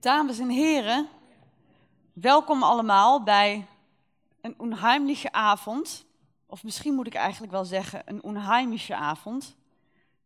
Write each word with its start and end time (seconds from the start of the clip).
Dames 0.00 0.38
en 0.38 0.48
heren, 0.48 1.08
welkom 2.12 2.62
allemaal 2.62 3.22
bij 3.22 3.66
een 4.40 4.54
onheimliche 4.58 5.32
avond. 5.32 6.06
Of 6.46 6.64
misschien 6.64 6.94
moet 6.94 7.06
ik 7.06 7.14
eigenlijk 7.14 7.52
wel 7.52 7.64
zeggen 7.64 8.02
een 8.04 8.22
onheimische 8.22 8.94
avond. 8.94 9.56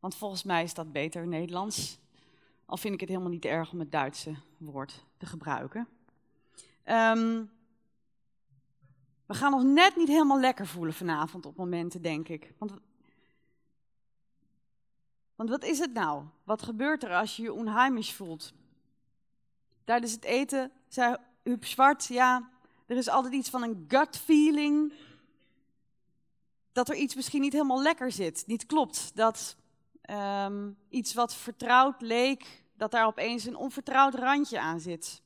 Want 0.00 0.14
volgens 0.14 0.42
mij 0.42 0.62
is 0.62 0.74
dat 0.74 0.92
beter 0.92 1.26
Nederlands. 1.26 1.98
Al 2.66 2.76
vind 2.76 2.94
ik 2.94 3.00
het 3.00 3.08
helemaal 3.08 3.30
niet 3.30 3.44
erg 3.44 3.72
om 3.72 3.78
het 3.78 3.92
Duitse 3.92 4.34
woord 4.58 5.04
te 5.16 5.26
gebruiken. 5.26 5.88
Ehm, 6.82 7.44
we 9.26 9.34
gaan 9.34 9.54
ons 9.54 9.64
net 9.64 9.96
niet 9.96 10.08
helemaal 10.08 10.40
lekker 10.40 10.66
voelen 10.66 10.94
vanavond 10.94 11.46
op 11.46 11.56
momenten, 11.56 12.02
denk 12.02 12.28
ik. 12.28 12.52
Want, 12.58 12.72
want 15.34 15.50
wat 15.50 15.64
is 15.64 15.78
het 15.78 15.92
nou? 15.92 16.24
Wat 16.44 16.62
gebeurt 16.62 17.04
er 17.04 17.14
als 17.14 17.36
je 17.36 17.42
je 17.42 17.52
onheimisch 17.52 18.12
voelt? 18.12 18.52
Tijdens 19.84 20.12
het 20.12 20.24
eten 20.24 20.72
zei 20.88 21.16
Huub 21.42 21.64
Zwart, 21.64 22.04
ja, 22.04 22.50
er 22.86 22.96
is 22.96 23.08
altijd 23.08 23.34
iets 23.34 23.50
van 23.50 23.62
een 23.62 23.84
gut 23.88 24.16
feeling. 24.16 24.92
Dat 26.72 26.88
er 26.88 26.96
iets 26.96 27.14
misschien 27.14 27.40
niet 27.40 27.52
helemaal 27.52 27.82
lekker 27.82 28.12
zit, 28.12 28.46
niet 28.46 28.66
klopt. 28.66 29.10
Dat 29.14 29.56
ehm, 30.00 30.70
iets 30.88 31.14
wat 31.14 31.34
vertrouwd 31.34 32.00
leek, 32.00 32.64
dat 32.76 32.90
daar 32.90 33.06
opeens 33.06 33.44
een 33.44 33.56
onvertrouwd 33.56 34.14
randje 34.14 34.60
aan 34.60 34.80
zit. 34.80 35.22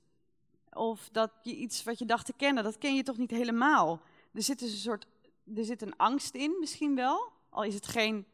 Of 0.73 1.09
dat 1.13 1.31
je 1.43 1.57
iets 1.57 1.85
wat 1.85 1.99
je 1.99 2.05
dacht 2.05 2.27
te 2.27 2.33
kennen, 2.33 2.65
dat 2.65 2.79
ken 2.79 2.95
je 2.95 3.03
toch 3.03 3.17
niet 3.17 3.31
helemaal. 3.31 4.01
Er 4.33 4.43
zit 4.43 4.59
dus 4.59 4.73
een 4.73 4.79
soort, 4.79 5.07
er 5.55 5.65
zit 5.65 5.83
een 5.83 5.97
angst 5.97 6.35
in 6.35 6.57
misschien 6.61 6.95
wel, 6.95 7.33
al 7.51 7.63
is 7.63 7.75
het 7.75 7.87
geen, 7.87 8.27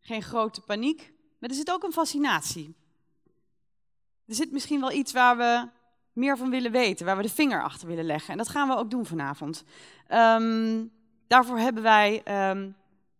geen 0.00 0.22
grote 0.22 0.60
paniek. 0.60 1.12
Maar 1.38 1.50
er 1.50 1.56
zit 1.56 1.70
ook 1.70 1.82
een 1.82 1.92
fascinatie. 1.92 2.74
Er 4.26 4.34
zit 4.34 4.52
misschien 4.52 4.80
wel 4.80 4.92
iets 4.92 5.12
waar 5.12 5.36
we 5.36 5.68
meer 6.12 6.36
van 6.36 6.50
willen 6.50 6.72
weten, 6.72 7.06
waar 7.06 7.16
we 7.16 7.22
de 7.22 7.28
vinger 7.28 7.62
achter 7.62 7.88
willen 7.88 8.04
leggen. 8.04 8.32
En 8.32 8.38
dat 8.38 8.48
gaan 8.48 8.68
we 8.68 8.76
ook 8.76 8.90
doen 8.90 9.06
vanavond. 9.06 9.64
Ehm, 10.06 10.84
daarvoor 11.26 11.58
hebben 11.58 11.82
wij 11.82 12.22
ehm, 12.24 12.70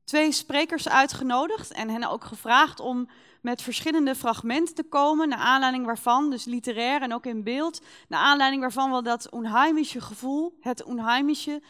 twee 0.05 0.33
sprekers 0.33 0.89
uitgenodigd 0.89 1.72
en 1.72 1.89
hen 1.89 2.05
ook 2.05 2.25
gevraagd 2.25 2.80
om 2.80 3.08
met 3.41 3.62
verschillende 3.62 4.14
fragmenten 4.14 4.75
te 4.75 4.83
komen, 4.83 5.28
naar 5.28 5.39
aanleiding 5.39 5.84
waarvan, 5.86 6.30
dus 6.30 6.45
literair 6.45 7.03
en 7.03 7.14
ook 7.14 7.27
in 7.27 7.42
beeld, 7.42 7.83
naar 8.08 8.20
aanleiding 8.20 8.62
waarvan 8.62 8.92
we 8.92 9.02
dat 9.02 9.30
onheimische 9.30 10.00
gevoel, 10.00 10.56
het 10.61 10.84
onheimische, 10.84 11.62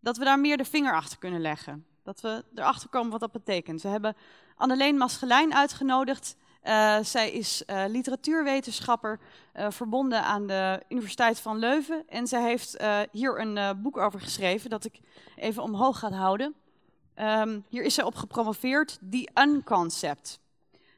dat 0.00 0.16
we 0.16 0.24
daar 0.24 0.40
meer 0.40 0.56
de 0.56 0.64
vinger 0.64 0.94
achter 0.94 1.18
kunnen 1.18 1.40
leggen. 1.40 1.86
Dat 2.02 2.20
we 2.20 2.44
erachter 2.54 2.88
komen 2.88 3.10
wat 3.10 3.20
dat 3.20 3.32
betekent. 3.32 3.82
We 3.82 3.88
hebben 3.88 4.16
Anneleen 4.56 4.96
Maschelijn 4.96 5.54
uitgenodigd. 5.54 6.36
Uh, 6.64 6.98
zij 7.02 7.30
is 7.30 7.62
uh, 7.66 7.84
literatuurwetenschapper 7.88 9.20
uh, 9.56 9.66
verbonden 9.70 10.22
aan 10.22 10.46
de 10.46 10.82
Universiteit 10.88 11.40
van 11.40 11.58
Leuven. 11.58 12.04
En 12.08 12.26
zij 12.26 12.42
heeft 12.42 12.76
hier 13.10 13.40
een 13.40 13.82
boek 13.82 13.96
over 13.96 14.20
geschreven 14.20 14.70
dat 14.70 14.84
ik 14.84 15.00
even 15.36 15.62
omhoog 15.62 15.98
ga 15.98 16.12
houden. 16.12 16.54
Um, 17.20 17.64
hier 17.68 17.82
is 17.82 17.94
zij 17.94 18.04
op 18.04 18.14
gepromoveerd, 18.14 18.98
The 19.10 19.28
Unconcept. 19.34 20.40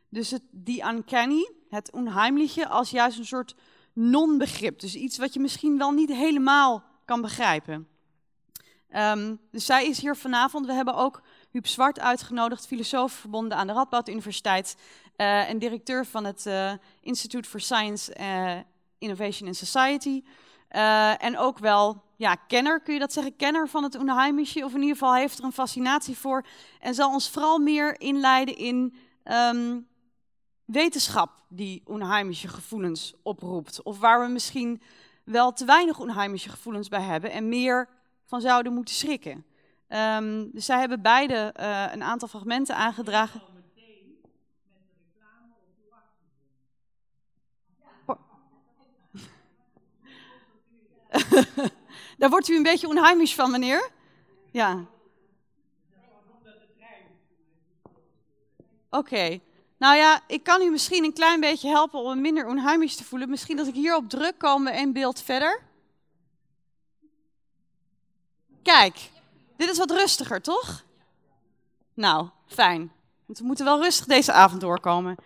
Dus 0.08 0.30
het 0.30 0.42
The 0.64 0.84
Uncanny, 0.92 1.50
het 1.68 1.92
onheimliche, 1.92 2.68
als 2.68 2.90
juist 2.90 3.18
een 3.18 3.26
soort 3.26 3.54
non-begrip. 3.92 4.80
Dus 4.80 4.94
iets 4.94 5.18
wat 5.18 5.34
je 5.34 5.40
misschien 5.40 5.78
wel 5.78 5.90
niet 5.90 6.12
helemaal 6.12 6.84
kan 7.04 7.20
begrijpen. 7.20 7.88
Um, 8.96 9.40
dus 9.50 9.66
zij 9.66 9.86
is 9.86 10.00
hier 10.00 10.16
vanavond. 10.16 10.66
We 10.66 10.72
hebben 10.72 10.94
ook 10.94 11.22
Huub 11.50 11.66
Zwart 11.66 12.00
uitgenodigd, 12.00 12.66
filosoof 12.66 13.12
verbonden 13.12 13.58
aan 13.58 13.66
de 13.66 13.72
Radboud 13.72 14.08
Universiteit 14.08 14.76
uh, 15.16 15.48
en 15.48 15.58
directeur 15.58 16.06
van 16.06 16.24
het 16.24 16.46
uh, 16.46 16.72
Institute 17.00 17.48
for 17.48 17.60
Science, 17.60 18.16
uh, 18.20 18.56
Innovation 18.98 19.48
and 19.48 19.56
Society. 19.56 20.22
en 21.18 21.38
ook 21.38 21.58
wel, 21.58 22.02
ja, 22.16 22.34
kenner, 22.34 22.80
kun 22.80 22.94
je 22.94 23.00
dat 23.00 23.12
zeggen, 23.12 23.36
kenner 23.36 23.68
van 23.68 23.82
het 23.82 23.94
Unheimische, 23.94 24.64
of 24.64 24.74
in 24.74 24.80
ieder 24.80 24.96
geval 24.96 25.14
heeft 25.14 25.38
er 25.38 25.44
een 25.44 25.52
fascinatie 25.52 26.16
voor 26.16 26.46
en 26.80 26.94
zal 26.94 27.12
ons 27.12 27.30
vooral 27.30 27.58
meer 27.58 28.00
inleiden 28.00 28.56
in 28.56 28.94
um, 29.24 29.86
wetenschap 30.64 31.30
die 31.48 31.82
Unheimische 31.90 32.48
gevoelens 32.48 33.14
oproept. 33.22 33.82
Of 33.82 33.98
waar 33.98 34.20
we 34.20 34.32
misschien 34.32 34.82
wel 35.24 35.52
te 35.52 35.64
weinig 35.64 36.00
Unheimische 36.00 36.48
gevoelens 36.48 36.88
bij 36.88 37.02
hebben 37.02 37.30
en 37.30 37.48
meer 37.48 37.88
van 38.24 38.40
zouden 38.40 38.72
moeten 38.72 38.94
schrikken. 38.94 39.44
Um, 39.88 40.50
dus 40.52 40.64
zij 40.64 40.78
hebben 40.78 41.02
beide 41.02 41.54
een 41.92 42.02
aantal 42.02 42.28
fragmenten 42.28 42.76
aangedragen. 42.76 43.40
Daar 52.18 52.30
wordt 52.30 52.48
u 52.48 52.56
een 52.56 52.62
beetje 52.62 52.88
onheimisch 52.88 53.34
van, 53.34 53.50
meneer? 53.50 53.90
Ja. 54.50 54.84
Oké. 58.90 59.40
Nou 59.78 59.96
ja, 59.96 60.20
ik 60.26 60.42
kan 60.42 60.62
u 60.62 60.70
misschien 60.70 61.04
een 61.04 61.12
klein 61.12 61.40
beetje 61.40 61.68
helpen 61.68 62.00
om 62.00 62.20
minder 62.20 62.46
onheimisch 62.46 62.96
te 62.96 63.04
voelen. 63.04 63.30
Misschien 63.30 63.56
dat 63.56 63.66
ik 63.66 63.74
hierop 63.74 64.08
druk 64.08 64.38
komen 64.38 64.72
en 64.72 64.92
beeld 64.92 65.22
verder. 65.22 65.62
Kijk, 68.62 69.10
dit 69.56 69.70
is 69.70 69.78
wat 69.78 69.90
rustiger, 69.90 70.42
toch? 70.42 70.84
Nou, 71.94 72.28
fijn. 72.46 72.92
Want 73.26 73.38
we 73.38 73.44
moeten 73.44 73.64
wel 73.64 73.82
rustig 73.82 74.06
deze 74.06 74.32
avond 74.32 74.60
doorkomen. 74.60 75.16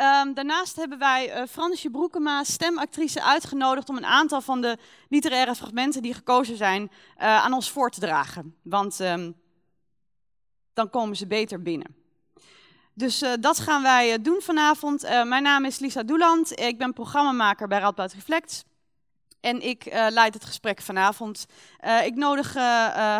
Um, 0.00 0.34
daarnaast 0.34 0.76
hebben 0.76 0.98
wij 0.98 1.36
uh, 1.36 1.46
Fransje 1.46 1.90
Broekema, 1.90 2.44
stemactrice, 2.44 3.22
uitgenodigd 3.22 3.88
om 3.88 3.96
een 3.96 4.04
aantal 4.04 4.40
van 4.40 4.60
de 4.60 4.78
literaire 5.08 5.54
fragmenten 5.54 6.02
die 6.02 6.14
gekozen 6.14 6.56
zijn 6.56 6.82
uh, 6.82 6.90
aan 7.18 7.52
ons 7.52 7.70
voor 7.70 7.90
te 7.90 8.00
dragen. 8.00 8.56
Want 8.62 9.00
um, 9.00 9.34
dan 10.72 10.90
komen 10.90 11.16
ze 11.16 11.26
beter 11.26 11.62
binnen. 11.62 11.96
Dus 12.94 13.22
uh, 13.22 13.32
dat 13.40 13.58
gaan 13.58 13.82
wij 13.82 14.22
doen 14.22 14.40
vanavond. 14.40 15.02
mijn 15.02 15.42
naam 15.42 15.64
is 15.64 15.78
Lisa 15.78 16.02
Doeland. 16.02 16.60
Ik 16.60 16.78
ben 16.78 16.92
programmamaker 16.92 17.68
bij 17.68 17.78
Radboud 17.78 18.12
Reflect. 18.12 18.64
En 19.40 19.60
ik 19.60 19.84
leid 20.08 20.34
het 20.34 20.44
gesprek 20.44 20.82
vanavond. 20.82 21.46
Ik 22.04 22.14
nodig 22.14 22.46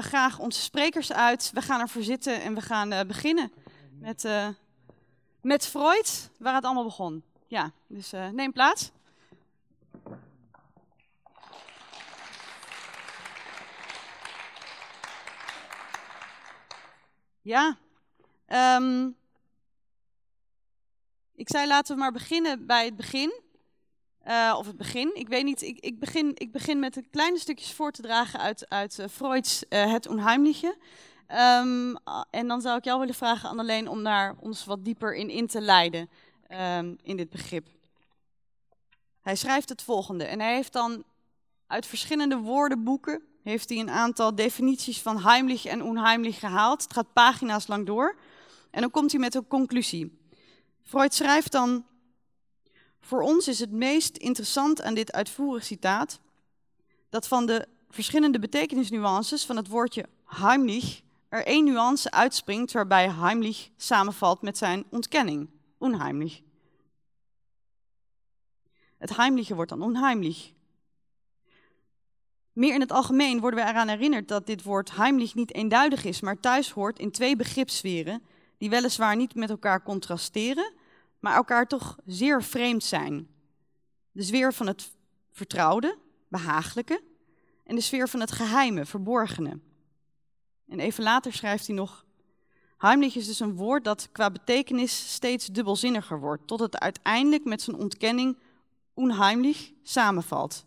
graag 0.01 0.39
onze 0.39 0.61
sprekers 0.61 1.13
uit. 1.13 1.51
We 1.55 1.63
gaan 1.63 1.81
ervoor 1.81 2.03
zitten 2.03 2.43
en 2.43 2.55
we 2.55 2.61
gaan 2.61 3.07
beginnen 3.07 3.53
met, 4.01 4.29
met 5.45 5.67
Freud, 5.67 6.31
waar 6.39 6.55
het 6.55 6.65
allemaal 6.65 6.85
begon. 6.85 7.23
Ja, 7.47 7.73
dus 7.87 8.11
neem 8.33 8.53
plaats. 8.53 8.91
Ja, 17.43 17.77
um, 18.49 19.17
ik 21.35 21.49
zei 21.49 21.67
laten 21.67 21.95
we 21.95 22.01
maar 22.01 22.13
beginnen 22.13 22.67
bij 22.67 22.85
het 22.85 22.97
begin. 22.97 23.43
Uh, 24.27 24.55
of 24.59 24.67
het 24.67 24.77
begin. 24.77 25.15
Ik 25.15 25.29
weet 25.29 25.45
niet, 25.45 25.63
ik, 25.63 25.79
ik, 25.79 25.99
begin, 25.99 26.31
ik 26.35 26.53
begin 26.53 26.79
met 26.79 26.97
een 26.97 27.11
kleine 27.11 27.39
stukjes 27.39 27.73
voor 27.73 27.91
te 27.91 28.03
dragen 28.03 28.41
uit, 28.41 28.69
uit 28.69 28.99
uh, 28.99 29.07
Freud's 29.11 29.65
Het 29.69 30.09
Onheimliche. 30.09 30.77
Um, 31.35 31.97
en 32.31 32.49
dan 32.49 32.61
zou 32.61 32.79
ik 32.79 32.85
jou 32.85 32.99
willen 32.99 33.15
vragen, 33.15 33.49
Anneleen, 33.49 33.89
om 33.89 34.05
daar 34.05 34.35
ons 34.41 34.65
wat 34.65 34.85
dieper 34.85 35.15
in 35.15 35.31
in 35.31 35.47
te 35.47 35.61
leiden 35.61 36.09
um, 36.51 36.99
in 37.03 37.17
dit 37.17 37.31
begrip. 37.31 37.67
Hij 39.21 39.37
schrijft 39.37 39.69
het 39.69 39.83
volgende 39.83 40.25
en 40.25 40.41
hij 40.41 40.55
heeft 40.55 40.73
dan 40.73 41.05
uit 41.67 41.87
verschillende 41.87 42.37
woordenboeken 42.37 43.23
heeft 43.43 43.69
hij 43.69 43.79
een 43.79 43.91
aantal 43.91 44.35
definities 44.35 45.03
van 45.03 45.23
heimlich 45.23 45.65
en 45.65 45.83
onheimlich 45.83 46.39
gehaald. 46.39 46.83
Het 46.83 46.93
gaat 46.93 47.13
pagina's 47.13 47.67
lang 47.67 47.87
door. 47.87 48.17
En 48.71 48.81
dan 48.81 48.91
komt 48.91 49.11
hij 49.11 49.21
met 49.21 49.35
een 49.35 49.47
conclusie. 49.47 50.19
Freud 50.83 51.15
schrijft 51.15 51.53
dan 51.53 51.87
voor 53.01 53.23
ons 53.23 53.49
is 53.49 53.59
het 53.59 53.71
meest 53.71 54.17
interessant 54.17 54.83
aan 54.83 54.95
dit 54.95 55.13
uitvoerig 55.13 55.65
citaat 55.65 56.21
dat 57.09 57.29
van 57.29 57.47
de 57.47 57.67
verschillende 57.91 58.39
betekenisnuances 58.39 59.45
van 59.45 59.57
het 59.57 59.69
woordje 59.69 60.07
heimlich 60.25 61.03
er 61.35 61.47
één 61.47 61.65
nuance 61.65 62.11
uitspringt 62.11 62.73
waarbij 62.73 63.11
heimlich 63.11 63.71
samenvalt 63.77 64.43
met 64.43 64.59
zijn 64.59 64.85
ontkenning, 64.91 65.51
onheimlich. 65.79 66.43
Het 68.99 69.17
heimliche 69.17 69.55
wordt 69.55 69.71
dan 69.71 69.83
onheimlich. 69.83 70.53
Meer 72.53 72.75
in 72.75 72.81
het 72.81 72.93
algemeen 72.93 73.41
worden 73.41 73.65
we 73.65 73.71
eraan 73.71 73.89
herinnerd 73.89 74.29
dat 74.29 74.47
dit 74.47 74.63
woord 74.63 74.97
heimlich 74.97 75.35
niet 75.35 75.55
eenduidig 75.55 76.05
is, 76.05 76.21
maar 76.21 76.41
thuis 76.41 76.71
hoort 76.71 76.99
in 76.99 77.11
twee 77.11 77.37
begripsferen 77.37 78.23
die 78.59 78.71
weliswaar 78.71 79.17
niet 79.17 79.35
met 79.35 79.51
elkaar 79.51 79.83
contrasteren, 79.83 80.73
maar 81.21 81.35
elkaar 81.35 81.67
toch 81.67 81.99
zeer 82.07 82.43
vreemd 82.43 82.85
zijn. 82.85 83.29
De 84.13 84.23
sfeer 84.23 84.53
van 84.53 84.67
het 84.67 84.91
vertrouwde, 85.31 85.99
behagelijke 86.29 87.03
en 87.65 87.75
de 87.75 87.81
sfeer 87.81 88.09
van 88.09 88.21
het 88.21 88.33
geheime, 88.33 88.85
verborgene. 88.85 89.61
En 90.69 90.81
even 90.81 91.03
later 91.05 91.33
schrijft 91.33 91.67
hij 91.67 91.77
nog: 91.77 92.05
Heimlich 92.79 93.17
is 93.17 93.27
dus 93.27 93.41
een 93.41 93.57
woord 93.57 93.85
dat 93.85 94.09
qua 94.13 94.31
betekenis 94.31 95.13
steeds 95.13 95.47
dubbelzinniger 95.47 96.21
wordt, 96.21 96.47
tot 96.47 96.61
het 96.61 96.79
uiteindelijk 96.79 97.45
met 97.45 97.63
zijn 97.63 97.77
ontkenning 97.77 98.39
onheimlich 98.95 99.73
samenvalt. 99.83 100.65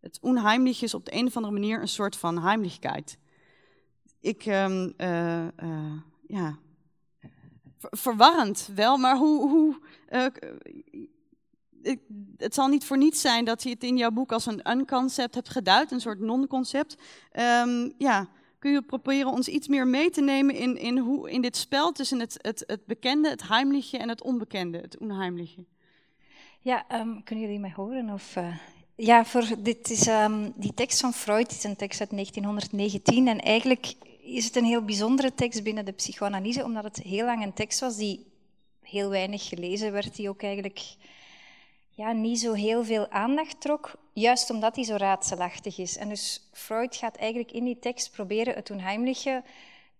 Het 0.00 0.18
onheimlich 0.20 0.82
is 0.82 0.94
op 0.94 1.04
de 1.04 1.14
een 1.14 1.26
of 1.26 1.36
andere 1.36 1.54
manier 1.54 1.80
een 1.80 1.88
soort 1.88 2.16
van 2.16 2.42
heimlichkeit. 2.42 3.18
Ik, 4.20 4.46
um, 4.46 4.94
uh, 4.96 5.44
uh, 5.44 5.92
ja, 6.26 6.58
verwarrend 7.78 8.68
wel, 8.74 8.96
maar 8.96 9.16
hoe, 9.16 9.48
hoe 9.48 9.78
uh, 10.10 10.26
ik, 11.82 12.00
het 12.36 12.54
zal 12.54 12.68
niet 12.68 12.84
voor 12.84 12.98
niets 12.98 13.20
zijn 13.20 13.44
dat 13.44 13.62
je 13.62 13.70
het 13.70 13.84
in 13.84 13.96
jouw 13.96 14.10
boek 14.10 14.32
als 14.32 14.46
een 14.46 14.70
unconcept 14.70 15.34
hebt 15.34 15.48
geduid, 15.48 15.90
een 15.90 16.00
soort 16.00 16.20
non-concept. 16.20 16.96
Um, 17.32 17.94
ja, 17.98 18.28
kun 18.58 18.72
je 18.72 18.82
proberen 18.82 19.30
ons 19.30 19.48
iets 19.48 19.68
meer 19.68 19.86
mee 19.86 20.10
te 20.10 20.20
nemen 20.20 20.54
in, 20.54 20.78
in, 20.78 20.98
hoe, 20.98 21.30
in 21.30 21.42
dit 21.42 21.56
spel 21.56 21.92
tussen 21.92 22.20
het, 22.20 22.38
het, 22.40 22.64
het 22.66 22.86
bekende, 22.86 23.28
het 23.28 23.48
heimliche 23.48 23.98
en 23.98 24.08
het 24.08 24.22
onbekende, 24.22 24.78
het 24.78 24.98
onheimliche? 24.98 25.64
Ja, 26.60 26.86
um, 26.92 27.22
kunnen 27.22 27.44
jullie 27.44 27.60
mij 27.60 27.72
horen? 27.76 28.10
Of, 28.10 28.36
uh, 28.36 28.56
ja, 28.96 29.24
voor, 29.24 29.46
dit 29.58 29.90
is, 29.90 30.06
um, 30.06 30.52
die 30.56 30.74
tekst 30.74 31.00
van 31.00 31.12
Freud 31.12 31.50
is 31.50 31.64
een 31.64 31.76
tekst 31.76 32.00
uit 32.00 32.10
1919 32.10 33.28
en 33.28 33.40
eigenlijk 33.40 33.94
is 34.20 34.44
het 34.44 34.56
een 34.56 34.64
heel 34.64 34.84
bijzondere 34.84 35.34
tekst 35.34 35.62
binnen 35.62 35.84
de 35.84 35.92
psychoanalyse, 35.92 36.64
omdat 36.64 36.84
het 36.84 36.96
heel 36.96 37.24
lang 37.24 37.44
een 37.44 37.52
tekst 37.52 37.80
was 37.80 37.96
die 37.96 38.26
heel 38.82 39.08
weinig 39.08 39.48
gelezen 39.48 39.92
werd, 39.92 40.16
die 40.16 40.28
ook 40.28 40.42
eigenlijk 40.42 40.82
ja, 41.96 42.12
niet 42.12 42.40
zo 42.40 42.52
heel 42.52 42.84
veel 42.84 43.10
aandacht 43.10 43.60
trok, 43.60 43.94
juist 44.12 44.50
omdat 44.50 44.76
hij 44.76 44.84
zo 44.84 44.94
raadselachtig 44.96 45.78
is. 45.78 45.96
En 45.96 46.08
dus 46.08 46.48
Freud 46.52 46.96
gaat 46.96 47.16
eigenlijk 47.16 47.52
in 47.52 47.64
die 47.64 47.78
tekst 47.78 48.10
proberen 48.10 48.54
het 48.54 48.70
onheimliche 48.70 49.42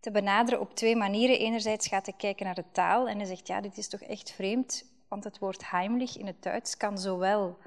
te 0.01 0.11
benaderen 0.11 0.61
op 0.61 0.75
twee 0.75 0.97
manieren. 0.97 1.39
Enerzijds 1.39 1.89
gaat 1.89 2.07
hij 2.07 2.15
kijken 2.17 2.47
naar 2.47 2.55
de 2.55 2.71
taal 2.73 3.09
en 3.09 3.17
hij 3.17 3.27
zegt, 3.27 3.47
ja, 3.47 3.61
dit 3.61 3.79
is 3.79 3.89
toch 3.89 4.01
echt 4.01 4.31
vreemd, 4.31 4.85
want 5.09 5.25
het 5.25 5.39
woord 5.39 5.71
heimlich 5.71 6.17
in 6.17 6.27
het 6.27 6.43
Duits 6.43 6.77
kan 6.77 6.99
zowel 6.99 7.59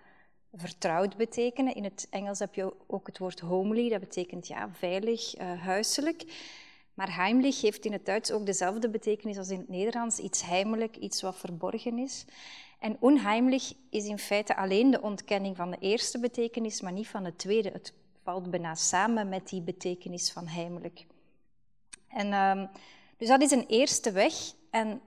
vertrouwd 0.53 1.17
betekenen. 1.17 1.75
In 1.75 1.83
het 1.83 2.07
Engels 2.09 2.39
heb 2.39 2.53
je 2.53 2.73
ook 2.87 3.07
het 3.07 3.17
woord 3.17 3.39
homely, 3.39 3.89
dat 3.89 3.99
betekent 3.99 4.47
ja, 4.47 4.69
veilig, 4.73 5.39
uh, 5.39 5.61
huiselijk. 5.61 6.23
Maar 6.93 7.15
heimlich 7.15 7.61
heeft 7.61 7.85
in 7.85 7.91
het 7.91 8.05
Duits 8.05 8.31
ook 8.31 8.45
dezelfde 8.45 8.89
betekenis 8.89 9.37
als 9.37 9.49
in 9.49 9.59
het 9.59 9.69
Nederlands, 9.69 10.19
iets 10.19 10.45
heimelijk, 10.45 10.95
iets 10.95 11.21
wat 11.21 11.37
verborgen 11.37 11.97
is. 11.97 12.25
En 12.79 12.97
onheimlich 12.99 13.73
is 13.89 14.05
in 14.05 14.19
feite 14.19 14.55
alleen 14.55 14.91
de 14.91 15.01
ontkenning 15.01 15.55
van 15.55 15.71
de 15.71 15.77
eerste 15.79 16.19
betekenis, 16.19 16.81
maar 16.81 16.91
niet 16.91 17.07
van 17.07 17.23
de 17.23 17.35
tweede. 17.35 17.69
Het 17.69 17.93
valt 18.23 18.51
bijna 18.51 18.75
samen 18.75 19.29
met 19.29 19.49
die 19.49 19.61
betekenis 19.61 20.31
van 20.31 20.47
heimelijk. 20.47 21.05
En, 22.07 22.33
um, 22.33 22.69
dus 23.17 23.27
dat 23.27 23.41
is 23.41 23.51
een 23.51 23.65
eerste 23.65 24.11
weg. 24.11 24.33
En 24.69 25.01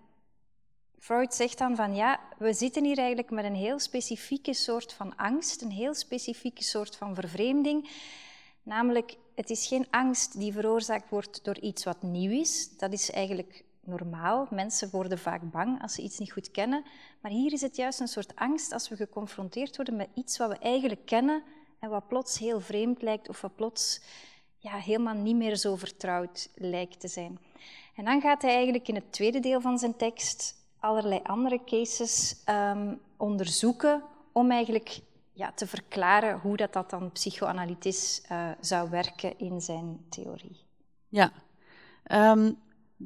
Freud 0.98 1.34
zegt 1.34 1.58
dan 1.58 1.76
van 1.76 1.94
ja, 1.94 2.20
we 2.38 2.52
zitten 2.52 2.84
hier 2.84 2.98
eigenlijk 2.98 3.30
met 3.30 3.44
een 3.44 3.54
heel 3.54 3.78
specifieke 3.78 4.54
soort 4.54 4.92
van 4.92 5.16
angst, 5.16 5.62
een 5.62 5.70
heel 5.70 5.94
specifieke 5.94 6.64
soort 6.64 6.96
van 6.96 7.14
vervreemding. 7.14 7.90
Namelijk, 8.62 9.16
het 9.34 9.50
is 9.50 9.66
geen 9.66 9.86
angst 9.90 10.38
die 10.38 10.52
veroorzaakt 10.52 11.10
wordt 11.10 11.44
door 11.44 11.58
iets 11.58 11.84
wat 11.84 12.02
nieuw 12.02 12.40
is. 12.40 12.76
Dat 12.76 12.92
is 12.92 13.10
eigenlijk 13.10 13.64
normaal. 13.84 14.46
Mensen 14.50 14.90
worden 14.90 15.18
vaak 15.18 15.50
bang 15.50 15.82
als 15.82 15.94
ze 15.94 16.02
iets 16.02 16.18
niet 16.18 16.32
goed 16.32 16.50
kennen. 16.50 16.84
Maar 17.20 17.30
hier 17.30 17.52
is 17.52 17.60
het 17.60 17.76
juist 17.76 18.00
een 18.00 18.08
soort 18.08 18.36
angst 18.36 18.72
als 18.72 18.88
we 18.88 18.96
geconfronteerd 18.96 19.76
worden 19.76 19.96
met 19.96 20.08
iets 20.14 20.38
wat 20.38 20.48
we 20.48 20.58
eigenlijk 20.58 21.06
kennen 21.06 21.42
en 21.78 21.90
wat 21.90 22.08
plots 22.08 22.38
heel 22.38 22.60
vreemd 22.60 23.02
lijkt 23.02 23.28
of 23.28 23.40
wat 23.40 23.54
plots 23.54 24.00
ja, 24.58 24.76
helemaal 24.76 25.14
niet 25.14 25.36
meer 25.36 25.56
zo 25.56 25.76
vertrouwd 25.76 26.48
lijkt 26.54 27.00
te 27.00 27.08
zijn. 27.08 27.38
En 27.96 28.04
dan 28.04 28.20
gaat 28.20 28.42
hij 28.42 28.54
eigenlijk 28.54 28.88
in 28.88 28.94
het 28.94 29.12
tweede 29.12 29.40
deel 29.40 29.60
van 29.60 29.78
zijn 29.78 29.96
tekst 29.96 30.54
allerlei 30.78 31.20
andere 31.22 31.60
cases 31.64 32.42
um, 32.46 33.00
onderzoeken 33.16 34.02
om 34.32 34.50
eigenlijk 34.50 35.00
ja, 35.32 35.52
te 35.52 35.66
verklaren 35.66 36.38
hoe 36.38 36.56
dat, 36.56 36.72
dat 36.72 36.90
dan 36.90 37.12
psychoanalytisch 37.12 38.22
uh, 38.32 38.50
zou 38.60 38.90
werken 38.90 39.38
in 39.38 39.60
zijn 39.60 40.04
theorie. 40.08 40.60
Ja, 41.08 41.32
um, 42.10 42.58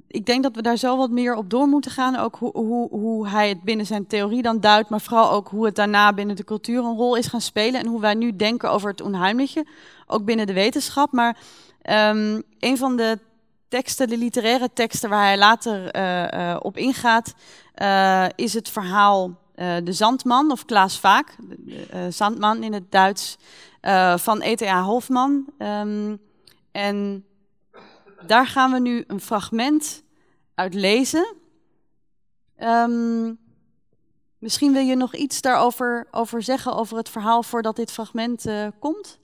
ik 0.06 0.26
denk 0.26 0.42
dat 0.42 0.54
we 0.54 0.62
daar 0.62 0.76
zo 0.76 0.96
wat 0.96 1.10
meer 1.10 1.34
op 1.34 1.50
door 1.50 1.66
moeten 1.66 1.90
gaan. 1.90 2.16
Ook 2.16 2.36
hoe, 2.36 2.52
hoe, 2.52 2.88
hoe 2.88 3.28
hij 3.28 3.48
het 3.48 3.62
binnen 3.62 3.86
zijn 3.86 4.06
theorie 4.06 4.42
dan 4.42 4.60
duidt, 4.60 4.88
maar 4.88 5.00
vooral 5.00 5.30
ook 5.30 5.48
hoe 5.48 5.64
het 5.64 5.74
daarna 5.74 6.12
binnen 6.12 6.36
de 6.36 6.44
cultuur 6.44 6.84
een 6.84 6.96
rol 6.96 7.16
is 7.16 7.26
gaan 7.26 7.40
spelen. 7.40 7.80
En 7.80 7.86
hoe 7.86 8.00
wij 8.00 8.14
nu 8.14 8.36
denken 8.36 8.70
over 8.70 8.90
het 8.90 9.00
onheimliche, 9.00 9.66
ook 10.06 10.24
binnen 10.24 10.46
de 10.46 10.52
wetenschap. 10.52 11.12
Maar 11.12 11.36
um, 11.82 12.42
een 12.58 12.76
van 12.76 12.96
de 12.96 13.18
teksten, 13.68 14.08
de 14.08 14.18
literaire 14.18 14.68
teksten 14.72 15.10
waar 15.10 15.24
hij 15.24 15.38
later 15.38 15.96
uh, 15.96 16.22
uh, 16.22 16.56
op 16.60 16.76
ingaat, 16.76 17.34
uh, 17.82 18.26
is 18.34 18.54
het 18.54 18.68
verhaal 18.68 19.44
De 19.84 19.92
Zandman 19.92 20.50
of 20.50 20.64
Klaas 20.64 21.00
Vaak, 21.00 21.36
Zandman 22.08 22.62
in 22.62 22.72
het 22.72 22.90
Duits, 22.90 23.36
van 24.16 24.40
E.T.A. 24.40 24.82
Hofman. 24.82 25.46
Um, 25.58 26.18
en 26.72 27.24
daar 28.26 28.46
gaan 28.46 28.72
we 28.72 28.78
nu 28.78 29.04
een 29.06 29.20
fragment 29.20 30.02
uit 30.54 30.74
lezen. 30.74 31.34
Um, 32.58 33.38
misschien 34.38 34.72
wil 34.72 34.82
je 34.82 34.96
nog 34.96 35.14
iets 35.14 35.40
daarover 35.40 36.06
over 36.10 36.42
zeggen, 36.42 36.74
over 36.74 36.96
het 36.96 37.08
verhaal, 37.08 37.42
voordat 37.42 37.76
dit 37.76 37.92
fragment 37.92 38.46
uh, 38.46 38.66
komt? 38.78 39.18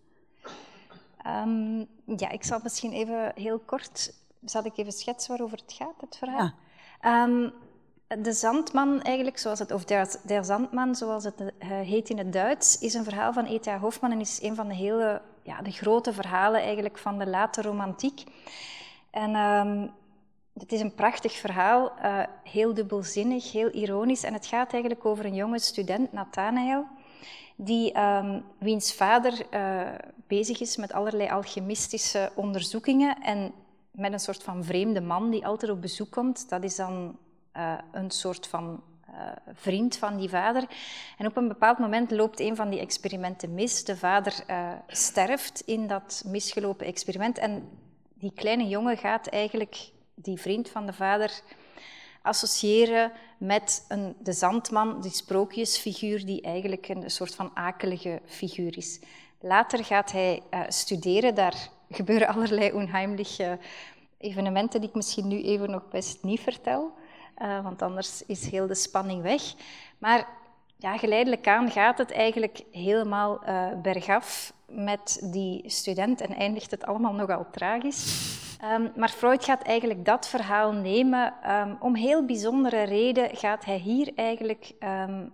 Um, 1.27 1.87
ja, 2.17 2.29
ik 2.29 2.44
zal 2.44 2.61
misschien 2.62 2.93
even 2.93 3.33
heel 3.35 3.59
kort, 3.59 4.15
zal 4.44 4.65
ik 4.65 4.77
even 4.77 4.93
schetsen 4.93 5.31
waarover 5.31 5.59
het 5.59 5.73
gaat, 5.73 6.00
het 6.00 6.17
verhaal. 6.17 6.50
Ja. 7.03 7.23
Um, 7.23 7.53
de 8.19 8.33
Zandman, 8.33 9.03
eigenlijk, 9.03 9.38
zoals 9.38 9.59
het, 9.59 9.73
of 9.73 9.85
der, 9.85 10.17
der 10.23 10.45
Zandman, 10.45 10.95
zoals 10.95 11.25
het 11.25 11.41
uh, 11.41 11.49
heet 11.69 12.09
in 12.09 12.19
het 12.19 12.33
Duits, 12.33 12.79
is 12.79 12.95
een 12.95 13.05
verhaal 13.05 13.33
van 13.33 13.45
E.T.A. 13.45 13.79
Hofman 13.79 14.11
en 14.11 14.21
is 14.21 14.43
een 14.43 14.55
van 14.55 14.69
de 14.69 14.75
hele, 14.75 15.23
ja, 15.43 15.62
de 15.62 15.71
grote 15.71 16.12
verhalen 16.12 16.61
eigenlijk 16.61 16.99
van 16.99 17.19
de 17.19 17.27
late 17.27 17.62
romantiek. 17.62 18.25
En 19.12 19.35
um, 19.35 19.91
het 20.53 20.73
is 20.73 20.81
een 20.81 20.94
prachtig 20.94 21.32
verhaal, 21.32 21.93
uh, 21.99 22.23
heel 22.43 22.75
dubbelzinnig, 22.75 23.53
heel 23.53 23.70
ironisch. 23.70 24.25
En 24.25 24.32
het 24.32 24.47
gaat 24.47 24.73
eigenlijk 24.73 25.05
over 25.05 25.25
een 25.25 25.35
jonge 25.35 25.59
student, 25.59 26.12
Nathanael, 26.12 26.87
die, 27.56 27.99
um, 27.99 28.44
wiens 28.59 28.94
vader 28.94 29.47
uh, 29.50 29.88
bezig 30.26 30.61
is 30.61 30.76
met 30.76 30.93
allerlei 30.93 31.31
alchemistische 31.31 32.32
onderzoekingen 32.35 33.23
en 33.23 33.53
met 33.91 34.12
een 34.12 34.20
soort 34.20 34.43
van 34.43 34.64
vreemde 34.64 35.00
man 35.00 35.31
die 35.31 35.47
altijd 35.47 35.70
op 35.70 35.81
bezoek 35.81 36.11
komt. 36.11 36.49
Dat 36.49 36.64
is 36.64 36.76
dan 36.76 37.19
uh, 37.56 37.75
een 37.93 38.11
soort 38.11 38.47
van 38.47 38.82
vriend 39.55 39.97
van 39.97 40.17
die 40.17 40.29
vader. 40.29 40.64
En 41.19 41.26
op 41.26 41.37
een 41.37 41.49
bepaald 41.49 41.79
moment 41.79 42.11
loopt 42.11 42.41
een 42.41 42.56
van 42.56 42.70
die 42.70 42.81
experimenten 42.81 43.55
mis. 43.55 43.85
De 43.85 43.97
vader 43.97 44.44
sterft 44.87 45.62
in 45.66 45.87
dat 45.87 46.23
misgelopen 46.26 46.87
experiment 46.87 47.38
en 47.38 47.69
die 48.23 48.33
kleine 48.35 48.69
jongen 48.69 48.97
gaat 48.97 49.26
eigenlijk 49.26 49.91
die 50.14 50.41
vriend 50.41 50.69
van 50.69 50.87
de 50.87 50.93
vader 50.93 51.41
associëren 52.23 53.12
met 53.38 53.85
een, 53.88 54.17
de 54.19 54.33
zandman, 54.33 55.00
die 55.00 55.11
sprookjesfiguur, 55.11 56.26
die 56.26 56.43
eigenlijk 56.43 56.88
een 56.88 57.11
soort 57.11 57.35
van 57.35 57.50
akelige 57.55 58.21
figuur 58.26 58.76
is. 58.76 59.00
Later 59.41 59.85
gaat 59.85 60.12
hij 60.12 60.43
uh, 60.50 60.61
studeren, 60.69 61.35
daar 61.35 61.69
gebeuren 61.91 62.29
allerlei 62.29 62.73
onheimliche 62.73 63.59
evenementen 64.19 64.81
die 64.81 64.88
ik 64.88 64.95
misschien 64.95 65.29
nu 65.29 65.43
even 65.43 65.71
nog 65.71 65.88
best 65.88 66.23
niet 66.23 66.41
vertel, 66.41 66.93
uh, 67.38 67.62
want 67.62 67.83
anders 67.83 68.26
is 68.26 68.50
heel 68.50 68.67
de 68.67 68.75
spanning 68.75 69.23
weg. 69.23 69.43
Maar 69.99 70.29
ja, 70.76 70.99
geleidelijk 70.99 71.49
aan 71.49 71.71
gaat 71.71 71.99
het 71.99 72.12
eigenlijk 72.12 72.62
helemaal 72.71 73.43
uh, 73.49 73.67
bergaf 73.83 74.52
met 74.73 75.29
die 75.33 75.71
student 75.71 76.21
en 76.21 76.35
eindigt 76.35 76.71
het 76.71 76.85
allemaal 76.85 77.14
nogal 77.14 77.47
tragisch. 77.50 78.41
Um, 78.64 78.93
maar 78.97 79.09
Freud 79.09 79.45
gaat 79.45 79.62
eigenlijk 79.62 80.05
dat 80.05 80.29
verhaal 80.29 80.73
nemen. 80.73 81.50
Um, 81.50 81.76
om 81.81 81.95
heel 81.95 82.25
bijzondere 82.25 82.83
reden 82.83 83.37
gaat 83.37 83.64
hij 83.64 83.79
hier 83.79 84.12
eigenlijk 84.14 84.75
um, 84.81 85.33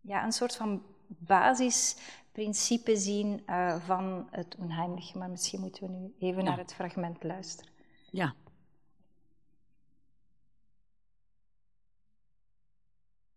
ja, 0.00 0.24
een 0.24 0.32
soort 0.32 0.56
van 0.56 0.82
basisprincipe 1.06 2.96
zien 2.96 3.42
uh, 3.46 3.76
van 3.80 4.28
het 4.30 4.56
onheimliche. 4.58 5.18
Maar 5.18 5.30
misschien 5.30 5.60
moeten 5.60 5.82
we 5.82 5.92
nu 5.92 6.14
even 6.18 6.42
ja. 6.42 6.48
naar 6.48 6.58
het 6.58 6.74
fragment 6.74 7.22
luisteren. 7.22 7.72
Ja. 8.10 8.34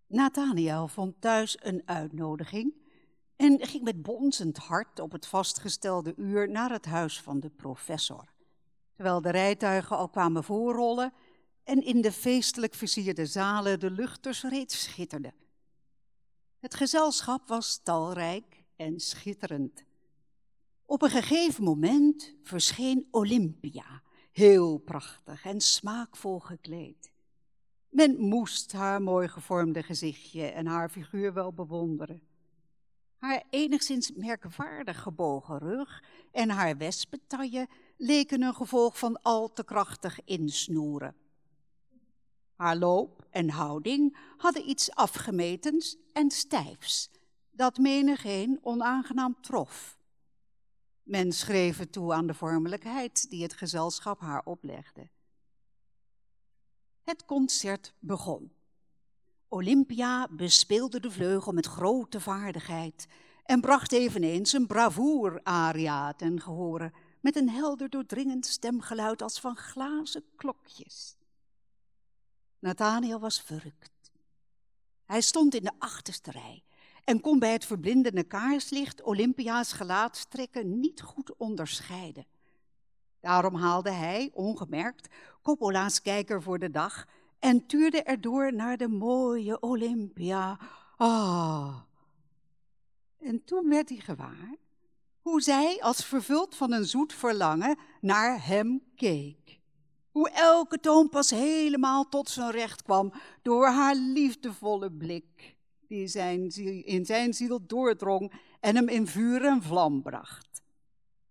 Nathaniel 0.08 0.88
vond 0.88 1.22
thuis 1.22 1.58
een 1.62 1.82
uitnodiging 1.86 2.74
en 3.44 3.68
ging 3.68 3.84
met 3.84 4.02
bonzend 4.02 4.58
hart 4.58 5.00
op 5.00 5.12
het 5.12 5.26
vastgestelde 5.26 6.14
uur 6.16 6.50
naar 6.50 6.72
het 6.72 6.86
huis 6.86 7.22
van 7.22 7.40
de 7.40 7.50
professor. 7.50 8.34
Terwijl 8.94 9.22
de 9.22 9.30
rijtuigen 9.30 9.98
al 9.98 10.10
kwamen 10.10 10.44
voorrollen 10.44 11.14
en 11.64 11.84
in 11.86 12.02
de 12.02 12.12
feestelijk 12.12 12.74
versierde 12.74 13.26
zalen 13.26 13.80
de 13.80 13.92
luchters 13.92 14.44
reeds 14.44 14.84
schitterden. 14.84 15.34
Het 16.60 16.76
gezelschap 16.76 17.48
was 17.48 17.78
talrijk 17.84 18.64
en 18.76 19.00
schitterend. 19.00 19.84
Op 20.86 21.02
een 21.02 21.10
gegeven 21.10 21.64
moment 21.64 22.36
verscheen 22.44 23.08
Olympia, 23.12 24.02
heel 24.32 24.78
prachtig 24.78 25.46
en 25.46 25.62
smaakvol 25.62 26.40
gekleed. 26.40 27.12
Men 27.90 28.20
moest 28.20 28.72
haar 28.72 29.02
mooi 29.02 29.28
gevormde 29.28 29.84
gezichtje 29.84 30.46
en 30.46 30.66
haar 30.66 30.90
figuur 30.90 31.34
wel 31.34 31.54
bewonderen. 31.54 32.32
Haar 33.24 33.44
enigszins 33.50 34.12
merkwaardig 34.12 35.02
gebogen 35.02 35.58
rug 35.58 36.04
en 36.32 36.50
haar 36.50 36.78
wespentaille 36.78 37.68
leken 37.98 38.42
een 38.42 38.56
gevolg 38.56 38.98
van 38.98 39.22
al 39.22 39.54
te 39.54 39.64
krachtig 39.64 40.24
insnoeren. 40.24 41.16
Haar 42.56 42.76
loop 42.76 43.28
en 43.30 43.50
houding 43.50 44.18
hadden 44.38 44.70
iets 44.70 44.92
afgemetens 44.92 45.98
en 46.14 46.32
stijfs, 46.32 47.10
dat 47.52 47.78
menigeen 47.78 48.60
onaangenaam 48.62 49.42
trof. 49.42 49.98
Men 51.04 51.32
schreef 51.32 51.78
het 51.78 51.92
toe 51.92 52.14
aan 52.14 52.28
de 52.28 52.34
vormelijkheid 52.34 53.30
die 53.30 53.44
het 53.44 53.54
gezelschap 53.54 54.20
haar 54.20 54.46
oplegde. 54.46 55.10
Het 57.04 57.26
concert 57.26 57.94
begon. 58.00 58.53
Olympia 59.54 60.28
bespeelde 60.32 61.00
de 61.00 61.12
vleugel 61.12 61.52
met 61.52 61.66
grote 61.66 62.20
vaardigheid 62.20 63.08
en 63.46 63.62
bracht 63.62 63.92
eveneens 63.92 64.54
een 64.54 64.68
bravoer-aria 64.68 66.14
ten 66.14 66.42
gehore 66.42 66.92
met 67.22 67.36
een 67.36 67.50
helder 67.50 67.90
doordringend 67.90 68.46
stemgeluid 68.46 69.22
als 69.22 69.40
van 69.40 69.56
glazen 69.56 70.24
klokjes. 70.36 71.16
Nathaniel 72.60 73.20
was 73.20 73.42
verrukt. 73.42 74.12
Hij 75.06 75.22
stond 75.22 75.56
in 75.56 75.64
de 75.64 75.74
achterste 75.78 76.32
rij 76.32 76.64
en 77.04 77.22
kon 77.22 77.40
bij 77.40 77.52
het 77.52 77.66
verblindende 77.66 78.24
kaarslicht 78.24 79.02
Olympia's 79.02 79.74
gelaatstrekken 79.74 80.80
niet 80.80 81.02
goed 81.02 81.38
onderscheiden. 81.38 82.26
Daarom 83.20 83.56
haalde 83.56 83.92
hij, 83.92 84.32
ongemerkt, 84.34 85.08
Coppola's 85.42 86.02
kijker 86.02 86.42
voor 86.42 86.60
de 86.60 86.72
dag 86.72 87.08
en 87.44 87.66
tuurde 87.66 88.04
erdoor 88.04 88.54
naar 88.54 88.78
de 88.78 88.88
mooie 88.88 89.60
Olympia. 89.60 90.60
Ah! 90.98 91.76
En 93.20 93.44
toen 93.44 93.70
werd 93.70 93.90
hij 93.90 93.98
gewaar 93.98 94.56
hoe 95.22 95.42
zij, 95.42 95.82
als 95.82 96.06
vervuld 96.06 96.56
van 96.56 96.72
een 96.72 96.86
zoet 96.86 97.14
verlangen, 97.14 97.78
naar 98.02 98.46
hem 98.46 98.82
keek. 98.96 99.60
Hoe 100.12 100.30
elke 100.30 100.80
toon 100.80 101.10
pas 101.10 101.30
helemaal 101.30 102.10
tot 102.10 102.30
zijn 102.30 102.52
recht 102.52 102.84
kwam 102.84 103.14
door 103.42 103.68
haar 103.68 103.96
liefdevolle 103.96 104.92
blik, 104.92 105.56
die 105.88 106.08
zijn 106.08 106.52
ziel, 106.52 106.84
in 106.86 107.06
zijn 107.06 107.34
ziel 107.34 107.66
doordrong 107.66 108.34
en 108.60 108.76
hem 108.76 108.88
in 108.88 109.08
vuur 109.08 109.46
en 109.46 109.62
vlam 109.62 110.02
bracht. 110.02 110.62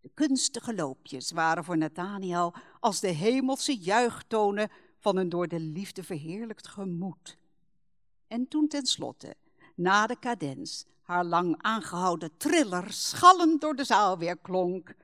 De 0.01 0.11
kunstige 0.15 0.75
loopjes 0.75 1.31
waren 1.31 1.65
voor 1.65 1.79
Nathaniel 1.79 2.55
als 2.81 3.01
de 3.01 3.09
hemelse 3.09 3.77
juichtonen 3.77 4.71
van 5.03 5.17
een 5.17 5.29
door 5.29 5.49
de 5.49 5.61
liefde 5.61 6.03
verheerlijkt 6.03 6.69
gemoed. 6.69 7.39
En 8.27 8.49
toen 8.49 8.69
tenslotte, 8.69 9.37
na 9.75 10.07
de 10.07 10.19
cadens, 10.19 10.87
haar 11.03 11.25
lang 11.25 11.55
aangehouden 11.59 12.37
triller 12.37 12.93
schallend 12.93 13.61
door 13.61 13.75
de 13.75 13.85
zaal 13.85 14.19
weer 14.19 14.37
klonk, 14.37 14.95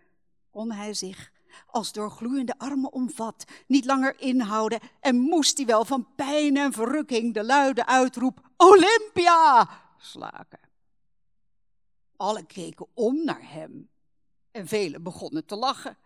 kon 0.50 0.72
hij 0.72 0.94
zich, 0.94 1.32
als 1.66 1.92
door 1.92 2.10
gloeiende 2.10 2.58
armen 2.58 2.92
omvat, 2.92 3.44
niet 3.66 3.84
langer 3.84 4.20
inhouden 4.20 4.80
en 5.00 5.16
moest 5.16 5.56
hij 5.56 5.66
wel 5.66 5.84
van 5.84 6.06
pijn 6.14 6.56
en 6.56 6.72
verrukking 6.72 7.34
de 7.34 7.44
luide 7.44 7.86
uitroep 7.86 8.50
Olympia 8.56 9.68
slaken. 9.98 10.60
Alle 12.16 12.46
keken 12.46 12.86
om 12.94 13.24
naar 13.24 13.50
hem 13.50 13.90
en 14.50 14.66
velen 14.66 15.02
begonnen 15.02 15.46
te 15.46 15.56
lachen. 15.56 15.96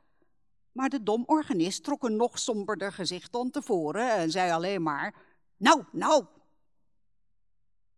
Maar 0.72 0.88
de 0.88 1.02
domorganist 1.02 1.84
trok 1.84 2.02
een 2.02 2.16
nog 2.16 2.38
somberder 2.38 2.92
gezicht 2.92 3.32
dan 3.32 3.50
tevoren 3.50 4.12
en 4.12 4.30
zei 4.30 4.50
alleen 4.50 4.82
maar: 4.82 5.14
Nou, 5.56 5.84
nou. 5.92 6.24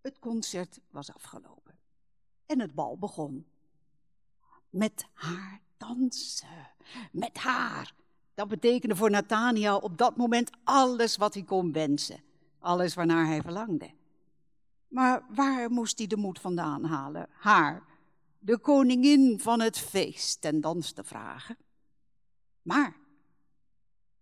Het 0.01 0.19
concert 0.19 0.81
was 0.91 1.15
afgelopen 1.15 1.79
en 2.47 2.61
het 2.61 2.75
bal 2.75 2.99
begon. 2.99 3.47
Met 4.71 5.07
haar 5.13 5.61
dansen, 5.77 6.69
met 7.13 7.39
haar. 7.39 7.95
Dat 8.35 8.49
betekende 8.49 8.97
voor 8.97 9.11
Nathaniel 9.11 9.79
op 9.79 9.99
dat 9.99 10.17
moment 10.17 10.51
alles 10.65 11.17
wat 11.17 11.35
hij 11.35 11.43
kon 11.43 11.73
wensen, 11.73 12.23
alles 12.59 12.95
waarnaar 12.95 13.27
hij 13.27 13.43
verlangde. 13.43 13.91
Maar 14.89 15.25
waar 15.29 15.71
moest 15.71 15.99
hij 15.99 16.07
de 16.07 16.17
moed 16.17 16.41
vandaan 16.41 16.85
halen? 16.85 17.29
Haar, 17.31 17.83
de 18.39 18.59
koningin 18.59 19.41
van 19.41 19.61
het 19.61 19.79
feest 19.79 20.45
en 20.45 20.61
dans 20.61 20.93
te 20.93 21.05
vragen. 21.05 21.57
Maar 22.65 22.97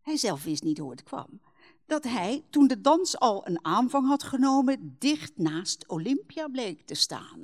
hij 0.01 0.17
zelf 0.17 0.45
wist 0.45 0.63
niet 0.63 0.79
hoe 0.79 0.91
het 0.91 1.03
kwam. 1.03 1.41
Dat 1.87 2.05
hij, 2.05 2.45
toen 2.51 2.67
de 2.67 2.81
dans 2.81 3.19
al 3.19 3.47
een 3.47 3.65
aanvang 3.65 4.07
had 4.07 4.23
genomen, 4.23 4.97
dicht 4.99 5.37
naast 5.37 5.89
Olympia 5.89 6.49
bleek 6.49 6.87
te 6.87 6.95
staan. 6.95 7.43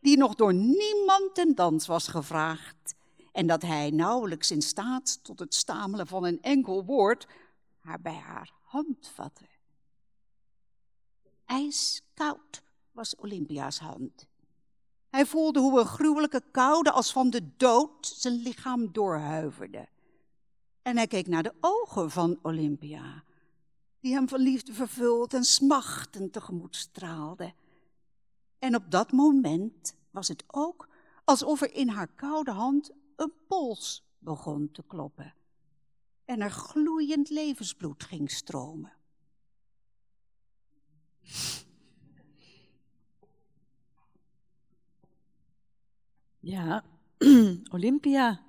Die 0.00 0.16
nog 0.16 0.34
door 0.34 0.54
niemand 0.54 1.34
ten 1.34 1.54
dans 1.54 1.86
was 1.86 2.08
gevraagd. 2.08 2.94
En 3.32 3.46
dat 3.46 3.62
hij 3.62 3.90
nauwelijks 3.90 4.50
in 4.50 4.62
staat 4.62 5.24
tot 5.24 5.38
het 5.38 5.54
stamelen 5.54 6.06
van 6.06 6.24
een 6.24 6.42
enkel 6.42 6.84
woord 6.84 7.26
haar 7.78 8.00
bij 8.00 8.16
haar 8.16 8.52
hand 8.62 9.10
vatte. 9.14 9.44
Ijskoud 11.44 12.62
was 12.92 13.16
Olympia's 13.16 13.78
hand. 13.78 14.26
Hij 15.10 15.26
voelde 15.26 15.60
hoe 15.60 15.80
een 15.80 15.86
gruwelijke 15.86 16.42
koude 16.50 16.90
als 16.90 17.12
van 17.12 17.30
de 17.30 17.56
dood 17.56 18.06
zijn 18.06 18.34
lichaam 18.34 18.92
doorhuiverde. 18.92 19.88
En 20.88 20.96
hij 20.96 21.06
keek 21.06 21.26
naar 21.26 21.42
de 21.42 21.54
ogen 21.60 22.10
van 22.10 22.38
Olympia, 22.42 23.24
die 24.00 24.12
hem 24.12 24.28
van 24.28 24.40
liefde 24.40 24.72
vervuld 24.72 25.34
en 25.34 25.44
smachtend 25.44 26.32
tegemoet 26.32 26.76
straalde. 26.76 27.52
En 28.58 28.74
op 28.74 28.90
dat 28.90 29.12
moment 29.12 29.94
was 30.10 30.28
het 30.28 30.44
ook 30.46 30.88
alsof 31.24 31.60
er 31.60 31.74
in 31.74 31.88
haar 31.88 32.06
koude 32.06 32.50
hand 32.50 32.90
een 33.16 33.32
pols 33.48 34.04
begon 34.18 34.70
te 34.72 34.82
kloppen 34.86 35.34
en 36.24 36.40
er 36.40 36.50
gloeiend 36.50 37.30
levensbloed 37.30 38.04
ging 38.04 38.30
stromen. 38.30 38.92
Ja, 46.38 46.84
Olympia. 47.74 48.47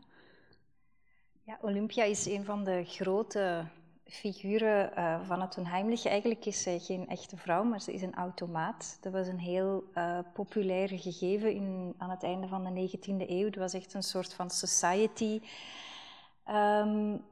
Olympia 1.61 2.03
is 2.03 2.25
een 2.25 2.45
van 2.45 2.63
de 2.63 2.83
grote 2.85 3.65
figuren 4.05 4.91
uh, 4.97 5.19
van 5.27 5.41
het 5.41 5.57
onheimliche. 5.57 6.09
Eigenlijk 6.09 6.45
is 6.45 6.61
zij 6.61 6.79
geen 6.79 7.07
echte 7.07 7.37
vrouw, 7.37 7.63
maar 7.63 7.81
ze 7.81 7.93
is 7.93 8.01
een 8.01 8.15
automaat. 8.15 8.97
Dat 9.01 9.13
was 9.13 9.27
een 9.27 9.39
heel 9.39 9.83
uh, 9.95 10.19
populair 10.33 10.87
gegeven 10.87 11.53
in, 11.53 11.93
aan 11.97 12.09
het 12.09 12.23
einde 12.23 12.47
van 12.47 12.63
de 12.63 12.89
19e 12.89 13.29
eeuw. 13.29 13.45
Het 13.45 13.55
was 13.55 13.73
echt 13.73 13.93
een 13.93 14.03
soort 14.03 14.33
van 14.33 14.49
society. 14.49 15.41
Um, 16.49 17.23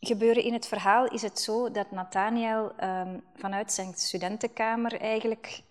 gebeuren 0.00 0.42
in 0.42 0.52
het 0.52 0.66
verhaal 0.66 1.06
is 1.06 1.22
het 1.22 1.40
zo 1.40 1.70
dat 1.70 1.90
Nathaniel 1.90 2.72
um, 2.84 3.22
vanuit 3.34 3.72
zijn 3.72 3.94
studentenkamer 3.94 5.00
eigenlijk 5.00 5.62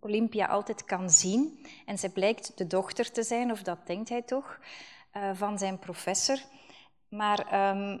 Olympia 0.00 0.46
altijd 0.46 0.84
kan 0.84 1.10
zien. 1.10 1.66
En 1.86 1.98
zij 1.98 2.08
blijkt 2.08 2.58
de 2.58 2.66
dochter 2.66 3.12
te 3.12 3.22
zijn, 3.22 3.50
of 3.50 3.62
dat 3.62 3.86
denkt 3.86 4.08
hij 4.08 4.22
toch, 4.22 4.58
uh, 5.16 5.30
van 5.34 5.58
zijn 5.58 5.78
professor. 5.78 6.38
Maar 7.10 7.70
um, 7.70 8.00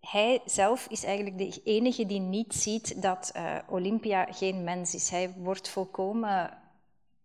hij 0.00 0.40
zelf 0.44 0.86
is 0.86 1.04
eigenlijk 1.04 1.38
de 1.38 1.60
enige 1.64 2.06
die 2.06 2.20
niet 2.20 2.54
ziet 2.54 3.02
dat 3.02 3.32
uh, 3.36 3.58
Olympia 3.68 4.24
geen 4.30 4.64
mens 4.64 4.94
is. 4.94 5.10
Hij 5.10 5.34
wordt 5.36 5.68
volkomen, 5.68 6.58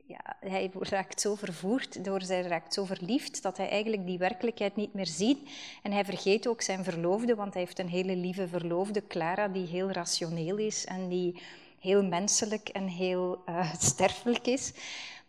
ja, 0.06 0.38
hij 0.40 0.72
raakt 0.80 1.22
zo 1.22 1.36
vervoerd, 1.36 2.04
door, 2.06 2.20
hij 2.20 2.42
raakt 2.42 2.74
zo 2.74 2.86
verliefd, 2.86 3.42
dat 3.42 3.58
hij 3.58 3.70
eigenlijk 3.70 4.06
die 4.06 4.18
werkelijkheid 4.18 4.76
niet 4.76 4.94
meer 4.94 5.06
ziet. 5.06 5.50
En 5.84 5.92
hij 5.92 6.06
vergeet 6.06 6.48
ook 6.48 6.62
zijn 6.62 6.84
verloofde, 6.84 7.36
want 7.36 7.54
hij 7.54 7.62
heeft 7.62 7.80
een 7.80 7.90
hele 7.90 8.16
lieve 8.16 8.48
verloofde, 8.48 9.08
Clara, 9.08 9.48
die 9.48 9.68
heel 9.68 9.92
rationeel 9.92 10.58
is 10.58 10.86
en 10.86 11.08
die 11.10 11.42
heel 11.80 12.04
menselijk 12.04 12.70
en 12.70 12.88
heel 12.88 13.44
uh, 13.50 13.74
sterfelijk 13.80 14.48
is. 14.48 14.74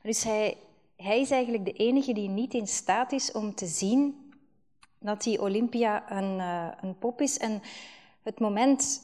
Dus 0.02 0.24
hij, 0.24 0.56
hij 0.96 1.20
is 1.20 1.30
eigenlijk 1.30 1.64
de 1.64 1.72
enige 1.72 2.12
die 2.12 2.28
niet 2.28 2.54
in 2.54 2.66
staat 2.66 3.12
is 3.12 3.32
om 3.32 3.54
te 3.54 3.66
zien 3.66 4.27
dat 4.98 5.22
die 5.22 5.40
Olympia 5.40 6.12
een, 6.12 6.38
uh, 6.38 6.68
een 6.80 6.98
pop 6.98 7.20
is. 7.20 7.38
En 7.38 7.62
het 8.22 8.40
moment 8.40 9.02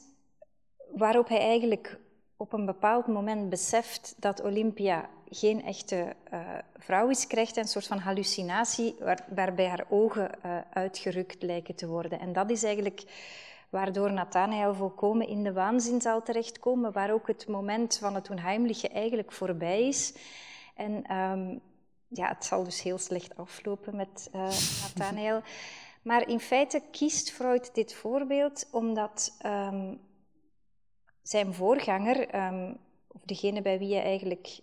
waarop 0.94 1.28
hij 1.28 1.40
eigenlijk 1.40 1.98
op 2.36 2.52
een 2.52 2.66
bepaald 2.66 3.06
moment 3.06 3.48
beseft 3.48 4.14
dat 4.18 4.42
Olympia 4.42 5.08
geen 5.28 5.64
echte 5.64 6.14
uh, 6.32 6.40
vrouw 6.76 7.08
is, 7.08 7.26
krijgt 7.26 7.56
een 7.56 7.68
soort 7.68 7.86
van 7.86 7.98
hallucinatie 7.98 8.96
waar, 8.98 9.24
waarbij 9.34 9.68
haar 9.68 9.86
ogen 9.88 10.30
uh, 10.46 10.58
uitgerukt 10.72 11.42
lijken 11.42 11.74
te 11.74 11.86
worden. 11.86 12.20
En 12.20 12.32
dat 12.32 12.50
is 12.50 12.62
eigenlijk 12.62 13.04
waardoor 13.68 14.12
Nathanael 14.12 14.74
volkomen 14.74 15.28
in 15.28 15.42
de 15.42 15.52
waanzin 15.52 16.00
zal 16.00 16.22
terechtkomen, 16.22 16.92
waar 16.92 17.12
ook 17.12 17.26
het 17.26 17.48
moment 17.48 17.98
van 17.98 18.14
het 18.14 18.30
onheimliche 18.30 18.88
eigenlijk 18.88 19.32
voorbij 19.32 19.88
is. 19.88 20.14
En 20.74 21.16
um, 21.16 21.60
ja, 22.08 22.28
het 22.28 22.44
zal 22.44 22.64
dus 22.64 22.82
heel 22.82 22.98
slecht 22.98 23.36
aflopen 23.36 23.96
met 23.96 24.30
uh, 24.34 24.40
Nathanael. 24.82 25.42
Maar 26.04 26.28
in 26.28 26.40
feite 26.40 26.82
kiest 26.90 27.30
Freud 27.30 27.74
dit 27.74 27.94
voorbeeld 27.94 28.66
omdat 28.70 29.36
um, 29.46 30.00
zijn 31.22 31.54
voorganger, 31.54 32.46
um, 32.46 32.76
of 33.06 33.20
degene 33.24 33.62
bij 33.62 33.78
wie 33.78 33.94
hij 33.94 34.02
eigenlijk 34.02 34.60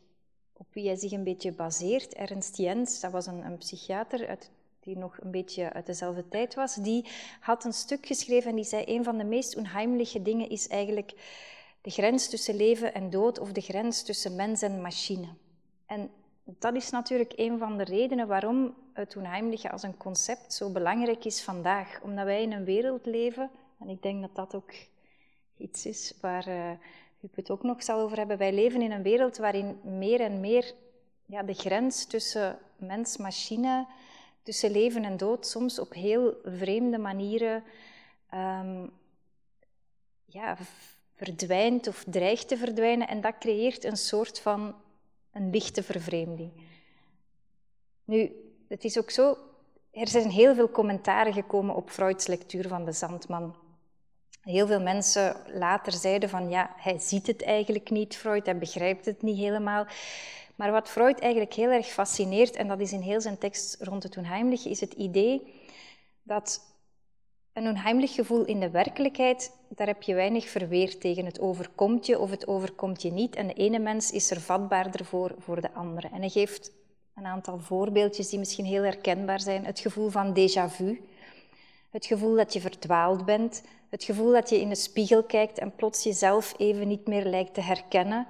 op 0.53 0.67
wie 0.71 0.85
hij 0.85 0.95
zich 0.95 1.11
een 1.11 1.23
beetje 1.23 1.51
baseert. 1.51 2.13
Ernst 2.13 2.57
Jens, 2.57 2.99
dat 2.99 3.11
was 3.11 3.25
een, 3.25 3.45
een 3.45 3.57
psychiater 3.57 4.27
uit, 4.27 4.51
die 4.79 4.97
nog 4.97 5.17
een 5.21 5.31
beetje 5.31 5.73
uit 5.73 5.85
dezelfde 5.85 6.27
tijd 6.27 6.55
was, 6.55 6.75
die 6.75 7.05
had 7.39 7.65
een 7.65 7.73
stuk 7.73 8.05
geschreven 8.05 8.49
en 8.49 8.55
die 8.55 8.65
zei 8.65 8.83
een 8.87 9.03
van 9.03 9.17
de 9.17 9.23
meest 9.23 9.55
onheimelijke 9.55 10.21
dingen 10.21 10.49
is 10.49 10.67
eigenlijk 10.67 11.11
de 11.81 11.89
grens 11.89 12.29
tussen 12.29 12.55
leven 12.55 12.93
en 12.93 13.09
dood 13.09 13.39
of 13.39 13.51
de 13.51 13.61
grens 13.61 14.03
tussen 14.03 14.35
mens 14.35 14.61
en 14.61 14.81
machine. 14.81 15.27
En 15.85 16.11
dat 16.43 16.75
is 16.75 16.89
natuurlijk 16.89 17.33
een 17.35 17.57
van 17.57 17.77
de 17.77 17.83
redenen 17.83 18.27
waarom 18.27 18.75
het 18.93 19.15
onheimelijke 19.15 19.71
als 19.71 19.83
een 19.83 19.97
concept 19.97 20.53
zo 20.53 20.71
belangrijk 20.71 21.25
is 21.25 21.43
vandaag. 21.43 22.01
Omdat 22.01 22.25
wij 22.25 22.41
in 22.41 22.51
een 22.51 22.65
wereld 22.65 23.05
leven, 23.05 23.49
en 23.79 23.89
ik 23.89 24.01
denk 24.01 24.21
dat 24.21 24.35
dat 24.35 24.55
ook 24.55 24.71
iets 25.57 25.85
is 25.85 26.13
waar 26.21 26.47
uh, 26.47 26.71
het 27.35 27.49
ook 27.49 27.63
nog 27.63 27.83
zal 27.83 27.99
over 27.99 28.17
hebben. 28.17 28.37
Wij 28.37 28.53
leven 28.53 28.81
in 28.81 28.91
een 28.91 29.03
wereld 29.03 29.37
waarin 29.37 29.79
meer 29.83 30.21
en 30.21 30.39
meer 30.39 30.73
ja, 31.25 31.43
de 31.43 31.53
grens 31.53 32.05
tussen 32.05 32.59
mens-machine, 32.75 33.87
tussen 34.43 34.71
leven 34.71 35.03
en 35.03 35.17
dood, 35.17 35.47
soms 35.47 35.79
op 35.79 35.93
heel 35.93 36.35
vreemde 36.43 36.97
manieren 36.97 37.63
um, 38.33 38.91
ja, 40.25 40.57
verdwijnt 41.15 41.87
of 41.87 42.03
dreigt 42.07 42.47
te 42.47 42.57
verdwijnen. 42.57 43.07
En 43.07 43.21
dat 43.21 43.37
creëert 43.37 43.83
een 43.83 43.97
soort 43.97 44.39
van 44.39 44.75
een 45.33 45.49
lichte 45.49 45.83
vervreemding. 45.83 46.51
Nu, 48.03 48.31
het 48.67 48.83
is 48.83 48.97
ook 48.97 49.09
zo, 49.09 49.37
er 49.91 50.07
zijn 50.07 50.29
heel 50.29 50.55
veel 50.55 50.71
commentaren 50.71 51.33
gekomen 51.33 51.75
op 51.75 51.89
Freuds 51.89 52.27
lectuur 52.27 52.67
van 52.67 52.85
de 52.85 52.91
Zandman. 52.91 53.55
Heel 54.41 54.67
veel 54.67 54.81
mensen 54.81 55.35
later 55.53 55.91
zeiden 55.91 56.29
van 56.29 56.49
ja, 56.49 56.73
hij 56.75 56.99
ziet 56.99 57.27
het 57.27 57.43
eigenlijk 57.43 57.89
niet, 57.89 58.15
Freud, 58.15 58.45
hij 58.45 58.57
begrijpt 58.57 59.05
het 59.05 59.21
niet 59.21 59.37
helemaal. 59.37 59.85
Maar 60.55 60.71
wat 60.71 60.89
Freud 60.89 61.19
eigenlijk 61.19 61.53
heel 61.53 61.69
erg 61.69 61.87
fascineert, 61.87 62.55
en 62.55 62.67
dat 62.67 62.79
is 62.79 62.91
in 62.91 63.01
heel 63.01 63.21
zijn 63.21 63.37
tekst 63.37 63.81
rond 63.81 64.03
het 64.03 64.17
onheimliche, 64.17 64.69
is 64.69 64.79
het 64.79 64.93
idee 64.93 65.61
dat 66.23 66.70
een 67.53 67.67
onheimelijk 67.67 68.11
gevoel 68.11 68.45
in 68.45 68.59
de 68.59 68.69
werkelijkheid, 68.69 69.51
daar 69.69 69.87
heb 69.87 70.01
je 70.01 70.13
weinig 70.13 70.49
verweer 70.49 70.97
tegen. 70.97 71.25
Het 71.25 71.39
overkomt 71.39 72.05
je 72.05 72.19
of 72.19 72.29
het 72.29 72.47
overkomt 72.47 73.01
je 73.01 73.11
niet. 73.11 73.35
En 73.35 73.47
de 73.47 73.53
ene 73.53 73.79
mens 73.79 74.11
is 74.11 74.31
er 74.31 74.41
vatbaarder 74.41 75.05
voor 75.05 75.35
voor 75.39 75.61
de 75.61 75.73
andere. 75.73 76.07
En 76.07 76.19
hij 76.19 76.29
geeft 76.29 76.71
een 77.15 77.25
aantal 77.25 77.59
voorbeeldjes 77.59 78.29
die 78.29 78.39
misschien 78.39 78.65
heel 78.65 78.83
herkenbaar 78.83 79.39
zijn. 79.39 79.65
Het 79.65 79.79
gevoel 79.79 80.09
van 80.09 80.37
déjà 80.37 80.75
vu. 80.75 81.01
Het 81.89 82.05
gevoel 82.05 82.35
dat 82.35 82.53
je 82.53 82.61
verdwaald 82.61 83.25
bent. 83.25 83.63
Het 83.89 84.03
gevoel 84.03 84.31
dat 84.31 84.49
je 84.49 84.59
in 84.59 84.69
de 84.69 84.75
spiegel 84.75 85.23
kijkt 85.23 85.57
en 85.57 85.75
plots 85.75 86.03
jezelf 86.03 86.53
even 86.57 86.87
niet 86.87 87.07
meer 87.07 87.25
lijkt 87.25 87.53
te 87.53 87.61
herkennen. 87.61 88.27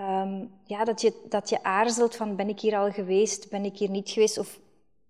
Um, 0.00 0.50
ja, 0.64 0.84
dat, 0.84 1.00
je, 1.00 1.12
dat 1.28 1.48
je 1.48 1.62
aarzelt 1.62 2.16
van 2.16 2.36
ben 2.36 2.48
ik 2.48 2.60
hier 2.60 2.76
al 2.76 2.90
geweest, 2.90 3.50
ben 3.50 3.64
ik 3.64 3.76
hier 3.76 3.90
niet 3.90 4.10
geweest? 4.10 4.38
Of 4.38 4.60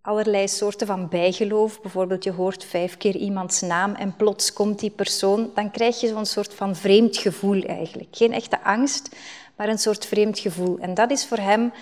allerlei 0.03 0.49
soorten 0.49 0.87
van 0.87 1.09
bijgeloof. 1.09 1.81
Bijvoorbeeld 1.81 2.25
je 2.25 2.33
hoort 2.33 2.65
vijf 2.65 2.97
keer 2.97 3.17
iemands 3.17 3.61
naam 3.61 3.95
en 3.95 4.17
plots 4.17 4.53
komt 4.53 4.79
die 4.79 4.91
persoon. 4.91 5.51
Dan 5.55 5.71
krijg 5.71 6.01
je 6.01 6.09
zo'n 6.09 6.27
soort 6.27 6.55
van 6.55 6.77
vreemd 6.77 7.17
gevoel 7.17 7.63
eigenlijk. 7.63 8.09
Geen 8.11 8.33
echte 8.33 8.63
angst, 8.63 9.17
maar 9.57 9.69
een 9.69 9.79
soort 9.79 10.07
vreemd 10.07 10.39
gevoel. 10.39 10.79
En 10.79 10.95
dat 10.95 11.11
is 11.11 11.27
voor 11.27 11.39
hem 11.39 11.73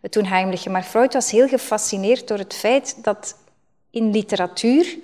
het 0.00 0.16
onheimelijke. 0.16 0.70
Maar 0.70 0.82
Freud 0.82 1.12
was 1.12 1.30
heel 1.30 1.48
gefascineerd 1.48 2.28
door 2.28 2.38
het 2.38 2.54
feit 2.54 3.04
dat 3.04 3.36
in 3.90 4.10
literatuur 4.10 4.98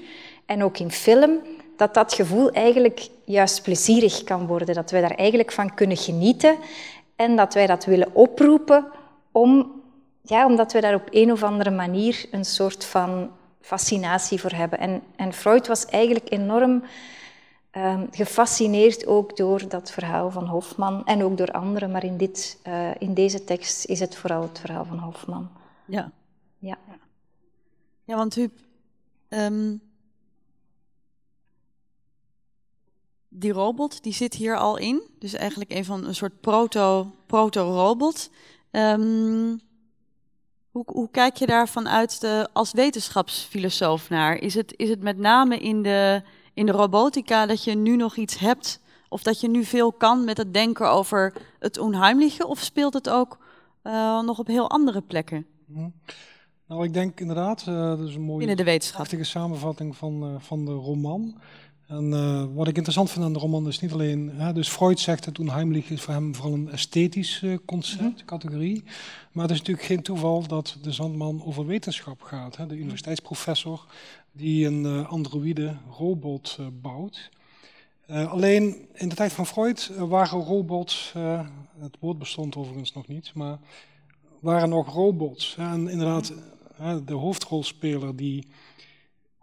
en 0.47 0.65
ook 0.65 0.79
in 0.79 0.91
film 0.91 1.41
dat 1.77 1.95
dat 1.95 2.15
gevoel 2.15 2.51
eigenlijk 2.51 3.09
juist 3.25 3.63
plezierig 3.63 4.25
kan 4.25 4.47
worden. 4.47 4.75
Dat 4.75 4.91
wij 4.91 5.01
daar 5.01 5.15
eigenlijk 5.15 5.53
van 5.53 5.75
kunnen 5.75 5.97
genieten 5.97 6.57
en 7.17 7.37
dat 7.37 7.55
wij 7.55 7.67
dat 7.67 7.85
willen 7.85 8.15
oproepen 8.15 8.87
om 9.33 9.78
ja, 10.29 10.47
omdat 10.47 10.73
we 10.73 10.81
daar 10.81 10.95
op 10.95 11.09
een 11.11 11.33
of 11.33 11.43
andere 11.43 11.71
manier 11.71 12.27
een 12.31 12.45
soort 12.45 12.85
van 12.85 13.31
fascinatie 13.61 14.41
voor 14.41 14.53
hebben. 14.53 14.79
En, 14.79 15.03
en 15.17 15.33
Freud 15.33 15.67
was 15.67 15.85
eigenlijk 15.85 16.33
enorm 16.33 16.83
um, 17.73 18.09
gefascineerd 18.11 19.07
ook 19.07 19.37
door 19.37 19.69
dat 19.69 19.91
verhaal 19.91 20.31
van 20.31 20.47
Hofman 20.47 21.07
en 21.07 21.23
ook 21.23 21.37
door 21.37 21.51
anderen, 21.51 21.91
maar 21.91 22.05
in, 22.05 22.17
dit, 22.17 22.59
uh, 22.67 22.91
in 22.99 23.15
deze 23.15 23.45
tekst 23.45 23.85
is 23.85 24.01
het 24.01 24.17
vooral 24.17 24.43
het 24.43 24.59
verhaal 24.59 24.85
van 24.85 24.99
Hofman. 24.99 25.51
Ja. 25.87 26.13
Ja, 26.59 26.79
ja 28.05 28.17
want 28.17 28.37
u, 28.37 28.51
um, 29.29 29.81
die 33.29 33.53
robot 33.53 34.03
die 34.03 34.13
zit 34.13 34.35
hier 34.35 34.57
al 34.57 34.77
in, 34.77 35.03
dus 35.19 35.33
eigenlijk 35.33 35.71
een 35.73 35.85
van 35.85 36.05
een 36.05 36.15
soort 36.15 36.41
proto-robot. 36.41 37.17
Proto 37.27 38.31
um, 38.71 39.61
hoe, 40.79 40.97
hoe 40.97 41.11
kijk 41.11 41.37
je 41.37 41.47
daar 41.47 41.69
vanuit 41.69 42.21
de, 42.21 42.49
als 42.53 42.73
wetenschapsfilosoof 42.73 44.09
naar? 44.09 44.37
Is 44.37 44.55
het, 44.55 44.75
is 44.77 44.89
het 44.89 45.03
met 45.03 45.19
name 45.19 45.59
in 45.59 45.83
de, 45.83 46.23
in 46.55 46.67
de 46.67 46.73
robotica 46.73 47.47
dat 47.47 47.65
je 47.65 47.75
nu 47.75 47.97
nog 47.97 48.17
iets 48.17 48.39
hebt? 48.39 48.81
Of 49.09 49.23
dat 49.23 49.41
je 49.41 49.49
nu 49.49 49.65
veel 49.65 49.93
kan 49.93 50.25
met 50.25 50.37
het 50.37 50.55
denken 50.55 50.91
over 50.91 51.35
het 51.59 51.79
onheimliche? 51.79 52.47
Of 52.47 52.59
speelt 52.59 52.95
het 52.95 53.09
ook 53.09 53.39
uh, 53.83 54.23
nog 54.23 54.39
op 54.39 54.47
heel 54.47 54.71
andere 54.71 55.01
plekken? 55.01 55.47
Hm. 55.67 55.89
Nou, 56.67 56.85
ik 56.85 56.95
denk 56.95 57.21
inderdaad, 57.21 57.65
uh, 57.69 57.89
dat 57.89 58.09
is 58.09 58.15
een 58.15 58.21
mooie 58.21 58.79
prachtige 58.93 59.25
samenvatting 59.25 59.97
van, 59.97 60.33
uh, 60.33 60.41
van 60.41 60.65
de 60.65 60.73
roman. 60.73 61.41
En 61.89 62.13
uh, 62.13 62.45
wat 62.55 62.69
ik 62.69 62.77
interessant 62.77 63.11
vind 63.11 63.25
aan 63.25 63.33
de 63.33 63.39
roman 63.39 63.69
is 63.69 63.81
niet 63.81 63.93
alleen, 63.93 64.31
hè, 64.31 64.53
dus 64.53 64.69
Freud 64.69 65.01
zegt 65.01 65.25
dat 65.25 65.39
onheimlich 65.39 65.91
is 65.91 66.01
voor 66.01 66.15
hem 66.15 66.35
vooral 66.35 66.55
een 66.55 66.71
esthetisch 66.71 67.43
uh, 67.43 67.59
concept, 67.65 68.03
mm 68.03 68.07
-hmm. 68.07 68.25
categorie. 68.25 68.83
Maar 69.33 69.43
het 69.43 69.53
is 69.53 69.59
natuurlijk 69.59 69.87
geen 69.87 70.03
toeval 70.03 70.47
dat 70.47 70.79
de 70.83 70.93
Zandman 70.93 71.45
over 71.45 71.67
wetenschap 71.67 72.23
gaat. 72.23 72.57
Hè, 72.57 72.67
de 72.67 72.77
universiteitsprofessor 72.77 73.87
die 74.33 74.67
een 74.67 74.85
uh, 74.85 75.09
androïde 75.09 75.77
robot 75.91 76.59
bouwt. 76.73 77.31
alleen 78.07 78.89
in 78.95 79.09
de 79.09 79.15
tijd 79.15 79.33
van 79.33 79.47
Freud 79.47 79.91
waren 79.97 80.41
robots, 80.41 81.13
het 81.79 81.97
woord 82.01 82.19
bestond 82.19 82.57
overigens 82.57 82.93
nog 82.93 83.07
niet, 83.07 83.35
maar 83.35 83.59
waren 84.41 84.69
nog 84.69 84.93
robots. 84.93 85.57
En 85.59 85.89
inderdaad, 85.89 86.33
de 87.05 87.15
hoofdrolspeler 87.15 88.17
die 88.17 88.47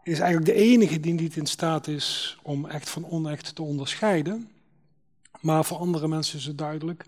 is 0.06 0.20
eigenlijk 0.20 0.58
de 0.58 0.64
enige 0.64 1.00
die 1.00 1.14
niet 1.14 1.36
in 1.36 1.46
staat 1.46 1.88
is 1.88 2.38
om 2.44 2.66
echt 2.66 2.90
van 2.90 3.10
onecht 3.10 3.56
te 3.56 3.62
onderscheiden. 3.62 4.50
Maar 5.42 5.66
voor 5.66 5.78
andere 5.78 6.08
mensen 6.08 6.40
is 6.40 6.46
het 6.46 6.58
duidelijk. 6.58 7.06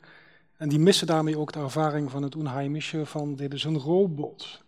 En 0.57 0.69
die 0.69 0.79
missen 0.79 1.07
daarmee 1.07 1.37
ook 1.37 1.51
de 1.51 1.59
ervaring 1.59 2.11
van 2.11 2.23
het 2.23 2.35
onheimische 2.35 3.05
van 3.05 3.35
dit 3.35 3.53
is 3.53 3.63
een 3.63 3.77
robot. 3.77 4.61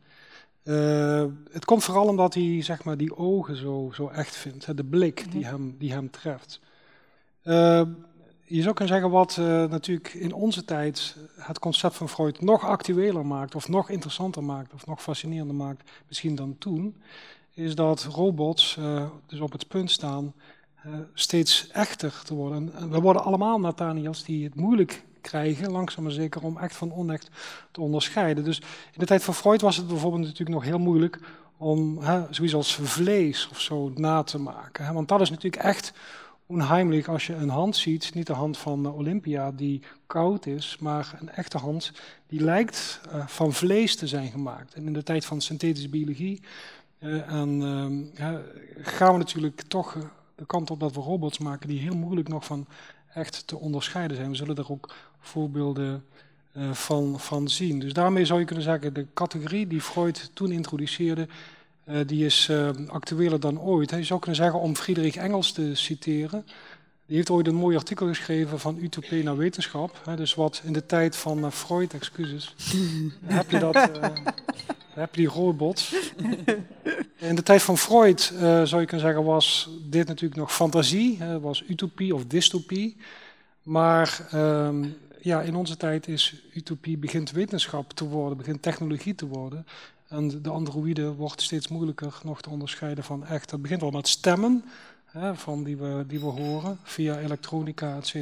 Uh, 0.64 1.26
het 1.52 1.66
komt 1.66 1.84
vooral 1.84 2.08
omdat 2.08 2.34
hij 2.34 2.64
zeg 2.64 2.84
maar, 2.84 2.98
die 2.98 3.18
ogen 3.18 3.56
zo, 3.56 3.92
zo 3.94 4.08
echt 4.08 4.36
vindt, 4.36 4.66
hè, 4.66 4.74
de 4.74 4.84
blik 4.84 5.32
die, 5.32 5.42
mhm. 5.42 5.50
hem, 5.50 5.76
die 5.78 5.92
hem 5.92 6.10
treft. 6.10 6.60
Uh, 7.44 7.82
je 8.44 8.62
zou 8.62 8.74
kunnen 8.74 8.94
zeggen 8.94 9.12
wat 9.12 9.38
uh, 9.40 9.46
natuurlijk 9.46 10.14
in 10.14 10.34
onze 10.34 10.66
tijd 10.66 11.16
het 11.36 11.60
concept 11.60 11.96
van 11.96 12.10
Freud 12.10 12.42
nog 12.42 12.66
actueler 12.66 13.26
maakt, 13.26 13.56
of 13.56 13.68
nog 13.68 13.90
interessanter 13.90 14.44
maakt, 14.44 14.74
of 14.74 14.86
nog 14.86 15.02
fascinerender 15.02 15.56
maakt, 15.56 15.92
misschien 16.08 16.36
dan 16.36 16.56
toen, 16.58 17.02
is 17.60 17.76
dat 17.76 18.04
robots 18.04 18.76
uh, 18.80 19.06
dus 19.26 19.40
op 19.40 19.52
het 19.52 19.68
punt 19.68 19.92
staan 19.92 20.34
uh, 20.86 20.94
steeds 21.14 21.68
echter 21.68 22.22
te 22.26 22.34
worden. 22.34 22.74
En 22.76 22.92
we 22.92 23.00
worden 23.00 23.24
allemaal 23.24 23.60
Nathaniels 23.60 24.24
die 24.24 24.44
het 24.44 24.56
moeilijk 24.56 25.04
krijgen, 25.22 25.72
langzaam 25.72 26.04
maar 26.04 26.14
zeker, 26.14 26.44
om 26.44 26.58
echt 26.58 26.76
van 26.76 26.94
onecht 26.94 27.30
te 27.72 27.82
onderscheiden. 27.82 28.44
Dus 28.44 28.60
in 28.92 29.00
de 29.00 29.06
tijd 29.06 29.24
van 29.24 29.34
Freud 29.34 29.62
was 29.62 29.78
het 29.78 29.88
bijvoorbeeld 29.88 30.24
natuurlijk 30.24 30.50
nog 30.50 30.64
heel 30.64 30.80
moeilijk 30.80 31.20
om 31.58 31.98
hè, 31.98 32.22
zoiets 32.30 32.56
als 32.56 32.76
vlees 32.76 33.48
of 33.52 33.60
zo 33.60 33.92
na 33.96 34.24
te 34.24 34.40
maken. 34.40 34.86
Hè? 34.86 34.94
Want 34.94 35.08
dat 35.08 35.22
is 35.22 35.30
natuurlijk 35.30 35.64
echt 35.64 35.94
onheimelijk 36.46 37.08
als 37.08 37.28
je 37.28 37.34
een 37.34 37.50
hand 37.50 37.76
ziet, 37.76 38.14
niet 38.14 38.28
de 38.28 38.34
hand 38.34 38.58
van 38.58 38.94
Olympia 38.94 39.52
die 39.52 39.82
koud 40.08 40.46
is, 40.46 40.78
maar 40.80 41.18
een 41.20 41.30
echte 41.30 41.58
hand 41.58 41.92
die 42.28 42.42
lijkt 42.42 43.02
van 43.26 43.54
vlees 43.54 43.96
te 43.96 44.08
zijn 44.08 44.32
gemaakt. 44.32 44.74
En 44.74 44.86
in 44.86 44.94
de 44.94 45.04
tijd 45.04 45.26
van 45.26 45.42
synthetische 45.42 45.90
biologie 45.90 46.42
en 47.00 47.62
uh, 47.62 48.18
ja, 48.18 48.42
gaan 48.82 49.12
we 49.12 49.18
natuurlijk 49.18 49.62
toch 49.68 49.98
de 50.36 50.46
kant 50.46 50.72
op 50.72 50.80
dat 50.80 50.94
we 50.94 51.02
robots 51.02 51.38
maken 51.38 51.68
die 51.68 51.80
heel 51.80 51.96
moeilijk 51.96 52.28
nog 52.28 52.46
van 52.46 52.68
echt 53.14 53.48
te 53.48 53.58
onderscheiden 53.58 54.18
zijn. 54.18 54.30
We 54.30 54.36
zullen 54.36 54.56
daar 54.56 54.70
ook 54.70 54.96
voorbeelden 55.20 56.06
uh, 56.54 56.72
van, 56.72 57.20
van 57.20 57.50
zien. 57.50 57.80
Dus 57.80 57.94
daarmee 57.94 58.26
zou 58.26 58.40
je 58.40 58.46
kunnen 58.46 58.64
zeggen, 58.64 58.94
de 58.94 59.06
categorie 59.14 59.68
die 59.68 59.82
Freud 59.82 60.32
toen 60.34 60.52
introduceerde, 60.52 61.28
die 62.06 62.26
is 62.26 62.52
actueler 62.88 63.40
dan 63.40 63.60
ooit. 63.60 63.90
Je 63.90 64.04
zou 64.04 64.20
kunnen 64.20 64.40
zeggen, 64.40 64.60
om 64.60 64.76
Friedrich 64.76 65.16
Engels 65.16 65.52
te 65.52 65.76
citeren, 65.76 66.46
die 67.06 67.16
heeft 67.16 67.30
ooit 67.30 67.48
een 67.48 67.56
mooi 67.56 67.76
artikel 67.76 68.08
geschreven 68.08 68.60
van 68.60 68.78
utopie 68.82 69.24
naar 69.24 69.38
wetenschap. 69.38 70.02
Hè, 70.06 70.16
dus 70.16 70.36
wat 70.36 70.62
in 70.64 70.74
de 70.74 70.86
tijd 70.86 71.16
van 71.16 71.52
Freud, 71.52 71.94
excuses, 71.94 72.56
heb 73.26 73.52
je 73.52 73.60
dat, 73.60 73.90
heb 74.94 75.16
je 75.16 75.22
die 75.22 75.30
robots. 75.30 75.96
In 77.18 77.36
de 77.36 77.44
tijd 77.44 77.62
van 77.62 77.78
Freud 77.78 78.32
uh, 78.34 78.40
zou 78.42 78.82
je 78.82 78.88
kunnen 78.88 79.06
zeggen 79.06 79.24
was 79.24 79.70
dit 79.90 80.08
natuurlijk 80.08 80.40
nog 80.40 80.54
fantasie, 80.54 81.20
was 81.42 81.64
utopie 81.68 82.16
of 82.16 82.26
dystopie. 82.26 82.98
Maar 83.64 84.28
um, 84.34 84.98
ja, 85.22 85.42
in 85.42 85.56
onze 85.56 85.78
tijd 85.78 86.08
is 86.08 86.44
utopie 86.54 86.98
begint 86.98 87.32
wetenschap 87.32 87.94
te 87.94 88.08
worden, 88.08 88.38
begint 88.38 88.62
technologie 88.62 89.16
te 89.16 89.28
worden. 89.28 89.66
En 90.08 90.42
de 90.42 90.50
androïde 90.50 91.14
wordt 91.14 91.42
steeds 91.42 91.68
moeilijker 91.68 92.20
nog 92.24 92.42
te 92.42 92.50
onderscheiden 92.50 93.04
van 93.04 93.26
echt. 93.26 93.50
Dat 93.50 93.62
begint 93.62 93.82
al 93.82 93.92
met 93.92 94.08
stemmen, 94.08 94.64
hè, 95.06 95.36
van 95.36 95.64
die, 95.64 95.78
we, 95.78 96.04
die 96.08 96.20
we 96.20 96.26
horen 96.26 96.80
via 96.84 97.20
elektronica, 97.20 97.96
et. 97.96 98.14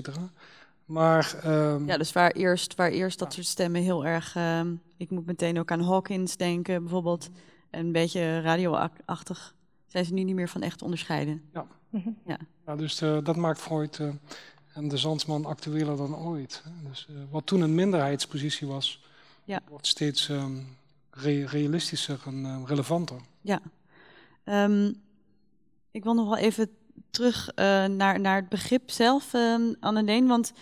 Maar, 0.87 1.41
um, 1.45 1.87
ja, 1.87 1.97
dus 1.97 2.11
waar 2.11 2.31
eerst, 2.31 2.75
waar 2.75 2.91
eerst 2.91 3.19
dat 3.19 3.33
soort 3.33 3.45
stemmen 3.45 3.81
heel 3.81 4.05
erg... 4.05 4.35
Uh, 4.35 4.61
ik 4.97 5.09
moet 5.09 5.25
meteen 5.25 5.59
ook 5.59 5.71
aan 5.71 5.81
Hawkins 5.81 6.37
denken, 6.37 6.81
bijvoorbeeld. 6.81 7.29
Een 7.71 7.91
beetje 7.91 8.41
radioachtig. 8.41 9.55
Zijn 9.85 10.05
ze 10.05 10.13
nu 10.13 10.23
niet 10.23 10.35
meer 10.35 10.49
van 10.49 10.61
echt 10.61 10.81
onderscheiden. 10.81 11.41
Ja, 11.53 11.67
ja. 12.25 12.37
ja 12.65 12.75
dus 12.75 13.01
uh, 13.01 13.17
dat 13.23 13.35
maakt 13.35 13.59
Freud 13.59 13.97
uh, 13.97 14.09
en 14.73 14.87
de 14.87 14.97
Zandsman 14.97 15.45
actueler 15.45 15.97
dan 15.97 16.15
ooit. 16.15 16.63
Dus 16.89 17.07
uh, 17.11 17.17
wat 17.29 17.45
toen 17.45 17.61
een 17.61 17.75
minderheidspositie 17.75 18.67
was, 18.67 19.03
ja. 19.43 19.61
wordt 19.69 19.87
steeds 19.87 20.29
um, 20.29 20.77
re 21.09 21.45
realistischer 21.45 22.21
en 22.25 22.65
relevanter. 22.65 23.17
Ja. 23.41 23.61
Um, 24.45 25.01
ik 25.91 26.03
wil 26.03 26.13
nog 26.13 26.27
wel 26.27 26.37
even 26.37 26.69
terug 27.09 27.49
naar, 27.87 28.19
naar 28.19 28.35
het 28.35 28.49
begrip 28.49 28.91
zelf, 28.91 29.33
um, 29.33 29.75
Annelien. 29.79 30.27
Want 30.27 30.53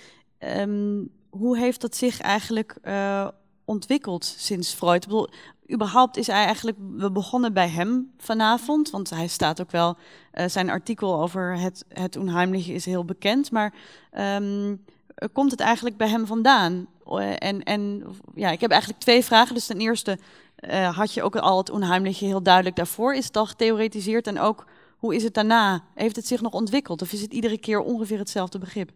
Um, 0.57 1.09
hoe 1.29 1.57
heeft 1.57 1.81
dat 1.81 1.95
zich 1.95 2.19
eigenlijk 2.19 2.75
uh, 2.83 3.27
ontwikkeld 3.65 4.25
sinds 4.25 4.73
Freud? 4.73 5.03
Ik 5.03 5.09
bedoel, 5.09 5.29
überhaupt 5.71 6.17
is 6.17 6.27
hij 6.27 6.45
eigenlijk, 6.45 6.77
we 6.97 7.11
begonnen 7.11 7.53
bij 7.53 7.69
hem 7.69 8.11
vanavond, 8.17 8.89
want 8.89 9.09
hij 9.09 9.27
staat 9.27 9.61
ook 9.61 9.71
wel, 9.71 9.97
uh, 10.33 10.45
zijn 10.47 10.69
artikel 10.69 11.21
over 11.21 11.59
het, 11.59 11.85
het 11.87 12.17
onheimliche 12.17 12.73
is 12.73 12.85
heel 12.85 13.05
bekend, 13.05 13.51
maar 13.51 13.73
um, 14.39 14.85
komt 15.33 15.51
het 15.51 15.59
eigenlijk 15.59 15.97
bij 15.97 16.09
hem 16.09 16.25
vandaan? 16.25 16.87
En, 17.37 17.63
en 17.63 18.03
ja, 18.35 18.49
ik 18.49 18.61
heb 18.61 18.71
eigenlijk 18.71 19.01
twee 19.01 19.23
vragen. 19.23 19.53
Dus 19.53 19.65
ten 19.65 19.79
eerste, 19.79 20.17
had 20.91 21.13
je 21.13 21.23
ook 21.23 21.35
al 21.35 21.57
het 21.57 21.69
onheimliche 21.69 22.25
heel 22.25 22.43
duidelijk 22.43 22.75
daarvoor? 22.75 23.15
Is 23.15 23.25
het 23.25 23.37
al 23.37 23.45
getheoretiseerd? 23.45 24.27
En 24.27 24.39
ook, 24.39 24.65
hoe 25.05 25.15
is 25.15 25.23
het 25.23 25.33
daarna? 25.33 25.83
Heeft 25.93 26.15
het 26.15 26.27
zich 26.27 26.41
nog 26.41 26.53
ontwikkeld? 26.53 27.01
Of 27.01 27.11
is 27.11 27.21
het 27.21 27.33
iedere 27.33 27.57
keer 27.57 27.79
ongeveer 27.79 28.17
hetzelfde 28.17 28.57
begrip? 28.57 28.89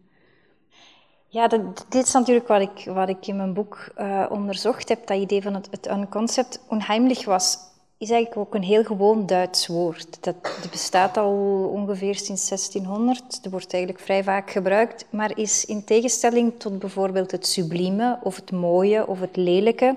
Ja, 1.28 1.48
dit 1.88 2.06
is 2.06 2.12
natuurlijk 2.12 2.48
wat 2.48 2.60
ik, 2.60 2.84
wat 2.94 3.08
ik 3.08 3.26
in 3.26 3.36
mijn 3.36 3.54
boek 3.54 3.88
uh, 3.98 4.26
onderzocht 4.30 4.88
heb. 4.88 5.06
Dat 5.06 5.18
idee 5.18 5.42
van 5.42 5.54
het, 5.54 5.68
het 5.70 5.90
unconcept. 5.90 6.60
Onheimlich 6.68 7.24
was, 7.24 7.58
is 7.98 8.10
eigenlijk 8.10 8.40
ook 8.40 8.54
een 8.54 8.62
heel 8.62 8.84
gewoon 8.84 9.26
Duits 9.26 9.66
woord. 9.66 10.22
Dat, 10.24 10.42
dat 10.42 10.70
bestaat 10.70 11.16
al 11.16 11.68
ongeveer 11.72 12.14
sinds 12.14 12.48
1600. 12.48 13.42
Dat 13.42 13.52
wordt 13.52 13.72
eigenlijk 13.72 14.04
vrij 14.04 14.24
vaak 14.24 14.50
gebruikt. 14.50 15.06
Maar 15.10 15.38
is 15.38 15.64
in 15.64 15.84
tegenstelling 15.84 16.52
tot 16.58 16.78
bijvoorbeeld 16.78 17.30
het 17.30 17.46
sublieme 17.46 18.18
of 18.22 18.36
het 18.36 18.50
mooie 18.50 19.06
of 19.06 19.20
het 19.20 19.36
lelijke 19.36 19.96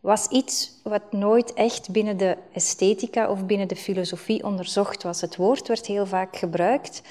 was 0.00 0.26
iets 0.26 0.70
wat 0.82 1.12
nooit 1.12 1.52
echt 1.52 1.90
binnen 1.90 2.16
de 2.16 2.36
esthetica 2.52 3.30
of 3.30 3.46
binnen 3.46 3.68
de 3.68 3.76
filosofie 3.76 4.44
onderzocht 4.44 5.02
was. 5.02 5.20
Het 5.20 5.36
woord 5.36 5.68
werd 5.68 5.86
heel 5.86 6.06
vaak 6.06 6.36
gebruikt, 6.36 7.02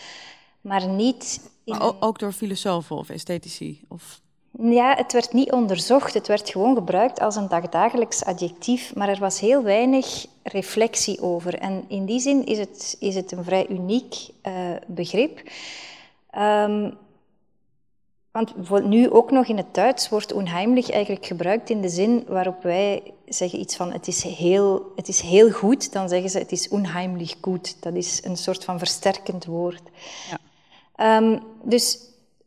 maar 0.61 0.87
niet 0.87 1.39
maar 1.69 1.93
ook 1.99 2.19
door 2.19 2.31
filosofen 2.31 2.95
of 2.95 3.09
esthetici? 3.09 3.81
Of... 3.87 4.21
Ja, 4.61 4.95
het 4.95 5.13
werd 5.13 5.33
niet 5.33 5.51
onderzocht. 5.51 6.13
Het 6.13 6.27
werd 6.27 6.49
gewoon 6.49 6.75
gebruikt 6.75 7.19
als 7.19 7.35
een 7.35 7.47
dagdagelijks 7.47 8.25
adjectief, 8.25 8.95
maar 8.95 9.09
er 9.09 9.19
was 9.19 9.39
heel 9.39 9.63
weinig 9.63 10.25
reflectie 10.43 11.21
over. 11.21 11.55
En 11.55 11.85
in 11.87 12.05
die 12.05 12.19
zin 12.19 12.45
is 12.45 12.57
het, 12.57 12.95
is 12.99 13.15
het 13.15 13.31
een 13.31 13.43
vrij 13.43 13.67
uniek 13.69 14.15
uh, 14.47 14.53
begrip. 14.87 15.41
Um, 16.37 16.97
want 18.31 18.83
nu 18.85 19.09
ook 19.09 19.31
nog 19.31 19.47
in 19.47 19.57
het 19.57 19.73
Duits 19.73 20.09
wordt 20.09 20.33
onheimlich 20.33 20.89
eigenlijk 20.89 21.25
gebruikt 21.25 21.69
in 21.69 21.81
de 21.81 21.89
zin 21.89 22.25
waarop 22.27 22.63
wij 22.63 23.13
zeggen 23.25 23.59
iets 23.59 23.75
van 23.75 23.91
het 23.91 24.07
is 24.07 24.23
heel, 24.23 24.91
het 24.95 25.07
is 25.07 25.21
heel 25.21 25.51
goed, 25.51 25.91
dan 25.93 26.09
zeggen 26.09 26.29
ze 26.29 26.37
het 26.37 26.51
is 26.51 26.69
onheimlich 26.69 27.35
goed. 27.41 27.81
Dat 27.81 27.93
is 27.93 28.23
een 28.23 28.37
soort 28.37 28.63
van 28.63 28.77
versterkend 28.77 29.45
woord. 29.45 29.81
Ja. 30.29 31.17
Um, 31.17 31.39
dus 31.63 31.99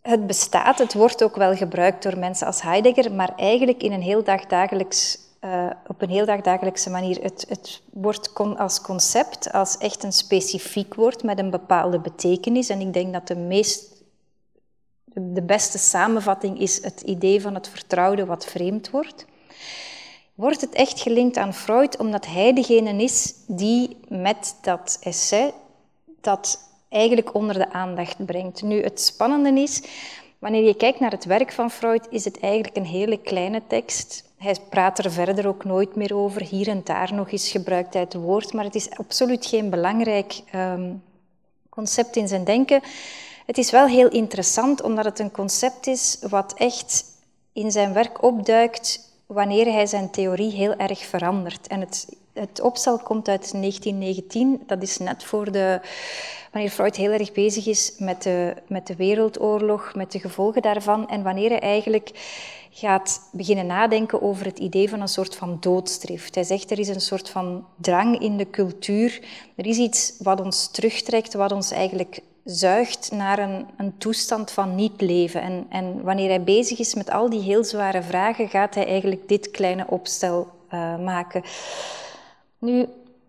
het 0.03 0.27
bestaat, 0.27 0.79
het 0.79 0.95
wordt 0.95 1.23
ook 1.23 1.37
wel 1.37 1.57
gebruikt 1.57 2.03
door 2.03 2.19
mensen 2.19 2.47
als 2.47 2.63
Heidegger, 2.63 3.13
maar 3.13 3.35
eigenlijk 3.37 3.83
in 3.83 3.93
een 3.93 4.03
heel 4.03 4.25
dagdagelijks, 4.25 5.19
uh, 5.41 5.71
op 5.87 6.03
een 6.03 6.11
heel 6.11 6.27
dagdagelijkse 6.27 6.91
manier. 6.91 7.23
Het, 7.23 7.47
het 7.49 7.83
wordt 7.93 8.33
con 8.33 8.59
als 8.59 8.81
concept, 8.81 9.53
als 9.53 9.79
echt 9.79 10.03
een 10.03 10.13
specifiek 10.13 10.95
woord 10.95 11.23
met 11.23 11.39
een 11.39 11.51
bepaalde 11.51 12.01
betekenis. 12.01 12.69
En 12.69 12.81
ik 12.81 12.93
denk 12.93 13.13
dat 13.13 13.27
de 13.27 13.37
meest, 13.37 13.92
de 15.15 15.43
beste 15.43 15.79
samenvatting 15.79 16.61
is 16.61 16.83
het 16.83 17.01
idee 17.01 17.41
van 17.41 17.55
het 17.55 17.69
vertrouwde 17.69 18.27
wat 18.27 18.45
vreemd 18.45 18.91
wordt. 18.91 19.27
Wordt 20.35 20.61
het 20.61 20.75
echt 20.75 21.01
gelinkt 21.01 21.37
aan 21.37 21.55
Freud 21.55 21.97
omdat 21.97 22.27
hij 22.27 22.53
degene 22.53 23.03
is 23.03 23.35
die 23.47 23.97
met 24.09 24.57
dat 24.61 24.99
essay 25.01 25.53
dat 26.21 26.71
eigenlijk 26.89 27.35
onder 27.35 27.55
de 27.55 27.73
aandacht 27.73 28.27
brengt. 28.27 28.63
Nu, 28.63 28.83
het 28.83 29.01
spannende 29.01 29.61
is, 29.61 29.83
wanneer 30.39 30.65
je 30.65 30.75
kijkt 30.75 31.01
naar 31.01 31.11
het 31.11 31.25
werk 31.25 31.53
van 31.53 31.71
Freud, 31.71 32.07
is 32.11 32.25
het 32.25 32.41
eigenlijk 32.41 32.77
een 32.77 32.85
hele 32.85 33.17
kleine 33.17 33.63
tekst. 33.67 34.25
Hij 34.37 34.57
praat 34.69 34.99
er 34.99 35.13
verder 35.13 35.47
ook 35.47 35.65
nooit 35.65 35.97
meer 35.97 36.15
over. 36.15 36.43
Hier 36.43 36.69
en 36.69 36.81
daar 36.85 37.15
nog 37.15 37.31
eens 37.31 37.51
gebruikt 37.51 37.93
hij 37.93 38.03
het 38.03 38.15
woord, 38.15 38.53
maar 38.53 38.65
het 38.65 38.75
is 38.75 38.91
absoluut 38.91 39.47
geen 39.47 39.71
belangrijk 39.71 40.41
um, 40.55 41.03
concept 41.69 42.17
in 42.17 42.29
zijn 42.29 42.45
denken. 42.45 42.81
Het 43.47 43.59
is 43.59 43.71
wel 43.71 43.87
heel 43.87 44.09
interessant, 44.09 44.83
omdat 44.83 45.05
het 45.05 45.19
een 45.19 45.31
concept 45.31 45.87
is 45.87 46.19
wat 46.29 46.55
echt 46.55 47.05
in 47.53 47.71
zijn 47.71 47.93
werk 47.93 48.23
opduikt 48.23 49.11
wanneer 49.27 49.73
hij 49.73 49.87
zijn 49.87 50.11
theorie 50.11 50.53
heel 50.53 50.75
erg 50.77 50.99
verandert. 50.99 51.67
En 51.67 51.81
het, 51.81 52.17
het 52.33 52.61
opstel 52.61 52.99
komt 52.99 53.29
uit 53.29 53.53
1919, 53.53 54.63
dat 54.67 54.83
is 54.83 54.99
net 54.99 55.25
voor 55.25 55.53
de 55.53 55.81
wanneer 56.53 56.71
Freud 56.71 56.97
heel 56.97 57.11
erg 57.11 57.33
bezig 57.33 57.67
is 57.67 57.95
met 57.99 58.23
de, 58.23 58.55
met 58.67 58.87
de 58.87 58.97
wereldoorlog, 58.97 59.95
met 59.95 60.13
de 60.13 60.21
gevolgen 60.21 60.63
daarvan, 60.63 61.09
en 61.09 61.23
wanneer 61.23 61.51
hij 61.51 61.61
eigenlijk 61.61 62.11
gaat 62.71 63.21
beginnen 63.33 63.67
nadenken 63.67 64.23
over 64.23 64.45
het 64.45 64.59
idee 64.59 64.89
van 64.89 65.01
een 65.01 65.09
soort 65.09 65.37
van 65.37 65.57
doodstrift. 65.61 66.35
Hij 66.35 66.45
zegt 66.45 66.71
er 66.71 66.79
is 66.79 66.89
een 66.89 67.01
soort 67.01 67.29
van 67.29 67.67
drang 67.77 68.19
in 68.19 68.37
de 68.37 68.51
cultuur, 68.51 69.21
er 69.55 69.67
is 69.67 69.77
iets 69.77 70.15
wat 70.19 70.41
ons 70.41 70.71
terugtrekt, 70.71 71.35
wat 71.35 71.53
ons 71.53 71.71
eigenlijk 71.71 72.21
zuigt 72.45 73.11
naar 73.13 73.39
een, 73.39 73.67
een 73.77 73.99
toestand 73.99 74.51
van 74.51 74.75
niet 74.75 75.01
leven. 75.01 75.43
En, 75.43 75.67
en 75.69 76.03
wanneer 76.03 76.29
hij 76.29 76.43
bezig 76.43 76.79
is 76.79 76.95
met 76.95 77.11
al 77.11 77.31
die 77.31 77.41
heel 77.41 77.65
zware 77.65 78.03
vragen, 78.03 78.49
gaat 78.49 78.75
hij 78.75 78.87
eigenlijk 78.87 79.29
dit 79.29 79.51
kleine 79.51 79.87
opstel 79.89 80.49
uh, 80.71 80.99
maken. 80.99 81.43
Nu, 82.59 82.87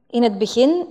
in 0.10 0.24
het 0.24 0.38
begin 0.38 0.86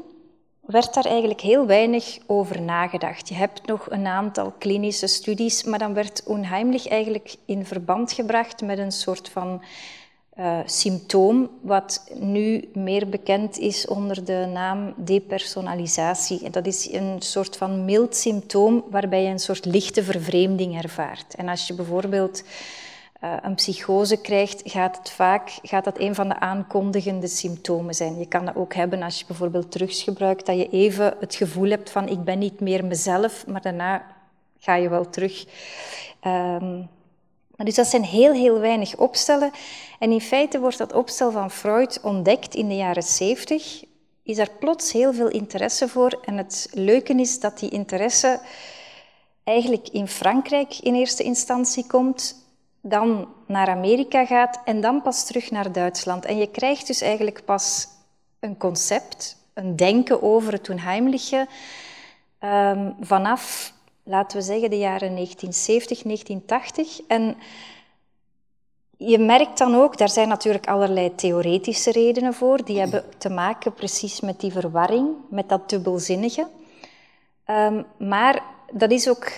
werd 0.61 0.95
daar 0.95 1.05
eigenlijk 1.05 1.41
heel 1.41 1.67
weinig 1.67 2.19
over 2.27 2.63
nagedacht. 2.63 3.29
Je 3.29 3.35
hebt 3.35 3.67
nog 3.67 3.91
een 3.91 4.07
aantal 4.07 4.53
klinische 4.59 5.07
studies, 5.07 5.65
maar 5.65 5.79
dan 5.79 5.95
werd 5.95 6.23
onheimlich 6.27 6.89
eigenlijk 6.89 7.35
in 7.45 7.67
verband 7.67 8.13
gebracht 8.13 8.63
met 8.63 8.79
een 8.79 8.93
soort 8.93 9.29
van 9.29 9.63
uh, 10.39 10.59
symptoom, 10.65 11.51
wat 11.61 12.05
nu 12.15 12.69
meer 12.75 13.09
bekend 13.09 13.59
is 13.59 13.87
onder 13.87 14.25
de 14.25 14.49
naam 14.53 14.95
depersonalisatie. 14.97 16.51
Dat 16.51 16.67
is 16.67 16.93
een 16.93 17.17
soort 17.19 17.57
van 17.57 17.85
mild 17.85 18.17
symptoom 18.17 18.85
waarbij 18.91 19.23
je 19.23 19.29
een 19.29 19.39
soort 19.39 19.65
lichte 19.65 20.03
vervreemding 20.03 20.83
ervaart. 20.83 21.35
En 21.35 21.49
als 21.49 21.67
je 21.67 21.75
bijvoorbeeld 21.75 22.43
uh, 23.25 23.37
een 23.43 23.55
psychose 23.55 24.17
krijgt, 24.17 24.63
gaat, 24.65 24.97
het 24.97 25.11
vaak, 25.11 25.59
gaat 25.63 25.85
dat 25.85 25.99
een 25.99 26.15
van 26.15 26.29
de 26.29 26.41
aankondigende 26.41 27.27
symptomen 27.27 27.95
zijn. 27.95 28.19
Je 28.19 28.27
kan 28.27 28.45
dat 28.45 28.57
ook 28.57 28.75
hebben 28.75 29.03
als 29.03 29.19
je 29.19 29.27
bijvoorbeeld 29.27 29.71
drugs 29.71 30.03
gebruikt, 30.03 30.47
dat 30.47 30.57
je 30.57 30.69
even 30.69 31.15
het 31.21 31.35
gevoel 31.35 31.71
hebt 31.71 31.91
van 31.91 32.09
ik 32.09 32.25
ben 32.25 32.39
niet 32.39 32.61
meer 32.61 32.85
mezelf, 32.85 33.47
maar 33.47 33.63
daarna 33.63 34.07
ga 34.59 34.75
je 34.75 34.89
wel 34.89 35.11
terug. 35.11 35.45
Um, 36.27 36.89
dus 37.57 37.75
dat 37.75 37.87
zijn 37.87 38.05
heel, 38.05 38.33
heel 38.33 38.59
weinig 38.59 38.97
opstellen. 38.97 39.51
En 40.03 40.13
in 40.13 40.21
feite 40.21 40.61
wordt 40.61 40.79
dat 40.79 40.93
opstel 40.93 41.31
van 41.31 41.51
Freud 41.51 42.01
ontdekt 42.03 42.55
in 42.55 42.69
de 42.69 42.77
jaren 42.77 43.03
70. 43.03 43.85
Is 44.23 44.39
er 44.39 44.51
plots 44.59 44.93
heel 44.93 45.13
veel 45.13 45.29
interesse 45.29 45.89
voor. 45.89 46.19
En 46.25 46.37
het 46.37 46.69
leuke 46.73 47.15
is 47.15 47.41
dat 47.41 47.59
die 47.59 47.71
interesse 47.71 48.41
eigenlijk 49.45 49.89
in 49.89 50.09
Frankrijk 50.09 50.79
in 50.79 50.95
eerste 50.95 51.23
instantie 51.23 51.87
komt, 51.87 52.47
dan 52.81 53.29
naar 53.47 53.69
Amerika 53.69 54.27
gaat 54.27 54.61
en 54.65 54.81
dan 54.81 55.03
pas 55.03 55.27
terug 55.27 55.51
naar 55.51 55.73
Duitsland. 55.73 56.25
En 56.25 56.37
je 56.37 56.51
krijgt 56.51 56.87
dus 56.87 57.01
eigenlijk 57.01 57.45
pas 57.45 57.89
een 58.41 58.57
concept, 58.57 59.37
een 59.55 59.77
denken 59.77 60.23
over 60.23 60.53
het 60.53 60.71
onheimliche 60.71 61.47
um, 62.41 62.97
vanaf, 63.01 63.73
laten 64.03 64.39
we 64.39 64.45
zeggen, 64.45 64.71
de 64.71 64.79
jaren 64.79 65.15
1970, 65.15 66.03
1980. 66.03 67.01
En 67.07 67.37
je 69.07 69.19
merkt 69.19 69.59
dan 69.59 69.75
ook, 69.75 69.99
daar 69.99 70.09
zijn 70.09 70.29
natuurlijk 70.29 70.67
allerlei 70.67 71.15
theoretische 71.15 71.93
redenen 71.93 72.35
voor, 72.35 72.65
die 72.65 72.79
hebben 72.79 73.05
te 73.19 73.29
maken 73.29 73.73
precies 73.73 74.21
met 74.21 74.41
die 74.41 74.53
verwarring, 74.53 75.09
met 75.29 75.49
dat 75.49 75.71
dubbelzinnige. 75.71 76.47
Um, 77.47 77.85
maar 77.99 78.43
dat 78.73 78.91
is 78.91 79.09
ook 79.09 79.31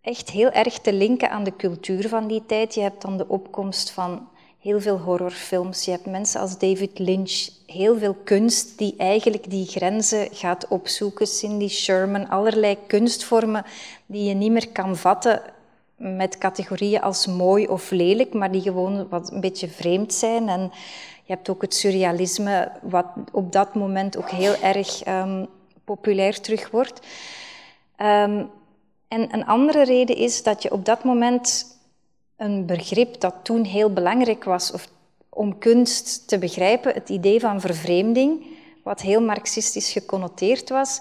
echt 0.00 0.30
heel 0.30 0.50
erg 0.50 0.78
te 0.78 0.92
linken 0.92 1.30
aan 1.30 1.44
de 1.44 1.56
cultuur 1.56 2.08
van 2.08 2.26
die 2.26 2.46
tijd. 2.46 2.74
Je 2.74 2.80
hebt 2.80 3.02
dan 3.02 3.16
de 3.16 3.28
opkomst 3.28 3.90
van 3.90 4.28
heel 4.58 4.80
veel 4.80 4.98
horrorfilms. 4.98 5.84
Je 5.84 5.90
hebt 5.90 6.06
mensen 6.06 6.40
als 6.40 6.58
David 6.58 6.98
Lynch, 6.98 7.48
heel 7.66 7.98
veel 7.98 8.16
kunst 8.24 8.78
die 8.78 8.94
eigenlijk 8.96 9.50
die 9.50 9.66
grenzen 9.66 10.28
gaat 10.32 10.68
opzoeken. 10.68 11.26
Cindy 11.26 11.68
Sherman, 11.68 12.28
allerlei 12.28 12.78
kunstvormen 12.86 13.64
die 14.06 14.28
je 14.28 14.34
niet 14.34 14.52
meer 14.52 14.68
kan 14.68 14.96
vatten 14.96 15.42
met 15.96 16.38
categorieën 16.38 17.00
als 17.00 17.26
mooi 17.26 17.66
of 17.66 17.90
lelijk, 17.90 18.34
maar 18.34 18.50
die 18.50 18.62
gewoon 18.62 19.08
wat 19.08 19.32
een 19.32 19.40
beetje 19.40 19.68
vreemd 19.68 20.14
zijn. 20.14 20.48
En 20.48 20.60
je 21.24 21.32
hebt 21.32 21.48
ook 21.48 21.62
het 21.62 21.74
surrealisme, 21.74 22.72
wat 22.82 23.06
op 23.32 23.52
dat 23.52 23.74
moment 23.74 24.16
ook 24.16 24.30
heel 24.30 24.54
erg 24.54 25.06
um, 25.06 25.46
populair 25.84 26.40
terug 26.40 26.70
wordt. 26.70 27.00
Um, 27.98 28.50
en 29.08 29.34
een 29.34 29.46
andere 29.46 29.84
reden 29.84 30.16
is 30.16 30.42
dat 30.42 30.62
je 30.62 30.72
op 30.72 30.84
dat 30.84 31.04
moment 31.04 31.66
een 32.36 32.66
begrip 32.66 33.20
dat 33.20 33.34
toen 33.42 33.64
heel 33.64 33.92
belangrijk 33.92 34.44
was 34.44 34.72
of 34.72 34.88
om 35.28 35.58
kunst 35.58 36.28
te 36.28 36.38
begrijpen, 36.38 36.94
het 36.94 37.08
idee 37.08 37.40
van 37.40 37.60
vervreemding, 37.60 38.46
wat 38.82 39.00
heel 39.00 39.20
marxistisch 39.20 39.92
geconnoteerd 39.92 40.68
was, 40.68 41.00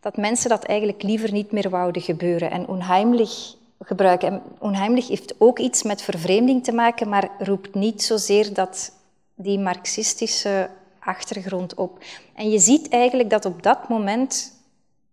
dat 0.00 0.16
mensen 0.16 0.48
dat 0.48 0.64
eigenlijk 0.64 1.02
liever 1.02 1.32
niet 1.32 1.52
meer 1.52 1.70
wouden 1.70 2.02
gebeuren 2.02 2.50
en 2.50 2.68
onheimlich 2.68 3.54
gebruiken. 3.82 4.28
En 4.28 4.42
onheimlich 4.58 5.08
heeft 5.08 5.34
ook 5.38 5.58
iets 5.58 5.82
met 5.82 6.02
vervreemding 6.02 6.64
te 6.64 6.72
maken, 6.72 7.08
maar 7.08 7.30
roept 7.38 7.74
niet 7.74 8.02
zozeer 8.02 8.54
dat 8.54 8.92
die 9.34 9.58
marxistische 9.58 10.70
achtergrond 10.98 11.74
op. 11.74 11.98
En 12.34 12.50
je 12.50 12.58
ziet 12.58 12.88
eigenlijk 12.88 13.30
dat 13.30 13.44
op 13.44 13.62
dat 13.62 13.88
moment 13.88 14.52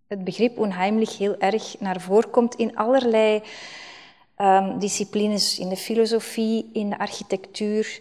het 0.07 0.23
begrip 0.23 0.59
onheimlich 0.59 1.17
heel 1.17 1.37
erg 1.37 1.75
naar 1.79 2.01
voren 2.01 2.29
komt 2.29 2.55
in 2.55 2.75
allerlei 2.75 3.41
um, 4.37 4.79
disciplines, 4.79 5.59
in 5.59 5.69
de 5.69 5.77
filosofie, 5.77 6.69
in 6.73 6.89
de 6.89 6.97
architectuur, 6.97 7.99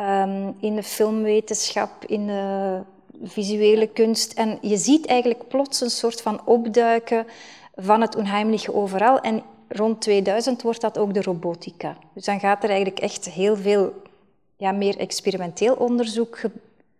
um, 0.00 0.56
in 0.60 0.74
de 0.74 0.82
filmwetenschap, 0.82 2.04
in 2.04 2.26
de 2.26 2.80
visuele 3.22 3.86
kunst. 3.86 4.32
En 4.32 4.58
je 4.60 4.76
ziet 4.76 5.06
eigenlijk 5.06 5.48
plots 5.48 5.80
een 5.80 5.90
soort 5.90 6.20
van 6.22 6.40
opduiken 6.44 7.26
van 7.74 8.00
het 8.00 8.16
onheimliche 8.16 8.74
overal. 8.74 9.20
En 9.20 9.42
rond 9.68 10.00
2000 10.00 10.62
wordt 10.62 10.80
dat 10.80 10.98
ook 10.98 11.14
de 11.14 11.22
robotica. 11.22 11.96
Dus 12.14 12.24
dan 12.24 12.40
gaat 12.40 12.62
er 12.62 12.70
eigenlijk 12.70 13.00
echt 13.00 13.28
heel 13.28 13.56
veel 13.56 14.02
ja, 14.56 14.72
meer 14.72 14.98
experimenteel 14.98 15.74
onderzoek 15.74 16.40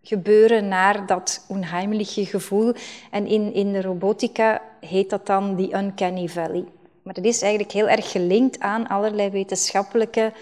gebeuren 0.01 0.67
naar 0.67 1.05
dat 1.05 1.45
onheimliche 1.47 2.25
gevoel. 2.25 2.73
En 3.11 3.27
in, 3.27 3.53
in 3.53 3.73
de 3.73 3.81
robotica 3.81 4.61
heet 4.79 5.09
dat 5.09 5.25
dan 5.25 5.55
die 5.55 5.75
uncanny 5.75 6.27
valley. 6.27 6.65
Maar 7.03 7.13
het 7.13 7.25
is 7.25 7.41
eigenlijk 7.41 7.71
heel 7.71 7.89
erg 7.89 8.11
gelinkt 8.11 8.59
aan 8.59 8.87
allerlei 8.87 9.29
wetenschappelijke 9.29 10.33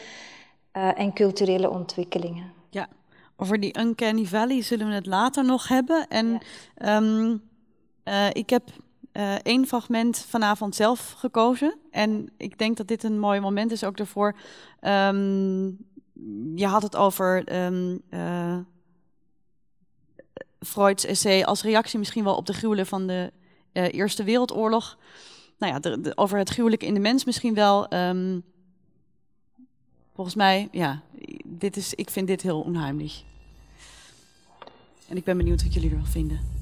uh, 0.78 1.00
en 1.00 1.14
culturele 1.14 1.70
ontwikkelingen. 1.70 2.52
Ja, 2.70 2.88
over 3.36 3.60
die 3.60 3.80
uncanny 3.80 4.26
valley 4.26 4.62
zullen 4.62 4.88
we 4.88 4.94
het 4.94 5.06
later 5.06 5.46
nog 5.46 5.68
hebben. 5.68 6.08
En 6.08 6.40
ja. 6.76 6.98
um, 6.98 7.42
uh, 8.06 8.30
ik 8.32 8.50
heb 8.50 8.64
uh, 9.18 9.34
één 9.34 9.68
fragment 9.68 10.26
vanavond 10.30 10.76
zelf 10.76 11.12
gekozen. 11.12 11.78
En 11.92 12.30
ik 12.38 12.58
denk 12.58 12.78
dat 12.78 12.88
dit 12.88 13.04
een 13.04 13.20
mooi 13.20 13.40
moment 13.40 13.72
is 13.72 13.84
ook 13.84 13.98
daarvoor. 13.98 14.36
Um, 14.82 15.78
je 16.56 16.66
had 16.66 16.82
het 16.82 16.96
over 16.96 17.64
um, 17.66 18.04
Freud's 20.60 21.06
essay 21.06 21.44
als 21.44 21.62
reactie 21.64 22.00
misschien 22.00 22.24
wel 22.24 22.36
op 22.36 22.46
de 22.46 22.54
gruwelen 22.54 22.86
van 22.86 23.08
de 23.08 23.32
uh, 23.74 23.94
Eerste 23.94 24.24
Wereldoorlog. 24.24 24.98
Nou 25.58 25.74
ja, 25.74 25.96
over 26.16 26.38
het 26.38 26.50
gruwelijke 26.50 26.86
in 26.86 26.94
de 26.94 27.00
mens 27.00 27.26
misschien 27.26 27.54
wel. 27.54 27.94
Um, 27.94 28.44
volgens 30.14 30.36
mij, 30.36 30.68
ja, 30.72 31.02
dit 31.46 31.78
is, 31.78 31.94
ik 31.94 32.10
vind 32.10 32.28
dit 32.28 32.42
heel 32.42 32.62
onheimlich. 32.62 33.24
En 35.08 35.18
ik 35.18 35.24
ben 35.24 35.38
benieuwd 35.38 35.64
wat 35.64 35.74
jullie 35.74 35.90
ervan 35.90 36.08
vinden. 36.08 36.57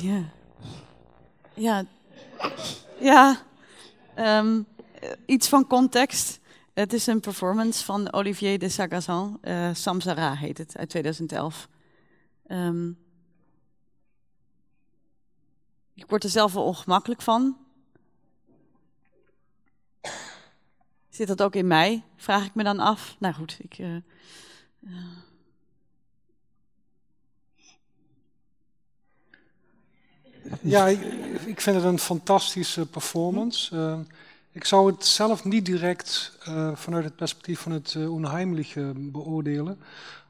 Ja. 0.00 0.32
Ja. 1.54 1.84
Ja. 3.00 3.42
Um, 4.18 4.66
iets 5.26 5.48
van 5.48 5.66
context. 5.66 6.40
Het 6.74 6.92
is 6.92 7.06
een 7.06 7.20
performance 7.20 7.84
van 7.84 8.12
Olivier 8.12 8.58
de 8.58 8.68
Sagazan. 8.68 9.38
Uh, 9.42 9.70
Samsara 9.74 10.34
heet 10.34 10.58
het, 10.58 10.76
uit 10.76 10.88
2011. 10.88 11.68
Um, 12.48 12.98
ik 15.94 16.06
word 16.08 16.24
er 16.24 16.30
zelf 16.30 16.52
wel 16.52 16.64
ongemakkelijk 16.64 17.22
van. 17.22 17.56
Zit 21.08 21.28
dat 21.28 21.42
ook 21.42 21.54
in 21.54 21.66
mij? 21.66 22.04
Vraag 22.16 22.46
ik 22.46 22.54
me 22.54 22.62
dan 22.62 22.78
af. 22.78 23.16
Nou 23.18 23.34
goed, 23.34 23.58
ik. 23.60 23.78
Uh, 23.78 23.96
uh. 24.80 25.29
Ja, 30.60 30.86
ik, 30.86 31.00
ik, 31.46 31.60
vind 31.60 31.76
het 31.76 31.84
een 31.84 31.98
fantastische 31.98 32.86
performance. 32.86 33.76
Uh, 33.76 33.98
ik 34.52 34.64
zou 34.64 34.92
het 34.92 35.06
zelf 35.06 35.44
niet 35.44 35.64
direct 35.64 36.38
uh, 36.48 36.74
vanuit 36.74 37.04
het 37.04 37.16
perspectief 37.16 37.60
van 37.60 37.72
het 37.72 37.94
uh, 37.94 38.12
onheimliche 38.12 38.92
beoordelen. 38.96 39.78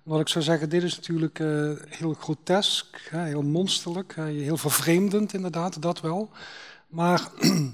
Omdat 0.04 0.20
ik 0.20 0.28
zou 0.28 0.44
zeggen, 0.44 0.68
dit 0.68 0.82
is 0.82 0.96
natuurlijk 0.96 1.38
uh, 1.38 1.72
heel 1.88 2.14
grotesk, 2.14 3.08
hè, 3.10 3.24
heel 3.24 3.42
monsterlijk, 3.42 4.14
heel 4.16 4.56
vervreemdend 4.56 5.32
inderdaad, 5.32 5.82
dat 5.82 6.00
wel. 6.00 6.30
Maar 6.88 7.28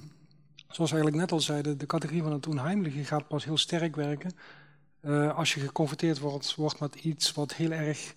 zoals 0.74 0.90
we 0.90 0.96
eigenlijk 0.96 1.16
net 1.16 1.32
al 1.32 1.40
zeiden, 1.40 1.78
de 1.78 1.86
categorie 1.86 2.22
van 2.22 2.32
het 2.32 2.46
onheimliche 2.46 3.04
gaat 3.04 3.28
pas 3.28 3.44
heel 3.44 3.58
sterk 3.58 3.96
werken 3.96 4.30
als 5.34 5.54
je 5.54 5.60
geconfronteerd 5.60 6.18
wordt, 6.18 6.54
wordt 6.54 6.80
met 6.80 6.94
iets 6.94 7.32
wat 7.32 7.54
heel 7.54 7.70
erg 7.70 8.14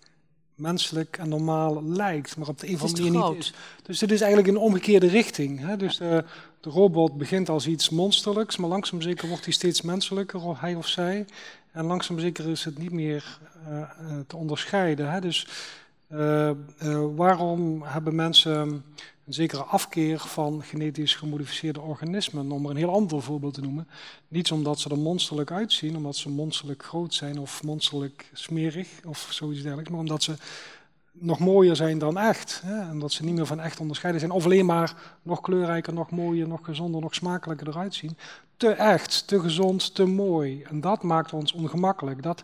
menselijk 0.59 1.17
en 1.17 1.29
normaal 1.29 1.83
lijkt, 1.83 2.37
maar 2.37 2.47
op 2.47 2.59
de 2.59 2.67
een 2.67 2.75
of 2.75 2.81
andere 2.81 3.09
manier 3.11 3.29
niet 3.29 3.37
is. 3.37 3.53
Dus 3.81 3.99
dit 3.99 4.11
is 4.11 4.21
eigenlijk 4.21 4.51
een 4.51 4.61
omgekeerde 4.63 5.07
richting. 5.07 5.59
Hè? 5.59 5.77
Dus 5.77 5.97
de, 5.97 6.23
de, 6.59 6.69
robot 6.69 7.17
begint 7.17 7.49
als 7.49 7.67
iets 7.67 7.89
monsterlijks, 7.89 8.57
maar 8.57 8.69
langzaam 8.69 9.01
zeker 9.01 9.27
wordt 9.27 9.43
hij 9.43 9.53
steeds 9.53 9.81
menselijker, 9.81 10.41
of 10.41 10.59
hij 10.59 10.75
of 10.75 10.87
zij. 10.87 11.25
En 11.71 11.85
langzaam 11.85 12.19
zeker 12.19 12.47
is 12.47 12.63
het 12.63 12.77
niet 12.77 12.91
meer 12.91 13.39
uh, 13.69 13.83
te 14.27 14.37
onderscheiden. 14.37 15.11
Hè? 15.11 15.21
Dus 15.21 15.47
uh, 16.13 16.51
waarom 17.15 17.83
hebben 17.83 18.15
mensen 18.15 18.83
een 19.29 19.35
zekere 19.35 19.63
afkeer 19.63 20.19
van 20.19 20.63
genetisch 20.63 21.15
gemodificeerde 21.15 21.81
organismen, 21.81 22.51
om 22.51 22.63
er 22.63 22.69
een 22.69 22.77
heel 22.77 22.93
ander 22.93 23.21
voorbeeld 23.21 23.53
te 23.53 23.61
noemen. 23.61 23.87
Niet 24.27 24.51
omdat 24.51 24.79
ze 24.79 24.89
er 24.89 24.97
monsterlijk 24.97 25.51
uitzien, 25.51 25.95
omdat 25.95 26.15
ze 26.15 26.29
monsterlijk 26.29 26.83
groot 26.83 27.13
zijn 27.13 27.39
of 27.39 27.63
monsterlijk 27.63 28.29
smerig 28.33 28.87
of 29.05 29.27
zoiets 29.31 29.61
dergelijks, 29.61 29.91
maar 29.91 29.99
omdat 29.99 30.23
ze 30.23 30.33
nog 31.11 31.39
mooier 31.39 31.75
zijn 31.75 31.97
dan 31.97 32.17
echt. 32.17 32.61
Hè? 32.65 32.79
En 32.79 32.99
dat 32.99 33.11
ze 33.11 33.23
niet 33.23 33.35
meer 33.35 33.45
van 33.45 33.59
echt 33.59 33.79
onderscheiden 33.79 34.21
zijn. 34.21 34.33
Of 34.33 34.45
alleen 34.45 34.65
maar 34.65 34.93
nog 35.21 35.41
kleurrijker, 35.41 35.93
nog 35.93 36.11
mooier, 36.11 36.47
nog 36.47 36.59
gezonder, 36.63 37.01
nog 37.01 37.15
smakelijker 37.15 37.67
eruit 37.67 37.95
zien. 37.95 38.17
Te 38.57 38.69
echt, 38.69 39.27
te 39.27 39.39
gezond, 39.39 39.95
te 39.95 40.05
mooi. 40.05 40.63
En 40.63 40.81
dat 40.81 41.03
maakt 41.03 41.33
ons 41.33 41.51
ongemakkelijk. 41.51 42.23
Dat, 42.23 42.43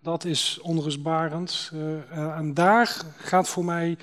dat 0.00 0.24
is 0.24 0.58
onrustbarend. 0.62 1.70
Uh, 1.74 2.38
en 2.38 2.54
daar 2.54 2.96
gaat 3.16 3.48
voor 3.48 3.64
mij 3.64 3.96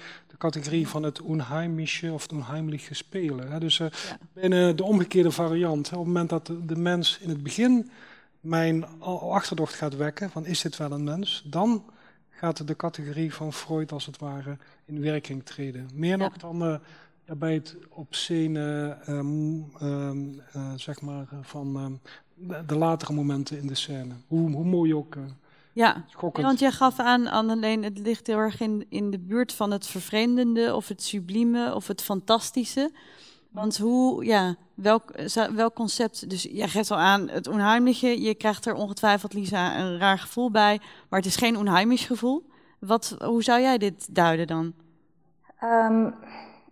categorie 0.44 0.88
van 0.88 1.04
het 1.04 1.22
onheimische 1.22 2.12
of 2.12 2.22
het 2.22 2.32
onheimliche 2.32 2.94
spelen. 2.94 3.52
Hè. 3.52 3.60
Dus 3.60 3.80
uh, 3.80 3.88
binnen 4.34 4.76
de 4.76 4.84
omgekeerde 4.84 5.32
variant, 5.32 5.86
op 5.86 5.98
het 5.98 6.06
moment 6.06 6.30
dat 6.30 6.52
de, 6.66 6.76
mens 6.76 7.18
in 7.22 7.30
het 7.30 7.44
begin 7.44 7.90
mijn 8.40 9.00
achterdocht 9.00 9.74
gaat 9.74 9.96
wekken 9.96 10.30
van 10.30 10.46
is 10.46 10.62
dit 10.62 10.78
wel 10.78 10.92
een 10.92 11.04
mens, 11.04 11.44
dan 11.46 11.84
gaat 12.30 12.68
de 12.68 12.76
categorie 12.76 13.34
van 13.34 13.54
Freud 13.54 13.92
als 13.92 14.06
het 14.06 14.18
ware 14.18 14.58
in 14.86 15.02
werking 15.02 15.46
treden. 15.46 15.90
Meer 15.94 16.18
nog 16.18 16.38
dan 16.38 16.64
uh, 16.64 16.76
bij 17.38 17.54
het 17.54 17.78
obscene, 17.90 18.98
um, 19.08 19.72
um, 19.82 20.42
uh, 20.56 20.74
zeg 20.76 21.02
maar, 21.02 21.28
van 21.42 21.78
um, 21.78 22.00
de, 22.34 22.66
de, 22.66 22.76
latere 22.76 23.14
momenten 23.14 23.58
in 23.58 23.68
de 23.68 23.76
scène. 23.76 24.14
Hoe, 24.28 24.52
hoe 24.52 24.66
mooi 24.66 24.96
ook 24.96 25.18
ja, 25.74 26.04
want 26.32 26.60
jij 26.60 26.72
gaf 26.72 27.00
aan, 27.00 27.28
alleen 27.28 27.84
het 27.84 27.98
ligt 27.98 28.28
heel 28.28 28.38
erg 28.38 28.60
in, 28.60 28.86
in 28.90 29.12
de 29.12 29.20
buurt 29.20 29.54
van 29.54 29.72
het 29.72 29.88
vervreemdende 29.88 30.76
of 30.76 30.88
het 30.88 31.04
sublieme 31.04 31.76
of 31.76 31.88
het 31.88 32.02
fantastische. 32.02 32.92
Want 33.50 33.78
hoe, 33.78 34.26
ja, 34.26 34.56
welk, 34.74 35.12
welk 35.56 35.74
concept, 35.74 36.30
dus 36.30 36.44
jij 36.44 36.68
geeft 36.68 36.92
al 36.92 36.98
aan 36.98 37.30
het 37.30 37.48
onheimliche, 37.48 38.22
je 38.22 38.36
krijgt 38.36 38.66
er 38.66 38.74
ongetwijfeld, 38.74 39.34
Lisa, 39.34 39.80
een 39.80 39.98
raar 39.98 40.20
gevoel 40.20 40.52
bij, 40.52 40.80
maar 41.10 41.20
het 41.20 41.30
is 41.30 41.36
geen 41.36 41.58
onheimisch 41.58 42.06
gevoel. 42.06 42.46
Wat, 42.80 43.16
hoe 43.20 43.44
zou 43.44 43.62
jij 43.62 43.78
dit 43.78 44.16
duiden 44.16 44.48
dan? 44.48 44.74
Um, 45.64 46.16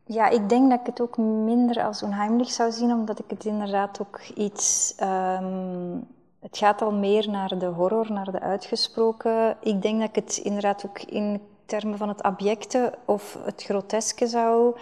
ja, 0.05 0.29
ik 0.29 0.49
denk 0.49 0.69
dat 0.69 0.79
ik 0.79 0.85
het 0.85 1.01
ook 1.01 1.17
minder 1.17 1.83
als 1.83 2.03
onheimlich 2.03 2.51
zou 2.51 2.71
zien, 2.71 2.91
omdat 2.91 3.19
ik 3.19 3.25
het 3.27 3.45
inderdaad 3.45 4.01
ook 4.01 4.19
iets 4.35 4.95
um, 5.03 6.07
het 6.41 6.57
gaat 6.57 6.81
al 6.81 6.91
meer 6.91 7.29
naar 7.29 7.57
de 7.57 7.65
horror, 7.65 8.11
naar 8.11 8.31
de 8.31 8.39
uitgesproken. 8.39 9.57
Ik 9.59 9.81
denk 9.81 9.99
dat 9.99 10.09
ik 10.09 10.15
het 10.15 10.37
inderdaad 10.37 10.85
ook 10.85 11.01
in 11.01 11.41
termen 11.65 11.97
van 11.97 12.07
het 12.07 12.23
abjecte 12.23 12.93
of 13.05 13.37
het 13.43 13.63
groteske 13.63 14.27
zou 14.27 14.75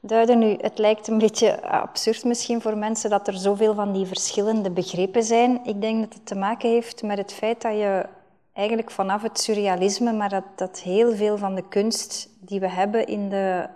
duiden. 0.00 0.38
Nu, 0.38 0.56
het 0.60 0.78
lijkt 0.78 1.08
een 1.08 1.18
beetje 1.18 1.62
absurd 1.62 2.24
misschien 2.24 2.60
voor 2.60 2.76
mensen 2.76 3.10
dat 3.10 3.28
er 3.28 3.34
zoveel 3.34 3.74
van 3.74 3.92
die 3.92 4.06
verschillende 4.06 4.70
begrippen 4.70 5.22
zijn. 5.22 5.60
Ik 5.64 5.80
denk 5.80 6.00
dat 6.00 6.14
het 6.14 6.26
te 6.26 6.34
maken 6.34 6.70
heeft 6.70 7.02
met 7.02 7.18
het 7.18 7.32
feit 7.32 7.62
dat 7.62 7.72
je 7.72 8.06
eigenlijk 8.52 8.90
vanaf 8.90 9.22
het 9.22 9.40
surrealisme, 9.40 10.12
maar 10.12 10.28
dat, 10.28 10.44
dat 10.56 10.80
heel 10.80 11.14
veel 11.16 11.36
van 11.36 11.54
de 11.54 11.68
kunst 11.68 12.28
die 12.40 12.60
we 12.60 12.68
hebben 12.70 13.06
in 13.06 13.28
de 13.28 13.68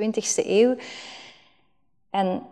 20e 0.00 0.46
eeuw. 0.46 0.76
En 2.10 2.42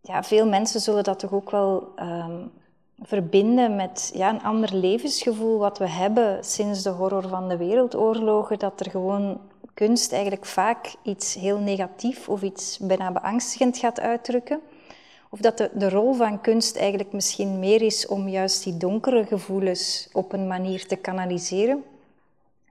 ja, 0.00 0.22
veel 0.22 0.46
mensen 0.46 0.80
zullen 0.80 1.04
dat 1.04 1.18
toch 1.18 1.32
ook 1.32 1.50
wel 1.50 1.92
um, 1.98 2.52
verbinden 3.02 3.76
met 3.76 4.10
ja, 4.14 4.30
een 4.30 4.42
ander 4.42 4.74
levensgevoel 4.74 5.58
wat 5.58 5.78
we 5.78 5.88
hebben 5.88 6.44
sinds 6.44 6.82
de 6.82 6.90
horror 6.90 7.28
van 7.28 7.48
de 7.48 7.56
wereldoorlogen. 7.56 8.58
Dat 8.58 8.80
er 8.80 8.90
gewoon 8.90 9.40
kunst 9.74 10.12
eigenlijk 10.12 10.46
vaak 10.46 10.94
iets 11.02 11.34
heel 11.34 11.58
negatief 11.58 12.28
of 12.28 12.42
iets 12.42 12.78
bijna 12.78 13.12
beangstigend 13.12 13.78
gaat 13.78 14.00
uitdrukken. 14.00 14.60
Of 15.30 15.38
dat 15.38 15.58
de, 15.58 15.70
de 15.74 15.90
rol 15.90 16.14
van 16.14 16.40
kunst 16.40 16.76
eigenlijk 16.76 17.12
misschien 17.12 17.58
meer 17.58 17.82
is 17.82 18.06
om 18.06 18.28
juist 18.28 18.64
die 18.64 18.76
donkere 18.76 19.26
gevoelens 19.26 20.08
op 20.12 20.32
een 20.32 20.46
manier 20.46 20.86
te 20.86 20.96
kanaliseren. 20.96 21.84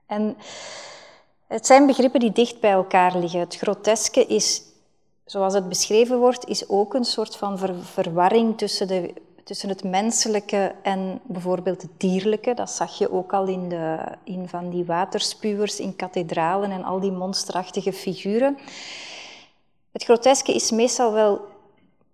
En 0.06 0.36
het 1.46 1.66
zijn 1.66 1.86
begrippen 1.86 2.20
die 2.20 2.32
dicht 2.32 2.60
bij 2.60 2.70
elkaar 2.70 3.16
liggen. 3.16 3.40
Het 3.40 3.56
groteske 3.56 4.26
is, 4.26 4.62
zoals 5.24 5.54
het 5.54 5.68
beschreven 5.68 6.18
wordt, 6.18 6.46
is 6.48 6.68
ook 6.68 6.94
een 6.94 7.04
soort 7.04 7.36
van 7.36 7.58
verwarring 7.82 8.58
tussen 8.58 8.88
de 8.88 9.14
tussen 9.46 9.68
het 9.68 9.84
menselijke 9.84 10.74
en 10.82 11.20
bijvoorbeeld 11.24 11.82
het 11.82 11.90
dierlijke. 11.96 12.54
Dat 12.54 12.70
zag 12.70 12.98
je 12.98 13.12
ook 13.12 13.32
al 13.32 13.46
in, 13.46 13.68
de, 13.68 13.98
in 14.24 14.48
van 14.48 14.70
die 14.70 14.84
waterspuwers 14.84 15.80
in 15.80 15.96
kathedralen 15.96 16.70
en 16.70 16.84
al 16.84 17.00
die 17.00 17.12
monsterachtige 17.12 17.92
figuren. 17.92 18.58
Het 19.92 20.04
groteske 20.04 20.54
is 20.54 20.70
meestal 20.70 21.12
wel 21.12 21.40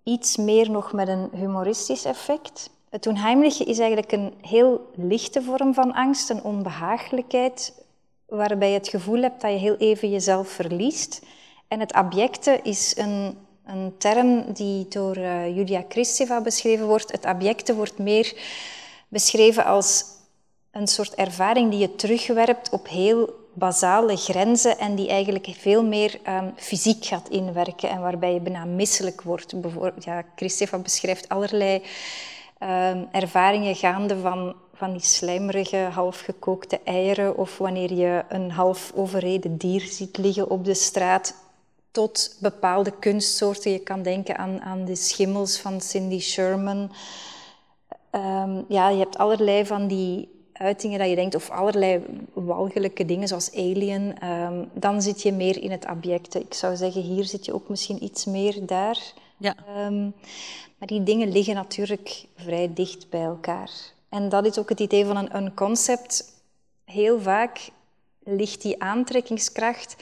iets 0.03 0.37
meer 0.37 0.71
nog 0.71 0.93
met 0.93 1.07
een 1.07 1.29
humoristisch 1.33 2.05
effect. 2.05 2.69
Het 2.89 3.07
onheimliche 3.07 3.63
is 3.63 3.79
eigenlijk 3.79 4.11
een 4.11 4.33
heel 4.41 4.91
lichte 4.95 5.41
vorm 5.41 5.73
van 5.73 5.93
angst, 5.93 6.29
een 6.29 6.43
onbehagelijkheid, 6.43 7.85
waarbij 8.25 8.67
je 8.67 8.77
het 8.77 8.87
gevoel 8.87 9.21
hebt 9.21 9.41
dat 9.41 9.51
je 9.51 9.57
heel 9.57 9.77
even 9.77 10.09
jezelf 10.09 10.47
verliest. 10.47 11.25
En 11.67 11.79
het 11.79 11.93
abjecte 11.93 12.59
is 12.63 12.97
een 12.97 13.37
een 13.65 13.93
term 13.97 14.53
die 14.53 14.87
door 14.87 15.17
uh, 15.17 15.55
Julia 15.55 15.81
Kristeva 15.81 16.41
beschreven 16.41 16.85
wordt. 16.85 17.11
Het 17.11 17.25
abjecte 17.25 17.75
wordt 17.75 17.97
meer 17.97 18.33
beschreven 19.07 19.65
als 19.65 20.05
een 20.71 20.87
soort 20.87 21.15
ervaring 21.15 21.69
die 21.69 21.79
je 21.79 21.95
terugwerpt 21.95 22.69
op 22.69 22.87
heel 22.87 23.41
basale 23.53 24.17
grenzen 24.17 24.77
en 24.77 24.95
die 24.95 25.07
eigenlijk 25.07 25.47
veel 25.57 25.83
meer 25.83 26.19
um, 26.27 26.53
fysiek 26.55 27.05
gaat 27.05 27.29
inwerken 27.29 27.89
en 27.89 28.01
waarbij 28.01 28.33
je 28.33 28.39
bijna 28.39 28.65
misselijk 28.65 29.21
wordt. 29.21 29.61
Bijvoorbeeld, 29.61 30.03
ja, 30.03 30.21
Kristeva 30.21 30.77
beschrijft 30.77 31.29
allerlei 31.29 31.81
um, 32.59 33.07
ervaringen 33.11 33.75
gaande 33.75 34.19
van, 34.19 34.55
van 34.73 34.91
die 34.91 35.01
slijmerige, 35.01 35.77
halfgekookte 35.77 36.79
eieren 36.83 37.37
of 37.37 37.57
wanneer 37.57 37.93
je 37.93 38.23
een 38.29 38.51
half 38.51 38.91
overreden 38.95 39.57
dier 39.57 39.81
ziet 39.81 40.17
liggen 40.17 40.49
op 40.49 40.65
de 40.65 40.73
straat 40.73 41.35
tot 41.93 42.35
bepaalde 42.39 42.91
kunstsoorten. 42.99 43.71
Je 43.71 43.79
kan 43.79 44.01
denken 44.01 44.37
aan, 44.37 44.61
aan 44.61 44.85
de 44.85 44.95
schimmels 44.95 45.57
van 45.57 45.81
Cindy 45.81 46.19
Sherman. 46.19 46.91
Um, 48.11 48.65
ja, 48.67 48.89
je 48.89 48.97
hebt 48.97 49.17
allerlei 49.17 49.65
van 49.65 49.87
die 49.87 50.29
uitingen 50.53 50.99
dat 50.99 51.09
je 51.09 51.15
denkt, 51.15 51.35
of 51.35 51.49
allerlei 51.49 52.05
walgelijke 52.33 53.05
dingen 53.05 53.27
zoals 53.27 53.53
Alien. 53.53 54.27
Um, 54.27 54.69
dan 54.73 55.01
zit 55.01 55.21
je 55.21 55.31
meer 55.31 55.61
in 55.61 55.71
het 55.71 55.85
abjecte. 55.85 56.39
Ik 56.39 56.53
zou 56.53 56.75
zeggen, 56.75 57.01
hier 57.01 57.25
zit 57.25 57.45
je 57.45 57.53
ook 57.53 57.69
misschien 57.69 58.03
iets 58.03 58.25
meer 58.25 58.65
daar. 58.65 59.13
Ja. 59.37 59.55
Um, 59.85 60.13
maar 60.77 60.87
die 60.87 61.03
dingen 61.03 61.31
liggen 61.31 61.55
natuurlijk 61.55 62.25
vrij 62.35 62.73
dicht 62.73 63.09
bij 63.09 63.23
elkaar. 63.23 63.71
En 64.09 64.29
dat 64.29 64.45
is 64.45 64.57
ook 64.57 64.69
het 64.69 64.79
idee 64.79 65.05
van 65.05 65.17
een, 65.17 65.35
een 65.35 65.53
concept. 65.53 66.33
Heel 66.85 67.21
vaak 67.21 67.69
ligt 68.23 68.61
die 68.61 68.81
aantrekkingskracht 68.81 69.95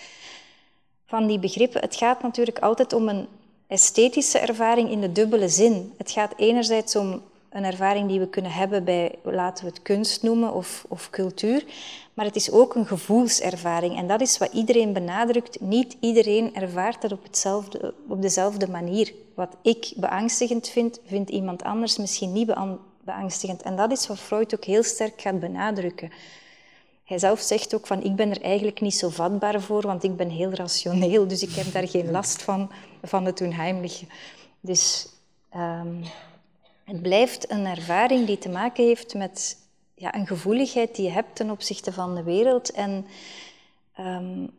van 1.12 1.28
die 1.28 1.40
begrippen. 1.40 1.82
Het 1.82 1.96
gaat 1.96 2.22
natuurlijk 2.22 2.60
altijd 2.60 2.94
om 2.94 3.10
een 3.10 3.28
esthetische 3.68 4.40
ervaring 4.40 4.90
in 4.92 5.02
de 5.02 5.12
dubbele 5.12 5.50
zin. 5.50 5.94
Het 5.98 6.12
gaat 6.12 6.34
enerzijds 6.38 6.96
om 6.96 7.22
een 7.50 7.64
ervaring 7.64 8.08
die 8.08 8.20
we 8.20 8.28
kunnen 8.28 8.52
hebben 8.52 8.84
bij, 8.84 9.16
laten 9.24 9.66
we 9.66 9.70
het 9.70 9.82
kunst 9.82 10.24
noemen, 10.24 10.54
of, 10.54 10.86
of 10.88 11.10
cultuur. 11.10 11.66
Maar 12.14 12.26
het 12.26 12.36
is 12.36 12.52
ook 12.52 12.76
een 12.76 12.86
gevoelservaring. 12.86 13.98
En 13.98 14.08
dat 14.08 14.22
is 14.22 14.38
wat 14.38 14.54
iedereen 14.54 14.94
benadrukt. 14.94 15.62
Niet 15.62 15.98
iedereen 16.00 16.56
ervaart 16.56 17.02
dat 17.02 17.12
op, 17.12 17.24
hetzelfde, 17.24 17.94
op 18.08 18.22
dezelfde 18.22 18.70
manier. 18.70 19.14
Wat 19.36 19.56
ik 19.62 19.94
beangstigend 19.96 20.70
vind, 20.70 21.00
vindt 21.06 21.30
iemand 21.30 21.64
anders 21.64 21.98
misschien 21.98 22.32
niet 22.32 22.54
beangstigend. 23.04 23.62
En 23.62 23.76
dat 23.76 23.92
is 23.92 24.08
wat 24.08 24.20
Freud 24.20 24.56
ook 24.56 24.66
heel 24.66 24.84
sterk 24.84 25.22
gaat 25.22 25.40
benadrukken. 25.40 26.12
Hij 27.12 27.20
zelf 27.20 27.40
zegt 27.40 27.76
ook 27.76 27.88
van 27.88 28.04
ik 28.04 28.16
ben 28.16 28.30
er 28.30 28.42
eigenlijk 28.42 28.82
niet 28.82 28.96
zo 28.96 29.10
vatbaar 29.10 29.62
voor, 29.62 29.82
want 29.82 30.04
ik 30.04 30.16
ben 30.16 30.30
heel 30.30 30.52
rationeel, 30.52 31.28
dus 31.28 31.42
ik 31.42 31.52
heb 31.52 31.74
daar 31.74 31.88
geen 31.88 32.12
last 32.12 32.42
van, 32.42 32.72
van 33.04 33.26
het 33.26 33.42
onheimliche. 33.42 34.06
Dus 34.60 35.08
um, 35.56 36.04
het 36.84 37.02
blijft 37.02 37.52
een 37.52 37.66
ervaring 37.66 38.28
die 38.28 38.38
te 38.38 38.50
maken 38.50 38.84
heeft 38.84 39.14
met 39.14 39.58
ja, 39.96 40.16
een 40.16 40.28
gevoeligheid 40.28 40.96
die 40.96 41.06
je 41.06 41.12
hebt 41.12 41.36
ten 41.36 41.50
opzichte 41.50 41.94
van 41.94 42.16
de 42.16 42.24
wereld. 42.24 42.72
En 42.72 43.06
um, 44.00 44.50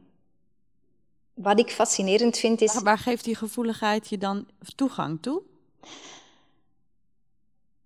wat 1.34 1.58
ik 1.58 1.70
fascinerend 1.70 2.38
vind 2.38 2.60
is... 2.60 2.80
Waar, 2.82 2.98
geeft 2.98 3.24
die 3.24 3.36
gevoeligheid 3.36 4.08
je 4.08 4.18
dan 4.18 4.46
toegang 4.74 5.22
toe? 5.22 5.42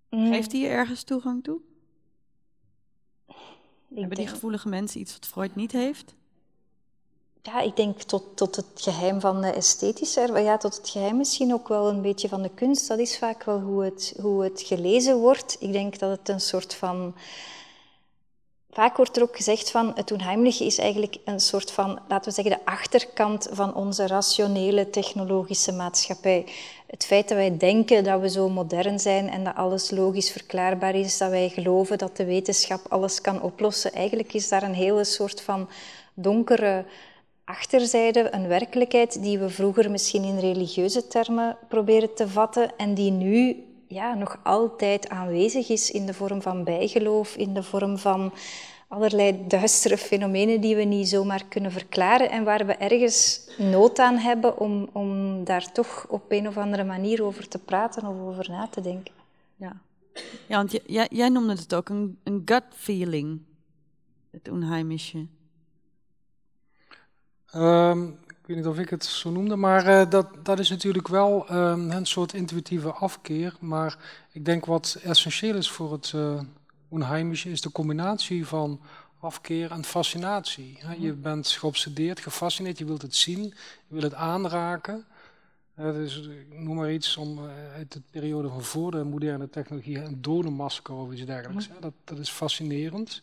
Mm. 0.09 0.31
Geeft 0.31 0.51
die 0.51 0.61
je 0.61 0.69
ergens 0.69 1.03
toegang 1.03 1.43
toe? 1.43 1.59
Hebben 3.95 4.17
die 4.17 4.27
gevoelige 4.27 4.69
mensen 4.69 4.99
iets 4.99 5.13
wat 5.13 5.27
Freud 5.27 5.55
niet 5.55 5.71
heeft? 5.71 6.15
Ja, 7.41 7.59
ik 7.59 7.75
denk 7.75 8.01
tot, 8.01 8.23
tot 8.37 8.55
het 8.55 8.65
geheim 8.75 9.19
van 9.19 9.41
de 9.41 9.51
esthetische, 9.51 10.39
ja, 10.41 10.57
tot 10.57 10.77
het 10.77 10.89
geheim 10.89 11.17
misschien 11.17 11.53
ook 11.53 11.67
wel 11.67 11.89
een 11.89 12.01
beetje 12.01 12.27
van 12.27 12.41
de 12.41 12.51
kunst. 12.53 12.87
Dat 12.87 12.99
is 12.99 13.17
vaak 13.17 13.43
wel 13.43 13.59
hoe 13.59 13.83
het, 13.83 14.13
hoe 14.21 14.43
het 14.43 14.61
gelezen 14.61 15.17
wordt. 15.17 15.57
Ik 15.59 15.71
denk 15.71 15.99
dat 15.99 16.17
het 16.17 16.29
een 16.29 16.39
soort 16.39 16.73
van 16.73 17.15
Vaak 18.77 18.97
wordt 18.97 19.17
er 19.17 19.23
ook 19.23 19.35
gezegd 19.35 19.71
van 19.71 19.91
het 19.95 20.11
onheimliche 20.11 20.65
is 20.65 20.77
eigenlijk 20.77 21.17
een 21.25 21.39
soort 21.39 21.71
van, 21.71 21.99
laten 22.07 22.29
we 22.29 22.41
zeggen, 22.41 22.57
de 22.57 22.71
achterkant 22.71 23.47
van 23.51 23.75
onze 23.75 24.07
rationele 24.07 24.89
technologische 24.89 25.71
maatschappij. 25.71 26.45
Het 26.87 27.05
feit 27.05 27.27
dat 27.27 27.37
wij 27.37 27.57
denken 27.57 28.03
dat 28.03 28.21
we 28.21 28.29
zo 28.29 28.49
modern 28.49 28.99
zijn 28.99 29.29
en 29.29 29.43
dat 29.43 29.55
alles 29.55 29.91
logisch 29.91 30.31
verklaarbaar 30.31 30.95
is, 30.95 31.17
dat 31.17 31.29
wij 31.29 31.49
geloven 31.49 31.97
dat 31.97 32.17
de 32.17 32.25
wetenschap 32.25 32.81
alles 32.89 33.21
kan 33.21 33.41
oplossen, 33.41 33.93
eigenlijk 33.93 34.33
is 34.33 34.49
daar 34.49 34.63
een 34.63 34.73
hele 34.73 35.03
soort 35.03 35.41
van 35.41 35.69
donkere 36.13 36.85
achterzijde, 37.43 38.33
een 38.33 38.47
werkelijkheid 38.47 39.21
die 39.21 39.39
we 39.39 39.49
vroeger 39.49 39.91
misschien 39.91 40.23
in 40.23 40.39
religieuze 40.39 41.07
termen 41.07 41.57
proberen 41.67 42.13
te 42.13 42.27
vatten 42.27 42.71
en 42.77 42.93
die 42.93 43.11
nu 43.11 43.66
ja, 43.87 44.13
nog 44.13 44.39
altijd 44.43 45.09
aanwezig 45.09 45.69
is 45.69 45.91
in 45.91 46.05
de 46.05 46.13
vorm 46.13 46.41
van 46.41 46.63
bijgeloof, 46.63 47.35
in 47.35 47.53
de 47.53 47.63
vorm 47.63 47.97
van 47.97 48.33
allerlei 48.87 49.47
duistere 49.47 49.97
fenomenen 49.97 50.61
die 50.61 50.75
we 50.75 50.83
niet 50.83 51.09
zomaar 51.09 51.45
kunnen 51.45 51.71
verklaren 51.71 52.29
en 52.29 52.43
waar 52.43 52.65
we 52.65 52.73
ergens 52.73 53.49
nood 53.57 53.99
aan 53.99 54.17
hebben 54.17 54.57
om, 54.57 54.89
om 54.91 55.43
daar 55.43 55.71
toch 55.71 56.05
op 56.09 56.31
een 56.31 56.47
of 56.47 56.57
andere 56.57 56.83
manier 56.83 57.23
over 57.23 57.47
te 57.47 57.59
praten 57.59 58.07
of 58.07 58.19
over 58.19 58.49
na 58.49 58.67
te 58.67 58.81
denken. 58.81 59.13
Ja, 59.55 59.81
ja 60.47 60.57
want 60.57 60.79
jij, 60.85 61.07
jij 61.11 61.29
noemde 61.29 61.53
het 61.53 61.75
ook 61.75 61.89
een, 61.89 62.19
een 62.23 62.41
gut 62.45 62.63
feeling, 62.75 63.41
het 64.31 64.49
onheimische. 64.49 65.27
Um, 67.55 68.19
ik 68.47 68.55
weet 68.55 68.63
niet 68.63 68.73
of 68.73 68.79
ik 68.79 68.89
het 68.89 69.05
zo 69.05 69.29
noemde, 69.29 69.55
maar 69.55 69.87
uh, 69.87 70.09
dat, 70.09 70.27
dat 70.43 70.59
is 70.59 70.69
natuurlijk 70.69 71.07
wel 71.07 71.51
um, 71.51 71.91
een 71.91 72.05
soort 72.05 72.33
intuïtieve 72.33 72.91
afkeer. 72.91 73.55
Maar 73.59 73.97
ik 74.31 74.45
denk 74.45 74.65
wat 74.65 74.99
essentieel 75.03 75.55
is 75.55 75.69
voor 75.69 75.91
het 75.91 76.11
uh, 76.15 76.41
onheimische, 76.87 77.51
is 77.51 77.61
de 77.61 77.71
combinatie 77.71 78.45
van 78.45 78.79
afkeer 79.19 79.71
en 79.71 79.83
fascinatie. 79.83 80.79
Je 80.99 81.13
bent 81.13 81.47
geobsedeerd, 81.47 82.19
gefascineerd, 82.19 82.77
je 82.77 82.85
wilt 82.85 83.01
het 83.01 83.15
zien, 83.15 83.43
je 83.43 83.53
wilt 83.87 84.03
het 84.03 84.13
aanraken. 84.13 85.05
Uh, 85.79 85.91
dus, 85.91 86.27
ik 86.27 86.59
noem 86.59 86.75
maar 86.75 86.91
iets 86.91 87.17
om, 87.17 87.39
uit 87.75 87.91
de 87.91 88.01
periode 88.11 88.47
van 88.47 88.63
voor 88.63 88.91
de 88.91 89.03
moderne 89.03 89.49
technologie, 89.49 89.97
een 89.97 90.21
dodenmasker 90.21 90.93
of 90.93 91.11
iets 91.11 91.25
dergelijks. 91.25 91.69
Dat, 91.79 91.93
dat 92.03 92.17
is 92.17 92.29
fascinerend. 92.29 93.21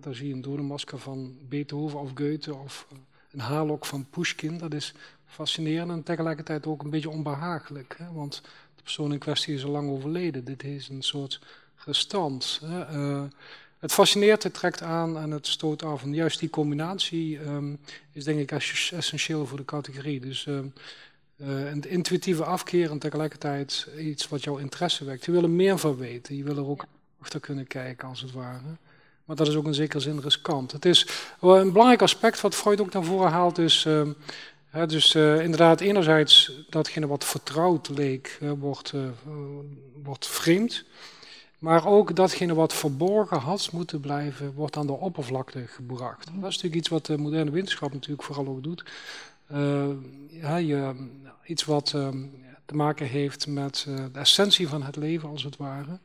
daar 0.00 0.14
zie 0.14 0.28
je 0.28 0.34
een 0.34 0.42
dodenmasker 0.42 0.98
van 0.98 1.36
Beethoven 1.48 2.00
of 2.00 2.10
Goethe 2.14 2.54
of 2.54 2.86
een 3.32 3.40
haarlok 3.40 3.86
van 3.86 4.06
Pushkin, 4.10 4.58
dat 4.58 4.74
is 4.74 4.94
fascinerend 5.26 5.90
en 5.90 6.02
tegelijkertijd 6.02 6.66
ook 6.66 6.82
een 6.82 6.90
beetje 6.90 7.10
onbehagelijk. 7.10 7.94
Hè? 7.98 8.12
Want 8.12 8.42
de 8.76 8.82
persoon 8.82 9.12
in 9.12 9.18
kwestie 9.18 9.54
is 9.54 9.64
al 9.64 9.70
lang 9.70 9.90
overleden. 9.90 10.44
Dit 10.44 10.64
is 10.64 10.88
een 10.88 11.02
soort 11.02 11.40
gestand. 11.74 12.60
Hè? 12.64 12.96
Uh, 12.96 13.22
het 13.78 13.92
fascineert, 13.92 14.42
het 14.42 14.54
trekt 14.54 14.82
aan 14.82 15.18
en 15.18 15.30
het 15.30 15.46
stoot 15.46 15.82
af. 15.82 16.02
En 16.02 16.14
juist 16.14 16.38
die 16.38 16.50
combinatie 16.50 17.38
um, 17.40 17.78
is 18.12 18.24
denk 18.24 18.38
ik 18.38 18.50
essentieel 18.50 19.46
voor 19.46 19.58
de 19.58 19.64
categorie. 19.64 20.20
Dus 20.20 20.46
uh, 20.46 20.58
uh, 21.36 21.70
een 21.70 21.88
intuïtieve 21.88 22.44
afkeer 22.44 22.90
en 22.90 22.98
tegelijkertijd 22.98 23.88
iets 23.98 24.28
wat 24.28 24.44
jouw 24.44 24.56
interesse 24.56 25.04
wekt. 25.04 25.24
Je 25.24 25.32
wil 25.32 25.42
er 25.42 25.50
meer 25.50 25.78
van 25.78 25.96
weten. 25.96 26.36
Je 26.36 26.44
wil 26.44 26.56
er 26.56 26.66
ook 26.66 26.84
achter 27.20 27.40
kunnen 27.40 27.66
kijken, 27.66 28.08
als 28.08 28.20
het 28.20 28.32
ware. 28.32 28.76
Maar 29.24 29.36
dat 29.36 29.48
is 29.48 29.54
ook 29.54 29.66
in 29.66 29.74
zekere 29.74 30.00
zin 30.00 30.20
riskant. 30.20 30.72
Het 30.72 30.84
is 30.84 31.06
een 31.40 31.72
belangrijk 31.72 32.02
aspect 32.02 32.40
wat 32.40 32.54
Freud 32.54 32.80
ook 32.80 32.92
naar 32.92 33.04
voren 33.04 33.30
haalt, 33.30 33.58
is 33.58 33.84
uh, 33.84 34.08
hè, 34.66 34.86
dus 34.86 35.14
uh, 35.14 35.40
inderdaad 35.40 35.80
enerzijds 35.80 36.52
datgene 36.70 37.06
wat 37.06 37.24
vertrouwd 37.24 37.88
leek, 37.88 38.38
wordt, 38.58 38.92
wordt 40.02 40.26
vreemd. 40.26 40.84
Maar 41.58 41.86
ook 41.86 42.16
datgene 42.16 42.54
wat 42.54 42.74
verborgen 42.74 43.38
had 43.38 43.72
moeten 43.72 44.00
blijven, 44.00 44.54
wordt 44.54 44.76
aan 44.76 44.86
de 44.86 44.92
oppervlakte 44.92 45.66
gebracht. 45.66 46.24
Dat 46.24 46.34
is 46.34 46.40
natuurlijk 46.40 46.74
iets 46.74 46.88
wat 46.88 47.06
de 47.06 47.18
moderne 47.18 47.50
wetenschap 47.50 47.92
natuurlijk 47.92 48.22
vooral 48.22 48.46
ook 48.46 48.62
doet. 48.62 48.84
ja, 50.30 50.56
je, 50.56 51.08
iets 51.44 51.64
wat 51.64 51.86
te 52.66 52.74
maken 52.74 53.06
heeft 53.06 53.46
met 53.46 53.86
de 54.12 54.18
essentie 54.18 54.68
van 54.68 54.82
het 54.82 54.96
leven, 54.96 55.28
als 55.28 55.42
het 55.42 55.56
ware 55.56 55.98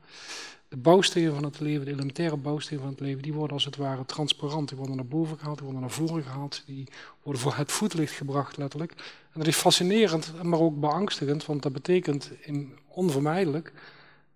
de 0.69 0.77
bouwstenen 0.77 1.33
van 1.33 1.43
het 1.43 1.59
leven, 1.59 1.85
de 1.85 1.91
elementaire 1.91 2.37
bouwstenen 2.37 2.81
van 2.81 2.91
het 2.91 2.99
leven, 2.99 3.21
die 3.21 3.33
worden 3.33 3.53
als 3.53 3.65
het 3.65 3.75
ware 3.75 4.05
transparant. 4.05 4.67
Die 4.67 4.77
worden 4.77 4.95
naar 4.95 5.05
boven 5.05 5.37
gehaald, 5.37 5.57
die 5.57 5.65
worden 5.65 5.81
naar 5.81 5.91
voren 5.91 6.23
gehaald, 6.23 6.63
die 6.65 6.87
worden 7.23 7.41
voor 7.41 7.55
het 7.55 7.71
voetlicht 7.71 8.13
gebracht, 8.13 8.57
letterlijk. 8.57 8.91
En 9.33 9.39
dat 9.39 9.47
is 9.47 9.55
fascinerend, 9.55 10.43
maar 10.43 10.59
ook 10.59 10.79
beangstigend, 10.79 11.45
want 11.45 11.61
dat 11.61 11.73
betekent 11.73 12.31
in, 12.41 12.73
onvermijdelijk 12.87 13.73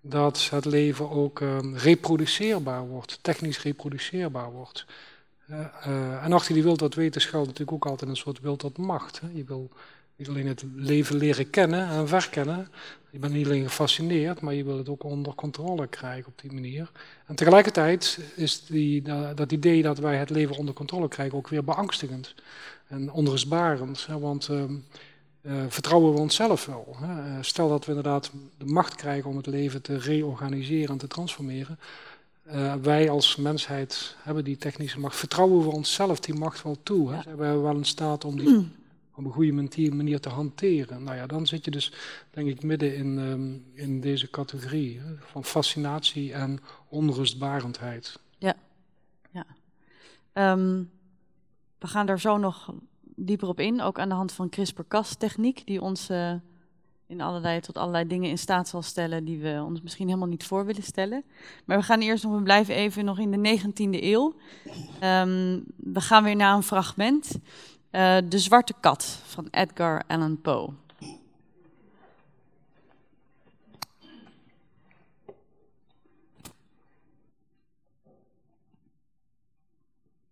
dat 0.01 0.49
het 0.49 0.65
leven 0.65 1.09
ook 1.09 1.39
uh, 1.39 1.57
reproduceerbaar 1.73 2.87
wordt, 2.87 3.19
technisch 3.21 3.61
reproduceerbaar 3.61 4.51
wordt. 4.51 4.85
Uh, 5.49 5.59
uh, 5.87 6.23
en 6.23 6.33
achter 6.33 6.53
die 6.53 6.63
wil 6.63 6.77
dat 6.77 6.93
weten 6.93 7.21
schuilt 7.21 7.45
natuurlijk 7.45 7.71
ook 7.71 7.85
altijd 7.85 8.09
een 8.09 8.17
soort 8.17 8.39
wil 8.39 8.55
tot 8.55 8.77
macht. 8.77 9.19
Hè. 9.19 9.27
Je 9.33 9.43
wil 9.43 9.69
niet 10.15 10.29
alleen 10.29 10.47
het 10.47 10.63
leven 10.75 11.15
leren 11.15 11.49
kennen 11.49 11.87
en 11.87 12.07
verkennen. 12.07 12.67
Je 13.11 13.19
bent 13.19 13.33
niet 13.33 13.45
alleen 13.45 13.63
gefascineerd, 13.63 14.41
maar 14.41 14.53
je 14.53 14.63
wil 14.63 14.77
het 14.77 14.89
ook 14.89 15.03
onder 15.03 15.35
controle 15.35 15.87
krijgen 15.87 16.27
op 16.27 16.41
die 16.41 16.51
manier. 16.51 16.91
En 17.25 17.35
tegelijkertijd 17.35 18.19
is 18.35 18.65
die, 18.65 19.01
dat 19.35 19.51
idee 19.51 19.81
dat 19.81 19.97
wij 19.97 20.17
het 20.17 20.29
leven 20.29 20.57
onder 20.57 20.73
controle 20.73 21.07
krijgen 21.07 21.37
ook 21.37 21.47
weer 21.47 21.63
beangstigend 21.63 22.35
en 22.87 23.11
onrustbarend. 23.11 24.05
Hè, 24.05 24.19
want 24.19 24.47
uh, 24.47 24.63
uh, 25.41 25.63
vertrouwen 25.67 26.13
we 26.13 26.19
onszelf 26.19 26.65
wel? 26.65 26.95
Hè? 26.99 27.35
Eh, 27.35 27.37
stel 27.41 27.69
dat 27.69 27.85
we 27.85 27.89
inderdaad 27.89 28.31
de 28.57 28.65
macht 28.65 28.95
krijgen 28.95 29.29
om 29.29 29.37
het 29.37 29.45
leven 29.45 29.81
te 29.81 29.97
reorganiseren 29.97 30.89
en 30.89 30.97
te 30.97 31.07
transformeren. 31.07 31.79
Uh, 32.53 32.73
wij 32.81 33.09
als 33.09 33.35
mensheid 33.35 34.15
hebben 34.23 34.43
die 34.43 34.57
technische 34.57 34.99
macht. 34.99 35.15
Vertrouwen 35.15 35.63
we 35.63 35.71
onszelf 35.71 36.19
die 36.19 36.33
macht 36.33 36.63
wel 36.63 36.77
toe? 36.83 37.11
Hè? 37.13 37.21
Zijn 37.21 37.37
wij 37.37 37.57
wel 37.57 37.75
in 37.75 37.85
staat 37.85 38.25
om 38.25 38.37
die 38.37 38.71
op 39.21 39.27
een 39.27 39.33
goede 39.33 39.91
manier 39.95 40.19
te 40.19 40.29
hanteren. 40.29 41.03
Nou 41.03 41.15
ja, 41.15 41.27
dan 41.27 41.47
zit 41.47 41.65
je 41.65 41.71
dus, 41.71 41.93
denk 42.31 42.47
ik, 42.47 42.63
midden 42.63 42.95
in, 42.95 43.17
um, 43.17 43.65
in 43.73 44.01
deze 44.01 44.29
categorie 44.29 45.01
van 45.19 45.43
fascinatie 45.43 46.33
en 46.33 46.59
onrustbarendheid. 46.89 48.19
Ja, 48.37 48.55
ja. 49.31 49.45
Um, 50.51 50.89
we 51.79 51.87
gaan 51.87 52.05
daar 52.05 52.19
zo 52.19 52.37
nog 52.37 52.73
dieper 53.01 53.47
op 53.47 53.59
in, 53.59 53.81
ook 53.81 53.99
aan 53.99 54.09
de 54.09 54.15
hand 54.15 54.31
van 54.31 54.49
CRISPR-Cas-techniek, 54.49 55.65
die 55.65 55.81
ons 55.81 56.09
uh, 56.09 56.33
in 57.11 57.21
allerlei, 57.21 57.59
tot 57.59 57.77
allerlei 57.77 58.07
dingen 58.07 58.29
in 58.29 58.37
staat 58.37 58.67
zal 58.67 58.81
stellen 58.81 59.25
die 59.25 59.39
we 59.39 59.63
ons 59.65 59.81
misschien 59.81 60.07
helemaal 60.07 60.27
niet 60.27 60.45
voor 60.45 60.65
willen 60.65 60.83
stellen. 60.83 61.23
Maar 61.65 61.77
we 61.77 61.83
gaan 61.83 61.99
eerst 61.99 62.23
nog, 62.23 62.33
we 62.33 62.43
blijven 62.43 62.75
even 62.75 63.05
nog 63.05 63.19
in 63.19 63.31
de 63.31 63.59
19e 63.59 64.03
eeuw. 64.03 64.35
Um, 65.03 65.63
we 65.75 66.01
gaan 66.01 66.23
weer 66.23 66.35
naar 66.35 66.55
een 66.55 66.63
fragment. 66.63 67.39
Uh, 67.91 68.17
de 68.29 68.39
Zwarte 68.39 68.73
Kat 68.79 69.03
van 69.03 69.47
Edgar 69.49 70.03
Allan 70.07 70.41
Poe. 70.41 70.69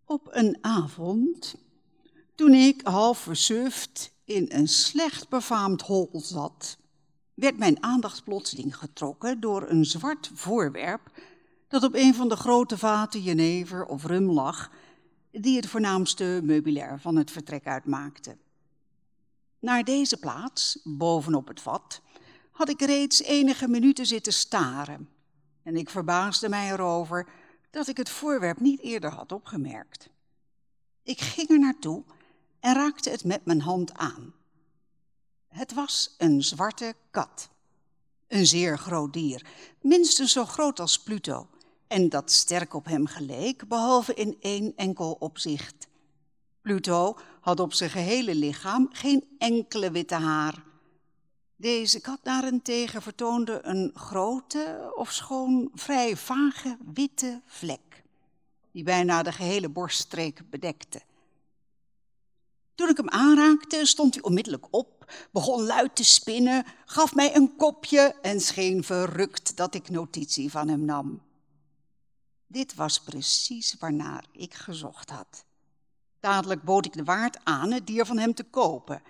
Op 0.05 0.27
een 0.31 0.57
avond, 0.61 1.55
toen 2.35 2.53
ik 2.53 2.81
half 2.83 3.17
versuft 3.17 4.13
in 4.25 4.45
een 4.49 4.67
slecht 4.67 5.29
befaamd 5.29 5.81
hol 5.81 6.09
zat, 6.13 6.77
werd 7.33 7.57
mijn 7.57 7.83
aandacht 7.83 8.23
plotseling 8.23 8.75
getrokken 8.75 9.39
door 9.39 9.69
een 9.69 9.85
zwart 9.85 10.31
voorwerp 10.33 11.11
dat 11.67 11.83
op 11.83 11.93
een 11.95 12.15
van 12.15 12.29
de 12.29 12.35
grote 12.35 12.77
vaten 12.77 13.21
jenever 13.21 13.85
of 13.85 14.05
rum 14.05 14.31
lag 14.31 14.71
die 15.31 15.55
het 15.55 15.67
voornaamste 15.67 16.39
meubilair 16.43 16.99
van 16.99 17.15
het 17.15 17.31
vertrek 17.31 17.67
uitmaakte. 17.67 18.37
Naar 19.59 19.83
deze 19.83 20.17
plaats, 20.17 20.79
bovenop 20.83 21.47
het 21.47 21.61
vat, 21.61 22.01
had 22.51 22.69
ik 22.69 22.81
reeds 22.81 23.21
enige 23.21 23.67
minuten 23.67 24.05
zitten 24.05 24.33
staren. 24.33 25.09
En 25.63 25.75
ik 25.75 25.89
verbaasde 25.89 26.49
mij 26.49 26.71
erover 26.71 27.27
dat 27.69 27.87
ik 27.87 27.97
het 27.97 28.09
voorwerp 28.09 28.59
niet 28.59 28.81
eerder 28.81 29.11
had 29.11 29.31
opgemerkt. 29.31 30.09
Ik 31.03 31.21
ging 31.21 31.49
er 31.49 31.59
naartoe 31.59 32.03
en 32.59 32.73
raakte 32.73 33.09
het 33.09 33.23
met 33.23 33.45
mijn 33.45 33.61
hand 33.61 33.93
aan. 33.93 34.33
Het 35.47 35.73
was 35.73 36.15
een 36.17 36.43
zwarte 36.43 36.95
kat. 37.11 37.49
Een 38.27 38.45
zeer 38.47 38.77
groot 38.77 39.13
dier, 39.13 39.45
minstens 39.81 40.31
zo 40.31 40.45
groot 40.45 40.79
als 40.79 40.99
Pluto, 40.99 41.47
en 41.89 42.09
dat 42.09 42.31
sterk 42.31 42.73
op 42.73 42.85
hem 42.85 43.07
geleek, 43.07 43.67
behalve 43.67 44.13
in 44.13 44.37
één 44.39 44.73
enkel 44.75 45.11
opzicht. 45.19 45.87
Pluto 46.61 47.17
had 47.41 47.59
op 47.59 47.73
zijn 47.73 47.89
gehele 47.89 48.35
lichaam 48.35 48.89
geen 48.91 49.23
enkele 49.37 49.91
witte 49.91 50.15
haar. 50.15 50.63
Deze 51.55 51.99
kat 52.01 52.19
daarentegen 52.23 53.01
vertoonde 53.01 53.59
een 53.63 53.91
grote, 53.93 54.91
ofschoon 54.95 55.71
vrij 55.73 56.17
vage 56.17 56.77
witte 56.93 57.41
vlek, 57.45 58.03
die 58.71 58.83
bijna 58.83 59.23
de 59.23 59.31
gehele 59.31 59.69
borststreek 59.69 60.49
bedekte. 60.49 61.01
Toen 62.75 62.89
ik 62.89 62.97
hem 62.97 63.09
aanraakte, 63.09 63.85
stond 63.85 64.13
hij 64.13 64.23
onmiddellijk 64.23 64.67
op, 64.69 65.13
begon 65.31 65.63
luid 65.63 65.95
te 65.95 66.03
spinnen, 66.03 66.65
gaf 66.85 67.15
mij 67.15 67.35
een 67.35 67.55
kopje 67.55 68.15
en 68.21 68.41
scheen 68.41 68.83
verrukt 68.83 69.57
dat 69.57 69.75
ik 69.75 69.89
notitie 69.89 70.51
van 70.51 70.67
hem 70.67 70.85
nam. 70.85 71.27
Dit 72.51 72.75
was 72.75 73.01
precies 73.01 73.75
waarnaar 73.79 74.25
ik 74.31 74.53
gezocht 74.53 75.09
had. 75.09 75.45
Dadelijk 76.19 76.63
bood 76.63 76.85
ik 76.85 76.93
de 76.93 77.03
waard 77.03 77.37
aan 77.43 77.71
het 77.71 77.87
dier 77.87 78.05
van 78.05 78.17
hem 78.17 78.33
te 78.33 78.43
kopen. 78.43 79.01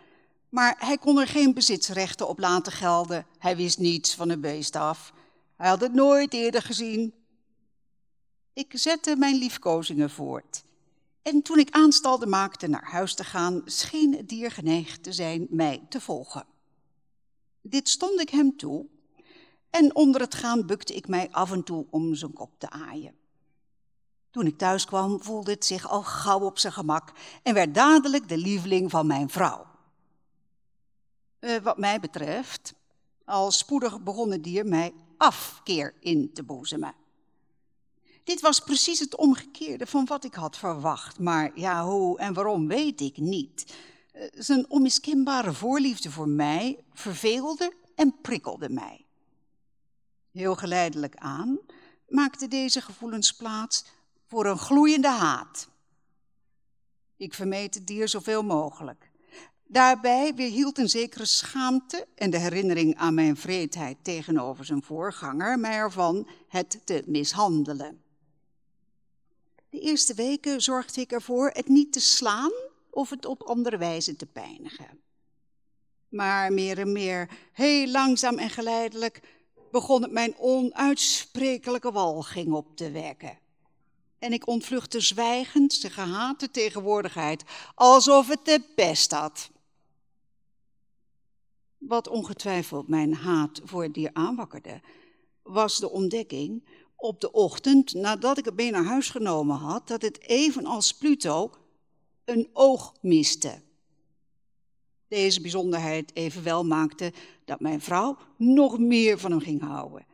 Maar 0.49 0.75
hij 0.79 0.97
kon 0.97 1.19
er 1.19 1.27
geen 1.27 1.53
bezitsrechten 1.53 2.27
op 2.27 2.39
laten 2.39 2.71
gelden. 2.71 3.25
Hij 3.37 3.55
wist 3.55 3.77
niets 3.77 4.15
van 4.15 4.29
een 4.29 4.41
beest 4.41 4.75
af. 4.75 5.13
Hij 5.55 5.69
had 5.69 5.81
het 5.81 5.93
nooit 5.93 6.33
eerder 6.33 6.61
gezien. 6.61 7.13
Ik 8.53 8.71
zette 8.75 9.15
mijn 9.15 9.35
liefkozingen 9.35 10.09
voort. 10.09 10.63
En 11.21 11.41
toen 11.41 11.59
ik 11.59 11.71
aanstalde 11.71 12.25
maakte 12.25 12.67
naar 12.67 12.91
huis 12.91 13.15
te 13.15 13.23
gaan, 13.23 13.61
scheen 13.65 14.15
het 14.15 14.29
dier 14.29 14.51
geneigd 14.51 15.03
te 15.03 15.11
zijn 15.11 15.47
mij 15.49 15.85
te 15.89 16.01
volgen. 16.01 16.45
Dit 17.61 17.89
stond 17.89 18.21
ik 18.21 18.29
hem 18.29 18.57
toe 18.57 18.85
en 19.69 19.95
onder 19.95 20.21
het 20.21 20.35
gaan 20.35 20.65
bukte 20.65 20.95
ik 20.95 21.07
mij 21.07 21.31
af 21.31 21.51
en 21.51 21.63
toe 21.63 21.85
om 21.89 22.15
zijn 22.15 22.33
kop 22.33 22.51
te 22.57 22.69
aaien. 22.69 23.18
Toen 24.31 24.45
ik 24.45 24.57
thuis 24.57 24.85
kwam, 24.85 25.23
voelde 25.23 25.51
het 25.51 25.65
zich 25.65 25.89
al 25.89 26.03
gauw 26.03 26.39
op 26.39 26.59
zijn 26.59 26.73
gemak 26.73 27.11
en 27.43 27.53
werd 27.53 27.73
dadelijk 27.73 28.29
de 28.29 28.37
lieveling 28.37 28.91
van 28.91 29.07
mijn 29.07 29.29
vrouw. 29.29 29.65
Uh, 31.39 31.57
wat 31.57 31.77
mij 31.77 31.99
betreft, 31.99 32.73
al 33.25 33.51
spoedig 33.51 34.01
begon 34.01 34.31
het 34.31 34.43
dier 34.43 34.65
mij 34.65 34.93
afkeer 35.17 35.95
in 35.99 36.33
te 36.33 36.43
boezemen. 36.43 36.93
Dit 38.23 38.41
was 38.41 38.59
precies 38.59 38.99
het 38.99 39.15
omgekeerde 39.15 39.85
van 39.85 40.05
wat 40.05 40.23
ik 40.23 40.33
had 40.33 40.57
verwacht, 40.57 41.19
maar 41.19 41.51
ja, 41.59 41.85
hoe 41.85 42.19
en 42.19 42.33
waarom 42.33 42.67
weet 42.67 43.01
ik 43.01 43.17
niet. 43.17 43.75
Uh, 44.13 44.23
zijn 44.31 44.69
onmiskenbare 44.69 45.53
voorliefde 45.53 46.11
voor 46.11 46.29
mij 46.29 46.83
verveelde 46.93 47.73
en 47.95 48.15
prikkelde 48.21 48.69
mij. 48.69 49.05
Heel 50.31 50.55
geleidelijk 50.55 51.15
aan 51.15 51.59
maakte 52.07 52.47
deze 52.47 52.81
gevoelens 52.81 53.33
plaats 53.33 53.85
voor 54.29 54.45
een 54.45 54.57
gloeiende 54.57 55.09
haat. 55.09 55.69
Ik 57.17 57.33
vermeed 57.33 57.73
het 57.73 57.87
dier 57.87 58.07
zoveel 58.07 58.43
mogelijk. 58.43 59.11
Daarbij 59.63 60.33
weerhield 60.35 60.77
een 60.77 60.89
zekere 60.89 61.25
schaamte 61.25 62.07
en 62.15 62.29
de 62.29 62.37
herinnering 62.37 62.95
aan 62.95 63.13
mijn 63.13 63.37
vreedheid 63.37 63.97
tegenover 64.01 64.65
zijn 64.65 64.83
voorganger 64.83 65.59
mij 65.59 65.73
ervan 65.73 66.27
het 66.47 66.81
te 66.85 67.03
mishandelen. 67.05 68.01
De 69.69 69.79
eerste 69.79 70.13
weken 70.13 70.61
zorgde 70.61 71.01
ik 71.01 71.11
ervoor 71.11 71.49
het 71.53 71.67
niet 71.67 71.93
te 71.93 72.01
slaan 72.01 72.51
of 72.89 73.09
het 73.09 73.25
op 73.25 73.43
andere 73.43 73.77
wijze 73.77 74.15
te 74.15 74.25
pijnigen. 74.25 75.01
Maar 76.09 76.53
meer 76.53 76.79
en 76.79 76.91
meer, 76.91 77.29
heel 77.51 77.87
langzaam 77.87 78.37
en 78.37 78.49
geleidelijk, 78.49 79.21
begon 79.71 80.01
het 80.01 80.11
mijn 80.11 80.37
onuitsprekelijke 80.37 81.91
walging 81.91 82.53
op 82.53 82.75
te 82.75 82.91
wekken 82.91 83.47
en 84.19 84.33
ik 84.33 84.47
ontvluchtte 84.47 84.99
zwijgend 84.99 85.73
zijn 85.73 85.91
gehate 85.91 86.51
tegenwoordigheid, 86.51 87.43
alsof 87.75 88.27
het 88.27 88.45
de 88.45 88.61
pest 88.75 89.11
had. 89.11 89.49
Wat 91.77 92.07
ongetwijfeld 92.07 92.87
mijn 92.87 93.13
haat 93.13 93.61
voor 93.63 93.83
het 93.83 93.93
dier 93.93 94.09
aanwakkerde, 94.13 94.81
was 95.43 95.79
de 95.79 95.89
ontdekking 95.89 96.67
op 96.95 97.21
de 97.21 97.31
ochtend 97.31 97.93
nadat 97.93 98.37
ik 98.37 98.45
het 98.45 98.55
mee 98.55 98.71
naar 98.71 98.85
huis 98.85 99.09
genomen 99.09 99.57
had, 99.57 99.87
dat 99.87 100.01
het 100.01 100.21
evenals 100.21 100.93
Pluto 100.93 101.51
een 102.25 102.49
oog 102.53 102.93
miste. 103.01 103.61
Deze 105.07 105.41
bijzonderheid 105.41 106.15
evenwel 106.15 106.65
maakte 106.65 107.13
dat 107.45 107.59
mijn 107.59 107.81
vrouw 107.81 108.17
nog 108.37 108.79
meer 108.79 109.19
van 109.19 109.31
hem 109.31 109.39
ging 109.39 109.61
houden. 109.61 110.05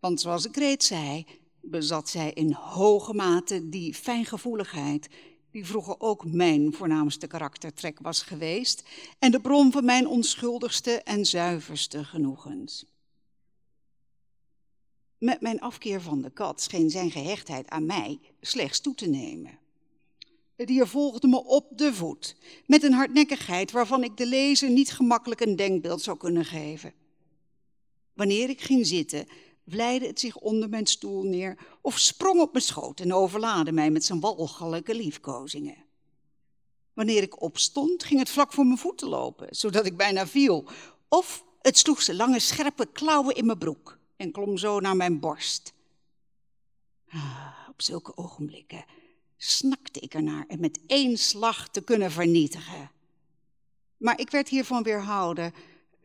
Want 0.00 0.20
zoals 0.20 0.46
ik 0.46 0.56
reeds 0.56 0.86
zei, 0.86 1.26
bezat 1.70 2.08
zij 2.08 2.32
in 2.32 2.52
hoge 2.52 3.14
mate 3.14 3.68
die 3.68 3.94
fijngevoeligheid 3.94 5.08
die 5.50 5.66
vroeger 5.66 6.00
ook 6.00 6.32
mijn 6.32 6.72
voornaamste 6.72 7.26
karaktertrek 7.26 7.98
was 8.00 8.22
geweest 8.22 8.88
en 9.18 9.30
de 9.30 9.40
bron 9.40 9.72
van 9.72 9.84
mijn 9.84 10.06
onschuldigste 10.06 10.90
en 11.02 11.24
zuiverste 11.24 12.04
genoegens. 12.04 12.86
Met 15.18 15.40
mijn 15.40 15.60
afkeer 15.60 16.00
van 16.00 16.22
de 16.22 16.30
kat 16.30 16.62
scheen 16.62 16.90
zijn 16.90 17.10
gehechtheid 17.10 17.68
aan 17.68 17.86
mij 17.86 18.18
slechts 18.40 18.80
toe 18.80 18.94
te 18.94 19.08
nemen. 19.08 19.58
Het 20.56 20.66
dier 20.66 20.86
volgde 20.86 21.28
me 21.28 21.44
op 21.44 21.78
de 21.78 21.94
voet, 21.94 22.36
met 22.66 22.82
een 22.82 22.92
hardnekkigheid 22.92 23.70
waarvan 23.70 24.04
ik 24.04 24.16
de 24.16 24.26
lezer 24.26 24.70
niet 24.70 24.92
gemakkelijk 24.92 25.40
een 25.40 25.56
denkbeeld 25.56 26.02
zou 26.02 26.16
kunnen 26.16 26.44
geven. 26.44 26.92
Wanneer 28.12 28.48
ik 28.48 28.60
ging 28.60 28.86
zitten, 28.86 29.26
vlijde 29.66 30.06
het 30.06 30.20
zich 30.20 30.36
onder 30.36 30.68
mijn 30.68 30.86
stoel 30.86 31.22
neer 31.22 31.58
of 31.80 31.98
sprong 31.98 32.40
op 32.40 32.52
mijn 32.52 32.64
schoot 32.64 33.00
en 33.00 33.12
overlaadde 33.12 33.72
mij 33.72 33.90
met 33.90 34.04
zijn 34.04 34.20
walgelijke 34.20 34.94
liefkozingen. 34.94 35.84
Wanneer 36.92 37.22
ik 37.22 37.42
opstond, 37.42 38.04
ging 38.04 38.20
het 38.20 38.30
vlak 38.30 38.52
voor 38.52 38.66
mijn 38.66 38.78
voeten 38.78 39.08
lopen, 39.08 39.46
zodat 39.50 39.86
ik 39.86 39.96
bijna 39.96 40.26
viel. 40.26 40.68
Of 41.08 41.44
het 41.60 41.78
sloeg 41.78 42.02
zijn 42.02 42.16
lange, 42.16 42.38
scherpe 42.38 42.86
klauwen 42.92 43.34
in 43.34 43.46
mijn 43.46 43.58
broek 43.58 43.98
en 44.16 44.32
klom 44.32 44.56
zo 44.56 44.80
naar 44.80 44.96
mijn 44.96 45.20
borst. 45.20 45.72
Ah, 47.08 47.68
op 47.68 47.82
zulke 47.82 48.16
ogenblikken 48.16 48.84
snakte 49.36 50.00
ik 50.00 50.14
ernaar 50.14 50.44
en 50.48 50.60
met 50.60 50.80
één 50.86 51.18
slag 51.18 51.68
te 51.68 51.80
kunnen 51.80 52.10
vernietigen. 52.10 52.90
Maar 53.96 54.20
ik 54.20 54.30
werd 54.30 54.48
hiervan 54.48 54.82
weerhouden 54.82 55.54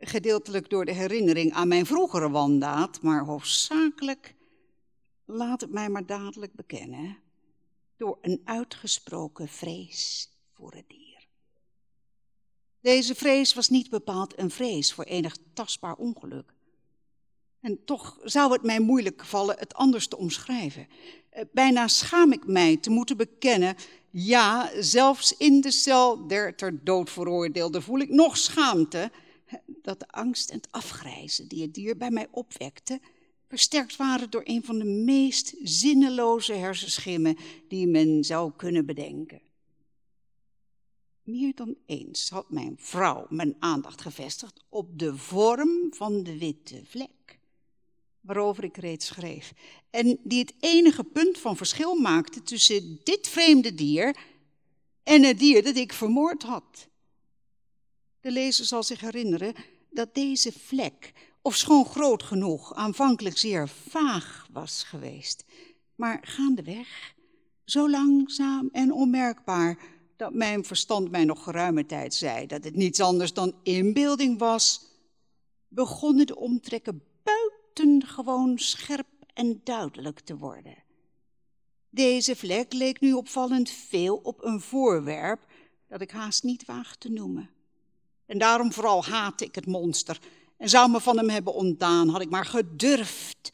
gedeeltelijk 0.01 0.69
door 0.69 0.85
de 0.85 0.93
herinnering 0.93 1.53
aan 1.53 1.67
mijn 1.67 1.85
vroegere 1.85 2.29
wandaad, 2.29 3.01
maar 3.01 3.25
hoofdzakelijk, 3.25 4.35
laat 5.25 5.61
het 5.61 5.71
mij 5.71 5.89
maar 5.89 6.05
dadelijk 6.05 6.53
bekennen, 6.53 7.17
door 7.97 8.17
een 8.21 8.41
uitgesproken 8.43 9.47
vrees 9.47 10.29
voor 10.53 10.73
het 10.73 10.85
dier. 10.87 11.27
Deze 12.81 13.15
vrees 13.15 13.53
was 13.53 13.69
niet 13.69 13.89
bepaald 13.89 14.39
een 14.39 14.51
vrees 14.51 14.93
voor 14.93 15.03
enig 15.03 15.37
tastbaar 15.53 15.95
ongeluk. 15.95 16.53
En 17.59 17.83
toch 17.85 18.19
zou 18.23 18.51
het 18.51 18.63
mij 18.63 18.79
moeilijk 18.79 19.25
vallen 19.25 19.55
het 19.59 19.73
anders 19.73 20.07
te 20.07 20.17
omschrijven. 20.17 20.87
Eh, 21.29 21.43
bijna 21.51 21.87
schaam 21.87 22.31
ik 22.31 22.47
mij 22.47 22.77
te 22.77 22.89
moeten 22.89 23.17
bekennen, 23.17 23.75
ja, 24.09 24.71
zelfs 24.79 25.37
in 25.37 25.61
de 25.61 25.71
cel 25.71 26.27
der 26.27 26.55
ter 26.55 26.83
dood 26.83 27.09
veroordeelde 27.09 27.81
voel 27.81 27.99
ik 27.99 28.09
nog 28.09 28.37
schaamte 28.37 29.11
dat 29.81 29.99
de 29.99 30.07
angst 30.07 30.49
en 30.49 30.57
het 30.57 30.71
afgrijzen 30.71 31.47
die 31.47 31.61
het 31.61 31.73
dier 31.73 31.97
bij 31.97 32.11
mij 32.11 32.27
opwekte, 32.31 32.99
versterkt 33.47 33.95
waren 33.95 34.29
door 34.29 34.41
een 34.45 34.63
van 34.63 34.77
de 34.79 34.85
meest 34.85 35.55
zinneloze 35.63 36.53
hersenschimmen 36.53 37.37
die 37.67 37.87
men 37.87 38.23
zou 38.23 38.51
kunnen 38.55 38.85
bedenken. 38.85 39.41
Meer 41.23 41.55
dan 41.55 41.75
eens 41.85 42.29
had 42.29 42.49
mijn 42.49 42.75
vrouw 42.79 43.25
mijn 43.29 43.55
aandacht 43.59 44.01
gevestigd 44.01 44.63
op 44.69 44.99
de 44.99 45.17
vorm 45.17 45.93
van 45.93 46.23
de 46.23 46.37
witte 46.37 46.81
vlek, 46.85 47.39
waarover 48.21 48.63
ik 48.63 48.77
reeds 48.77 49.05
schreef, 49.05 49.53
en 49.89 50.19
die 50.23 50.39
het 50.39 50.53
enige 50.59 51.03
punt 51.03 51.37
van 51.37 51.57
verschil 51.57 51.95
maakte 51.95 52.43
tussen 52.43 52.99
dit 53.03 53.27
vreemde 53.27 53.75
dier 53.75 54.17
en 55.03 55.23
het 55.23 55.39
dier 55.39 55.63
dat 55.63 55.75
ik 55.75 55.93
vermoord 55.93 56.43
had. 56.43 56.87
De 58.21 58.31
lezer 58.31 58.65
zal 58.65 58.83
zich 58.83 58.99
herinneren 58.99 59.53
dat 59.91 60.13
deze 60.13 60.51
vlek, 60.51 61.13
ofschoon 61.41 61.85
groot 61.85 62.23
genoeg, 62.23 62.73
aanvankelijk 62.73 63.37
zeer 63.37 63.69
vaag 63.69 64.47
was 64.51 64.83
geweest, 64.83 65.45
maar 65.95 66.19
gaandeweg, 66.21 67.15
zo 67.65 67.89
langzaam 67.89 68.69
en 68.71 68.93
onmerkbaar, 68.93 69.77
dat 70.15 70.33
mijn 70.33 70.65
verstand 70.65 71.11
mij 71.11 71.25
nog 71.25 71.43
geruime 71.43 71.85
tijd 71.85 72.13
zei 72.13 72.47
dat 72.47 72.63
het 72.63 72.75
niets 72.75 72.99
anders 72.99 73.33
dan 73.33 73.55
inbeelding 73.63 74.39
was, 74.39 74.89
begonnen 75.67 76.27
de 76.27 76.35
omtrekken 76.35 77.03
buitengewoon 77.23 78.57
scherp 78.57 79.07
en 79.33 79.61
duidelijk 79.63 80.19
te 80.19 80.37
worden. 80.37 80.83
Deze 81.89 82.35
vlek 82.35 82.73
leek 82.73 82.99
nu 82.99 83.13
opvallend 83.13 83.69
veel 83.69 84.17
op 84.17 84.43
een 84.43 84.61
voorwerp 84.61 85.45
dat 85.87 86.01
ik 86.01 86.11
haast 86.11 86.43
niet 86.43 86.65
waag 86.65 86.95
te 86.95 87.09
noemen. 87.09 87.49
En 88.31 88.37
daarom 88.37 88.73
vooral 88.73 89.05
haatte 89.05 89.45
ik 89.45 89.55
het 89.55 89.65
monster 89.65 90.19
en 90.57 90.69
zou 90.69 90.91
me 90.91 91.01
van 91.01 91.17
hem 91.17 91.29
hebben 91.29 91.53
ontdaan, 91.53 92.09
had 92.09 92.21
ik 92.21 92.29
maar 92.29 92.45
gedurfd. 92.45 93.51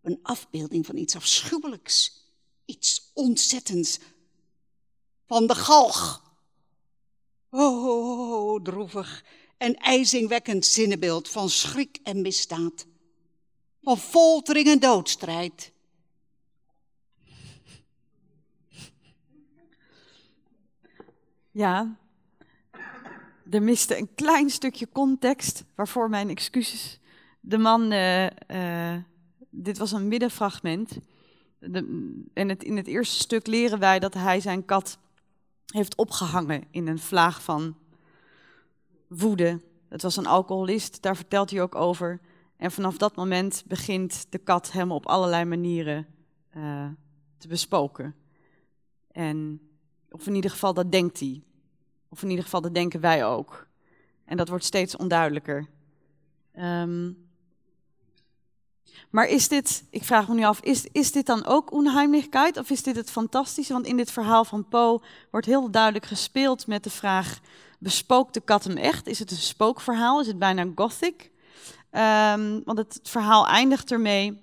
Een 0.00 0.18
afbeelding 0.22 0.86
van 0.86 0.96
iets 0.96 1.16
afschuwelijks, 1.16 2.26
iets 2.64 3.10
ontzettends, 3.14 3.98
van 5.26 5.46
de 5.46 5.54
galg. 5.54 6.22
Oh, 7.50 8.62
droevig 8.62 9.24
en 9.56 9.76
ijzingwekkend 9.76 10.66
zinnebeeld 10.66 11.28
van 11.28 11.50
schrik 11.50 11.98
en 12.02 12.22
misdaad, 12.22 12.86
van 13.82 13.98
foltering 13.98 14.66
en 14.66 14.80
doodstrijd. 14.80 15.72
Ja, 21.50 22.00
er 23.52 23.62
miste 23.62 23.98
een 23.98 24.14
klein 24.14 24.50
stukje 24.50 24.88
context, 24.92 25.64
waarvoor 25.74 26.08
mijn 26.08 26.28
excuses. 26.28 27.00
De 27.40 27.58
man, 27.58 27.92
uh, 27.92 28.24
uh, 28.24 28.96
dit 29.50 29.78
was 29.78 29.92
een 29.92 30.08
middenfragment. 30.08 30.98
De, 31.58 32.12
en 32.34 32.48
het, 32.48 32.62
in 32.62 32.76
het 32.76 32.86
eerste 32.86 33.20
stuk 33.20 33.46
leren 33.46 33.78
wij 33.78 33.98
dat 33.98 34.14
hij 34.14 34.40
zijn 34.40 34.64
kat 34.64 34.98
heeft 35.66 35.96
opgehangen 35.96 36.64
in 36.70 36.86
een 36.86 36.98
vlaag 36.98 37.42
van 37.42 37.76
woede. 39.08 39.60
Het 39.88 40.02
was 40.02 40.16
een 40.16 40.26
alcoholist, 40.26 41.02
daar 41.02 41.16
vertelt 41.16 41.50
hij 41.50 41.62
ook 41.62 41.74
over. 41.74 42.20
En 42.56 42.70
vanaf 42.70 42.96
dat 42.96 43.16
moment 43.16 43.64
begint 43.66 44.26
de 44.28 44.38
kat 44.38 44.72
hem 44.72 44.92
op 44.92 45.06
allerlei 45.06 45.44
manieren 45.44 46.06
uh, 46.56 46.86
te 47.38 47.48
bespoken. 47.48 48.14
En, 49.10 49.60
of 50.10 50.26
in 50.26 50.34
ieder 50.34 50.50
geval, 50.50 50.74
dat 50.74 50.92
denkt 50.92 51.20
hij. 51.20 51.42
Of 52.12 52.22
in 52.22 52.28
ieder 52.28 52.44
geval, 52.44 52.60
dat 52.60 52.74
denken 52.74 53.00
wij 53.00 53.26
ook. 53.26 53.66
En 54.24 54.36
dat 54.36 54.48
wordt 54.48 54.64
steeds 54.64 54.96
onduidelijker. 54.96 55.66
Um, 56.58 57.30
maar 59.10 59.26
is 59.26 59.48
dit, 59.48 59.84
ik 59.90 60.04
vraag 60.04 60.28
me 60.28 60.34
nu 60.34 60.44
af, 60.44 60.60
is, 60.60 60.86
is 60.92 61.12
dit 61.12 61.26
dan 61.26 61.46
ook 61.46 61.72
onheimlichkeit 61.72 62.56
of 62.56 62.70
is 62.70 62.82
dit 62.82 62.96
het 62.96 63.10
fantastische? 63.10 63.72
Want 63.72 63.86
in 63.86 63.96
dit 63.96 64.10
verhaal 64.10 64.44
van 64.44 64.68
Poe 64.68 65.00
wordt 65.30 65.46
heel 65.46 65.70
duidelijk 65.70 66.06
gespeeld 66.06 66.66
met 66.66 66.84
de 66.84 66.90
vraag, 66.90 67.40
bespookt 67.78 68.34
de 68.34 68.40
kat 68.40 68.64
hem 68.64 68.76
echt? 68.76 69.06
Is 69.06 69.18
het 69.18 69.30
een 69.30 69.36
spookverhaal? 69.36 70.20
Is 70.20 70.26
het 70.26 70.38
bijna 70.38 70.66
gothic? 70.74 71.30
Um, 71.90 72.62
want 72.64 72.78
het 72.78 73.00
verhaal 73.02 73.46
eindigt 73.46 73.92
ermee 73.92 74.42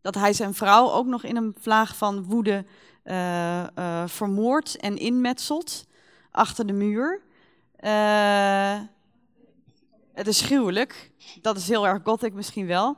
dat 0.00 0.14
hij 0.14 0.32
zijn 0.32 0.54
vrouw 0.54 0.90
ook 0.90 1.06
nog 1.06 1.24
in 1.24 1.36
een 1.36 1.54
vlaag 1.60 1.96
van 1.96 2.24
woede 2.24 2.64
uh, 3.04 4.04
vermoordt 4.06 4.76
en 4.76 4.96
inmetselt 4.96 5.88
achter 6.30 6.66
de 6.66 6.72
muur. 6.72 7.20
Uh, 7.80 8.80
het 10.12 10.26
is 10.26 10.40
gruwelijk. 10.40 11.10
Dat 11.40 11.56
is 11.56 11.68
heel 11.68 11.86
erg 11.86 12.00
gothic 12.04 12.32
misschien 12.32 12.66
wel. 12.66 12.96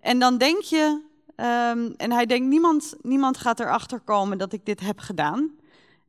En 0.00 0.18
dan 0.18 0.38
denk 0.38 0.62
je, 0.62 1.00
um, 1.36 1.94
en 1.96 2.12
hij 2.12 2.26
denkt, 2.26 2.46
niemand, 2.46 2.94
niemand 3.02 3.36
gaat 3.36 3.60
erachter 3.60 4.00
komen 4.00 4.38
dat 4.38 4.52
ik 4.52 4.66
dit 4.66 4.80
heb 4.80 4.98
gedaan. 4.98 5.50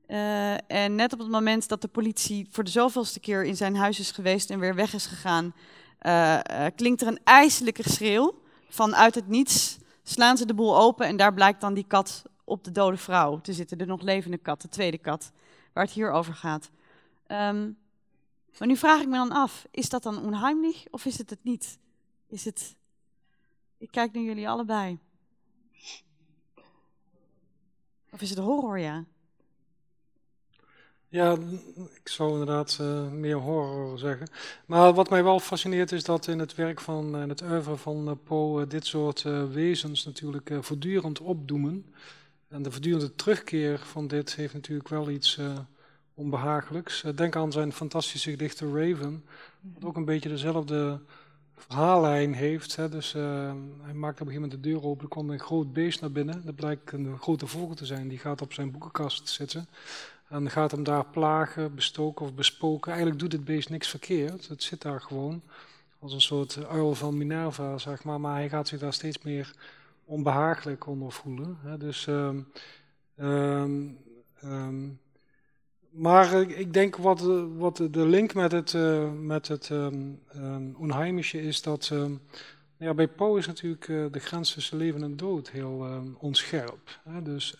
Uh, 0.07 0.53
en 0.71 0.95
net 0.95 1.13
op 1.13 1.19
het 1.19 1.29
moment 1.29 1.67
dat 1.67 1.81
de 1.81 1.87
politie 1.87 2.47
voor 2.51 2.63
de 2.63 2.69
zoveelste 2.69 3.19
keer 3.19 3.43
in 3.43 3.55
zijn 3.55 3.75
huis 3.75 3.99
is 3.99 4.11
geweest 4.11 4.49
en 4.49 4.59
weer 4.59 4.75
weg 4.75 4.93
is 4.93 5.05
gegaan, 5.05 5.53
uh, 6.01 6.39
klinkt 6.75 7.01
er 7.01 7.07
een 7.07 7.19
ijselijke 7.23 7.89
schreeuw. 7.89 8.33
Vanuit 8.69 9.15
het 9.15 9.27
niets 9.27 9.77
slaan 10.03 10.37
ze 10.37 10.45
de 10.45 10.53
boel 10.53 10.77
open 10.77 11.05
en 11.05 11.17
daar 11.17 11.33
blijkt 11.33 11.61
dan 11.61 11.73
die 11.73 11.85
kat 11.87 12.23
op 12.43 12.63
de 12.63 12.71
dode 12.71 12.97
vrouw 12.97 13.41
te 13.41 13.53
zitten. 13.53 13.77
De 13.77 13.85
nog 13.85 14.01
levende 14.01 14.37
kat, 14.37 14.61
de 14.61 14.69
tweede 14.69 14.97
kat, 14.97 15.31
waar 15.73 15.83
het 15.83 15.93
hier 15.93 16.11
over 16.11 16.33
gaat. 16.33 16.69
Um, 17.27 17.77
maar 18.57 18.67
nu 18.67 18.77
vraag 18.77 19.01
ik 19.01 19.07
me 19.07 19.15
dan 19.15 19.31
af, 19.31 19.65
is 19.71 19.89
dat 19.89 20.03
dan 20.03 20.25
onheimlich 20.25 20.85
of 20.89 21.05
is 21.05 21.17
het 21.17 21.29
het 21.29 21.43
niet? 21.43 21.79
Is 22.27 22.45
het 22.45 22.75
ik 23.83 23.91
kijk 23.91 24.13
naar 24.13 24.23
jullie 24.23 24.49
allebei. 24.49 24.99
Of 28.11 28.21
is 28.21 28.29
het 28.29 28.39
horror, 28.39 28.79
ja? 28.79 29.05
Ja, 31.07 31.37
ik 31.93 32.09
zou 32.09 32.31
inderdaad 32.31 32.77
uh, 32.81 33.11
meer 33.11 33.35
horror 33.35 33.99
zeggen. 33.99 34.27
Maar 34.65 34.93
wat 34.93 35.09
mij 35.09 35.23
wel 35.23 35.39
fascineert 35.39 35.91
is 35.91 36.03
dat 36.03 36.27
in 36.27 36.39
het 36.39 36.55
werk 36.55 36.81
van, 36.81 37.17
in 37.17 37.29
het 37.29 37.41
oeuvre 37.41 37.77
van 37.77 38.09
uh, 38.09 38.13
Poe 38.23 38.67
dit 38.67 38.85
soort 38.85 39.21
wezens 39.51 40.05
natuurlijk 40.05 40.51
voortdurend 40.61 41.19
opdoemen. 41.19 41.93
En 42.53 42.61
de 42.61 42.71
voortdurende 42.71 43.15
terugkeer 43.15 43.79
van 43.79 44.07
dit 44.07 44.35
heeft 44.35 44.53
natuurlijk 44.53 44.89
wel 44.89 45.09
iets 45.09 45.39
onbehagelijks. 46.13 47.03
denk 47.15 47.35
aan 47.35 47.51
zijn 47.51 47.71
fantastische 47.71 48.29
gedichte 48.29 48.65
Raven, 48.65 49.25
wat 49.61 49.85
ook 49.85 49.95
een 49.95 50.05
beetje 50.05 50.29
dezelfde 50.29 50.99
verhaallijn 51.55 52.33
heeft. 52.33 52.75
Hè. 52.75 52.89
Dus 52.89 53.13
uh, 53.13 53.53
hij 53.81 53.93
maakt 53.93 54.21
op 54.21 54.27
een 54.27 54.33
gegeven 54.33 54.41
moment 54.41 54.63
de 54.63 54.69
deur 54.69 54.83
open, 54.83 55.03
er 55.03 55.09
komt 55.09 55.29
een 55.29 55.39
groot 55.39 55.73
beest 55.73 56.01
naar 56.01 56.11
binnen. 56.11 56.45
Dat 56.45 56.55
blijkt 56.55 56.91
een 56.91 57.17
grote 57.19 57.47
vogel 57.47 57.75
te 57.75 57.85
zijn, 57.85 58.07
die 58.07 58.19
gaat 58.19 58.41
op 58.41 58.53
zijn 58.53 58.71
boekenkast 58.71 59.29
zitten. 59.29 59.67
En 60.29 60.49
gaat 60.49 60.71
hem 60.71 60.83
daar 60.83 61.05
plagen, 61.05 61.75
bestoken 61.75 62.25
of 62.25 62.33
bespoken. 62.33 62.91
Eigenlijk 62.91 63.21
doet 63.21 63.31
het 63.31 63.45
beest 63.45 63.69
niks 63.69 63.87
verkeerd. 63.87 64.47
Het 64.47 64.63
zit 64.63 64.81
daar 64.81 65.01
gewoon 65.01 65.41
als 65.99 66.13
een 66.13 66.21
soort 66.21 66.65
uil 66.65 66.95
van 66.95 67.17
Minerva, 67.17 67.77
zeg 67.77 68.03
maar. 68.03 68.19
Maar 68.19 68.35
hij 68.35 68.49
gaat 68.49 68.67
zich 68.67 68.79
daar 68.79 68.93
steeds 68.93 69.17
meer 69.23 69.53
onbehagelijk 70.13 70.87
onder 70.87 71.11
voelen. 71.11 71.57
Hè. 71.61 71.77
Dus... 71.77 72.07
Um, 72.07 72.47
um, 73.17 73.97
um, 74.43 75.01
maar 75.89 76.33
ik 76.41 76.73
denk 76.73 76.95
wat, 76.95 77.21
wat 77.57 77.77
de 77.77 78.05
link 78.05 78.33
met 78.33 78.51
het, 78.51 78.73
uh, 78.73 79.11
met 79.11 79.47
het 79.47 79.71
onheimische 80.77 81.41
is 81.41 81.61
dat 81.61 81.91
ja, 82.77 82.93
bij 82.93 83.07
Poe 83.07 83.37
is 83.37 83.47
natuurlijk 83.47 83.87
uh, 83.87 84.05
de 84.11 84.19
grens 84.19 84.53
tussen 84.53 84.77
leven 84.77 85.03
en 85.03 85.17
dood 85.17 85.49
heel 85.49 86.03
onscherp. 86.17 86.99
Hè? 87.03 87.21
Dus, 87.21 87.57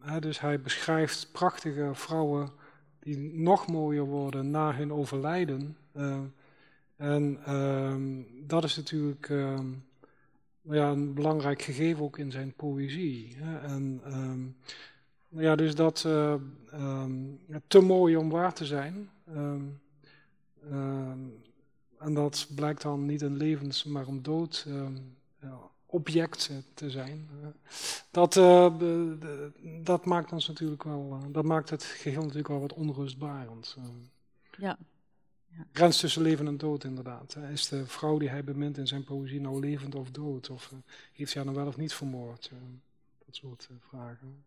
hè, 0.00 0.20
dus 0.20 0.40
hij 0.40 0.60
beschrijft 0.60 1.28
prachtige 1.32 1.90
vrouwen 1.92 2.50
die 3.00 3.18
nog 3.18 3.66
mooier 3.66 4.04
worden 4.04 4.50
na 4.50 4.74
hun 4.74 4.92
overlijden. 4.92 5.76
Uh, 5.96 6.18
en 6.96 7.38
dat 8.46 8.64
is 8.64 8.76
natuurlijk 8.76 9.30
ja, 10.70 10.90
een 10.90 11.14
belangrijk 11.14 11.62
gegeven 11.62 12.04
ook 12.04 12.18
in 12.18 12.30
zijn 12.30 12.54
poëzie. 12.54 13.36
Hè? 13.36 13.58
En, 13.58 14.02
ja, 15.28 15.56
dus 15.56 15.74
dat 15.74 16.04
uh, 16.06 16.34
um, 16.74 17.40
te 17.66 17.80
mooi 17.80 18.16
om 18.16 18.30
waar 18.30 18.54
te 18.54 18.64
zijn. 18.64 19.10
Um, 19.34 19.80
en 21.98 22.14
dat 22.14 22.48
blijkt 22.54 22.82
dan 22.82 23.06
niet 23.06 23.22
een 23.22 23.36
levens, 23.36 23.84
maar 23.84 24.06
een 24.06 24.22
dood 24.22 24.66
object 25.86 26.50
te 26.74 26.90
zijn. 26.90 27.28
Dat, 28.10 28.36
uh, 28.36 28.72
dat 29.82 30.04
maakt 30.04 30.32
ons 30.32 30.48
natuurlijk 30.48 30.82
wel, 30.82 31.18
uh, 31.22 31.32
dat 31.32 31.44
maakt 31.44 31.70
het 31.70 31.84
geheel 31.84 32.20
natuurlijk 32.20 32.48
wel 32.48 32.60
wat 32.60 32.72
onrustbarend. 32.72 33.76
ja. 34.58 34.78
Grens 35.72 36.00
tussen 36.00 36.22
leven 36.22 36.46
en 36.46 36.56
dood, 36.56 36.84
inderdaad. 36.84 37.36
Is 37.36 37.68
de 37.68 37.86
vrouw 37.86 38.18
die 38.18 38.28
hij 38.28 38.44
bemint 38.44 38.78
in 38.78 38.86
zijn 38.86 39.04
poëzie 39.04 39.40
nou 39.40 39.60
levend 39.60 39.94
of 39.94 40.10
dood? 40.10 40.50
Of 40.50 40.72
heeft 41.12 41.34
hij 41.34 41.42
haar 41.42 41.52
nou 41.52 41.64
wel 41.64 41.72
of 41.72 41.76
niet 41.76 41.92
vermoord? 41.92 42.50
dat 43.26 43.36
soort 43.36 43.68
vragen. 43.78 44.44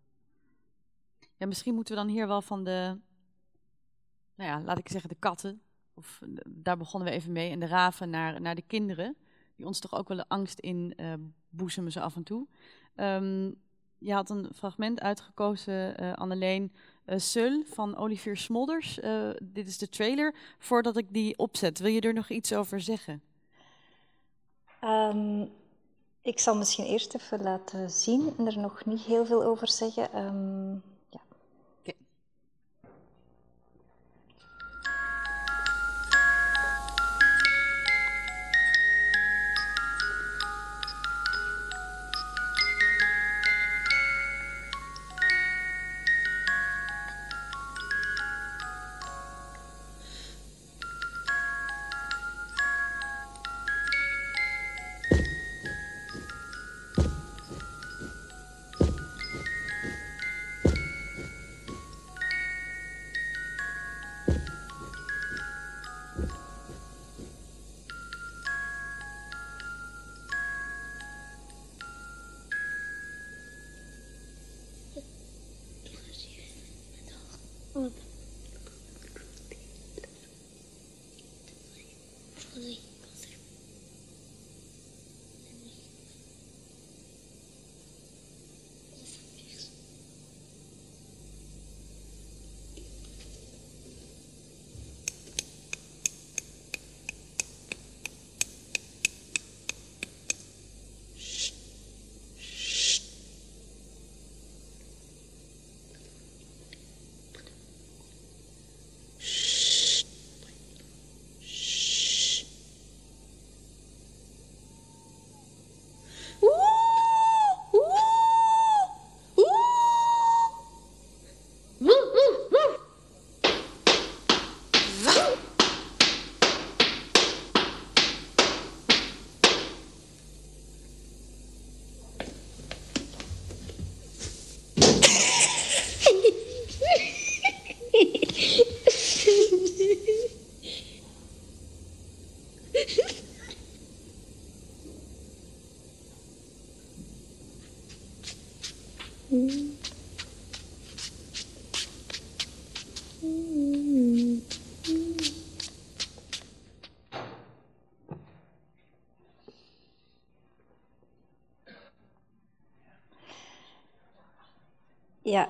Ja, 1.36 1.47
misschien 1.47 1.74
moeten 1.74 1.95
we 1.95 2.01
dan 2.01 2.10
hier 2.10 2.28
wel 2.28 2.41
van 2.41 2.64
de, 2.64 2.97
nou 4.36 4.49
ja, 4.49 4.62
laat 4.62 4.78
ik 4.78 4.89
zeggen 4.89 5.10
de 5.10 5.16
katten, 5.20 5.62
of 5.93 6.22
daar 6.47 6.78
begonnen 6.78 7.10
we 7.10 7.16
even 7.16 7.32
mee, 7.32 7.51
en 7.51 7.60
de 7.60 7.68
raven 7.68 8.10
naar, 8.10 8.41
naar 8.41 8.55
de 8.55 8.64
kinderen, 8.68 9.16
die 9.55 9.66
ons 9.66 9.80
toch 9.80 9.93
ook 9.93 10.07
wel 10.07 10.26
angst 10.28 10.60
in 10.60 10.95
boezemen 11.49 11.91
ze 11.91 12.01
af 12.01 12.16
en 12.16 12.24
toe. 12.24 12.47
Um, 12.95 13.55
je 13.97 14.14
had 14.14 14.30
een 14.30 14.49
fragment 14.53 15.01
uitgekozen, 15.01 16.03
uh, 16.03 16.14
Anneleen 16.14 16.74
uh, 17.10 17.18
Seul 17.18 17.64
van 17.66 17.97
Olivier 17.97 18.38
Smolders. 18.38 18.99
Uh, 18.99 19.30
dit 19.43 19.68
is 19.68 19.78
de 19.78 19.89
trailer. 19.89 20.36
Voordat 20.57 20.97
ik 20.97 21.14
die 21.14 21.38
opzet, 21.38 21.80
wil 21.80 21.91
je 21.91 22.01
er 22.01 22.14
nog 22.14 22.30
iets 22.30 22.53
over 22.53 22.82
zeggen? 22.82 23.22
Um, 24.84 25.49
ik 26.22 26.39
zal 26.39 26.55
misschien 26.55 26.86
eerst 26.86 27.16
even 27.16 27.41
laten 27.41 27.89
zien 27.89 28.34
en 28.38 28.47
er 28.47 28.60
nog 28.60 28.86
niet 28.86 29.01
heel 29.01 29.26
veel 29.26 29.43
over 29.43 29.68
zeggen. 29.68 30.18
Um, 30.18 30.84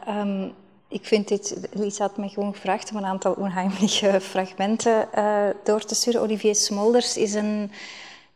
um, 0.07 0.53
ik 0.87 1.05
vind 1.05 1.27
dit... 1.27 1.69
Lisa 1.71 2.03
had 2.03 2.17
me 2.17 2.29
gewoon 2.29 2.53
gevraagd 2.53 2.91
om 2.91 2.97
een 2.97 3.05
aantal 3.05 3.33
onheimelijke 3.33 4.21
fragmenten 4.21 5.07
uh, 5.17 5.47
door 5.63 5.85
te 5.85 5.95
sturen. 5.95 6.21
Olivier 6.21 6.55
Smolders 6.55 7.17
is 7.17 7.33
een... 7.33 7.71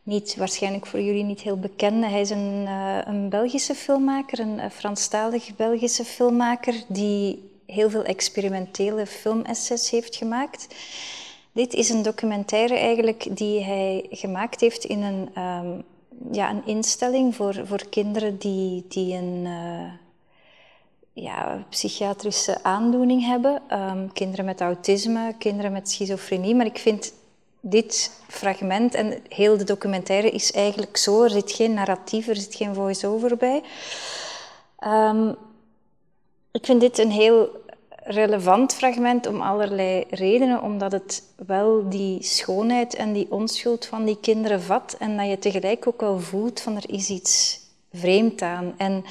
Niet, 0.02 0.36
waarschijnlijk 0.36 0.86
voor 0.86 1.00
jullie 1.00 1.24
niet 1.24 1.40
heel 1.40 1.58
bekende. 1.58 2.06
Hij 2.06 2.20
is 2.20 2.30
een, 2.30 2.62
uh, 2.64 2.98
een 3.04 3.28
Belgische 3.28 3.74
filmmaker, 3.74 4.38
een 4.40 4.58
uh, 4.58 4.64
Franstalige 4.70 5.52
Belgische 5.56 6.04
filmmaker, 6.04 6.74
die 6.88 7.50
heel 7.66 7.90
veel 7.90 8.04
experimentele 8.04 9.06
filmessays 9.06 9.90
heeft 9.90 10.16
gemaakt. 10.16 10.66
Dit 11.52 11.74
is 11.74 11.88
een 11.88 12.02
documentaire 12.02 12.74
eigenlijk 12.74 13.36
die 13.36 13.62
hij 13.62 14.06
gemaakt 14.10 14.60
heeft 14.60 14.84
in 14.84 15.02
een, 15.02 15.42
um, 15.42 15.82
ja, 16.32 16.50
een 16.50 16.66
instelling 16.66 17.34
voor, 17.34 17.60
voor 17.64 17.88
kinderen 17.88 18.38
die, 18.38 18.84
die 18.88 19.14
een 19.14 19.46
ja, 21.14 21.64
psychiatrische 21.68 22.62
aandoening 22.62 23.24
hebben. 23.24 23.62
Um, 23.72 24.12
kinderen 24.12 24.44
met 24.44 24.60
autisme, 24.60 25.34
kinderen 25.38 25.72
met 25.72 25.90
schizofrenie. 25.90 26.54
Maar 26.54 26.66
ik 26.66 26.78
vind 26.78 27.12
dit 27.60 28.20
fragment 28.28 28.94
en 28.94 29.22
heel 29.28 29.56
de 29.56 29.64
documentaire 29.64 30.30
is 30.30 30.52
eigenlijk 30.52 30.96
zo. 30.96 31.22
Er 31.22 31.30
zit 31.30 31.52
geen 31.52 31.74
narratief, 31.74 32.28
er 32.28 32.36
zit 32.36 32.54
geen 32.54 32.74
voice-over 32.74 33.36
bij. 33.36 33.62
Um, 34.86 35.36
ik 36.52 36.64
vind 36.64 36.80
dit 36.80 36.98
een 36.98 37.10
heel 37.10 37.48
relevant 38.04 38.74
fragment 38.74 39.26
om 39.26 39.40
allerlei 39.40 40.04
redenen, 40.10 40.62
omdat 40.62 40.92
het 40.92 41.22
wel 41.46 41.88
die 41.88 42.22
schoonheid 42.22 42.94
en 42.94 43.12
die 43.12 43.26
onschuld 43.30 43.86
van 43.86 44.04
die 44.04 44.18
kinderen 44.20 44.62
vat 44.62 44.96
en 44.98 45.16
dat 45.16 45.28
je 45.28 45.38
tegelijk 45.38 45.86
ook 45.86 46.00
wel 46.00 46.20
voelt 46.20 46.60
van 46.60 46.76
er 46.76 46.90
is 46.90 47.08
iets 47.08 47.60
vreemd 47.92 48.42
aan. 48.42 48.74
En 48.76 49.04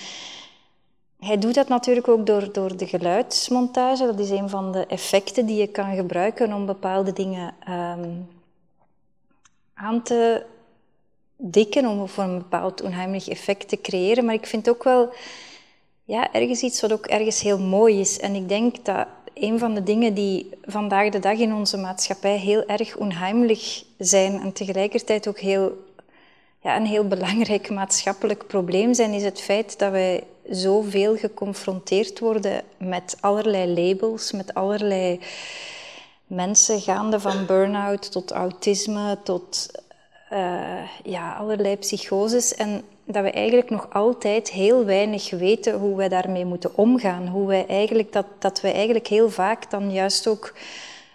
hij 1.24 1.38
doet 1.38 1.54
dat 1.54 1.68
natuurlijk 1.68 2.08
ook 2.08 2.26
door, 2.26 2.54
door 2.54 2.78
de 2.78 2.88
geluidsmontage. 2.88 4.06
Dat 4.06 4.20
is 4.20 4.30
een 4.30 4.50
van 4.50 4.72
de 4.72 4.86
effecten 4.86 5.46
die 5.46 5.58
je 5.58 5.68
kan 5.68 5.96
gebruiken 5.96 6.54
om 6.54 6.66
bepaalde 6.66 7.14
dingen 7.14 7.54
um, 7.70 8.28
aan 9.74 10.04
te 10.04 10.46
dikken, 11.38 11.86
om 11.86 12.08
voor 12.08 12.24
een 12.24 12.38
bepaald 12.38 12.82
onheimelijk 12.82 13.28
effect 13.28 13.68
te 13.68 13.82
creëren. 13.82 14.26
Maar 14.26 14.34
ik 14.34 14.46
vind 14.46 14.70
ook 14.70 14.84
wel 14.84 15.14
ja, 16.04 16.34
ergens 16.34 16.62
iets 16.62 16.82
wat 16.82 16.94
ook 16.94 17.06
ergens 17.06 17.42
heel 17.42 17.60
mooi 17.60 18.00
is. 18.00 18.20
En 18.20 18.36
ik 18.36 18.50
denk 18.50 18.86
dat 18.86 19.08
een 19.34 19.60
van 19.60 19.74
de 19.74 19.84
dingen 19.84 20.14
die 20.14 20.50
vandaag 20.62 21.10
de 21.10 21.20
dag 21.20 21.38
in 21.38 21.54
onze 21.54 21.78
maatschappij 21.78 22.38
heel 22.38 22.66
erg 22.66 22.98
onheimelijk 22.98 23.84
zijn 23.98 24.42
en 24.42 24.54
tegelijkertijd 24.54 25.28
ook 25.28 25.40
heel, 25.40 25.84
ja, 26.62 26.76
een 26.76 26.86
heel 26.86 27.08
belangrijk 27.08 27.70
maatschappelijk 27.70 28.48
probleem 28.48 28.94
zijn, 28.94 29.14
is 29.14 29.24
het 29.24 29.42
feit 29.42 29.80
dat 29.80 29.92
wij 29.92 30.24
zoveel 30.56 31.18
geconfronteerd 31.18 32.20
worden 32.20 32.62
met 32.78 33.18
allerlei 33.20 33.74
labels, 33.74 34.32
met 34.32 34.54
allerlei 34.54 35.20
mensen, 36.28 36.82
gaande 36.82 37.20
van 37.20 37.46
burn-out 37.46 38.12
tot 38.12 38.32
autisme, 38.32 39.18
tot 39.24 39.72
uh, 40.34 40.90
ja, 41.04 41.34
allerlei 41.34 41.78
psychoses. 41.78 42.56
En 42.56 42.84
dat 43.06 43.24
we 43.24 43.32
eigenlijk 43.32 43.70
nog 43.70 43.88
altijd 43.94 44.52
heel 44.52 44.86
weinig 44.86 45.30
weten 45.30 45.74
hoe 45.74 45.96
wij 45.96 46.10
daarmee 46.10 46.46
moeten 46.46 46.78
omgaan. 46.78 47.28
Hoe 47.28 47.48
wij 47.48 47.66
eigenlijk, 47.68 48.14
dat, 48.14 48.26
dat 48.40 48.62
we 48.62 48.72
eigenlijk 48.72 49.08
heel 49.08 49.30
vaak 49.30 49.72
dan 49.72 49.92
juist 49.92 50.28
ook 50.28 50.54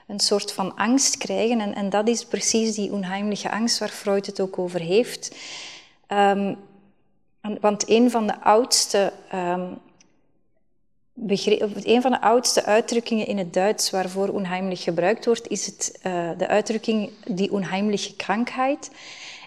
een 0.06 0.20
soort 0.20 0.52
van 0.52 0.76
angst 0.76 1.16
krijgen. 1.16 1.60
En, 1.60 1.74
en 1.74 1.90
dat 1.90 2.08
is 2.08 2.24
precies 2.24 2.74
die 2.74 2.92
onheimelijke 2.92 3.50
angst 3.50 3.78
waar 3.78 3.88
Freud 3.88 4.26
het 4.26 4.40
ook 4.40 4.58
over 4.58 4.80
heeft. 4.80 5.36
Um, 6.08 6.56
want 7.60 7.88
een 7.88 8.10
van 8.10 8.26
de 8.26 8.40
oudste 8.40 9.12
um, 9.34 9.78
een 11.82 12.02
van 12.02 12.10
de 12.10 12.20
oudste 12.20 12.64
uitdrukkingen 12.64 13.26
in 13.26 13.38
het 13.38 13.52
Duits 13.52 13.90
waarvoor 13.90 14.28
onheimlich 14.28 14.82
gebruikt 14.82 15.24
wordt, 15.24 15.48
is 15.48 15.66
het, 15.66 16.00
uh, 16.06 16.30
de 16.38 16.46
uitdrukking 16.46 17.10
die 17.26 17.52
onheimliche 17.52 18.16
krankheid. 18.16 18.90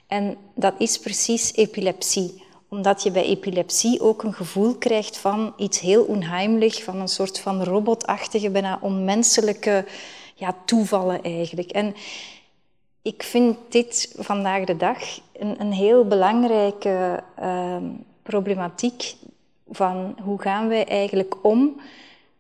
En 0.08 0.38
dat 0.56 0.74
is 0.78 1.00
precies 1.00 1.54
epilepsie. 1.56 2.44
Omdat 2.70 3.04
je 3.04 3.12
bij 3.12 3.24
epilepsie 3.24 4.02
ook 4.02 4.24
een 4.24 4.34
gevoel 4.34 4.76
krijgt 4.76 5.18
van 5.18 5.54
iets 5.58 5.80
heel 5.80 6.04
onheimlich, 6.04 6.84
van 6.84 7.00
een 7.00 7.08
soort 7.08 7.40
van 7.40 7.64
robotachtige, 7.64 8.50
bijna 8.50 8.80
onmenselijke 8.82 9.86
ja, 10.36 10.56
toevallen 10.66 11.24
eigenlijk. 11.24 11.72
En 11.72 11.96
ik 13.02 13.24
vind 13.24 13.58
dit 13.70 14.16
vandaag 14.18 14.64
de 14.64 14.78
dag 14.78 14.98
een, 15.42 15.62
een 15.62 15.72
heel 15.72 16.08
belangrijke 16.08 17.24
uh, 17.40 17.78
problematiek 18.24 19.16
van 19.70 20.16
hoe 20.22 20.42
gaan 20.42 20.68
wij 20.68 20.88
eigenlijk 20.88 21.36
om 21.42 21.82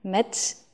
met 0.01 0.65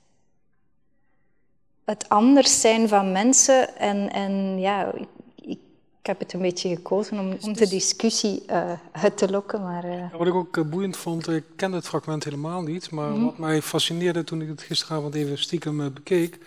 het 1.85 2.09
anders 2.09 2.61
zijn 2.61 2.87
van 2.87 3.11
mensen. 3.11 3.77
En, 3.77 4.11
en 4.11 4.59
ja, 4.59 4.91
ik, 4.93 5.07
ik 5.35 5.59
heb 6.01 6.19
het 6.19 6.33
een 6.33 6.41
beetje 6.41 6.75
gekozen 6.75 7.19
om, 7.19 7.37
om 7.41 7.53
de 7.53 7.67
discussie 7.67 8.43
uh, 8.49 8.71
uit 8.91 9.17
te 9.17 9.31
lokken. 9.31 9.61
Maar, 9.61 9.85
uh... 9.85 10.11
wat 10.17 10.27
ik 10.27 10.33
ook 10.33 10.57
uh, 10.57 10.65
boeiend 10.65 10.97
vond, 10.97 11.27
ik 11.27 11.43
kende 11.55 11.77
het 11.77 11.87
fragment 11.87 12.23
helemaal 12.23 12.61
niet, 12.61 12.91
maar 12.91 13.09
mm 13.09 13.15
-hmm. 13.15 13.25
wat 13.25 13.37
mij 13.37 13.61
fascineerde 13.61 14.23
toen 14.23 14.41
ik 14.41 14.47
het 14.47 14.61
gisteravond 14.61 15.15
even 15.15 15.37
stiekem 15.37 15.93
bekeek, 15.93 16.39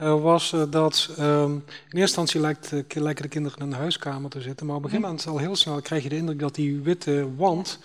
uh, 0.00 0.22
was 0.22 0.52
uh, 0.52 0.62
dat 0.70 1.10
um, 1.18 1.52
in 1.52 1.62
eerste 1.64 2.00
instantie 2.00 2.40
lijkt, 2.40 2.72
uh, 2.72 2.82
lijken 2.88 3.22
de 3.22 3.28
kinderen 3.28 3.58
in 3.58 3.66
een 3.66 3.72
huiskamer 3.72 4.30
te 4.30 4.40
zitten, 4.40 4.66
maar 4.66 4.76
op 4.76 4.84
een 4.84 4.90
gegeven 4.90 5.08
moment 5.10 5.28
al 5.28 5.38
heel 5.38 5.56
snel 5.56 5.80
krijg 5.80 6.02
je 6.02 6.08
de 6.08 6.16
indruk 6.16 6.38
dat 6.38 6.54
die 6.54 6.80
witte 6.80 7.28
wand, 7.36 7.78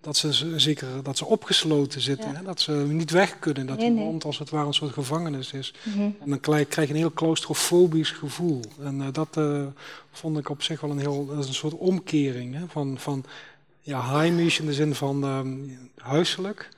dat 0.00 0.16
ze, 0.16 0.58
zeker, 0.60 0.86
dat 1.02 1.18
ze 1.18 1.24
opgesloten 1.24 2.00
zitten, 2.00 2.30
ja. 2.30 2.36
hè, 2.36 2.42
dat 2.42 2.60
ze 2.60 2.72
niet 2.72 3.10
weg 3.10 3.38
kunnen, 3.38 3.66
dat 3.66 3.78
die 3.78 3.94
wand 3.94 4.24
als 4.24 4.38
het 4.38 4.50
ware 4.50 4.66
een 4.66 4.74
soort 4.74 4.92
gevangenis 4.92 5.52
is. 5.52 5.74
Mm 5.82 5.92
-hmm. 5.92 6.16
En 6.20 6.30
dan 6.30 6.40
krijg, 6.40 6.68
krijg 6.68 6.88
je 6.88 6.94
een 6.94 7.00
heel 7.00 7.12
claustrofobisch 7.12 8.10
gevoel. 8.10 8.60
En 8.82 9.12
dat 9.12 9.40
vond 10.12 10.38
ik 10.38 10.48
op 10.48 10.62
zich 10.62 10.80
wel 10.80 10.90
een 10.90 10.98
heel, 10.98 11.26
dat 11.26 11.38
is 11.38 11.48
een 11.48 11.54
soort 11.54 11.76
omkering 11.76 12.54
hè, 12.54 12.64
van, 12.68 12.98
van 12.98 13.24
ja, 13.80 14.16
heimisch 14.16 14.58
in 14.58 14.66
de 14.66 14.72
zin 14.72 14.94
van 14.94 15.24
um, 15.24 15.78
huiselijk 15.96 16.68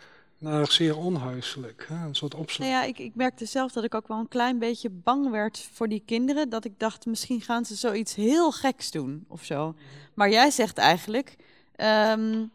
naar 0.43 0.73
zeer 0.73 0.97
onhuiselijk. 0.97 1.87
Hè? 1.89 2.07
Een 2.07 2.15
soort 2.15 2.35
opslag. 2.35 2.69
Nou 2.69 2.81
ja, 2.81 2.89
ik, 2.89 2.99
ik 2.99 3.15
merkte 3.15 3.47
zelf 3.47 3.73
dat 3.73 3.85
ik 3.85 3.95
ook 3.95 4.09
wel 4.09 4.19
een 4.19 4.29
klein 4.29 4.59
beetje 4.59 4.91
bang 4.91 5.31
werd 5.31 5.69
voor 5.73 5.89
die 5.89 6.03
kinderen. 6.07 6.49
Dat 6.49 6.65
ik 6.65 6.79
dacht, 6.79 7.07
misschien 7.07 7.41
gaan 7.41 7.65
ze 7.65 7.75
zoiets 7.75 8.15
heel 8.15 8.53
geks 8.53 8.91
doen 8.91 9.25
of 9.29 9.45
zo. 9.45 9.75
Maar 10.15 10.31
jij 10.31 10.51
zegt 10.51 10.79
eigenlijk, 10.79 11.37
um, 11.77 12.51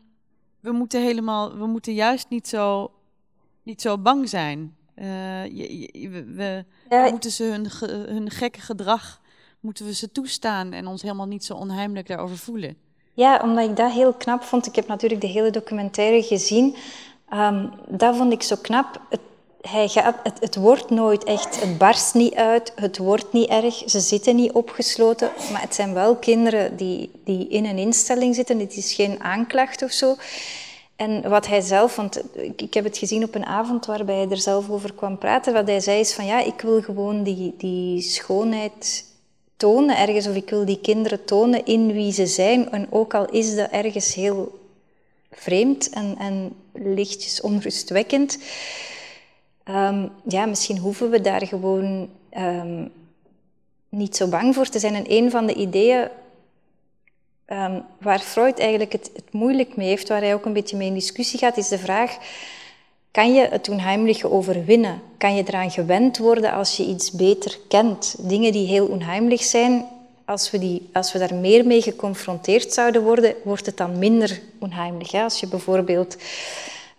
we 0.59 0.71
moeten 0.71 1.01
helemaal, 1.01 1.57
we 1.57 1.65
moeten 1.65 1.93
juist 1.93 2.29
niet 2.29 2.47
zo, 2.47 2.91
niet 3.63 3.81
zo 3.81 3.97
bang 3.97 4.29
zijn. 4.29 4.75
Uh, 4.95 5.45
je, 5.45 5.89
je, 6.01 6.09
we, 6.09 6.65
ja. 6.89 7.09
moeten 7.09 7.31
ze 7.31 7.43
hun, 7.43 7.69
ge, 7.69 7.85
hun 7.85 8.29
gekke 8.29 8.61
gedrag, 8.61 9.21
moeten 9.59 9.85
we 9.85 9.93
ze 9.93 10.11
toestaan 10.11 10.71
en 10.71 10.87
ons 10.87 11.01
helemaal 11.01 11.27
niet 11.27 11.45
zo 11.45 11.53
onheimelijk 11.53 12.07
daarover 12.07 12.37
voelen. 12.37 12.77
Ja, 13.13 13.39
omdat 13.43 13.69
ik 13.69 13.75
dat 13.75 13.91
heel 13.91 14.13
knap 14.13 14.43
vond. 14.43 14.65
Ik 14.65 14.75
heb 14.75 14.87
natuurlijk 14.87 15.21
de 15.21 15.27
hele 15.27 15.49
documentaire 15.49 16.23
gezien. 16.23 16.75
Um, 17.33 17.71
dat 17.87 18.15
vond 18.15 18.33
ik 18.33 18.43
zo 18.43 18.55
knap. 18.61 19.01
Het, 19.09 19.19
hij 19.61 19.89
het, 20.23 20.39
het, 20.39 20.55
wordt 20.55 20.89
nooit 20.89 21.23
echt, 21.23 21.61
het 21.61 21.77
barst 21.77 22.13
niet 22.13 22.35
uit, 22.35 22.73
het 22.75 22.97
wordt 22.97 23.33
niet 23.33 23.49
erg, 23.49 23.83
ze 23.85 23.99
zitten 23.99 24.35
niet 24.35 24.51
opgesloten, 24.51 25.31
maar 25.51 25.61
het 25.61 25.75
zijn 25.75 25.93
wel 25.93 26.15
kinderen 26.15 26.77
die, 26.77 27.11
die 27.23 27.47
in 27.47 27.65
een 27.65 27.77
instelling 27.77 28.35
zitten, 28.35 28.59
het 28.59 28.77
is 28.77 28.93
geen 28.93 29.23
aanklacht 29.23 29.83
of 29.83 29.91
zo. 29.91 30.15
En 30.95 31.29
wat 31.29 31.47
hij 31.47 31.61
zelf, 31.61 31.95
want 31.95 32.21
ik, 32.33 32.61
ik 32.61 32.73
heb 32.73 32.83
het 32.83 32.97
gezien 32.97 33.23
op 33.23 33.35
een 33.35 33.45
avond 33.45 33.85
waarbij 33.85 34.15
hij 34.15 34.29
er 34.29 34.37
zelf 34.37 34.69
over 34.69 34.93
kwam 34.93 35.17
praten, 35.17 35.53
wat 35.53 35.67
hij 35.67 35.79
zei 35.79 35.99
is 35.99 36.13
van 36.13 36.25
ja, 36.25 36.39
ik 36.39 36.61
wil 36.61 36.81
gewoon 36.81 37.23
die, 37.23 37.53
die 37.57 38.01
schoonheid 38.01 39.05
tonen 39.57 39.97
ergens, 39.97 40.27
of 40.27 40.35
ik 40.35 40.49
wil 40.49 40.65
die 40.65 40.79
kinderen 40.81 41.25
tonen 41.25 41.65
in 41.65 41.91
wie 41.91 42.11
ze 42.11 42.25
zijn, 42.25 42.71
en 42.71 42.87
ook 42.89 43.13
al 43.13 43.25
is 43.25 43.55
dat 43.55 43.69
ergens 43.69 44.13
heel 44.13 44.59
vreemd 45.31 45.89
en, 45.89 46.15
en 46.17 46.55
lichtjes 46.73 47.41
onrustwekkend. 47.41 48.37
Um, 49.69 50.11
ja, 50.27 50.45
misschien 50.45 50.77
hoeven 50.77 51.09
we 51.09 51.21
daar 51.21 51.47
gewoon 51.47 52.09
um, 52.37 52.91
niet 53.89 54.15
zo 54.15 54.27
bang 54.27 54.55
voor 54.55 54.69
te 54.69 54.79
zijn. 54.79 54.95
En 54.95 55.11
een 55.11 55.31
van 55.31 55.45
de 55.45 55.53
ideeën 55.53 56.07
um, 57.47 57.83
waar 57.99 58.19
Freud 58.19 58.59
eigenlijk 58.59 58.91
het, 58.91 59.09
het, 59.13 59.33
moeilijk 59.33 59.75
mee 59.75 59.87
heeft, 59.87 60.07
waar 60.07 60.21
hij 60.21 60.33
ook 60.33 60.45
een 60.45 60.53
beetje 60.53 60.77
mee 60.77 60.87
in 60.87 60.93
discussie 60.93 61.39
gaat, 61.39 61.57
is 61.57 61.67
de 61.67 61.77
vraag: 61.77 62.17
kan 63.11 63.33
je 63.33 63.47
het 63.47 63.69
onheimliche 63.69 64.31
overwinnen? 64.31 65.01
Kan 65.17 65.35
je 65.35 65.43
eraan 65.43 65.71
gewend 65.71 66.17
worden 66.17 66.51
als 66.51 66.77
je 66.77 66.85
iets 66.85 67.11
beter 67.11 67.59
kent? 67.67 68.15
Dingen 68.19 68.51
die 68.51 68.67
heel 68.67 68.87
onheimelijk 68.87 69.41
zijn, 69.41 69.85
als 70.27 70.51
we, 70.51 70.59
die, 70.59 70.89
als 70.93 71.13
we 71.13 71.19
daar 71.19 71.35
meer 71.35 71.65
mee 71.65 71.81
geconfronteerd 71.81 72.73
zouden 72.73 73.03
worden, 73.03 73.35
wordt 73.43 73.65
het 73.65 73.77
dan 73.77 73.99
minder 73.99 74.41
onheimelijk. 74.59 75.09
Hè? 75.09 75.23
Als 75.23 75.39
je 75.39 75.47
bijvoorbeeld 75.47 76.17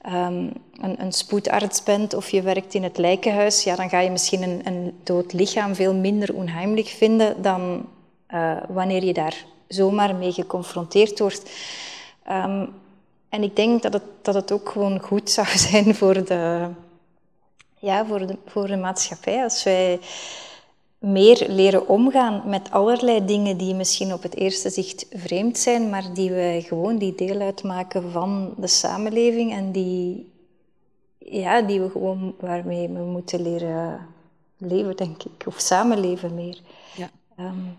um, 0.07 0.53
een, 0.81 1.01
een, 1.01 1.12
spoedarts 1.12 1.83
bent 1.83 2.14
of 2.14 2.29
je 2.29 2.43
werkt 2.43 2.74
in 2.74 2.83
het 2.83 2.99
lijkenhuis, 2.99 3.64
ja, 3.64 3.76
dan 3.76 3.89
ga 3.89 4.01
je 4.01 4.11
misschien 4.11 4.43
een, 4.43 4.61
een 4.64 4.99
dood 5.03 5.33
lichaam 5.33 5.74
veel 5.74 5.95
minder 5.95 6.35
onheimelijk 6.35 6.87
vinden 6.87 7.43
dan 7.43 7.89
uh, 8.35 8.57
wanneer 8.68 9.05
je 9.05 9.12
daar 9.12 9.45
zomaar 9.66 10.14
mee 10.14 10.33
geconfronteerd 10.33 11.18
wordt. 11.18 11.51
Um, 12.31 12.74
en 13.29 13.43
ik 13.43 13.57
denk 13.57 13.83
dat 13.83 13.93
het, 13.93 14.03
dat 14.22 14.35
het 14.35 14.53
ook 14.53 14.68
gewoon 14.68 15.01
goed 15.01 15.31
zou 15.31 15.47
zijn 15.68 15.95
voor 15.95 16.24
de, 16.24 16.68
ja, 17.79 18.07
voor 18.07 18.26
de, 18.26 18.37
voor 18.47 18.66
de 18.66 18.76
maatschappij 18.76 19.43
als 19.43 19.62
wij 19.62 20.01
meer 20.99 21.46
leren 21.49 21.88
omgaan 21.88 22.42
met 22.46 22.70
allerlei 22.70 23.24
dingen 23.24 23.57
die 23.57 23.74
misschien 23.74 24.12
op 24.12 24.22
het 24.22 24.36
eerste 24.36 24.70
zicht 24.70 25.07
vreemd 25.11 25.59
zijn, 25.59 25.90
maar 25.90 26.14
die 26.14 26.30
wij 26.30 26.62
gewoon 26.62 26.99
die 26.99 27.14
deel 27.14 27.40
uitmaken 27.40 28.11
van 28.11 28.55
de 28.57 28.66
samenleving 28.66 29.53
en 29.53 29.72
die, 29.72 30.32
ja, 31.18 31.62
die 31.62 31.80
we 31.80 31.90
gewoon 31.90 32.34
waarmee 32.40 32.88
we 32.88 33.03
moeten 33.03 33.42
leren 33.42 34.07
leven, 34.57 34.96
denk 34.96 35.22
ik, 35.22 35.46
of 35.46 35.59
samenleven 35.59 36.34
meer. 36.34 36.61
Ja. 36.96 37.11
Um, 37.38 37.76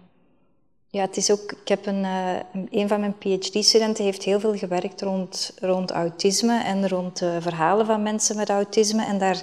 ja, 0.91 1.01
het 1.01 1.17
is 1.17 1.32
ook, 1.32 1.51
ik 1.51 1.67
heb 1.67 1.86
een, 1.86 2.03
uh, 2.03 2.36
een 2.70 2.88
van 2.88 2.99
mijn 2.99 3.17
PhD-studenten 3.17 4.03
heeft 4.03 4.24
heel 4.24 4.39
veel 4.39 4.55
gewerkt 4.55 5.01
rond, 5.01 5.53
rond 5.59 5.91
autisme 5.91 6.63
en 6.63 6.89
rond 6.89 7.20
de 7.20 7.38
verhalen 7.41 7.86
van 7.86 8.03
mensen 8.03 8.36
met 8.36 8.49
autisme. 8.49 9.05
En 9.05 9.17
daar 9.17 9.41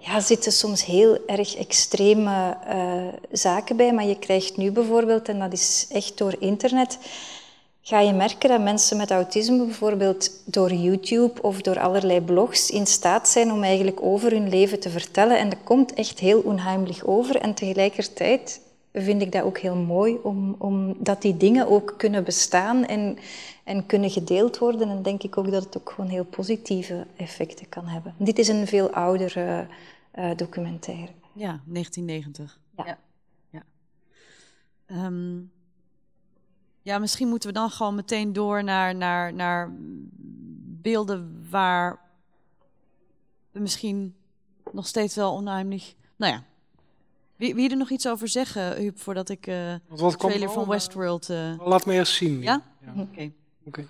ja, 0.00 0.20
zitten 0.20 0.52
soms 0.52 0.84
heel 0.84 1.18
erg 1.26 1.56
extreme 1.56 2.56
uh, 2.68 3.02
zaken 3.32 3.76
bij. 3.76 3.92
Maar 3.92 4.06
je 4.06 4.18
krijgt 4.18 4.56
nu 4.56 4.70
bijvoorbeeld, 4.70 5.28
en 5.28 5.38
dat 5.38 5.52
is 5.52 5.86
echt 5.90 6.18
door 6.18 6.34
internet, 6.38 6.98
ga 7.82 8.00
je 8.00 8.12
merken 8.12 8.48
dat 8.48 8.60
mensen 8.60 8.96
met 8.96 9.10
autisme 9.10 9.64
bijvoorbeeld 9.64 10.30
door 10.44 10.72
YouTube 10.72 11.42
of 11.42 11.60
door 11.60 11.80
allerlei 11.80 12.20
blogs 12.20 12.70
in 12.70 12.86
staat 12.86 13.28
zijn 13.28 13.52
om 13.52 13.62
eigenlijk 13.62 14.02
over 14.02 14.30
hun 14.30 14.48
leven 14.48 14.80
te 14.80 14.90
vertellen. 14.90 15.38
En 15.38 15.48
dat 15.48 15.58
komt 15.64 15.94
echt 15.94 16.18
heel 16.18 16.40
onheimelijk 16.40 17.00
over. 17.04 17.36
En 17.36 17.54
tegelijkertijd 17.54 18.60
vind 18.92 19.22
ik 19.22 19.32
dat 19.32 19.42
ook 19.42 19.58
heel 19.58 19.76
mooi, 19.76 20.18
om, 20.22 20.54
om 20.58 20.96
dat 20.98 21.22
die 21.22 21.36
dingen 21.36 21.68
ook 21.68 21.94
kunnen 21.96 22.24
bestaan 22.24 22.84
en, 22.84 23.18
en 23.64 23.86
kunnen 23.86 24.10
gedeeld 24.10 24.58
worden. 24.58 24.88
En 24.88 25.02
denk 25.02 25.22
ik 25.22 25.38
ook 25.38 25.50
dat 25.50 25.64
het 25.64 25.78
ook 25.78 25.90
gewoon 25.90 26.10
heel 26.10 26.24
positieve 26.24 27.06
effecten 27.16 27.68
kan 27.68 27.86
hebben. 27.86 28.14
Dit 28.18 28.38
is 28.38 28.48
een 28.48 28.66
veel 28.66 28.90
oudere 28.90 29.66
uh, 30.18 30.36
documentaire. 30.36 31.12
Ja, 31.32 31.60
1990. 31.64 32.60
Ja. 32.76 32.84
Ja, 32.86 32.98
ja. 33.50 33.62
Ehm, 34.86 35.38
ja, 36.82 36.98
misschien 36.98 37.28
moeten 37.28 37.48
we 37.48 37.54
dan 37.54 37.70
gewoon 37.70 37.94
meteen 37.94 38.32
door 38.32 38.64
naar, 38.64 38.94
naar, 38.94 39.34
naar 39.34 39.72
beelden 40.82 41.46
waar 41.50 42.00
we 43.50 43.60
misschien 43.60 44.14
nog 44.72 44.86
steeds 44.86 45.14
wel 45.14 45.32
onheimelijk... 45.32 45.94
Nou 46.16 46.32
ja, 46.32 46.44
wie, 47.40 47.54
wie 47.54 47.70
er 47.70 47.76
nog 47.76 47.90
iets 47.90 48.08
over 48.08 48.28
zeggen, 48.28 48.76
Huub, 48.76 48.98
voordat 48.98 49.28
ik 49.28 49.46
uh, 49.46 49.54
de 49.96 50.14
trailer 50.16 50.50
van 50.50 50.68
Westworld... 50.68 51.28
Uh... 51.28 51.52
Laat 51.64 51.86
me 51.86 51.92
eerst 51.92 52.12
zien. 52.12 52.42
Ja? 52.42 52.62
ja. 52.84 53.02
Oké. 53.02 53.30
Okay. 53.64 53.88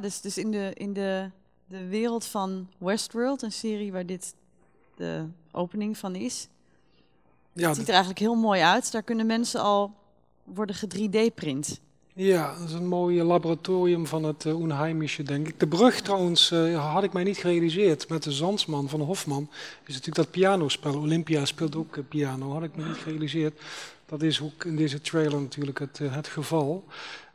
Dus, 0.00 0.20
dus 0.20 0.38
in, 0.38 0.50
de, 0.50 0.70
in 0.74 0.92
de, 0.92 1.30
de 1.66 1.86
wereld 1.86 2.24
van 2.24 2.68
Westworld, 2.78 3.42
een 3.42 3.52
serie 3.52 3.92
waar 3.92 4.06
dit 4.06 4.34
de 4.96 5.24
opening 5.52 5.98
van 5.98 6.14
is. 6.14 6.48
Ja, 7.52 7.66
het 7.68 7.76
ziet 7.76 7.86
er 7.86 7.90
eigenlijk 7.90 8.20
heel 8.20 8.34
mooi 8.34 8.60
uit. 8.60 8.92
Daar 8.92 9.02
kunnen 9.02 9.26
mensen 9.26 9.60
al 9.60 9.94
worden 10.44 10.76
ge-3D-print. 10.76 11.80
Ja, 12.14 12.58
dat 12.58 12.68
is 12.68 12.74
een 12.74 12.86
mooi 12.86 13.22
laboratorium 13.22 14.06
van 14.06 14.24
het 14.24 14.44
uh, 14.44 14.60
Unheimische, 14.60 15.22
denk 15.22 15.48
ik. 15.48 15.60
De 15.60 15.66
brug 15.66 16.00
trouwens 16.00 16.50
uh, 16.50 16.92
had 16.92 17.02
ik 17.02 17.12
mij 17.12 17.24
niet 17.24 17.38
gerealiseerd. 17.38 18.08
Met 18.08 18.22
de 18.22 18.32
Zandsman 18.32 18.88
van 18.88 19.00
Hofman 19.00 19.48
is 19.86 19.94
natuurlijk 19.94 20.16
dat 20.16 20.30
pianospel. 20.30 20.94
Olympia 20.94 21.44
speelt 21.44 21.76
ook 21.76 21.96
uh, 21.96 22.04
piano, 22.08 22.52
had 22.52 22.62
ik 22.62 22.76
me 22.76 22.84
niet 22.84 22.96
gerealiseerd. 22.96 23.60
Dat 24.06 24.22
is 24.22 24.40
ook 24.40 24.64
in 24.64 24.76
deze 24.76 25.00
trailer 25.00 25.40
natuurlijk 25.40 25.78
het, 25.78 25.98
het 25.98 26.26
geval. 26.26 26.84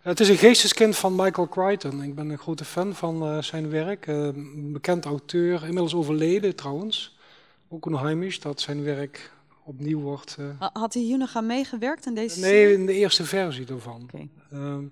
Het 0.06 0.20
is 0.20 0.30
een 0.30 0.38
geesteskind 0.38 0.96
van 0.96 1.16
Michael 1.16 1.48
Crichton. 1.48 2.04
Ik 2.04 2.16
ben 2.16 2.30
een 2.30 2.38
grote 2.38 2.66
fan 2.66 2.96
van 2.96 3.24
uh, 3.24 3.42
zijn 3.42 3.70
werk. 3.70 4.08
Uh, 4.08 4.30
bekend 4.56 5.06
auteur, 5.06 5.62
inmiddels 5.62 5.96
overleden 5.96 6.56
trouwens. 6.56 7.18
Ook 7.70 7.86
een 7.86 7.98
heimisch 7.98 8.40
dat 8.40 8.62
zijn 8.62 8.84
werk 8.84 9.32
opnieuw 9.64 10.00
wordt. 10.00 10.38
Uh... 10.40 10.68
Had 10.74 10.94
hij 10.94 11.04
hier 11.04 11.18
nog 11.18 11.36
aan 11.36 11.46
meegewerkt 11.46 12.06
in 12.06 12.16
deze 12.16 12.40
Nee, 12.40 12.74
in 12.74 12.86
de 12.86 12.94
eerste 12.94 13.24
versie 13.24 13.66
ervan. 13.68 14.10
Okay. 14.14 14.30
Ehm, 14.52 14.84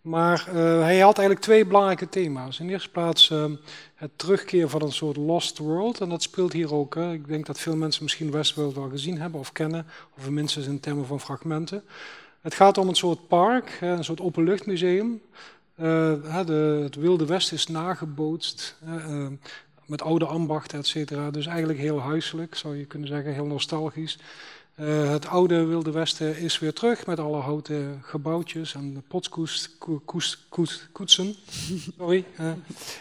maar 0.00 0.46
hij 0.54 0.98
had 0.98 1.18
eigenlijk 1.18 1.40
twee 1.40 1.66
belangrijke 1.66 2.08
thema's. 2.08 2.60
In 2.60 2.66
de 2.66 2.72
eerste 2.72 2.90
plaats 2.90 3.30
ehm, 3.30 3.54
het 3.94 4.10
terugkeer 4.16 4.68
van 4.68 4.82
een 4.82 4.92
soort 4.92 5.16
lost 5.16 5.58
world. 5.58 6.00
En 6.00 6.08
dat 6.08 6.22
speelt 6.22 6.52
hier 6.52 6.74
ook. 6.74 6.94
Hè. 6.94 7.12
Ik 7.12 7.28
denk 7.28 7.46
dat 7.46 7.60
veel 7.60 7.76
mensen 7.76 8.02
misschien 8.02 8.30
Westworld 8.30 8.74
wel 8.74 8.88
gezien 8.88 9.20
hebben 9.20 9.40
of 9.40 9.52
kennen. 9.52 9.86
Of 10.18 10.30
minstens 10.30 10.66
in 10.66 10.80
termen 10.80 11.06
van 11.06 11.20
fragmenten. 11.20 11.84
Het 12.44 12.54
gaat 12.54 12.78
om 12.78 12.88
een 12.88 12.94
soort 12.94 13.28
park, 13.28 13.78
een 13.80 14.04
soort 14.04 14.20
openluchtmuseum. 14.20 15.20
Uh, 15.76 16.46
de, 16.46 16.80
het 16.82 16.94
Wilde 16.94 17.26
West 17.26 17.52
is 17.52 17.66
nagebootst 17.66 18.76
uh, 18.86 19.26
met 19.86 20.02
oude 20.02 20.24
ambachten, 20.24 20.78
et 20.78 20.86
cetera. 20.86 21.30
Dus 21.30 21.46
eigenlijk 21.46 21.78
heel 21.78 22.00
huiselijk, 22.00 22.54
zou 22.54 22.76
je 22.76 22.84
kunnen 22.84 23.08
zeggen, 23.08 23.32
heel 23.32 23.46
nostalgisch. 23.46 24.18
Uh, 24.80 25.10
het 25.10 25.26
oude 25.26 25.64
Wilde 25.64 25.90
Westen 25.90 26.38
is 26.38 26.58
weer 26.58 26.72
terug 26.72 27.06
met 27.06 27.18
alle 27.18 27.40
houten 27.40 28.00
gebouwtjes 28.02 28.74
en 28.74 29.04
potskoetsen, 29.08 31.34
sorry, 31.98 32.24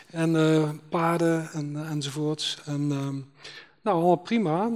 en 0.09 0.81
paden 0.89 1.49
en, 1.51 1.87
enzovoorts. 1.89 2.61
En, 2.65 2.87
nou, 3.81 3.97
allemaal 3.97 4.15
prima. 4.15 4.69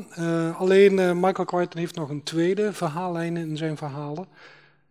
alleen 0.58 1.20
Michael 1.20 1.46
Crichton 1.46 1.80
heeft 1.80 1.96
nog 1.96 2.10
een 2.10 2.24
tweede 2.24 2.74
verhaallijn 2.74 3.38
in 3.38 3.58
zijn 3.58 3.78
verhalen. 3.78 4.28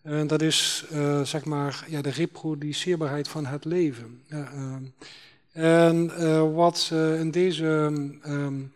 En 0.06 0.26
dat 0.26 0.42
is 0.42 0.84
zeg 1.22 1.44
maar 1.44 1.84
ja, 1.88 2.02
de 2.02 2.10
reproduceerbaarheid 2.10 3.28
van 3.28 3.46
het 3.46 3.64
leven. 3.64 4.22
en 5.52 6.54
wat 6.54 6.90
in 6.92 7.30
deze 7.30 7.64
um, 8.26 8.72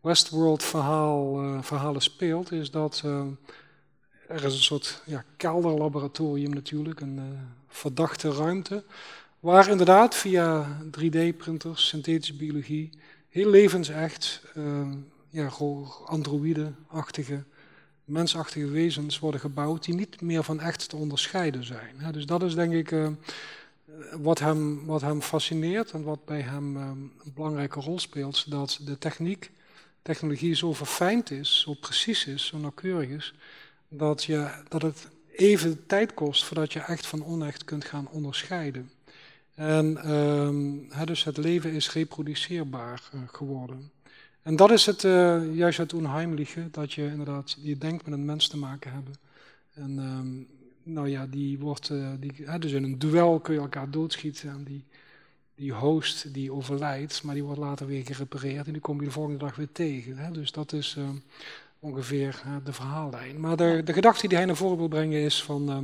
Westworld 0.00 0.62
verhaal, 0.62 1.40
verhalen 1.62 2.02
speelt, 2.02 2.52
is 2.52 2.70
dat 2.70 3.02
er 4.28 4.44
is 4.44 4.54
een 4.54 4.62
soort 4.62 5.02
ja, 5.06 5.24
kelderlaboratorium 5.36 6.50
natuurlijk, 6.54 7.00
een 7.00 7.20
verdachte 7.68 8.32
ruimte, 8.32 8.84
waar 9.40 9.68
inderdaad 9.68 10.14
via 10.14 10.78
3D-printers, 10.86 11.86
synthetische 11.88 12.36
biologie, 12.36 12.90
heel 13.28 13.50
levensecht, 13.50 14.42
ja, 15.30 15.50
androïde-achtige, 16.04 17.44
mensachtige 18.04 18.68
wezens 18.68 19.18
worden 19.18 19.40
gebouwd 19.40 19.84
die 19.84 19.94
niet 19.94 20.20
meer 20.20 20.42
van 20.42 20.60
echt 20.60 20.88
te 20.88 20.96
onderscheiden 20.96 21.64
zijn. 21.64 22.12
dus 22.12 22.26
dat 22.26 22.42
is 22.42 22.54
denk 22.54 22.72
ik 22.72 22.90
uh, 22.90 23.08
wat, 24.12 24.38
hem, 24.38 24.84
wat 24.86 25.00
hem 25.00 25.22
fascineert 25.22 25.90
en 25.90 26.02
wat 26.02 26.24
bij 26.24 26.40
hem 26.40 26.76
uh, 26.76 26.82
een 26.82 27.32
belangrijke 27.34 27.80
rol 27.80 27.98
speelt, 27.98 28.50
dat 28.50 28.78
de 28.84 28.98
techniek, 28.98 29.50
technologie 30.02 30.54
zo 30.54 30.72
verfijnd 30.72 31.30
is, 31.30 31.60
zo 31.60 31.74
precies 31.74 32.26
is, 32.26 32.46
zo 32.46 32.58
nauwkeurig 32.58 33.08
is, 33.08 33.34
dat, 33.88 34.24
je, 34.24 34.50
dat 34.68 34.82
het 34.82 35.08
even 35.36 35.86
tijd 35.86 36.14
kost 36.14 36.44
voordat 36.44 36.72
je 36.72 36.80
echt 36.80 37.06
van 37.06 37.24
onecht 37.24 37.64
kunt 37.64 37.84
gaan 37.84 38.08
onderscheiden. 38.08 38.90
En 39.54 40.10
um, 40.10 40.88
dus 41.04 41.24
het 41.24 41.36
leven 41.36 41.72
is 41.72 41.92
reproduceerbaar 41.92 43.02
uh, 43.14 43.20
geworden. 43.26 43.90
En 44.44 44.56
dat 44.56 44.70
is 44.70 44.86
het, 44.86 45.02
uh, 45.02 45.54
juist 45.54 45.78
het 45.78 45.94
onheimliche, 45.94 46.68
dat 46.70 46.92
je 46.92 47.06
inderdaad, 47.06 47.56
je 47.60 47.78
denkt 47.78 48.04
met 48.04 48.14
een 48.14 48.24
mens 48.24 48.48
te 48.48 48.56
maken 48.56 48.92
hebben. 48.92 49.14
En 49.74 49.98
um, 49.98 50.46
nou 50.82 51.08
ja, 51.08 51.26
die 51.26 51.58
wordt, 51.58 51.90
uh, 51.90 52.08
die, 52.20 52.32
hè, 52.44 52.58
dus 52.58 52.72
in 52.72 52.84
een 52.84 52.98
duel 52.98 53.40
kun 53.40 53.54
je 53.54 53.60
elkaar 53.60 53.90
doodschieten 53.90 54.50
en 54.50 54.64
die, 54.64 54.84
die 55.54 55.72
host 55.72 56.34
die 56.34 56.52
overlijdt, 56.52 57.22
maar 57.22 57.34
die 57.34 57.44
wordt 57.44 57.60
later 57.60 57.86
weer 57.86 58.04
gerepareerd 58.04 58.66
en 58.66 58.72
die 58.72 58.82
kom 58.82 59.00
je 59.00 59.06
de 59.06 59.12
volgende 59.12 59.38
dag 59.38 59.56
weer 59.56 59.72
tegen. 59.72 60.16
Hè. 60.16 60.30
Dus 60.30 60.52
dat 60.52 60.72
is, 60.72 60.96
uh, 60.98 61.08
ongeveer 61.78 62.42
uh, 62.46 62.56
de 62.64 62.72
verhaallijn. 62.72 63.40
Maar 63.40 63.56
de, 63.56 63.80
de 63.84 63.92
gedachte 63.92 64.28
die 64.28 64.36
hij 64.36 64.46
naar 64.46 64.56
voren 64.56 64.78
wil 64.78 64.88
brengen 64.88 65.20
is 65.20 65.42
van, 65.42 65.70
uh, 65.70 65.76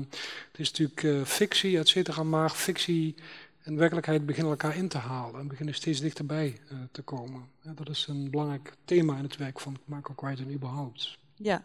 het 0.51 0.61
is 0.61 0.73
natuurlijk 0.73 1.29
fictie, 1.29 1.79
et 1.79 1.89
cetera, 1.89 2.23
maar 2.23 2.51
fictie 2.51 3.15
en 3.63 3.77
werkelijkheid 3.77 4.27
beginnen 4.27 4.51
elkaar 4.51 4.77
in 4.77 4.89
te 4.89 4.99
halen 4.99 5.41
en 5.41 5.49
beginnen 5.49 5.75
steeds 5.75 6.01
dichterbij 6.01 6.61
te 6.93 7.03
komen. 7.03 7.43
Ja, 7.61 7.73
dat 7.75 7.89
is 7.89 8.07
een 8.09 8.31
belangrijk 8.31 8.75
thema 8.85 9.17
in 9.17 9.23
het 9.23 9.37
werk 9.37 9.61
van 9.61 9.77
Michael 9.85 10.15
Crichton 10.15 10.53
überhaupt. 10.53 11.19
Ja, 11.35 11.63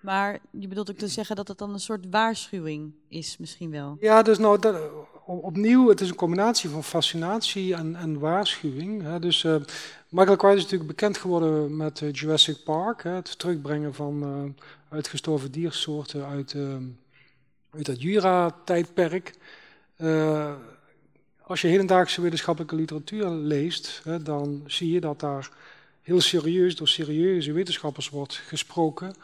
maar 0.00 0.38
je 0.50 0.68
bedoelt 0.68 0.90
ook 0.90 0.96
te 0.96 1.08
zeggen 1.08 1.36
dat 1.36 1.48
het 1.48 1.58
dan 1.58 1.72
een 1.72 1.80
soort 1.80 2.06
waarschuwing 2.10 2.92
is 3.08 3.36
misschien 3.38 3.70
wel? 3.70 3.96
Ja, 4.00 4.22
dus 4.22 4.38
nou, 4.38 4.58
dat, 4.58 4.90
opnieuw, 5.24 5.88
het 5.88 6.00
is 6.00 6.08
een 6.08 6.14
combinatie 6.14 6.70
van 6.70 6.84
fascinatie 6.84 7.74
en, 7.74 7.96
en 7.96 8.18
waarschuwing. 8.18 9.02
Hè. 9.02 9.18
Dus 9.18 9.42
uh, 9.42 9.56
Michael 10.08 10.36
Crichton 10.36 10.56
is 10.56 10.62
natuurlijk 10.62 10.90
bekend 10.90 11.18
geworden 11.18 11.76
met 11.76 12.00
uh, 12.00 12.12
Jurassic 12.12 12.64
Park, 12.64 13.02
hè, 13.02 13.10
het 13.10 13.38
terugbrengen 13.38 13.94
van 13.94 14.54
uitgestorven 14.88 15.50
diersoorten 15.50 16.26
uit, 16.26 16.56
uit 17.70 17.86
het 17.86 18.02
Jura-tijdperk. 18.02 19.34
Als 21.50 21.60
je 21.60 21.68
hedendaagse 21.68 22.20
wetenschappelijke 22.20 22.76
literatuur 22.76 23.28
leest, 23.28 24.00
hè, 24.04 24.22
dan 24.22 24.62
zie 24.66 24.92
je 24.92 25.00
dat 25.00 25.20
daar 25.20 25.50
heel 26.02 26.20
serieus 26.20 26.76
door 26.76 26.88
serieuze 26.88 27.52
wetenschappers 27.52 28.08
wordt 28.08 28.34
gesproken 28.34 29.14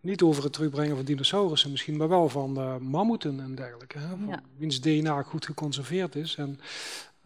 niet 0.00 0.22
over 0.22 0.42
het 0.42 0.52
terugbrengen 0.52 0.96
van 0.96 1.04
dinosaurussen 1.04 1.70
misschien, 1.70 1.96
maar 1.96 2.08
wel 2.08 2.28
van 2.28 2.58
uh, 2.58 2.76
mammoeten 2.76 3.40
en 3.40 3.54
dergelijke. 3.54 3.98
Hè, 3.98 4.14
ja. 4.28 4.42
Wiens 4.56 4.80
DNA 4.80 5.22
goed 5.22 5.46
geconserveerd 5.46 6.14
is. 6.14 6.34
En 6.34 6.60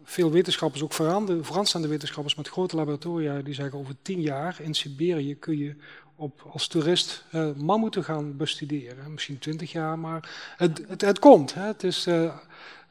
veel 0.03 0.31
wetenschappers, 0.31 0.83
ook 0.83 0.93
vooraanstaande 0.93 1.87
wetenschappers 1.87 2.35
met 2.35 2.49
grote 2.49 2.75
laboratoria, 2.75 3.41
die 3.41 3.53
zeggen 3.53 3.79
over 3.79 3.95
tien 4.01 4.21
jaar 4.21 4.57
in 4.59 4.73
Siberië 4.73 5.35
kun 5.35 5.57
je 5.57 5.75
op, 6.15 6.49
als 6.51 6.67
toerist 6.67 7.25
uh, 7.31 7.49
mammoeten 7.55 8.03
gaan 8.03 8.37
bestuderen. 8.37 9.13
Misschien 9.13 9.39
twintig 9.39 9.71
jaar, 9.71 9.99
maar 9.99 10.53
het, 10.57 10.83
het, 10.87 11.01
het 11.01 11.19
komt. 11.19 11.53
Hè. 11.53 11.65
Het 11.65 11.83
is, 11.83 12.07
uh, 12.07 12.35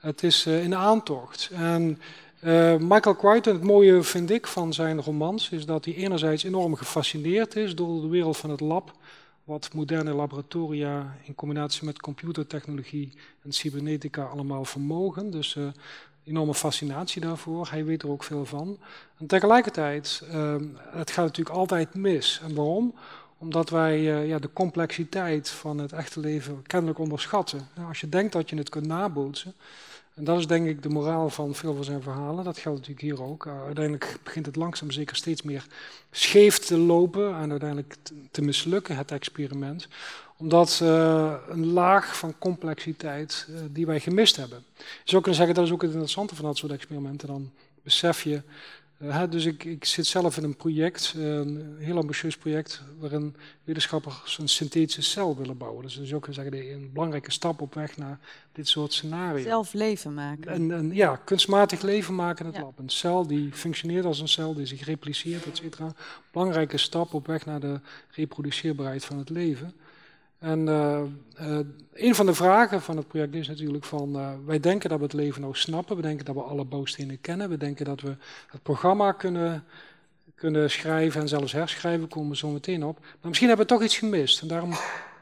het 0.03 0.23
is 0.23 0.47
uh, 0.47 0.65
in 0.65 0.75
aantocht. 0.75 1.51
En 1.53 1.99
Michael 2.79 3.17
Crichton, 3.17 3.55
het 3.55 3.63
mooie 3.63 4.03
vind 4.03 4.31
ik 4.31 4.47
van 4.47 4.73
zijn 4.73 5.03
romans, 5.03 5.51
is 5.51 5.67
dat 5.67 5.85
hij 5.85 5.95
enerzijds 5.95 6.45
enorm 6.45 6.77
gefascineerd 6.77 7.57
is 7.57 7.75
door 7.75 8.01
de 8.01 8.09
wereld 8.09 8.37
van 8.37 8.51
het 8.51 8.61
lab 8.61 8.93
wat 9.45 9.75
moderne 9.75 10.13
laboratoria 10.13 11.17
in 11.23 11.35
combinatie 11.35 11.85
met 11.85 12.01
computertechnologie 12.01 13.13
en 13.43 13.53
cybernetica 13.53 14.25
allemaal 14.25 14.65
vermogen. 14.65 15.31
Dus 15.31 15.55
uh, 15.55 15.65
enorme 16.25 16.55
fascinatie 16.55 17.21
daarvoor. 17.21 17.69
Hij 17.71 17.85
weet 17.85 18.03
er 18.03 18.11
ook 18.11 18.25
veel 18.25 18.45
van. 18.45 18.79
En 19.19 19.27
tegelijkertijd, 19.27 20.23
uh, 20.33 20.55
het 20.91 21.11
gaat 21.11 21.25
natuurlijk 21.25 21.57
altijd 21.57 21.95
mis. 21.95 22.41
En 22.43 22.55
waarom? 22.55 22.95
Omdat 23.39 23.71
wij 23.71 24.03
ja, 24.03 24.39
de 24.39 24.53
complexiteit 24.53 25.49
van 25.49 25.79
het 25.79 25.93
echte 25.93 26.21
leven 26.21 26.63
kennelijk 26.67 26.99
onderschatten. 26.99 27.69
als 27.89 28.01
je 28.01 28.09
denkt 28.09 28.33
dat 28.33 28.51
je 28.51 28.57
het 28.57 28.69
kunt 28.69 28.87
nabootsen, 28.87 29.55
en 30.23 30.29
dat 30.29 30.39
is 30.39 30.47
denk 30.47 30.67
ik 30.67 30.83
de 30.83 30.89
moraal 30.89 31.31
van 31.31 31.55
veel 31.55 31.75
van 31.75 31.85
zijn 31.85 32.03
verhalen. 32.03 32.45
Dat 32.45 32.59
geldt 32.59 32.79
natuurlijk 32.79 33.07
hier 33.07 33.23
ook. 33.23 33.47
Uh, 33.47 33.65
uiteindelijk 33.65 34.19
begint 34.23 34.47
het 34.47 34.57
langzaam 34.57 34.91
zeker 34.91 35.17
steeds 35.17 35.43
meer 35.43 35.67
scheef 36.11 36.59
te 36.59 36.79
lopen 36.79 37.35
en 37.35 37.51
uiteindelijk 37.51 37.97
te 38.31 38.43
mislukken, 38.43 38.97
het 38.97 39.11
experiment. 39.11 39.89
Omdat 40.37 40.81
uh, 40.83 41.35
een 41.49 41.67
laag 41.73 42.17
van 42.17 42.35
complexiteit 42.39 43.47
uh, 43.51 43.57
die 43.71 43.87
wij 43.87 44.01
gemist 44.01 44.37
hebben. 44.37 44.65
Je 44.77 44.85
zou 45.05 45.23
kunnen 45.23 45.35
zeggen, 45.35 45.55
dat 45.55 45.65
is 45.65 45.73
ook 45.73 45.83
het 45.83 45.91
interessante 45.91 46.35
van 46.35 46.45
dat 46.45 46.57
soort 46.57 46.73
experimenten. 46.73 47.29
Dan 47.29 47.51
besef 47.83 48.23
je 48.23 48.43
uh, 49.03 49.23
dus 49.31 49.45
ik, 49.45 49.65
ik, 49.65 49.85
zit 49.85 50.07
zelf 50.07 50.37
in 50.37 50.45
een 50.45 50.57
project, 50.57 51.15
een 51.17 51.77
heel 51.79 51.99
ambitieus 51.99 52.37
project, 52.37 52.83
waarin 52.99 53.35
wetenschappers 53.65 54.39
een 54.39 54.49
synthetische 54.49 55.03
cel 55.03 55.37
willen 55.37 55.57
bouwen. 55.57 55.83
Dus 55.83 55.95
dat 55.95 56.05
is 56.05 56.15
ook 56.15 56.27
zeggen, 56.31 56.73
een 56.73 56.91
belangrijke 56.93 57.31
stap 57.31 57.61
op 57.61 57.75
weg 57.75 57.97
naar 57.97 58.19
dit 58.53 58.69
soort 58.69 58.93
scenario's. 58.93 59.43
Zelf 59.43 59.73
leven 59.73 60.15
maken. 60.15 60.51
En, 60.51 60.73
en, 60.73 60.95
ja, 60.95 61.21
kunstmatig 61.25 61.83
leven 61.83 62.15
maken 62.15 62.47
in 62.47 62.53
het 62.53 62.63
lab. 62.63 62.79
Een 62.79 62.89
cel 62.89 63.27
die 63.27 63.53
functioneert 63.53 64.05
als 64.05 64.21
een 64.21 64.29
cel, 64.29 64.55
die 64.55 64.67
zich 64.67 64.85
repliceert, 64.85 65.47
et 65.47 65.57
cetera. 65.57 65.93
Belangrijke 66.31 66.79
stap 66.79 67.15
op 67.15 67.27
weg 67.27 67.47
naar 67.47 67.61
de 67.61 67.81
reproduceerbaarheid 68.11 69.05
van 69.05 69.19
het 69.19 69.31
leven. 69.31 69.75
En 70.43 70.67
uh, 70.67 71.01
uh, 71.41 71.59
een 71.93 72.15
van 72.15 72.27
de 72.27 72.35
vragen 72.35 72.83
van 72.83 72.97
het 72.97 73.09
project 73.09 73.35
is 73.35 73.49
natuurlijk 73.49 73.85
van, 73.85 74.17
uh, 74.17 74.31
wij 74.47 74.61
denken 74.61 74.89
dat 74.89 74.99
we 74.99 75.05
het 75.05 75.13
leven 75.13 75.41
nou 75.41 75.55
snappen, 75.55 75.97
we 75.97 76.03
denken 76.03 76.25
dat 76.25 76.35
we 76.35 76.41
alle 76.41 76.65
bouwstenen 76.65 77.21
kennen, 77.21 77.49
we 77.49 77.57
denken 77.57 77.85
dat 77.85 78.01
we 78.01 78.17
het 78.51 78.63
programma 78.63 79.13
kunnen, 79.13 79.65
kunnen 80.35 80.71
schrijven 80.71 81.21
en 81.21 81.29
zelfs 81.29 81.53
herschrijven, 81.53 82.09
komen 82.09 82.31
we 82.31 82.37
zo 82.37 82.49
meteen 82.49 82.85
op. 82.85 82.99
Maar 83.01 83.29
misschien 83.29 83.49
hebben 83.49 83.67
we 83.67 83.73
toch 83.73 83.83
iets 83.83 83.99
gemist 83.99 84.41
en 84.41 84.49
daarom 84.49 84.73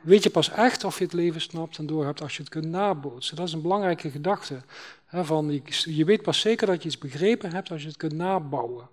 weet 0.01 0.23
je 0.23 0.31
pas 0.31 0.51
echt 0.51 0.85
of 0.85 0.99
je 0.99 1.05
het 1.05 1.12
leven 1.12 1.41
snapt 1.41 1.79
en 1.79 1.87
doorhebt 1.87 2.23
als 2.23 2.37
je 2.37 2.43
het 2.43 2.51
kunt 2.51 2.66
nabootsen. 2.66 3.37
Dat 3.37 3.47
is 3.47 3.53
een 3.53 3.62
belangrijke 3.62 4.11
gedachte. 4.11 4.62
Hè, 5.07 5.25
van, 5.25 5.62
je 5.85 6.05
weet 6.05 6.23
pas 6.23 6.41
zeker 6.41 6.66
dat 6.66 6.83
je 6.83 6.89
iets 6.89 6.99
begrepen 6.99 7.53
hebt 7.53 7.71
als 7.71 7.83
je 7.83 7.89
het 7.89 7.97
kunt 7.97 8.12
nabouwen. 8.12 8.89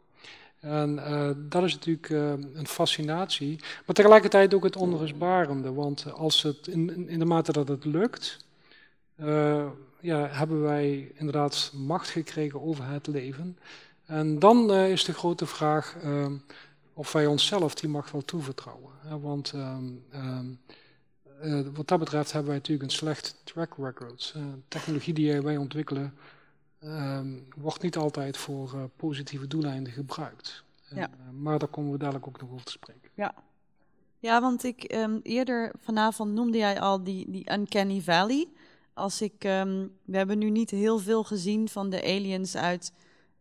En 0.67 0.95
uh, 0.95 1.29
dat 1.35 1.63
is 1.63 1.73
natuurlijk 1.73 2.09
uh, 2.09 2.29
een 2.53 2.67
fascinatie, 2.67 3.59
maar 3.85 3.95
tegelijkertijd 3.95 4.53
ook 4.53 4.63
het 4.63 4.75
onrustbarende. 4.75 5.73
Want 5.73 6.13
als 6.13 6.41
het 6.41 6.67
in, 6.67 7.09
in 7.09 7.19
de 7.19 7.25
mate 7.25 7.51
dat 7.51 7.67
het 7.67 7.85
lukt, 7.85 8.45
ja, 9.99 10.27
hebben 10.31 10.61
wij 10.61 11.11
inderdaad 11.13 11.71
macht 11.73 12.09
gekregen 12.09 12.61
over 12.61 12.87
het 12.87 13.07
leven. 13.07 13.57
En 14.05 14.39
dan 14.39 14.73
is 14.73 15.03
de 15.03 15.13
grote 15.13 15.45
vraag 15.45 15.95
of 16.93 17.11
wij 17.11 17.25
onszelf 17.25 17.75
die 17.75 17.89
macht 17.89 18.11
wel 18.11 18.21
toevertrouwen. 18.21 18.91
Want 19.21 19.53
ehm, 20.11 20.45
wat 21.73 21.87
dat 21.87 21.99
betreft 21.99 22.31
hebben 22.31 22.49
wij 22.49 22.57
natuurlijk 22.57 22.89
een 22.89 22.97
slecht 22.97 23.35
track 23.43 23.73
record. 23.77 24.35
technologie 24.67 25.13
die 25.13 25.41
wij 25.41 25.57
ontwikkelen 25.57 26.13
Um, 26.83 27.47
wordt 27.55 27.81
niet 27.81 27.97
altijd 27.97 28.37
voor 28.37 28.71
uh, 28.75 28.83
positieve 28.95 29.47
doeleinden 29.47 29.93
gebruikt. 29.93 30.63
Ja. 30.95 31.09
Uh, 31.09 31.29
maar 31.39 31.59
daar 31.59 31.67
komen 31.67 31.91
we 31.91 31.97
dadelijk 31.97 32.27
ook 32.27 32.41
nog 32.41 32.51
over 32.51 32.65
te 32.65 32.71
spreken. 32.71 33.09
Ja, 33.13 33.33
ja 34.19 34.41
want 34.41 34.63
ik 34.63 34.93
um, 34.95 35.19
eerder 35.23 35.71
vanavond 35.81 36.33
noemde 36.33 36.57
jij 36.57 36.79
al 36.79 37.03
die, 37.03 37.31
die 37.31 37.51
Uncanny 37.51 38.01
Valley. 38.01 38.47
Als 38.93 39.21
ik, 39.21 39.43
um, 39.43 39.91
we 40.05 40.17
hebben 40.17 40.37
nu 40.37 40.49
niet 40.49 40.69
heel 40.69 40.99
veel 40.99 41.23
gezien 41.23 41.69
van 41.69 41.89
de 41.89 42.03
aliens 42.03 42.55
uit 42.55 42.91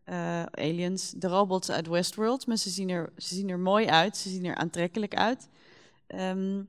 uh, 0.05 0.43
aliens, 0.43 1.11
de 1.11 1.27
robots 1.27 1.71
uit 1.71 1.87
Westworld, 1.87 2.47
maar 2.47 2.57
ze 2.57 2.69
zien 2.69 2.89
er, 2.89 3.09
ze 3.17 3.35
zien 3.35 3.49
er 3.49 3.59
mooi 3.59 3.85
uit, 3.85 4.17
ze 4.17 4.29
zien 4.29 4.45
er 4.45 4.55
aantrekkelijk 4.55 5.15
uit. 5.15 5.49
Um, 6.07 6.67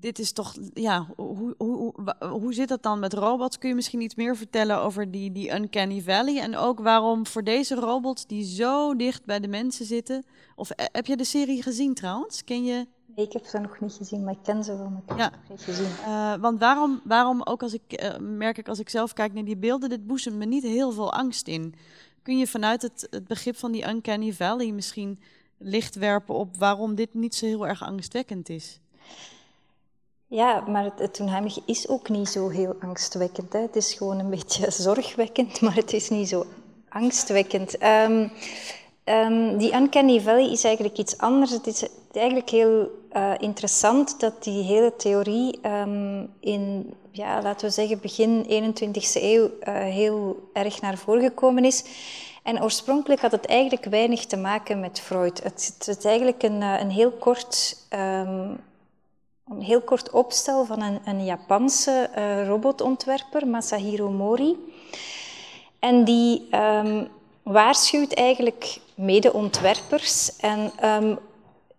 dit 0.00 0.18
is 0.18 0.32
toch, 0.32 0.54
ja, 0.74 1.06
hoe, 1.16 1.54
hoe, 1.58 1.92
hoe, 2.30 2.54
zit 2.54 2.68
dat 2.68 2.82
dan 2.82 2.98
met 2.98 3.12
robots? 3.12 3.58
Kun 3.58 3.68
je 3.68 3.74
misschien 3.74 4.00
iets 4.00 4.14
meer 4.14 4.36
vertellen 4.36 4.80
over 4.80 5.10
die, 5.10 5.32
die 5.32 5.54
Uncanny 5.54 6.00
Valley? 6.00 6.40
En 6.40 6.56
ook 6.56 6.80
waarom 6.80 7.26
voor 7.26 7.44
deze 7.44 7.74
robots 7.74 8.26
die 8.26 8.44
zo 8.44 8.96
dicht 8.96 9.24
bij 9.24 9.40
de 9.40 9.48
mensen 9.48 9.86
zitten. 9.86 10.24
Of 10.56 10.70
eh, 10.70 10.86
heb 10.92 11.06
je 11.06 11.16
de 11.16 11.24
serie 11.24 11.62
gezien 11.62 11.94
trouwens? 11.94 12.44
Ken 12.44 12.64
je. 12.64 12.86
Nee, 13.16 13.26
ik 13.26 13.32
heb 13.32 13.44
ze 13.44 13.58
nog 13.58 13.80
niet 13.80 13.92
gezien, 13.92 14.24
maar 14.24 14.32
ik 14.32 14.42
ken 14.42 14.64
ze 14.64 14.76
wel. 14.76 14.88
Maar 15.06 15.18
ja. 15.18 15.32
niet 15.48 15.62
gezien. 15.62 15.90
Uh, 16.06 16.34
want 16.34 16.58
waarom, 16.58 17.00
waarom 17.04 17.42
ook 17.42 17.62
als 17.62 17.74
ik, 17.74 18.02
uh, 18.02 18.16
merk 18.18 18.58
ik 18.58 18.68
als 18.68 18.78
ik 18.78 18.88
zelf 18.88 19.12
kijk 19.12 19.32
naar 19.32 19.44
die 19.44 19.56
beelden, 19.56 19.88
dit 19.88 20.06
boezemt 20.06 20.36
me 20.36 20.44
niet 20.44 20.62
heel 20.62 20.90
veel 20.92 21.12
angst 21.12 21.48
in. 21.48 21.74
Kun 22.22 22.38
je 22.38 22.46
vanuit 22.46 22.82
het, 22.82 23.06
het 23.10 23.26
begrip 23.26 23.56
van 23.56 23.72
die 23.72 23.88
Uncanny 23.88 24.32
Valley 24.32 24.72
misschien 24.72 25.20
licht 25.58 25.94
werpen 25.94 26.34
op 26.34 26.56
waarom 26.56 26.94
dit 26.94 27.14
niet 27.14 27.34
zo 27.34 27.46
heel 27.46 27.66
erg 27.66 27.82
angstwekkend 27.82 28.48
is? 28.48 28.80
Ja, 30.30 30.60
maar 30.60 30.92
het, 30.96 31.14
toenheimige 31.14 31.60
is 31.64 31.88
ook 31.88 32.08
niet 32.08 32.28
zo 32.28 32.48
heel 32.48 32.76
angstwekkend. 32.80 33.52
Hè. 33.52 33.60
Het 33.60 33.76
is 33.76 33.92
gewoon 33.92 34.18
een 34.18 34.30
beetje 34.30 34.70
zorgwekkend, 34.82 35.60
maar 35.60 35.74
het 35.74 35.92
is 35.92 36.08
niet 36.08 36.28
zo 36.28 36.46
angstwekkend. 36.88 37.82
Um, 37.82 38.32
um, 39.04 39.58
die 39.58 39.74
Uncanny 39.74 40.20
Valley 40.20 40.50
is 40.50 40.64
eigenlijk 40.64 40.98
iets 40.98 41.18
anders. 41.18 41.50
Het 41.50 41.66
is 41.66 41.84
eigenlijk 42.12 42.50
heel 42.50 42.90
uh, 43.12 43.32
interessant 43.38 44.20
dat 44.20 44.44
die 44.44 44.62
hele 44.62 44.96
theorie 44.96 45.58
um, 45.66 46.30
in, 46.40 46.94
ja, 47.10 47.42
laten 47.42 47.66
we 47.66 47.72
zeggen, 47.72 48.00
begin 48.00 48.44
21e 48.44 49.22
eeuw 49.22 49.44
uh, 49.44 49.74
heel 49.74 50.50
erg 50.52 50.80
naar 50.80 50.98
voren 50.98 51.22
gekomen 51.22 51.64
is. 51.64 51.84
En 52.42 52.62
oorspronkelijk 52.62 53.20
had 53.20 53.32
het 53.32 53.46
eigenlijk 53.46 53.84
weinig 53.84 54.26
te 54.26 54.36
maken 54.36 54.80
met 54.80 55.00
Freud. 55.00 55.42
Het, 55.42 55.74
het 55.78 55.98
is 55.98 56.04
eigenlijk 56.04 56.42
een, 56.42 56.60
uh, 56.60 56.80
een 56.80 56.90
heel 56.90 57.10
kort 57.10 57.76
een 59.50 59.62
heel 59.62 59.80
kort 59.80 60.10
opstel 60.10 60.64
van 60.64 60.82
een, 60.82 61.00
een 61.04 61.24
Japanse 61.24 62.10
uh, 62.18 62.46
robotontwerper, 62.46 63.46
Masahiro 63.46 64.10
Mori. 64.10 64.56
En 65.78 66.04
die 66.04 66.48
um, 66.56 67.08
waarschuwt 67.42 68.14
eigenlijk 68.14 68.78
medeontwerpers 68.94 70.36
en 70.36 70.72
um, 70.84 71.18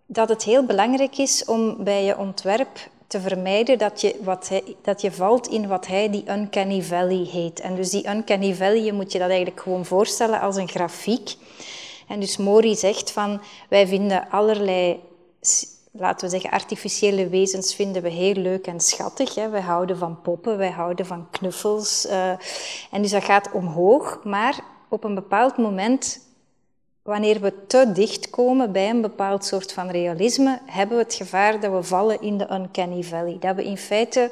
dat 0.05 0.30
het 0.30 0.43
heel 0.43 0.65
belangrijk 0.65 1.17
is 1.17 1.45
om 1.45 1.84
bij 1.84 2.03
je 2.03 2.17
ontwerp 2.17 2.89
te 3.07 3.22
vermijden 3.22 3.78
dat 3.78 4.01
je, 4.01 4.20
wat 4.24 4.49
hij, 4.49 4.76
dat 4.82 5.01
je 5.01 5.11
valt 5.11 5.47
in 5.47 5.67
wat 5.67 5.88
hij 5.88 6.09
die 6.09 6.32
uncanny 6.32 6.82
valley 6.82 7.28
heet. 7.32 7.59
En 7.59 7.76
dus 7.76 7.89
die 7.89 8.09
uncanny 8.09 8.55
valley, 8.55 8.82
je 8.82 8.93
moet 8.93 9.11
je 9.11 9.20
dat 9.20 9.30
eigenlijk 9.30 9.61
gewoon 9.61 9.86
voorstellen 9.86 10.39
als 10.39 10.55
een 10.55 10.70
grafiek. 10.70 11.36
En 12.07 12.20
dus 12.20 12.38
Mori 12.38 12.76
zegt 12.76 13.11
van, 13.11 13.41
wij 13.70 13.88
vinden 13.88 14.30
allerlei 14.30 14.99
laten 15.92 16.26
we 16.26 16.32
zeggen, 16.32 16.52
artificiële 16.52 17.28
wezens 17.28 17.76
vinden 17.76 18.02
we 18.02 18.10
heel 18.10 18.34
leuk 18.34 18.68
en 18.68 18.80
schattig. 18.80 19.36
Hè. 19.36 19.50
Wij 19.50 19.62
houden 19.62 19.98
van 19.98 20.22
poppen, 20.22 20.58
wij 20.58 20.72
houden 20.72 21.06
van 21.06 21.28
knuffels. 21.30 22.06
Uh, 22.06 22.30
en 22.92 23.02
dus 23.02 23.12
dat 23.12 23.24
gaat 23.24 23.52
omhoog, 23.52 24.24
maar 24.24 24.60
op 24.90 25.04
een 25.04 25.16
bepaald 25.16 25.58
moment, 25.58 26.20
wanneer 27.02 27.40
we 27.42 27.66
te 27.68 27.92
dicht 27.92 28.30
komen 28.30 28.72
bij 28.72 28.90
een 28.90 29.02
bepaald 29.02 29.46
soort 29.46 29.74
van 29.74 29.90
realisme, 29.90 30.60
hebben 30.66 30.98
we 30.98 31.04
het 31.04 31.14
gevaar 31.14 31.60
dat 31.60 31.72
we 31.72 31.84
vallen 31.84 32.22
in 32.22 32.38
de 32.38 32.48
uncanny 32.52 33.04
valley. 33.04 33.38
Dat 33.40 33.56
we 33.56 33.64
in 33.64 33.78
feite 33.78 34.32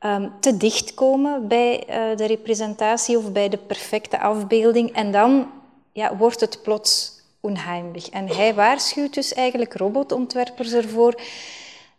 um, 0.00 0.32
te 0.40 0.56
dicht 0.56 0.94
komen 0.94 1.48
bij 1.48 1.80
uh, 1.80 2.16
de 2.16 2.26
representatie 2.26 3.18
of 3.18 3.32
bij 3.32 3.48
de 3.48 3.58
perfecte 3.58 4.20
afbeelding. 4.20 4.92
En 4.92 5.12
dan 5.12 5.50
ja, 5.92 6.16
wordt 6.16 6.40
het 6.40 6.62
plots 6.62 7.19
onheimlich. 7.40 8.08
En 8.08 8.28
hij 8.28 8.54
waarschuwt 8.54 9.14
dus 9.14 9.34
eigenlijk 9.34 9.74
robotontwerpers 9.74 10.72
ervoor 10.72 11.20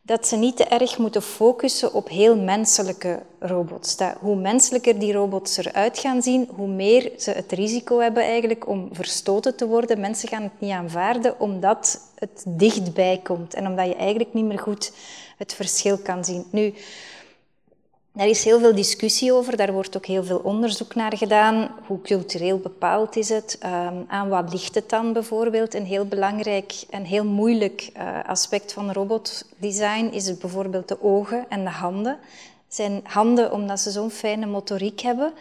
dat 0.02 0.28
ze 0.28 0.36
niet 0.36 0.58
te 0.58 0.64
erg 0.64 0.98
moeten 0.98 1.22
focussen 1.22 1.94
op 1.94 2.10
heel 2.10 2.38
menselijke 2.38 3.20
robots. 3.39 3.98
Dat 3.98 4.16
hoe 4.20 4.36
menselijker 4.36 5.00
die 5.00 5.14
robots 5.14 5.58
eruit 5.58 6.00
gaan 6.00 6.22
zien, 6.22 6.50
hoe 6.56 6.68
meer 6.68 7.12
ze 7.18 7.32
het 7.32 7.52
risico 7.52 8.00
hebben 8.00 8.24
eigenlijk 8.24 8.68
om 8.68 8.89
verstoten 8.92 9.56
te 9.56 9.68
worden. 9.68 10.00
Mensen 10.00 10.30
gaan 10.30 10.44
het 10.44 10.60
niet 10.60 10.72
aanvaarden 10.72 11.39
omdat 11.39 12.00
het 12.16 12.44
dichtbij 12.48 13.20
komt 13.24 13.54
en 13.54 13.68
omdat 13.68 13.88
je 13.88 13.96
eigenlijk 13.96 14.34
niet 14.34 14.46
meer 14.46 14.60
goed 14.60 14.92
het 15.38 15.54
verschil 15.54 15.98
kan 15.98 16.26
zien. 16.26 16.46
Nu, 16.52 16.74
er 18.16 18.28
is 18.28 18.43
heel 18.43 18.59
veel 18.59 18.75
discussie 18.75 19.33
over, 19.33 19.58
daar 19.58 19.74
wordt 19.74 19.97
ook 19.97 20.05
heel 20.05 20.24
veel 20.24 20.38
onderzoek 20.43 20.96
naar 20.96 21.17
gedaan. 21.17 21.71
Hoe 21.88 22.01
cultureel 22.01 22.58
bepaald 22.58 23.16
is 23.16 23.29
het? 23.29 23.59
Um, 23.66 24.05
aan 24.08 24.29
wat 24.29 24.51
ligt 24.51 24.75
het 24.75 24.89
dan 24.89 25.13
bijvoorbeeld? 25.13 25.74
Een 25.74 25.86
heel 25.86 26.05
belangrijk 26.05 26.74
en 26.89 27.04
heel 27.04 27.25
moeilijk 27.25 27.89
uh, 27.97 28.20
aspect 28.25 28.74
van 28.74 28.92
robotdesign 28.92 30.09
is 30.12 30.28
het 30.28 30.39
bijvoorbeeld 30.39 30.88
de 30.88 31.04
ogen 31.04 31.46
en 31.50 31.63
de 31.63 31.70
handen. 31.70 32.20
Zijn 32.67 33.01
handen 33.04 33.51
omdat 33.51 33.79
ze 33.79 33.92
zo'n 33.92 34.12
fijne 34.12 34.46
motoriek 34.46 35.00
hebben. 35.00 35.33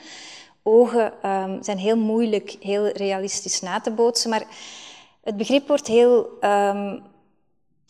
Ogen 0.62 1.12
um, 1.30 1.62
zijn 1.62 1.78
heel 1.78 1.97
moeilijk, 1.97 2.56
heel 2.60 2.86
realistisch 2.86 3.60
na 3.60 3.80
te 3.80 3.90
bootsen. 3.90 4.30
Maar 4.30 4.44
het 5.22 5.36
begrip 5.36 5.68
wordt 5.68 5.86
heel 5.86 6.28
um, 6.40 7.02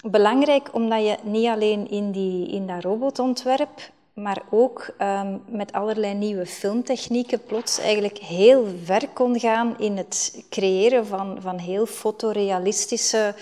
belangrijk 0.05 0.69
omdat 0.73 1.02
je 1.02 1.16
niet 1.23 1.47
alleen 1.47 1.90
in, 1.90 2.11
die, 2.11 2.48
in 2.48 2.66
dat 2.66 2.82
robotontwerp 2.82 3.90
maar 4.23 4.43
ook 4.51 4.95
um, 4.99 5.43
met 5.47 5.73
allerlei 5.73 6.15
nieuwe 6.15 6.47
filmtechnieken 6.47 7.45
plots 7.45 7.79
eigenlijk 7.79 8.19
heel 8.19 8.67
ver 8.85 9.09
kon 9.09 9.39
gaan 9.39 9.79
in 9.79 9.97
het 9.97 10.45
creëren 10.51 11.07
van, 11.07 11.39
van 11.41 11.59
heel 11.59 11.87
fotorealistische 11.87 13.35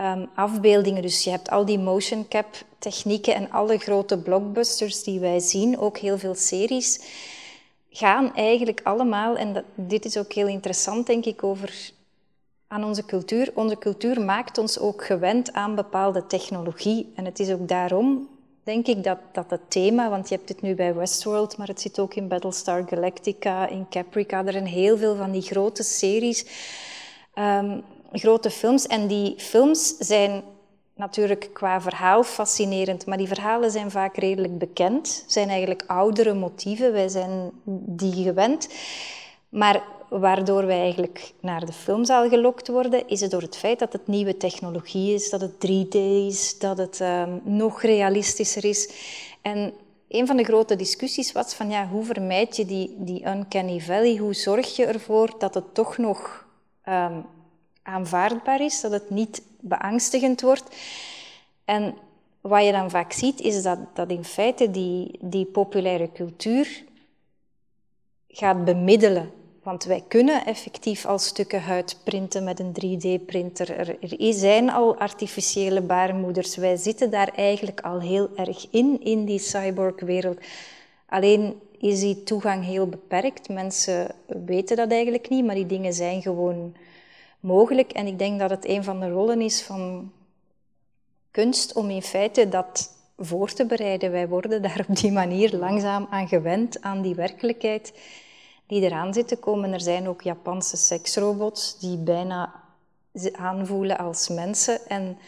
um, 0.00 0.28
afbeeldingen. 0.34 1.02
Dus 1.02 1.24
je 1.24 1.30
hebt 1.30 1.50
al 1.50 1.64
die 1.64 1.78
motion 1.78 2.28
cap 2.28 2.46
technieken 2.78 3.34
en 3.34 3.50
alle 3.50 3.78
grote 3.78 4.18
blockbusters 4.18 5.02
die 5.02 5.20
wij 5.20 5.38
zien, 5.38 5.78
ook 5.78 5.98
heel 5.98 6.18
veel 6.18 6.34
series, 6.34 7.00
gaan 7.90 8.34
eigenlijk 8.34 8.80
allemaal, 8.84 9.36
en 9.36 9.64
dit 9.74 10.04
is 10.04 10.16
ook 10.16 10.32
heel 10.32 10.48
interessant 10.48 11.06
denk 11.06 11.24
ik 11.24 11.44
over 11.44 11.92
aan 12.68 12.84
onze 12.84 13.04
cultuur. 13.04 13.50
Onze 13.54 13.78
cultuur 13.78 14.20
maakt 14.20 14.58
ons 14.58 14.78
ook 14.78 15.04
gewend 15.04 15.52
aan 15.52 15.74
bepaalde 15.74 16.26
technologie. 16.26 17.12
En 17.14 17.24
het 17.24 17.38
is 17.38 17.50
ook 17.50 17.68
daarom 17.68 18.28
denk 18.66 18.86
ik 18.86 19.04
dat, 19.04 19.18
dat 19.32 19.50
het 19.50 19.70
thema, 19.70 20.10
want 20.10 20.28
je 20.28 20.34
hebt 20.34 20.48
het 20.48 20.62
nu 20.62 20.74
bij 20.74 20.94
Westworld, 20.94 21.56
maar 21.56 21.66
het 21.66 21.80
zit 21.80 21.98
ook 21.98 22.14
in 22.14 22.28
Battlestar 22.28 22.84
Galactica, 22.88 23.68
in 23.68 23.86
Caprica, 23.90 24.44
er 24.44 24.52
zijn 24.52 24.66
heel 24.66 24.96
veel 24.96 25.16
van 25.16 25.30
die 25.30 25.42
grote 25.42 25.82
series, 25.82 26.46
um, 27.34 27.82
grote 28.12 28.50
films. 28.50 28.86
En 28.86 29.06
die 29.06 29.34
films 29.38 29.96
zijn 29.98 30.42
natuurlijk 30.94 31.50
qua 31.52 31.80
verhaal 31.80 32.22
fascinerend, 32.22 33.06
maar 33.06 33.18
die 33.18 33.28
verhalen 33.28 33.70
zijn 33.70 33.90
vaak 33.90 34.16
redelijk 34.16 34.58
bekend, 34.58 35.24
zijn 35.26 35.48
eigenlijk 35.48 35.84
oudere 35.86 36.34
motieven, 36.34 36.92
wij 36.92 37.08
zijn 37.08 37.50
die 37.86 38.22
gewend. 38.22 38.68
Maar 39.48 39.82
waardoor 40.08 40.66
wij 40.66 40.80
eigenlijk 40.80 41.32
naar 41.40 41.66
de 41.66 41.72
filmzaal 41.72 42.28
gelokt 42.28 42.68
worden, 42.68 43.08
is 43.08 43.20
het 43.20 43.30
door 43.30 43.42
het 43.42 43.56
feit 43.56 43.78
dat 43.78 43.92
het 43.92 44.06
nieuwe 44.06 44.36
technologie 44.36 45.14
is, 45.14 45.30
dat 45.30 45.40
het 45.40 45.52
3D 45.66 45.96
is, 46.26 46.58
dat 46.58 46.78
het 46.78 47.00
um, 47.00 47.40
nog 47.44 47.82
realistischer 47.82 48.64
is. 48.64 48.90
En 49.42 49.72
een 50.08 50.26
van 50.26 50.36
de 50.36 50.44
grote 50.44 50.76
discussies 50.76 51.32
was 51.32 51.54
van 51.54 51.70
ja, 51.70 51.88
hoe 51.88 52.04
vermijd 52.04 52.56
je 52.56 52.64
die, 52.64 52.94
die 52.98 53.26
uncanny 53.26 53.80
valley? 53.80 54.16
Hoe 54.16 54.34
zorg 54.34 54.76
je 54.76 54.84
ervoor 54.84 55.34
dat 55.38 55.54
het 55.54 55.74
toch 55.74 55.98
nog 55.98 56.46
um, 56.88 57.24
aanvaardbaar 57.82 58.60
is, 58.60 58.80
dat 58.80 58.92
het 58.92 59.10
niet 59.10 59.42
beangstigend 59.60 60.40
wordt? 60.40 60.76
En 61.64 61.94
wat 62.40 62.64
je 62.64 62.72
dan 62.72 62.90
vaak 62.90 63.12
ziet, 63.12 63.40
is 63.40 63.62
dat, 63.62 63.78
dat 63.94 64.10
in 64.10 64.24
feite 64.24 64.70
die, 64.70 65.18
die 65.20 65.44
populaire 65.44 66.12
cultuur 66.12 66.84
gaat 68.28 68.64
bemiddelen 68.64 69.30
want 69.66 69.84
wij 69.84 70.04
kunnen 70.08 70.44
effectief 70.44 71.06
al 71.06 71.18
stukken 71.18 71.62
huid 71.62 71.98
printen 72.04 72.44
met 72.44 72.60
een 72.60 72.72
3D-printer. 72.72 73.70
Er, 73.70 73.96
er, 74.00 74.32
zijn 74.32 74.70
al 74.70 74.96
artificiële 74.96 75.80
baarmoeders. 75.80 76.56
Wij 76.56 76.76
zitten 76.76 77.10
daar 77.10 77.28
eigenlijk 77.28 77.80
al 77.80 78.00
heel 78.00 78.28
erg 78.36 78.66
in, 78.70 79.00
in 79.04 79.24
die 79.24 79.38
cyborg-wereld. 79.38 80.38
Alleen 81.06 81.60
is 81.78 82.00
die 82.00 82.22
toegang 82.22 82.64
heel 82.64 82.86
beperkt. 82.86 83.48
Mensen 83.48 84.14
weten 84.26 84.76
dat 84.76 84.90
eigenlijk 84.90 85.28
niet, 85.28 85.44
maar 85.44 85.54
die 85.54 85.66
dingen 85.66 85.92
zijn 85.92 86.22
gewoon 86.22 86.74
mogelijk. 87.40 87.92
En 87.92 88.06
ik 88.06 88.18
denk 88.18 88.38
dat 88.38 88.50
het 88.50 88.68
een 88.68 88.84
van 88.84 89.00
de 89.00 89.08
rollen 89.08 89.40
is 89.40 89.62
van 89.62 90.12
kunst 91.30 91.72
om 91.72 91.90
in 91.90 92.02
feite 92.02 92.48
dat 92.48 92.90
voor 93.16 93.52
te 93.52 93.66
bereiden. 93.66 94.10
Wij 94.10 94.28
worden 94.28 94.62
daar 94.62 94.84
op 94.88 94.96
die 94.96 95.12
manier 95.12 95.56
langzaam 95.56 96.06
aan 96.10 96.28
gewend, 96.28 96.82
aan 96.82 97.02
die 97.02 97.14
werkelijkheid 97.14 97.92
die 98.66 98.82
eraan 98.82 99.14
zitten 99.14 99.38
komen. 99.38 99.72
Er 99.72 99.80
zijn 99.80 100.08
ook 100.08 100.22
Japanse 100.22 100.76
seksrobots 100.76 101.78
die 101.78 101.96
bijna 101.96 102.64
aanvoelen 103.32 103.98
als 103.98 104.28
mensen. 104.28 104.86
En 104.88 105.18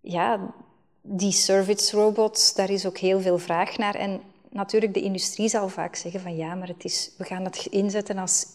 ja, 0.00 0.54
die 1.02 1.32
service 1.32 1.96
robots, 1.96 2.54
daar 2.54 2.70
is 2.70 2.86
ook 2.86 2.98
heel 2.98 3.20
veel 3.20 3.38
vraag 3.38 3.76
naar. 3.76 3.94
En 3.94 4.20
natuurlijk, 4.50 4.94
de 4.94 5.02
industrie 5.02 5.48
zal 5.48 5.68
vaak 5.68 5.96
zeggen 5.96 6.20
van 6.20 6.36
ja, 6.36 6.54
maar 6.54 6.68
het 6.68 6.84
is, 6.84 7.10
we 7.18 7.24
gaan 7.24 7.44
dat 7.44 7.66
inzetten 7.70 8.18
als, 8.18 8.46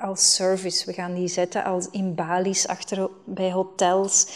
als 0.00 0.34
service. 0.34 0.86
We 0.86 0.92
gaan 0.92 1.14
die 1.14 1.28
zetten 1.28 1.64
als 1.64 1.90
in 1.90 2.14
balies 2.14 2.66
achter 2.66 3.10
bij 3.24 3.52
hotels. 3.52 4.26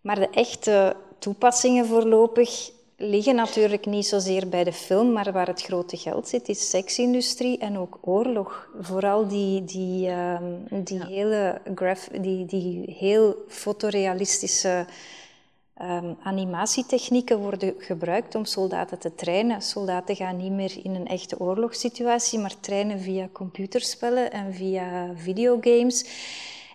Maar 0.00 0.16
de 0.16 0.30
echte 0.30 0.96
toepassingen 1.18 1.86
voorlopig 1.86 2.70
liggen 2.96 3.34
natuurlijk 3.34 3.86
niet 3.86 4.06
zozeer 4.06 4.48
bij 4.48 4.64
de 4.64 4.72
film, 4.72 5.12
maar 5.12 5.32
waar 5.32 5.46
het 5.46 5.62
grote 5.62 5.96
geld 5.96 6.28
zit, 6.28 6.48
is 6.48 6.70
seksindustrie 6.70 7.58
en 7.58 7.78
ook 7.78 7.98
oorlog. 8.00 8.68
Vooral 8.80 9.28
die, 9.28 9.64
die, 9.64 10.08
ehm, 10.08 10.44
die, 10.70 11.04
hele, 11.04 11.60
graf, 11.74 12.08
die, 12.20 12.46
die 12.46 12.94
heel 12.98 13.44
fotorealistische 13.48 14.86
um, 15.82 16.16
animatietechnieken 16.22 17.38
worden 17.38 17.74
gebruikt 17.78 18.34
om 18.34 18.44
soldaten 18.44 18.98
te 18.98 19.14
trainen. 19.14 19.62
Soldaten 19.62 20.16
gaan 20.16 20.36
niet 20.36 20.52
meer 20.52 20.78
in 20.82 20.94
een 20.94 21.06
echte 21.06 21.40
oorlogssituatie, 21.40 22.38
maar 22.38 22.60
trainen 22.60 23.00
via 23.00 23.28
computerspellen 23.32 24.32
en 24.32 24.54
via 24.54 25.10
videogames. 25.14 26.04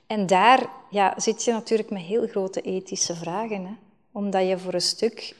En 0.07 0.27
daar 0.27 0.69
ja, 0.89 1.13
zit 1.17 1.43
je 1.43 1.51
natuurlijk 1.51 1.89
met 1.89 2.01
heel 2.01 2.27
grote 2.27 2.61
ethische 2.61 3.15
vragen. 3.15 3.65
Hè? 3.65 3.73
Omdat 4.11 4.47
je 4.47 4.57
voor 4.57 4.73
een 4.73 4.81
stuk 4.81 5.35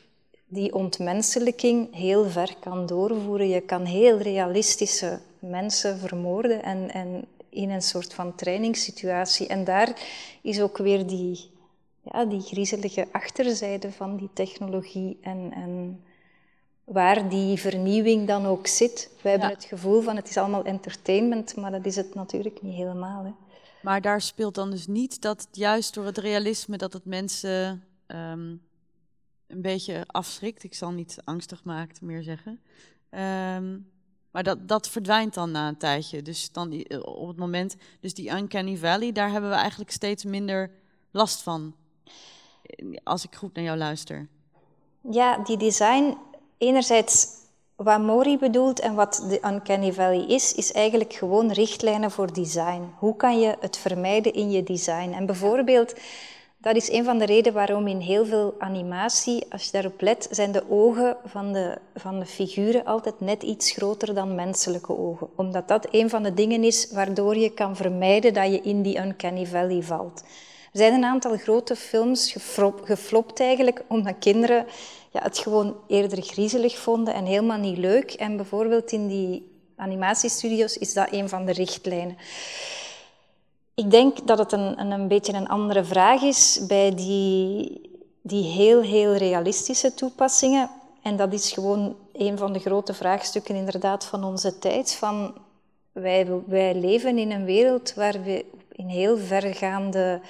die 0.51 0.73
ontmenselijking 0.73 1.95
heel 1.95 2.29
ver 2.29 2.55
kan 2.59 2.85
doorvoeren. 2.85 3.49
Je 3.49 3.61
kan 3.61 3.85
heel 3.85 4.17
realistische 4.17 5.19
mensen 5.39 5.97
vermoorden 5.97 6.63
en, 6.63 6.91
en 6.91 7.25
in 7.49 7.69
een 7.69 7.81
soort 7.81 8.13
van 8.13 8.35
trainingssituatie. 8.35 9.47
En 9.47 9.63
daar 9.63 10.01
is 10.41 10.61
ook 10.61 10.77
weer 10.77 11.07
die, 11.07 11.51
ja, 12.01 12.25
die 12.25 12.41
griezelige 12.41 13.07
achterzijde 13.11 13.91
van 13.91 14.17
die 14.17 14.29
technologie 14.33 15.17
en, 15.21 15.51
en 15.53 16.03
waar 16.83 17.29
die 17.29 17.59
vernieuwing 17.59 18.27
dan 18.27 18.45
ook 18.45 18.67
zit. 18.67 19.09
Wij 19.21 19.31
hebben 19.31 19.49
het 19.49 19.63
gevoel 19.63 20.01
van 20.01 20.15
het 20.15 20.29
is 20.29 20.37
allemaal 20.37 20.63
entertainment, 20.63 21.55
maar 21.55 21.71
dat 21.71 21.85
is 21.85 21.95
het 21.95 22.15
natuurlijk 22.15 22.61
niet 22.61 22.75
helemaal. 22.75 23.23
Hè. 23.23 23.31
Maar 23.81 24.01
daar 24.01 24.21
speelt 24.21 24.55
dan 24.55 24.71
dus 24.71 24.87
niet 24.87 25.21
dat 25.21 25.47
juist 25.51 25.93
door 25.93 26.05
het 26.05 26.17
realisme 26.17 26.77
dat 26.77 26.93
het 26.93 27.05
mensen 27.05 27.83
ehm, 28.05 28.55
een 29.51 29.61
beetje 29.61 30.03
afschrikt. 30.07 30.63
Ik 30.63 30.73
zal 30.73 30.91
niet 30.91 31.17
angstig 31.23 31.63
maakt 31.63 32.01
meer 32.01 32.23
zeggen. 32.23 32.61
Ehm, 33.09 33.77
maar 34.31 34.43
dat, 34.43 34.67
dat 34.67 34.89
verdwijnt 34.89 35.33
dan 35.33 35.51
na 35.51 35.67
een 35.67 35.77
tijdje. 35.77 36.21
Dus 36.21 36.51
dan 36.51 36.71
eh, 36.71 36.99
op 37.03 37.27
het 37.27 37.37
moment, 37.37 37.75
dus 37.99 38.13
die 38.13 38.31
Uncanny 38.31 38.77
Valley, 38.77 39.11
daar 39.11 39.31
hebben 39.31 39.49
we 39.49 39.55
eigenlijk 39.55 39.91
steeds 39.91 40.23
minder 40.23 40.71
last 41.11 41.41
van. 41.41 41.75
Als 43.03 43.23
ik 43.23 43.35
goed 43.35 43.53
naar 43.53 43.63
jou 43.63 43.77
luister. 43.77 44.27
Ja, 45.09 45.37
die 45.37 45.57
design, 45.57 46.17
enerzijds 46.57 47.27
wat 47.75 48.01
Mori 48.01 48.37
bedoelt 48.37 48.79
en 48.79 48.95
wat 48.95 49.25
de 49.29 49.39
Uncanny 49.45 49.93
Valley 49.93 50.25
is, 50.25 50.53
is 50.53 50.71
eigenlijk 50.71 51.13
gewoon 51.13 51.51
richtlijnen 51.51 52.11
voor 52.11 52.33
design. 52.33 52.93
Hoe 52.97 53.15
kan 53.15 53.39
je 53.39 53.55
het 53.59 53.77
vermijden 53.77 54.33
in 54.33 54.51
je 54.51 54.63
design? 54.63 55.11
En 55.11 55.25
bijvoorbeeld, 55.25 55.93
dat 56.61 56.75
is 56.75 56.91
een 56.91 57.03
van 57.03 57.17
de 57.17 57.25
redenen 57.25 57.53
waarom 57.53 57.87
in 57.87 57.99
heel 57.99 58.25
veel 58.25 58.55
animatie, 58.59 59.45
als 59.49 59.63
je 59.63 59.71
daarop 59.71 60.01
let, 60.01 60.27
zijn 60.31 60.51
de 60.51 60.63
ogen 60.69 61.17
van 61.25 61.53
de, 61.53 61.77
van 61.95 62.19
de 62.19 62.25
figuren 62.25 62.85
altijd 62.85 63.19
net 63.19 63.43
iets 63.43 63.71
groter 63.71 64.13
dan 64.13 64.35
menselijke 64.35 64.97
ogen. 64.97 65.29
Omdat 65.35 65.67
dat 65.67 65.87
een 65.91 66.09
van 66.09 66.23
de 66.23 66.33
dingen 66.33 66.63
is 66.63 66.91
waardoor 66.91 67.37
je 67.37 67.49
kan 67.49 67.75
vermijden 67.75 68.33
dat 68.33 68.51
je 68.51 68.61
in 68.61 68.81
die 68.81 68.97
Uncanny 68.97 69.45
Valley 69.45 69.81
valt. 69.81 70.23
Er 70.71 70.79
zijn 70.79 70.93
een 70.93 71.05
aantal 71.05 71.37
grote 71.37 71.75
films 71.75 72.35
geflopt 72.83 73.39
eigenlijk, 73.39 73.83
omdat 73.87 74.15
kinderen 74.19 74.65
ja, 75.11 75.21
het 75.21 75.37
gewoon 75.37 75.75
eerder 75.87 76.21
griezelig 76.21 76.77
vonden 76.77 77.13
en 77.13 77.25
helemaal 77.25 77.57
niet 77.57 77.77
leuk. 77.77 78.11
En 78.11 78.35
bijvoorbeeld 78.35 78.91
in 78.91 79.07
die 79.07 79.51
animatiestudio's 79.75 80.77
is 80.77 80.93
dat 80.93 81.11
een 81.11 81.29
van 81.29 81.45
de 81.45 81.51
richtlijnen. 81.51 82.17
Ik 83.81 83.91
denk 83.91 84.27
dat 84.27 84.37
het 84.37 84.51
een, 84.51 84.91
een, 84.91 85.07
beetje 85.07 85.33
een 85.33 85.47
andere 85.47 85.83
vraag 85.83 86.21
is 86.21 86.65
bij 86.67 86.95
die, 86.95 87.81
die 88.21 88.43
heel, 88.43 88.81
heel 88.81 89.13
realistische 89.13 89.93
toepassingen. 89.93 90.69
En 91.01 91.15
dat 91.15 91.33
is 91.33 91.51
gewoon 91.51 91.95
een 92.13 92.37
van 92.37 92.53
de 92.53 92.59
grote 92.59 92.93
vraagstukken 92.93 93.55
inderdaad 93.55 94.05
van 94.05 94.23
onze 94.23 94.59
tijd. 94.59 94.93
Van 94.93 95.33
wij, 95.91 96.27
wij 96.45 96.75
leven 96.75 97.17
in 97.17 97.31
een 97.31 97.45
wereld 97.45 97.93
waar 97.93 98.23
we 98.23 98.45
in 98.71 98.87
heel 98.87 99.17
vergaande 99.17 100.21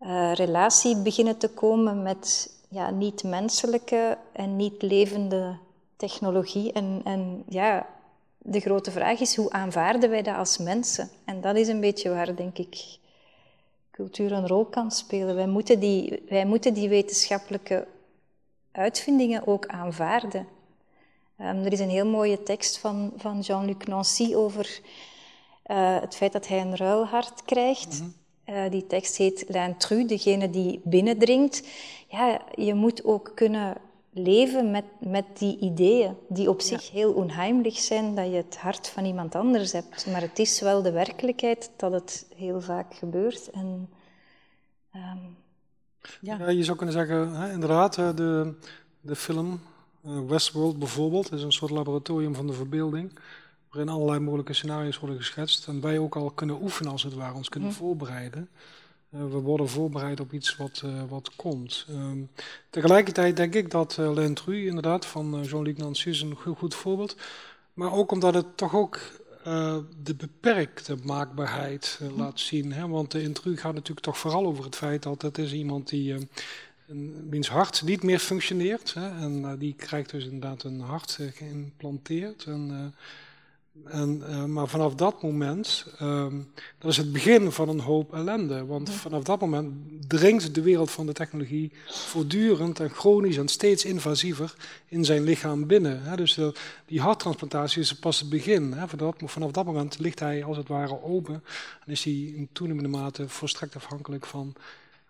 uh, 0.00 0.34
relatie 0.34 0.96
beginnen 0.96 1.38
te 1.38 1.48
komen 1.48 2.02
met 2.02 2.52
ja, 2.68 2.90
niet-menselijke 2.90 4.18
en 4.32 4.56
niet-levende 4.56 5.56
technologie. 5.96 6.72
En, 6.72 7.00
en 7.04 7.42
ja, 7.48 7.86
de 8.38 8.60
grote 8.60 8.90
vraag 8.90 9.20
is, 9.20 9.36
hoe 9.36 9.50
aanvaarden 9.50 10.10
wij 10.10 10.22
dat 10.22 10.36
als 10.36 10.58
mensen? 10.58 11.10
En 11.24 11.40
dat 11.40 11.56
is 11.56 11.68
een 11.68 11.80
beetje 11.80 12.10
waar, 12.10 12.36
denk 12.36 12.58
ik, 12.58 12.98
cultuur 13.90 14.32
een 14.32 14.46
rol 14.46 14.64
kan 14.64 14.90
spelen. 14.90 15.34
Wij 15.34 15.46
moeten 15.46 15.80
die, 15.80 16.22
wij 16.28 16.46
moeten 16.46 16.74
die 16.74 16.88
wetenschappelijke 16.88 17.86
uitvindingen 18.72 19.46
ook 19.46 19.66
aanvaarden. 19.66 20.46
Um, 21.40 21.64
er 21.64 21.72
is 21.72 21.80
een 21.80 21.88
heel 21.88 22.06
mooie 22.06 22.42
tekst 22.42 22.78
van, 22.78 23.12
van 23.16 23.40
Jean-Luc 23.40 23.84
Nancy 23.84 24.34
over 24.34 24.80
uh, 25.66 26.00
het 26.00 26.16
feit 26.16 26.32
dat 26.32 26.48
hij 26.48 26.60
een 26.60 26.76
ruilhart 26.76 27.44
krijgt. 27.44 28.00
Mm 28.00 28.14
-hmm. 28.44 28.54
uh, 28.54 28.70
die 28.70 28.86
tekst 28.86 29.16
heet 29.16 29.44
L'intru, 29.48 30.06
degene 30.06 30.50
die 30.50 30.80
binnendringt. 30.84 31.68
Ja, 32.08 32.40
je 32.54 32.74
moet 32.74 33.04
ook 33.04 33.32
kunnen 33.34 33.76
leven 34.18 34.70
met, 34.70 34.84
met 35.00 35.24
die 35.38 35.58
ideeën, 35.58 36.16
die 36.28 36.48
op 36.48 36.60
zich 36.60 36.90
heel 36.90 37.12
onheimelijk 37.12 37.76
zijn, 37.76 38.14
dat 38.14 38.26
je 38.26 38.36
het 38.36 38.56
hart 38.56 38.88
van 38.88 39.04
iemand 39.04 39.34
anders 39.34 39.72
hebt. 39.72 40.06
Maar 40.06 40.20
het 40.20 40.38
is 40.38 40.60
wel 40.60 40.82
de 40.82 40.92
werkelijkheid 40.92 41.70
dat 41.76 41.92
het 41.92 42.26
heel 42.36 42.60
vaak 42.60 42.94
gebeurt. 42.94 43.50
En, 43.50 43.88
um, 44.94 45.36
ja. 46.20 46.36
ja. 46.38 46.48
je 46.48 46.64
zou 46.64 46.76
kunnen 46.76 46.94
zeggen, 46.94 47.32
hè, 47.34 47.52
inderdaad, 47.52 47.94
de, 47.94 48.54
de 49.00 49.16
film 49.16 49.60
uh, 50.06 50.20
Westworld 50.28 50.78
bijvoorbeeld 50.78 51.32
is 51.32 51.42
een 51.42 51.52
soort 51.52 51.70
laboratorium 51.70 52.34
van 52.34 52.46
de 52.46 52.52
verbeelding, 52.52 53.18
waarin 53.70 53.92
allerlei 53.92 54.20
mogelijke 54.20 54.52
scenario's 54.52 54.98
worden 54.98 55.16
geschetst 55.16 55.68
en 55.68 55.80
wij 55.80 55.98
ook 55.98 56.16
al 56.16 56.30
kunnen 56.30 56.62
oefenen 56.62 56.92
als 56.92 57.02
het 57.02 57.14
ware, 57.14 57.34
ons 57.34 57.48
kunnen 57.48 57.68
mhm. 57.68 57.78
voorbereiden. 57.78 58.48
Eh, 59.10 59.20
we 59.20 59.38
worden 59.38 59.68
voorbereid 59.68 60.20
op 60.20 60.32
iets 60.32 60.56
wat, 60.56 60.82
uh, 60.84 61.02
wat 61.08 61.30
komt. 61.36 61.86
Ehm, 61.88 62.18
tegelijkertijd 62.70 63.36
denk 63.36 63.54
ik 63.54 63.70
dat 63.70 63.96
uh, 64.00 64.12
L'Intru 64.12 64.66
inderdaad 64.66 65.06
van 65.06 65.42
Jean-Luc 65.42 65.76
Nancy 65.76 66.08
is 66.08 66.20
een 66.20 66.36
goed 66.36 66.74
voorbeeld. 66.74 67.16
Maar 67.74 67.92
ook 67.92 68.12
omdat 68.12 68.34
het 68.34 68.56
toch 68.56 68.74
ook 68.74 69.00
de 70.02 70.14
beperkte 70.14 70.96
maakbaarheid 71.02 72.00
mhm. 72.02 72.20
laat 72.20 72.40
zien. 72.40 72.72
Hè? 72.72 72.88
Want 72.88 73.10
de 73.10 73.22
intru 73.22 73.56
gaat 73.56 73.74
natuurlijk 73.74 74.06
toch 74.06 74.18
vooral 74.18 74.46
over 74.46 74.64
het 74.64 74.76
feit 74.76 75.02
dat 75.02 75.22
het 75.22 75.38
is 75.38 75.52
iemand 75.52 75.88
die 75.88 76.28
wiens 77.30 77.48
hart 77.48 77.82
niet 77.82 78.02
meer 78.02 78.18
functioneert. 78.18 78.94
Hè? 78.94 79.08
En 79.08 79.58
die 79.58 79.74
krijgt 79.74 80.10
dus 80.10 80.24
inderdaad 80.24 80.62
een 80.62 80.80
hart 80.80 81.18
geïmplanteerd. 81.34 82.44
En, 82.44 82.94
en, 83.84 84.22
uh, 84.28 84.44
maar 84.44 84.68
vanaf 84.68 84.94
dat 84.94 85.22
moment, 85.22 85.86
um, 86.02 86.50
dat 86.78 86.90
is 86.90 86.96
het 86.96 87.12
begin 87.12 87.52
van 87.52 87.68
een 87.68 87.80
hoop 87.80 88.14
ellende. 88.14 88.66
Want 88.66 88.90
vanaf 88.90 89.22
dat 89.22 89.40
moment 89.40 89.72
dringt 90.08 90.54
de 90.54 90.62
wereld 90.62 90.90
van 90.90 91.06
de 91.06 91.12
technologie 91.12 91.72
voortdurend 91.86 92.80
en 92.80 92.90
chronisch 92.90 93.36
en 93.36 93.48
steeds 93.48 93.84
invasiever 93.84 94.54
in 94.86 95.04
zijn 95.04 95.22
lichaam 95.22 95.66
binnen. 95.66 96.02
Hè. 96.02 96.16
Dus 96.16 96.34
de, 96.34 96.54
die 96.86 97.00
harttransplantatie 97.00 97.80
is 97.80 97.94
pas 97.94 98.20
het 98.20 98.28
begin. 98.28 98.72
Hè. 98.72 98.88
Vanaf, 98.88 99.14
vanaf, 99.24 99.50
dat 99.50 99.64
moment 99.64 99.98
ligt 99.98 100.20
hij 100.20 100.44
als 100.44 100.56
het 100.56 100.68
ware 100.68 101.02
open 101.02 101.42
en 101.84 101.92
is 101.92 102.04
hij 102.04 102.12
in 102.12 102.48
toenemende 102.52 102.88
mate 102.88 103.28
volstrekt 103.28 103.76
afhankelijk 103.76 104.26
van, 104.26 104.54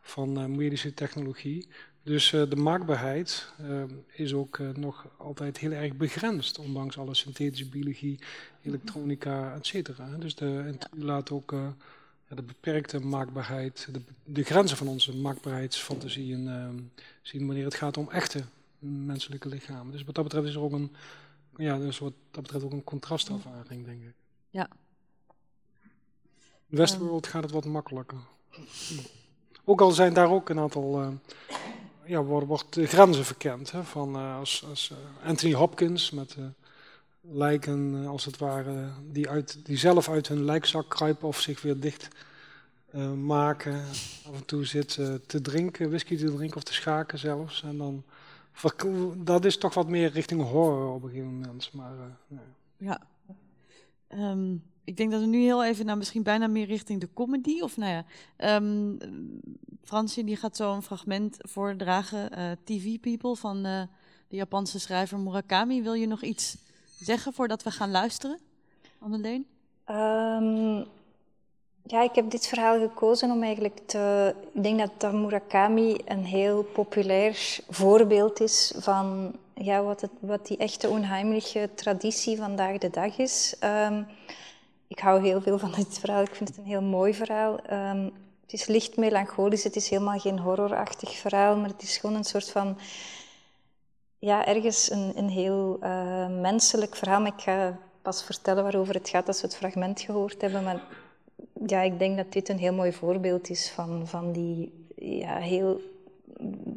van 0.03 0.39
uh, 0.39 0.45
medische 0.45 0.95
technologie. 0.95 1.69
Dus 2.09 2.33
uh, 2.33 2.51
de 2.51 2.57
maakbaarheid 2.57 3.53
uh, 3.61 3.83
is 4.07 4.35
ook 4.35 4.59
uh, 4.59 4.69
nog 4.69 5.07
altijd 5.17 5.59
heel 5.59 5.71
erg 5.71 5.97
begrensd, 5.97 6.59
ondanks 6.59 6.99
alle 6.99 7.15
synthetische 7.15 7.69
biologie, 7.69 8.19
elektronica, 8.63 9.55
et 9.55 9.67
cetera. 9.67 10.17
Dus 10.19 10.35
de, 10.35 10.75
u 10.97 11.05
laat 11.05 11.31
ook 11.31 11.55
de 12.29 12.43
beperkte 12.43 13.01
maakbaarheid, 13.01 13.89
de, 13.93 14.01
de, 14.25 14.43
grenzen 14.43 14.77
van 14.77 14.89
onze 14.89 15.17
maakbaarheidsfantasieën 15.17 16.91
zien 17.23 17.47
wanneer 17.47 17.65
het 17.65 17.75
gaat 17.75 17.97
om 17.97 18.11
echte 18.11 18.45
menselijke 18.79 19.49
lichamen. 19.49 19.93
Dus 19.93 20.05
wat 20.05 20.15
dat 20.15 20.25
betreft 20.25 20.47
is 20.47 20.55
er 20.55 20.61
ook 20.61 20.73
een, 20.73 20.93
ja, 21.57 21.79
dus 21.79 21.99
wat 21.99 22.13
dat 22.31 22.43
betreft 22.43 22.65
ook 22.65 22.73
een 22.73 22.85
contrastervaring, 22.85 23.85
denk 23.85 24.03
ik. 24.03 24.15
Ja. 24.51 24.69
In 26.69 26.77
Westworld 26.77 27.27
gaat 27.27 27.43
het 27.43 27.53
wat 27.53 27.65
makkelijker. 27.65 28.19
Ook 29.65 29.81
al 29.81 29.91
zijn 29.91 30.15
daar 30.15 30.31
ook 30.31 30.49
een 30.49 30.59
aantal 30.59 31.19
ja, 32.09 32.23
wordt, 32.23 32.75
de 32.75 32.87
grenzen 32.87 33.25
verkend. 33.25 33.71
Hè, 33.71 33.85
van, 33.85 34.17
uh, 34.17 34.37
als, 34.37 34.65
als 34.69 34.93
uh, 34.93 35.29
Anthony 35.29 35.55
Hopkins 35.55 36.11
met 36.11 36.37
uh, 36.39 36.45
lijken 37.21 38.07
als 38.07 38.25
het 38.25 38.39
ware, 38.39 38.89
die, 39.11 39.29
uit, 39.29 39.67
die 39.67 39.77
zelf 39.77 40.09
uit 40.09 40.29
hun 40.29 40.45
lijkzak 40.45 40.89
kruipen 40.89 41.29
of 41.29 41.41
zich 41.41 41.63
weer 41.63 41.81
dicht 41.81 42.09
maken. 43.17 43.75
Af 44.27 44.35
en 44.35 44.45
toe 44.45 44.65
zit 44.65 44.89
te 45.27 45.41
drinken, 45.43 45.89
whisky 45.89 46.17
te 46.17 46.35
drinken 46.35 46.57
of 46.57 46.63
te 46.63 46.73
schaken 46.73 47.19
zelfs. 47.19 47.63
En 47.63 47.77
dan, 47.77 48.05
dat 49.17 49.45
is 49.45 49.59
toch 49.59 49.75
wat 49.75 49.89
meer 49.89 50.11
richting 50.11 50.43
horror 50.43 50.95
op 50.95 51.03
een 51.03 51.09
gegeven 51.09 51.35
moment. 51.35 51.71
Maar. 51.73 51.93
Ja. 52.77 53.01
Um, 54.09 54.63
ik 54.89 54.97
denk 54.97 55.11
dat 55.11 55.21
we 55.21 55.27
nu 55.27 55.39
heel 55.39 55.65
even, 55.65 55.87
nou 55.87 55.99
misschien 55.99 56.23
bijna 56.23 56.47
meer 56.47 56.67
richting 56.67 57.01
de 57.01 57.09
comedy. 57.15 57.61
Of 57.61 57.77
nou 57.77 57.93
ja, 57.93 58.05
um, 58.57 58.99
die 60.15 60.37
gaat 60.37 60.57
zo 60.57 60.73
een 60.73 60.83
fragment 60.83 61.37
voordragen, 61.39 62.39
uh, 62.39 62.51
TV 62.65 63.01
People 63.01 63.37
van 63.37 63.67
uh, 63.67 63.83
de 64.29 64.37
Japanse 64.37 64.81
schrijver 64.81 65.19
Murakami. 65.19 65.83
Wil 65.83 65.95
je 65.95 66.07
nog 66.07 66.23
iets 66.23 66.57
zeggen 67.01 67.33
voordat 67.33 67.63
we 67.63 67.71
gaan 67.71 67.91
luisteren, 67.91 68.39
Anneleen? 68.99 69.47
Um, 69.91 70.87
ja, 71.83 72.03
ik 72.03 72.15
heb 72.15 72.31
dit 72.31 72.47
verhaal 72.47 72.79
gekozen 72.79 73.31
om 73.31 73.43
eigenlijk 73.43 73.79
te... 73.87 74.35
Ik 74.53 74.63
denk 74.63 74.99
dat, 74.99 75.13
Murakami 75.13 75.97
een 76.05 76.25
heel 76.25 76.63
populair 76.63 77.59
voorbeeld 77.69 78.41
is 78.41 78.73
van 78.77 79.37
ja, 79.55 79.83
wat, 79.83 80.01
het, 80.01 80.11
wat 80.21 80.47
die 80.47 80.57
echte 80.57 80.89
onheimliche 80.89 81.71
traditie 81.75 82.37
vandaag 82.37 82.79
de 82.79 82.91
dag 82.91 83.19
is. 83.19 83.57
Um, 83.65 84.07
ik 84.89 84.99
hou 84.99 85.23
heel 85.23 85.41
veel 85.41 85.59
van 85.59 85.73
dit 85.73 85.99
verhaal. 85.99 86.23
Ik 86.23 86.35
vind 86.35 86.49
het 86.49 86.59
een 86.59 86.65
heel 86.65 86.83
mooi 86.83 87.15
verhaal. 87.15 87.59
Um, 87.73 88.13
het 88.43 88.53
is 88.53 88.67
licht 88.67 88.97
melancholisch. 88.97 89.65
Het 89.65 89.77
is 89.77 89.89
helemaal 89.89 90.19
geen 90.19 90.39
horrorachtig 90.39 91.17
verhaal, 91.17 91.57
maar 91.57 91.69
het 91.69 91.83
is 91.83 91.97
gewoon 91.97 92.17
een 92.17 92.25
soort 92.25 92.51
van... 92.51 92.79
Ja, 94.19 94.47
ergens 94.47 94.91
een, 94.91 95.13
een 95.17 95.29
heel 95.29 95.79
uh, 95.83 96.29
menselijk 96.41 96.97
verhaal. 96.97 97.27
Ik 97.27 97.41
ga 97.41 97.79
pas 98.03 98.25
vertellen 98.25 98.63
waarover 98.63 98.95
het 98.95 99.09
gaat 99.09 99.27
als 99.27 99.41
we 99.41 99.47
het 99.47 99.57
fragment 99.57 100.01
gehoord 100.01 100.41
hebben. 100.41 100.65
Maar 100.65 100.83
ja, 101.67 101.83
ik 101.83 101.99
denk 101.99 102.17
dat 102.17 102.33
dit 102.33 102.49
een 102.49 102.59
heel 102.59 102.73
mooi 102.73 102.93
voorbeeld 102.93 103.51
is 103.51 103.71
van, 103.71 104.07
van 104.07 104.33
die 104.33 104.87
ja, 104.97 105.37
heel 105.37 105.81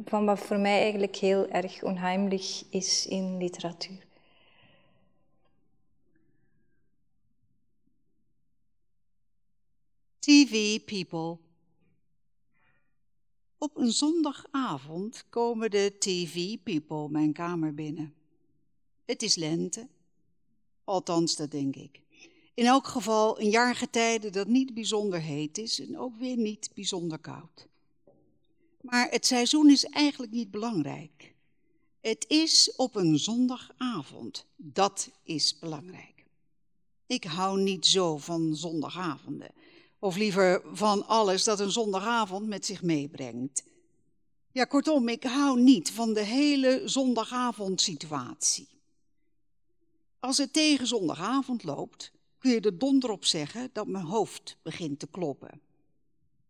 van 0.04 0.24
wat 0.24 0.38
voor 0.38 0.58
mij 0.58 0.80
eigenlijk 0.80 1.16
heel 1.16 1.48
erg 1.48 1.82
onheimelijk 1.82 2.62
is 2.70 3.06
in 3.06 3.36
literatuur. 3.36 4.04
TV 10.22 10.84
people. 10.84 11.38
Op 13.58 13.76
een 13.76 13.92
zondagavond 13.92 15.24
komen 15.28 15.70
de 15.70 15.96
TV 15.98 16.56
people 16.62 17.08
mijn 17.08 17.32
kamer 17.32 17.74
binnen. 17.74 18.14
Het 19.04 19.22
is 19.22 19.34
lente. 19.34 19.88
Althans, 20.84 21.36
dat 21.36 21.50
denk 21.50 21.76
ik. 21.76 22.00
In 22.54 22.64
elk 22.64 22.86
geval 22.86 23.40
een 23.40 23.50
jaargetijde 23.50 24.30
dat 24.30 24.46
niet 24.46 24.74
bijzonder 24.74 25.20
heet 25.20 25.58
is 25.58 25.80
en 25.80 25.98
ook 25.98 26.16
weer 26.16 26.36
niet 26.36 26.70
bijzonder 26.74 27.18
koud. 27.18 27.66
Maar 28.80 29.10
het 29.10 29.26
seizoen 29.26 29.70
is 29.70 29.84
eigenlijk 29.84 30.32
niet 30.32 30.50
belangrijk. 30.50 31.34
Het 32.00 32.24
is 32.28 32.72
op 32.76 32.94
een 32.94 33.18
zondagavond. 33.18 34.46
Dat 34.56 35.10
is 35.22 35.58
belangrijk. 35.58 36.26
Ik 37.06 37.24
hou 37.24 37.60
niet 37.60 37.86
zo 37.86 38.16
van 38.16 38.56
zondagavonden. 38.56 39.50
Of 40.02 40.16
liever 40.16 40.62
van 40.72 41.06
alles 41.06 41.44
dat 41.44 41.60
een 41.60 41.70
zondagavond 41.70 42.46
met 42.46 42.66
zich 42.66 42.82
meebrengt. 42.82 43.64
Ja, 44.52 44.64
kortom, 44.64 45.08
ik 45.08 45.24
hou 45.24 45.60
niet 45.60 45.90
van 45.90 46.12
de 46.12 46.24
hele 46.24 46.82
zondagavondsituatie. 46.84 48.68
Als 50.20 50.38
het 50.38 50.52
tegen 50.52 50.86
zondagavond 50.86 51.64
loopt, 51.64 52.12
kun 52.38 52.50
je 52.50 52.60
er 52.60 52.78
donder 52.78 53.10
op 53.10 53.24
zeggen 53.24 53.70
dat 53.72 53.86
mijn 53.86 54.04
hoofd 54.04 54.56
begint 54.62 54.98
te 54.98 55.06
kloppen. 55.06 55.60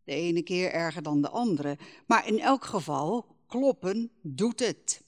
De 0.05 0.12
ene 0.12 0.43
keer 0.43 0.73
erger 0.73 1.03
dan 1.03 1.23
de 1.23 1.29
andere, 1.29 1.79
maar 2.07 2.27
in 2.27 2.39
elk 2.39 2.65
geval, 2.65 3.27
kloppen 3.47 4.11
doet 4.20 4.61
het. 4.61 5.03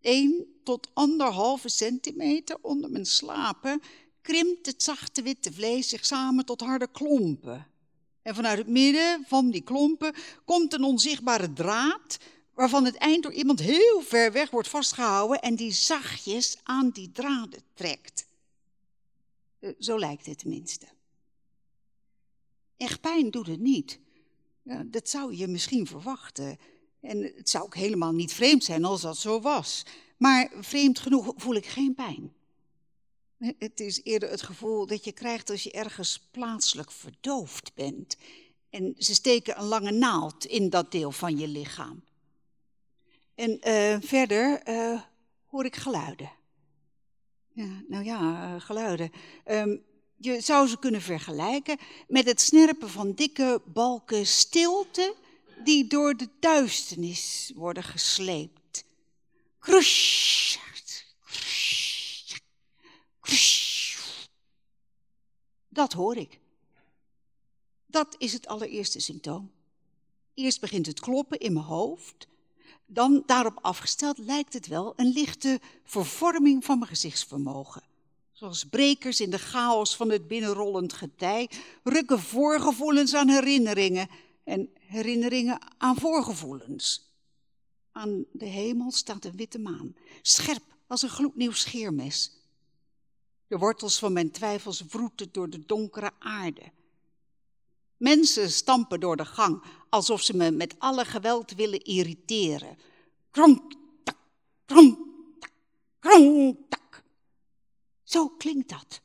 1 0.00 0.60
tot 0.64 0.90
anderhalve 0.92 1.68
centimeter 1.68 2.58
onder 2.60 2.90
mijn 2.90 3.06
slapen 3.06 3.82
krimpt 4.22 4.66
het 4.66 4.82
zachte 4.82 5.22
witte 5.22 5.52
vlees 5.52 5.88
zich 5.88 6.06
samen 6.06 6.44
tot 6.44 6.60
harde 6.60 6.88
klompen. 6.92 7.66
En 8.22 8.34
vanuit 8.34 8.58
het 8.58 8.68
midden 8.68 9.24
van 9.26 9.50
die 9.50 9.62
klompen 9.62 10.14
komt 10.44 10.72
een 10.72 10.84
onzichtbare 10.84 11.52
draad, 11.52 12.18
waarvan 12.54 12.84
het 12.84 12.96
eind 12.96 13.22
door 13.22 13.32
iemand 13.32 13.60
heel 13.60 14.02
ver 14.02 14.32
weg 14.32 14.50
wordt 14.50 14.68
vastgehouden 14.68 15.40
en 15.40 15.54
die 15.54 15.72
zachtjes 15.72 16.56
aan 16.62 16.90
die 16.90 17.12
draden 17.12 17.62
trekt. 17.74 18.26
Eh, 19.58 19.70
zo 19.78 19.98
lijkt 19.98 20.26
het 20.26 20.38
tenminste. 20.38 20.86
Echt 22.76 23.00
pijn 23.00 23.30
doet 23.30 23.46
het 23.46 23.60
niet. 23.60 23.98
Ja, 24.62 24.82
dat 24.86 25.08
zou 25.08 25.36
je 25.36 25.46
misschien 25.46 25.86
verwachten. 25.86 26.58
En 27.00 27.22
het 27.22 27.50
zou 27.50 27.64
ook 27.64 27.74
helemaal 27.74 28.12
niet 28.12 28.32
vreemd 28.32 28.64
zijn 28.64 28.84
als 28.84 29.00
dat 29.00 29.16
zo 29.16 29.40
was. 29.40 29.82
Maar 30.16 30.50
vreemd 30.60 30.98
genoeg 30.98 31.32
voel 31.36 31.54
ik 31.54 31.66
geen 31.66 31.94
pijn. 31.94 32.32
Het 33.40 33.80
is 33.80 34.00
eerder 34.02 34.30
het 34.30 34.42
gevoel 34.42 34.86
dat 34.86 35.04
je 35.04 35.12
krijgt 35.12 35.50
als 35.50 35.62
je 35.62 35.70
ergens 35.70 36.28
plaatselijk 36.30 36.90
verdoofd 36.90 37.74
bent. 37.74 38.16
En 38.70 38.94
ze 38.98 39.14
steken 39.14 39.58
een 39.58 39.64
lange 39.64 39.90
naald 39.90 40.44
in 40.44 40.70
dat 40.70 40.92
deel 40.92 41.12
van 41.12 41.38
je 41.38 41.48
lichaam. 41.48 42.04
En 43.34 43.68
uh, 43.68 43.96
verder 44.00 44.68
uh, 44.68 45.00
hoor 45.46 45.64
ik 45.64 45.76
geluiden. 45.76 46.30
Nou 47.88 48.04
ja, 48.04 48.54
uh, 48.54 48.60
geluiden. 48.60 49.12
Um, 49.46 49.82
je 50.16 50.40
zou 50.40 50.68
ze 50.68 50.78
kunnen 50.78 51.02
vergelijken 51.02 51.78
met 52.08 52.26
het 52.26 52.40
snerpen 52.40 52.90
van 52.90 53.12
dikke 53.12 53.62
balken 53.64 54.26
stilte 54.26 55.14
die 55.64 55.86
door 55.86 56.16
de 56.16 56.28
duisternis 56.40 57.52
worden 57.54 57.82
gesleept. 57.82 58.84
Krush. 59.58 60.56
Dat 65.68 65.92
hoor 65.92 66.16
ik. 66.16 66.38
Dat 67.86 68.14
is 68.18 68.32
het 68.32 68.46
allereerste 68.46 69.00
symptoom. 69.00 69.50
Eerst 70.34 70.60
begint 70.60 70.86
het 70.86 71.00
kloppen 71.00 71.38
in 71.38 71.52
mijn 71.52 71.64
hoofd. 71.64 72.26
Dan, 72.86 73.22
daarop 73.26 73.58
afgesteld, 73.62 74.18
lijkt 74.18 74.52
het 74.52 74.66
wel 74.66 74.92
een 74.96 75.12
lichte 75.12 75.60
vervorming 75.84 76.64
van 76.64 76.78
mijn 76.78 76.90
gezichtsvermogen. 76.90 77.82
Zoals 78.32 78.64
brekers 78.64 79.20
in 79.20 79.30
de 79.30 79.38
chaos 79.38 79.96
van 79.96 80.10
het 80.10 80.28
binnenrollend 80.28 80.92
getij 80.92 81.50
rukken 81.84 82.20
voorgevoelens 82.20 83.14
aan 83.14 83.28
herinneringen 83.28 84.08
en 84.44 84.70
herinneringen 84.78 85.58
aan 85.78 85.96
voorgevoelens. 85.96 87.10
Aan 87.92 88.24
de 88.32 88.44
hemel 88.44 88.90
staat 88.90 89.24
een 89.24 89.36
witte 89.36 89.58
maan, 89.58 89.96
scherp 90.22 90.62
als 90.86 91.02
een 91.02 91.08
gloednieuw 91.08 91.52
scheermes. 91.52 92.39
De 93.50 93.58
wortels 93.58 93.98
van 93.98 94.12
mijn 94.12 94.30
twijfels 94.30 94.82
wroeten 94.88 95.32
door 95.32 95.50
de 95.50 95.66
donkere 95.66 96.10
aarde. 96.18 96.62
Mensen 97.96 98.50
stampen 98.50 99.00
door 99.00 99.16
de 99.16 99.24
gang 99.24 99.62
alsof 99.88 100.22
ze 100.22 100.36
me 100.36 100.50
met 100.50 100.74
alle 100.78 101.04
geweld 101.04 101.52
willen 101.52 101.84
irriteren. 101.84 102.78
Kronk, 103.30 103.74
tak, 104.04 104.16
kronk, 104.64 104.98
tak, 105.38 105.52
kronk, 105.98 106.58
tak. 106.68 107.02
Zo 108.02 108.28
klinkt 108.28 108.68
dat. 108.68 109.00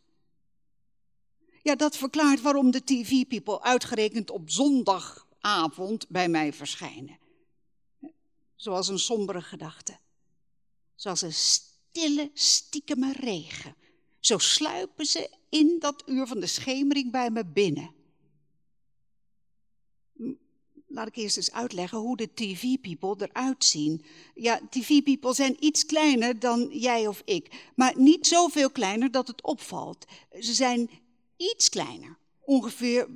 Ja, 1.62 1.76
dat 1.76 1.98
verklaart 1.98 2.42
waarom 2.42 2.72
de 2.72 2.84
TV-people 2.84 3.62
uitgerekend 3.62 4.30
op 4.30 4.50
zondagavond 4.50 6.10
bij 6.10 6.30
mij 6.30 6.54
verschijnen. 6.54 7.20
Zoals 8.56 8.88
een 8.88 9.00
sombere 9.00 9.42
gedachte. 9.42 9.98
Zoals 10.96 11.22
een 11.22 11.34
stille, 11.34 12.30
stiekeme 12.34 13.12
regen. 13.12 13.76
Zo 14.26 14.38
sluipen 14.38 15.06
ze 15.06 15.30
in 15.50 15.76
dat 15.80 16.04
uur 16.06 16.28
van 16.28 16.40
de 16.40 16.48
schemering 16.48 17.12
bij 17.12 17.30
me 17.30 17.46
binnen 17.46 17.94
laat 20.96 21.08
ik 21.08 21.16
eerst 21.16 21.38
eens 21.38 21.52
uitleggen 21.52 21.98
hoe 21.98 22.18
de 22.18 22.34
TV-people 22.34 23.16
eruit 23.28 23.66
zien. 23.66 24.06
Ja, 24.36 24.60
TV-people 24.70 25.34
zijn 25.34 25.56
iets 25.60 25.86
kleiner 25.86 26.40
dan 26.40 26.68
jij 26.72 27.08
of 27.08 27.22
ik, 27.26 27.72
maar 27.76 27.94
niet 27.98 28.28
zoveel 28.28 28.72
kleiner 28.72 29.12
dat 29.12 29.28
het 29.28 29.42
opvalt. 29.42 30.06
Ze 30.40 30.54
zijn 30.54 30.90
iets 31.38 31.70
kleiner, 31.70 32.18
ongeveer 32.42 33.08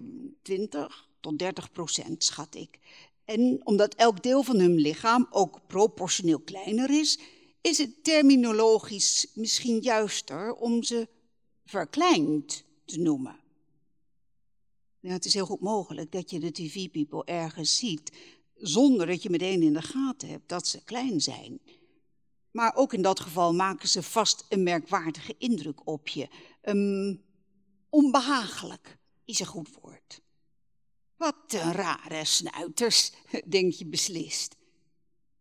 20 0.42 1.08
tot 1.20 1.40
30 1.40 1.72
procent, 1.72 2.24
schat 2.24 2.56
ik. 2.56 2.80
En 3.26 3.62
omdat 3.64 3.96
elk 3.96 4.24
deel 4.24 4.44
van 4.44 4.60
hun 4.60 4.76
lichaam 4.76 5.28
ook 5.30 5.60
proportioneel 5.68 6.40
kleiner 6.40 6.90
is, 6.90 7.20
is 7.62 7.78
het 7.78 8.04
terminologisch 8.04 9.28
misschien 9.34 9.80
juister 9.80 10.54
om 10.54 10.84
ze 10.84 11.08
verkleind 11.66 12.64
te 12.86 13.00
noemen. 13.00 13.40
Het 15.00 15.26
is 15.26 15.34
heel 15.34 15.46
goed 15.46 15.60
mogelijk 15.60 16.12
dat 16.12 16.30
je 16.30 16.40
de 16.40 16.52
TV-people 16.52 17.24
ergens 17.26 17.78
ziet, 17.78 18.12
zonder 18.56 19.08
dat 19.08 19.24
je 19.24 19.30
meteen 19.30 19.62
in 19.62 19.74
de 19.74 19.82
gaten 19.82 20.30
hebt 20.30 20.50
dat 20.50 20.68
ze 20.68 20.84
klein 20.84 21.22
zijn. 21.22 21.60
Maar 22.52 22.76
ook 22.76 22.94
in 22.94 23.02
dat 23.02 23.20
geval 23.20 23.54
maken 23.54 23.90
ze 23.90 24.04
vast 24.04 24.46
een 24.50 24.64
merkwaardige 24.64 25.36
indruk 25.38 25.88
op 25.88 26.08
je. 26.08 26.28
Um, 26.64 27.24
onbehagelijk 27.90 28.98
is 29.26 29.40
een 29.40 29.46
goed 29.46 29.70
woord. 29.82 30.22
Wat 31.16 31.36
een 31.48 31.74
rare 31.74 32.26
snuiters, 32.26 33.12
denk 33.46 33.74
je 33.74 33.86
beslist. 33.86 34.56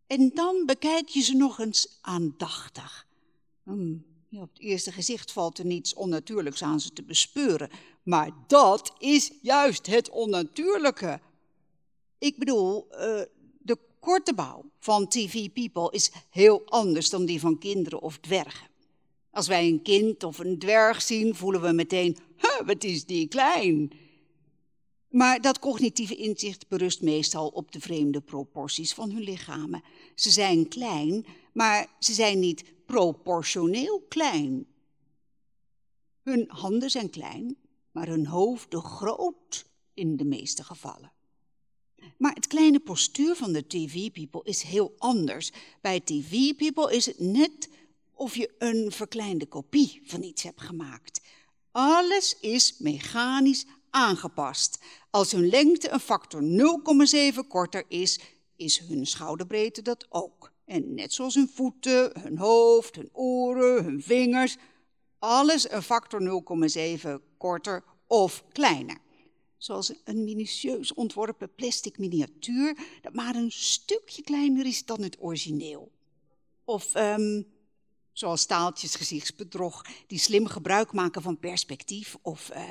En 0.09 0.31
dan 0.33 0.63
bekijk 0.65 1.07
je 1.07 1.21
ze 1.21 1.35
nog 1.35 1.59
eens 1.59 1.97
aandachtig. 2.01 3.07
Ja, 4.29 4.41
op 4.41 4.49
het 4.53 4.59
eerste 4.59 4.91
gezicht 4.91 5.31
valt 5.31 5.57
er 5.57 5.65
niets 5.65 5.93
onnatuurlijks 5.93 6.63
aan 6.63 6.79
ze 6.79 6.93
te 6.93 7.03
bespeuren. 7.03 7.69
Maar 8.03 8.31
dat 8.47 8.93
is 8.99 9.31
juist 9.41 9.87
het 9.87 10.09
onnatuurlijke. 10.09 11.19
Ik 12.17 12.37
bedoel, 12.37 12.87
uh, 12.91 12.97
de 13.61 13.77
korte 13.99 14.33
bouw 14.33 14.65
van 14.79 15.07
TV 15.07 15.49
People 15.53 15.91
is 15.91 16.11
heel 16.29 16.61
anders 16.65 17.09
dan 17.09 17.25
die 17.25 17.39
van 17.39 17.57
kinderen 17.57 18.01
of 18.01 18.17
dwergen. 18.17 18.67
Als 19.31 19.47
wij 19.47 19.67
een 19.67 19.81
kind 19.81 20.23
of 20.23 20.39
een 20.39 20.59
dwerg 20.59 21.01
zien, 21.01 21.35
voelen 21.35 21.61
we 21.61 21.71
meteen, 21.71 22.17
wat 22.65 22.83
is 22.83 23.05
die 23.05 23.27
klein. 23.27 23.91
Maar 25.09 25.41
dat 25.41 25.59
cognitieve 25.59 26.15
inzicht 26.15 26.67
berust 26.67 27.01
meestal 27.01 27.47
op 27.47 27.71
de 27.71 27.79
vreemde 27.79 28.21
proporties 28.21 28.93
van 28.93 29.11
hun 29.11 29.23
lichamen. 29.23 29.83
Ze 30.19 30.31
zijn 30.31 30.67
klein, 30.67 31.25
maar 31.53 31.87
ze 31.99 32.13
zijn 32.13 32.39
niet 32.39 32.63
proportioneel 32.85 34.01
klein. 34.09 34.67
Hun 36.23 36.45
handen 36.47 36.89
zijn 36.89 37.09
klein, 37.09 37.57
maar 37.91 38.07
hun 38.07 38.25
hoofden 38.25 38.81
groot 38.81 39.65
in 39.93 40.17
de 40.17 40.25
meeste 40.25 40.63
gevallen. 40.63 41.11
Maar 42.17 42.33
het 42.33 42.47
kleine 42.47 42.79
postuur 42.79 43.35
van 43.35 43.53
de 43.53 43.67
TV-people 43.67 44.41
is 44.43 44.61
heel 44.61 44.93
anders. 44.97 45.51
Bij 45.81 45.99
TV-people 45.99 46.95
is 46.95 47.05
het 47.05 47.19
net 47.19 47.69
of 48.13 48.35
je 48.35 48.55
een 48.57 48.91
verkleinde 48.91 49.45
kopie 49.45 50.01
van 50.03 50.23
iets 50.23 50.43
hebt 50.43 50.61
gemaakt. 50.61 51.21
Alles 51.71 52.37
is 52.39 52.75
mechanisch 52.79 53.65
aangepast. 53.89 54.79
Als 55.09 55.31
hun 55.31 55.49
lengte 55.49 55.89
een 55.89 55.99
factor 55.99 56.41
0,7 57.33 57.47
korter 57.47 57.83
is, 57.87 58.19
is 58.59 58.79
hun 58.79 59.05
schouderbreedte 59.05 59.81
dat 59.81 60.05
ook. 60.09 60.51
En 60.65 60.93
net 60.93 61.13
zoals 61.13 61.35
hun 61.35 61.49
voeten, 61.53 62.19
hun 62.19 62.37
hoofd, 62.37 62.95
hun 62.95 63.09
oren, 63.11 63.83
hun 63.83 64.01
vingers, 64.01 64.57
alles 65.19 65.71
een 65.71 65.83
factor 65.83 66.43
0,7 67.01 67.09
korter 67.37 67.83
of 68.07 68.43
kleiner. 68.51 68.97
Zoals 69.57 69.93
een 70.03 70.23
minutieus 70.23 70.93
ontworpen 70.93 71.55
plastic 71.55 71.97
miniatuur 71.97 72.77
dat 73.01 73.13
maar 73.13 73.35
een 73.35 73.51
stukje 73.51 74.21
kleiner 74.21 74.65
is 74.65 74.85
dan 74.85 75.01
het 75.01 75.17
origineel. 75.19 75.91
Of 76.63 76.95
um, 76.95 77.47
zoals 78.13 78.41
staaltjes 78.41 78.95
gezichtsbedrog 78.95 79.85
die 80.07 80.19
slim 80.19 80.47
gebruik 80.47 80.93
maken 80.93 81.21
van 81.21 81.39
perspectief. 81.39 82.17
Of 82.21 82.51
uh, 82.53 82.63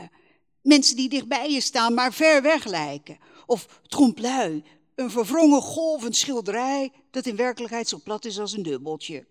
mensen 0.61 0.97
die 0.97 1.09
dichtbij 1.09 1.51
je 1.51 1.61
staan 1.61 1.95
maar 1.95 2.13
ver 2.13 2.43
weg 2.43 2.65
lijken. 2.65 3.19
Of 3.47 3.81
trompe 3.87 4.63
een 4.99 5.11
verwrongen 5.11 5.63
golvend 5.63 6.17
schilderij 6.17 6.93
dat 7.11 7.27
in 7.27 7.37
werkelijkheid 7.37 7.89
zo 7.89 8.01
plat 8.05 8.25
is 8.25 8.39
als 8.39 8.53
een 8.53 8.63
dubbeltje. 8.63 9.27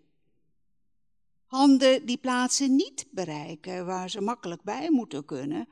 Handen 1.45 2.05
die 2.05 2.17
plaatsen 2.17 2.75
niet 2.75 3.05
bereiken 3.11 3.85
waar 3.85 4.09
ze 4.09 4.21
makkelijk 4.21 4.63
bij 4.63 4.91
moeten 4.91 5.25
kunnen. 5.25 5.67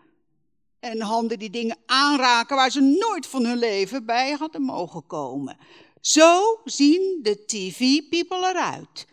En 0.79 1.01
handen 1.01 1.39
die 1.39 1.49
dingen 1.49 1.77
aanraken 1.85 2.55
waar 2.55 2.71
ze 2.71 2.81
nooit 2.81 3.27
van 3.27 3.45
hun 3.45 3.57
leven 3.57 4.05
bij 4.05 4.31
hadden 4.31 4.61
mogen 4.61 5.05
komen. 5.05 5.57
Zo 6.01 6.59
zien 6.63 7.19
de 7.21 7.45
TV-people 7.45 8.49
eruit. 8.49 9.07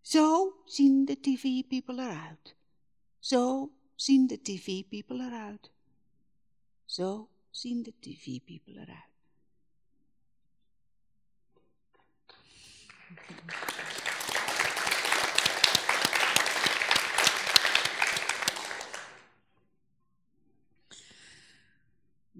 Zo 0.00 0.54
zien 0.64 1.04
de 1.04 1.20
TV-people 1.20 2.02
eruit. 2.02 2.56
Zo 3.18 3.70
zien 3.94 4.26
de 4.26 4.40
TV-people 4.40 5.24
eruit. 5.26 5.70
Zo 6.84 7.28
zien 7.50 7.82
de 7.82 7.92
TV-people 8.00 8.80
eruit. 8.80 9.15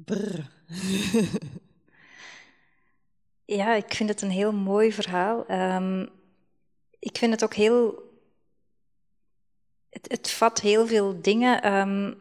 Brr. 0.06 0.50
ja, 3.44 3.74
ik 3.74 3.94
vind 3.94 4.08
het 4.08 4.22
een 4.22 4.30
heel 4.30 4.52
mooi 4.52 4.92
verhaal. 4.92 5.50
Um, 5.50 6.08
ik 6.98 7.18
vind 7.18 7.32
het 7.32 7.44
ook 7.44 7.54
heel. 7.54 8.04
Het, 9.90 10.10
het 10.10 10.30
vat 10.30 10.60
heel 10.60 10.86
veel 10.86 11.20
dingen. 11.22 11.72
Um, 11.74 12.14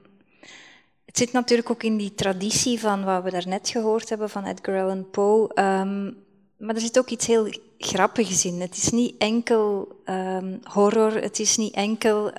het 1.05 1.17
zit 1.17 1.31
natuurlijk 1.31 1.69
ook 1.69 1.83
in 1.83 1.97
die 1.97 2.13
traditie 2.13 2.79
van 2.79 3.03
wat 3.03 3.23
we 3.23 3.31
daarnet 3.31 3.69
gehoord 3.69 4.09
hebben 4.09 4.29
van 4.29 4.45
Edgar 4.45 4.81
Allan 4.81 5.09
Poe. 5.09 5.59
Um, 5.59 6.23
maar 6.57 6.75
er 6.75 6.81
zit 6.81 6.99
ook 6.99 7.09
iets 7.09 7.27
heel 7.27 7.49
grappigs 7.77 8.45
in. 8.45 8.61
Het 8.61 8.77
is 8.77 8.89
niet 8.89 9.15
enkel 9.17 10.01
um, 10.05 10.59
horror, 10.63 11.13
het 11.13 11.39
is 11.39 11.57
niet 11.57 11.73
enkel 11.73 12.31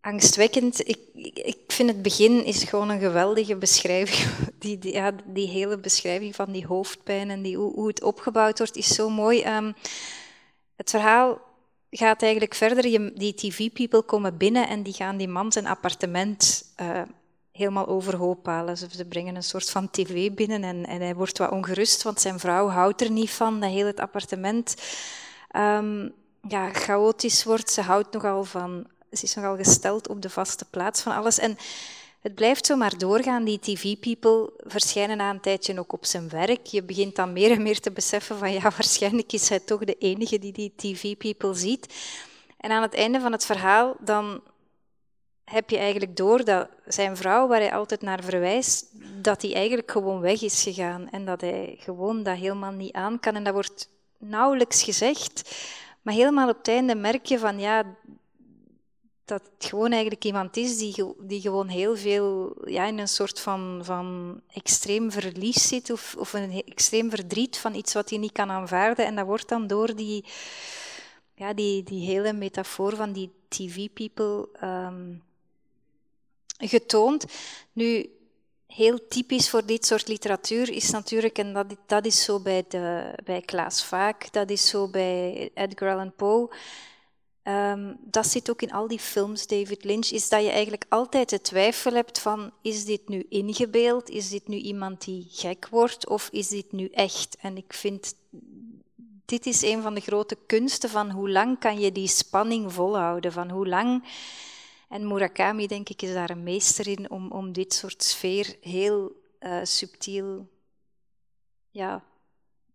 angstwekkend. 0.00 0.88
Ik, 0.88 0.98
ik 1.34 1.58
vind 1.66 1.88
het 1.88 2.02
begin 2.02 2.44
is 2.44 2.62
gewoon 2.64 2.88
een 2.88 3.00
geweldige 3.00 3.56
beschrijving. 3.56 4.30
Die, 4.58 4.78
die, 4.78 4.92
ja, 4.92 5.12
die 5.26 5.48
hele 5.48 5.78
beschrijving 5.78 6.34
van 6.34 6.52
die 6.52 6.66
hoofdpijn 6.66 7.30
en 7.30 7.42
die, 7.42 7.56
hoe, 7.56 7.72
hoe 7.72 7.86
het 7.88 8.02
opgebouwd 8.02 8.58
wordt, 8.58 8.76
is 8.76 8.94
zo 8.94 9.08
mooi. 9.08 9.44
Um, 9.44 9.74
het 10.76 10.90
verhaal 10.90 11.40
gaat 11.90 12.22
eigenlijk 12.22 12.54
verder. 12.54 12.82
Die 13.18 13.34
TV-people 13.34 14.02
komen 14.02 14.36
binnen 14.36 14.68
en 14.68 14.82
die 14.82 14.92
gaan 14.92 15.16
die 15.16 15.28
man 15.28 15.52
zijn 15.52 15.66
appartement 15.66 16.72
uh, 16.80 17.02
helemaal 17.60 17.86
overhoop 17.86 18.46
halen. 18.46 18.78
Ze, 18.78 18.86
ze, 18.90 19.04
brengen 19.04 19.36
een 19.36 19.42
soort 19.42 19.70
van 19.70 19.90
tv 19.90 20.32
binnen 20.32 20.64
en, 20.64 20.86
en, 20.86 21.00
hij 21.00 21.14
wordt 21.14 21.38
wat 21.38 21.50
ongerust, 21.50 22.02
want 22.02 22.20
zijn 22.20 22.38
vrouw 22.38 22.68
houdt 22.68 23.00
er 23.00 23.10
niet 23.10 23.30
van 23.30 23.60
dat 23.60 23.70
heel 23.70 23.86
het 23.86 24.00
appartement 24.00 24.74
um, 25.56 26.12
ja, 26.48 26.72
chaotisch 26.72 27.44
wordt. 27.44 27.70
Ze 27.70 27.80
houdt 27.80 28.12
nogal 28.12 28.44
van 28.44 28.86
ze 29.12 29.24
is 29.24 29.34
nogal 29.34 29.56
gesteld 29.56 30.08
op 30.08 30.22
de 30.22 30.30
vaste 30.30 30.64
plaats 30.70 31.02
van 31.02 31.14
alles. 31.14 31.38
En 31.38 31.56
het 32.20 32.34
blijft 32.34 32.66
zo 32.66 32.76
maar 32.76 32.98
doorgaan. 32.98 33.44
Die 33.44 33.58
TV-people 33.58 34.52
verschijnen 34.58 35.16
na 35.16 35.30
een 35.30 35.40
tijdje 35.40 35.78
ook 35.78 35.92
op 35.92 36.04
zijn 36.04 36.28
werk. 36.28 36.66
Je 36.66 36.82
begint 36.82 37.16
dan 37.16 37.32
meer 37.32 37.50
en 37.50 37.62
meer 37.62 37.80
te 37.80 37.90
beseffen 37.90 38.38
van 38.38 38.52
ja, 38.52 38.60
waarschijnlijk 38.60 39.32
is 39.32 39.48
hij 39.48 39.60
toch 39.60 39.84
de 39.84 39.96
enige 39.98 40.38
die 40.38 40.52
die 40.52 40.72
TV-people 40.76 41.54
ziet. 41.54 41.94
En 42.56 42.70
aan 42.70 42.82
het 42.82 42.94
einde 42.94 43.20
van 43.20 43.32
het 43.32 43.46
verhaal 43.46 43.96
dan 43.98 44.40
heb 45.50 45.70
je 45.70 45.78
eigenlijk 45.78 46.16
door 46.16 46.44
dat 46.44 46.68
zijn 46.86 47.16
vrouw, 47.16 47.48
waar 47.48 47.60
hij 47.60 47.72
altijd 47.72 48.02
naar 48.02 48.22
verwijst, 48.22 48.86
dat 49.22 49.42
hij 49.42 49.54
eigenlijk 49.54 49.90
gewoon 49.90 50.20
weg 50.20 50.42
is 50.42 50.62
gegaan 50.62 51.08
en 51.10 51.24
dat 51.24 51.40
hij 51.40 51.76
gewoon 51.78 52.22
dat 52.22 52.36
helemaal 52.36 52.72
niet 52.72 52.92
aan 52.92 53.20
kan. 53.20 53.34
En 53.34 53.44
dat 53.44 53.52
wordt 53.52 53.88
nauwelijks 54.18 54.82
gezegd. 54.82 55.56
Maar 56.02 56.14
helemaal 56.14 56.48
op 56.48 56.56
het 56.56 56.68
einde 56.68 56.94
merk 56.94 57.26
je 57.26 57.38
van 57.38 57.58
ja, 57.58 57.96
dat 59.24 59.42
het 59.54 59.68
gewoon 59.68 59.90
eigenlijk 59.90 60.24
iemand 60.24 60.56
is 60.56 60.78
die, 60.78 61.14
die 61.18 61.40
gewoon 61.40 61.68
heel 61.68 61.96
veel 61.96 62.56
ja, 62.64 62.86
in 62.86 62.98
een 62.98 63.08
soort 63.08 63.40
van, 63.40 63.80
van 63.82 64.40
extreem 64.52 65.10
verlies 65.10 65.68
zit 65.68 65.90
of, 65.90 66.14
of 66.18 66.32
een 66.32 66.62
extreem 66.66 67.10
verdriet 67.10 67.58
van 67.58 67.74
iets 67.74 67.92
wat 67.92 68.10
hij 68.10 68.18
niet 68.18 68.32
kan 68.32 68.50
aanvaarden. 68.50 69.06
En 69.06 69.14
dat 69.14 69.26
wordt 69.26 69.48
dan 69.48 69.66
door 69.66 69.94
die, 69.96 70.24
ja, 71.34 71.52
die, 71.52 71.82
die 71.82 72.06
hele 72.06 72.32
metafoor 72.32 72.96
van 72.96 73.12
die 73.12 73.30
TV-people 73.48 74.48
um, 74.62 75.22
getoond. 76.60 77.24
Nu, 77.72 78.10
heel 78.66 79.08
typisch 79.08 79.50
voor 79.50 79.66
dit 79.66 79.86
soort 79.86 80.08
literatuur 80.08 80.70
is 80.70 80.90
natuurlijk, 80.90 81.38
en 81.38 81.52
dat, 81.52 81.66
dat 81.86 82.06
is 82.06 82.24
zo 82.24 82.40
bij, 82.40 82.64
de, 82.68 83.14
bij 83.24 83.40
Klaas 83.40 83.84
Vaak, 83.84 84.32
dat 84.32 84.50
is 84.50 84.68
zo 84.68 84.88
bij 84.88 85.50
Edgar 85.54 85.92
Allan 85.92 86.14
Poe, 86.14 86.50
Um, 87.44 87.96
dat 88.00 88.26
zit 88.26 88.50
ook 88.50 88.62
in 88.62 88.72
al 88.72 88.88
die 88.88 88.98
films, 88.98 89.46
David 89.46 89.84
Lynch, 89.84 90.10
is 90.10 90.28
dat 90.28 90.42
je 90.42 90.50
eigenlijk 90.50 90.84
altijd 90.88 91.30
de 91.30 91.40
twijfel 91.40 91.92
hebt 91.92 92.18
van, 92.18 92.52
is 92.62 92.84
dit 92.84 93.08
nu 93.08 93.26
ingebeeld? 93.28 94.10
Is 94.10 94.28
dit 94.28 94.48
nu 94.48 94.56
iemand 94.56 95.04
die 95.04 95.26
gek 95.30 95.68
wordt? 95.70 96.08
Of 96.08 96.28
is 96.32 96.48
dit 96.48 96.72
nu 96.72 96.88
echt? 96.88 97.36
En 97.40 97.56
ik 97.56 97.72
vind, 97.72 98.14
dit 99.24 99.46
is 99.46 99.62
een 99.62 99.82
van 99.82 99.94
de 99.94 100.00
grote 100.00 100.36
kunsten 100.46 100.90
van 100.90 101.10
hoe 101.10 101.30
lang 101.30 101.58
kan 101.58 101.80
je 101.80 101.92
die 101.92 102.08
spanning 102.08 102.72
volhouden? 102.72 103.32
Van 103.32 103.50
hoe 103.50 103.68
lang... 103.68 104.04
En 104.90 105.08
Murakami, 105.08 105.66
denk 105.66 105.88
ik, 105.88 106.02
is 106.02 106.12
daar 106.12 106.30
een 106.30 106.42
meester 106.42 106.88
in 106.88 107.10
om, 107.10 107.30
om 107.30 107.52
dit 107.52 107.74
soort 107.74 108.02
sfeer 108.02 108.56
heel 108.60 109.12
uh, 109.40 109.58
subtiel 109.62 110.48
ja, 111.70 112.04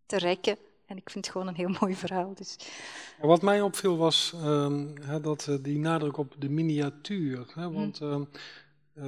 te 0.05 0.17
rekken. 0.17 0.57
En 0.85 0.97
ik 0.97 1.09
vind 1.09 1.25
het 1.25 1.33
gewoon 1.33 1.47
een 1.47 1.55
heel 1.55 1.75
mooi 1.81 1.95
verhaal. 1.95 2.33
Dus. 2.33 2.57
wat 3.21 3.41
mij 3.41 3.61
opviel 3.61 3.97
was 3.97 4.33
um, 4.43 4.93
dat, 5.21 5.47
uh, 5.49 5.55
die 5.61 5.79
nadruk 5.79 6.17
op 6.17 6.35
de 6.37 6.49
miniatuur. 6.49 7.45
Hè, 7.53 7.67
mhm. 7.67 7.73
want 7.73 8.01
uh, 8.01 8.21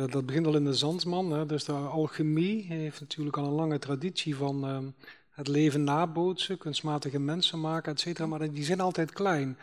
dat 0.07 0.25
begint 0.25 0.45
al 0.45 0.55
in 0.55 0.65
de 0.65 0.73
Zandman. 0.73 1.31
Hè, 1.31 1.45
dus 1.45 1.63
de 1.63 1.71
alchemie 1.71 2.63
heeft 2.63 2.99
natuurlijk 2.99 3.38
al 3.38 3.45
een 3.45 3.51
lange 3.51 3.79
traditie 3.79 4.35
van 4.35 4.65
ehm, 4.65 4.89
het 5.29 5.47
leven 5.47 5.84
nabootsen, 5.84 6.57
kunstmatige 6.57 7.19
mensen 7.19 7.59
maken, 7.59 7.91
et 7.91 7.99
cetera. 7.99 8.27
Maar 8.27 8.51
die 8.51 8.63
zijn 8.63 8.79
altijd 8.79 9.11
klein. 9.11 9.57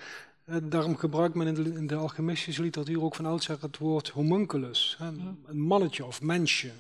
Daarom 0.62 0.96
gebruikt 0.96 1.34
men 1.34 1.46
in 1.46 1.54
de, 1.54 1.74
in 1.74 1.86
de, 1.86 1.94
alchemistische 1.94 2.62
literatuur 2.62 3.02
ook 3.02 3.14
van 3.14 3.26
oudsher 3.26 3.58
het 3.60 3.78
woord 3.78 4.08
homunculus. 4.08 4.96
Hè, 4.98 5.10
mhm. 5.10 5.26
Een 5.46 5.60
mannetje 5.60 6.04
of 6.04 6.22
mensje. 6.22 6.70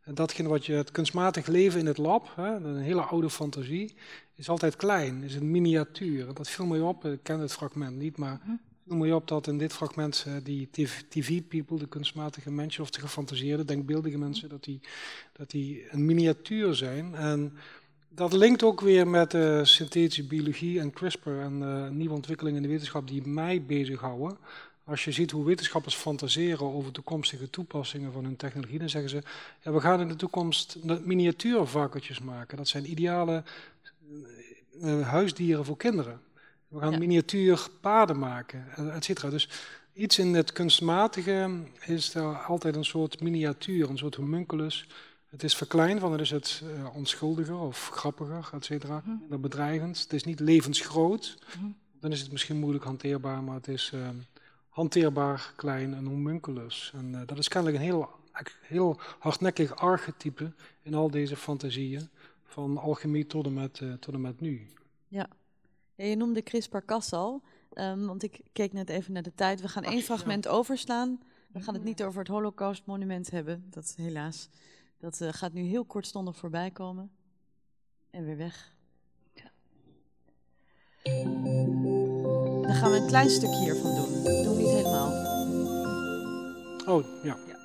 En 0.00 0.14
datgene 0.14 0.48
wat 0.48 0.66
je, 0.66 0.72
het 0.72 0.90
kunstmatig 0.90 1.46
leven 1.46 1.80
in 1.80 1.86
het 1.86 1.98
lab, 1.98 2.32
hè, 2.36 2.54
een 2.54 2.76
hele 2.76 3.00
oude 3.00 3.30
fantasie, 3.30 3.94
is 4.34 4.48
altijd 4.48 4.76
klein, 4.76 5.22
is 5.22 5.34
een 5.34 5.50
miniatuur. 5.50 6.34
Dat 6.34 6.48
viel 6.48 6.66
mij 6.66 6.80
op, 6.80 7.04
ik 7.04 7.22
ken 7.22 7.40
het 7.40 7.52
fragment 7.52 7.96
niet, 7.96 8.16
maar 8.16 8.40
noem 8.82 9.04
je 9.04 9.14
op 9.14 9.28
dat 9.28 9.46
in 9.46 9.58
dit 9.58 9.72
fragment 9.72 10.24
uh, 10.28 10.34
die 10.42 10.68
TV-people, 11.08 11.78
de 11.78 11.88
kunstmatige 11.88 12.50
mensen 12.50 12.82
of 12.82 12.90
de 12.90 13.00
gefantaseerde, 13.00 13.64
denkbeeldige 13.64 14.18
mensen, 14.18 14.48
dat 14.48 14.64
die, 14.64 14.80
dat 15.32 15.50
die 15.50 15.84
een 15.90 16.04
miniatuur 16.04 16.74
zijn. 16.74 17.14
En 17.14 17.52
dat 18.08 18.32
linkt 18.32 18.62
ook 18.62 18.80
weer 18.80 19.08
met 19.08 19.34
uh, 19.34 19.64
synthetische 19.64 20.26
biologie 20.26 20.80
en 20.80 20.92
CRISPR 20.92 21.28
en 21.28 21.60
uh, 21.60 21.88
nieuwe 21.88 22.14
ontwikkelingen 22.14 22.56
in 22.56 22.62
de 22.68 22.72
wetenschap 22.72 23.08
die 23.08 23.26
mij 23.26 23.62
bezighouden. 23.62 24.38
Als 24.84 25.04
je 25.04 25.12
ziet 25.12 25.30
hoe 25.30 25.44
wetenschappers 25.44 25.94
fantaseren 25.94 26.74
over 26.74 26.92
toekomstige 26.92 27.50
toepassingen 27.50 28.12
van 28.12 28.24
hun 28.24 28.36
technologie, 28.36 28.78
dan 28.78 28.88
zeggen 28.88 29.10
ze, 29.10 29.22
ja, 29.62 29.72
we 29.72 29.80
gaan 29.80 30.00
in 30.00 30.08
de 30.08 30.16
toekomst 30.16 30.76
miniatuurvarkentjes 31.04 32.20
maken. 32.20 32.56
Dat 32.56 32.68
zijn 32.68 32.90
ideale 32.90 33.42
huisdieren 35.02 35.64
voor 35.64 35.76
kinderen. 35.76 36.20
We 36.68 36.80
gaan 36.80 36.92
ja. 36.92 36.98
miniatuurpaden 36.98 38.18
maken, 38.18 38.64
et 38.92 39.04
cetera. 39.04 39.30
Dus 39.30 39.48
iets 39.92 40.18
in 40.18 40.34
het 40.34 40.52
kunstmatige 40.52 41.50
is 41.80 42.14
er 42.14 42.36
altijd 42.36 42.76
een 42.76 42.84
soort 42.84 43.20
miniatuur, 43.20 43.90
een 43.90 43.98
soort 43.98 44.14
homunculus. 44.14 44.86
Het 45.26 45.42
is 45.42 45.56
verkleind, 45.56 46.00
want 46.00 46.12
dan 46.12 46.20
is 46.20 46.30
het 46.30 46.62
uh, 46.64 46.94
onschuldiger 46.94 47.58
of 47.58 47.88
grappiger, 47.88 48.48
et 48.52 48.64
cetera. 48.64 49.02
Mm 49.04 49.40
bedreigend. 49.40 50.00
Het 50.00 50.12
is 50.12 50.24
niet 50.24 50.40
levensgroot. 50.40 51.38
Mhm. 51.56 51.66
Dan 52.00 52.12
is 52.12 52.20
het 52.20 52.32
misschien 52.32 52.56
moeilijk 52.56 52.84
hanteerbaar, 52.84 53.42
maar 53.42 53.54
het 53.54 53.68
is 53.68 53.90
uh, 53.94 54.08
hanteerbaar 54.68 55.52
klein, 55.56 55.92
een 55.92 56.06
homunculus. 56.06 56.92
En 56.94 57.12
uh, 57.12 57.20
dat 57.26 57.38
is 57.38 57.48
kennelijk 57.48 57.78
een 57.78 57.88
heel, 57.88 58.10
heel 58.60 59.00
hardnekkig 59.18 59.76
archetype 59.76 60.52
in 60.82 60.94
al 60.94 61.10
deze 61.10 61.36
fantasieën. 61.36 62.08
Van 62.44 62.78
alchemie 62.78 63.26
tot 63.26 63.46
en 63.46 63.54
met, 63.54 63.82
tot 64.00 64.14
en 64.14 64.20
met 64.20 64.40
nu. 64.40 64.66
Ja. 65.08 65.28
Ja, 65.96 66.04
je 66.04 66.16
noemde 66.16 66.42
CRISPR-Cas 66.42 67.12
al, 67.12 67.42
um, 67.74 68.06
want 68.06 68.22
ik 68.22 68.40
keek 68.52 68.72
net 68.72 68.88
even 68.88 69.12
naar 69.12 69.22
de 69.22 69.34
tijd. 69.34 69.60
We 69.60 69.68
gaan 69.68 69.84
één 69.84 70.02
fragment 70.02 70.48
overslaan. 70.48 71.20
We 71.52 71.60
gaan 71.60 71.74
het 71.74 71.84
niet 71.84 72.02
over 72.02 72.18
het 72.18 72.28
Holocaust-monument 72.28 73.30
hebben, 73.30 73.66
dat 73.70 73.94
helaas. 73.96 74.48
Dat 74.98 75.20
uh, 75.20 75.28
gaat 75.32 75.52
nu 75.52 75.62
heel 75.62 75.84
kortstondig 75.84 76.36
voorbij 76.36 76.70
komen. 76.70 77.10
En 78.10 78.24
weer 78.24 78.36
weg. 78.36 78.74
Ja. 79.32 79.50
Dan 82.62 82.74
gaan 82.74 82.90
we 82.90 82.96
een 82.96 83.06
klein 83.06 83.30
stukje 83.30 83.58
hiervan 83.58 83.94
doen. 83.94 84.22
Doe 84.22 84.56
niet 84.56 84.70
helemaal. 84.70 85.10
Oh, 86.86 87.04
ja. 87.22 87.36
ja. 87.46 87.56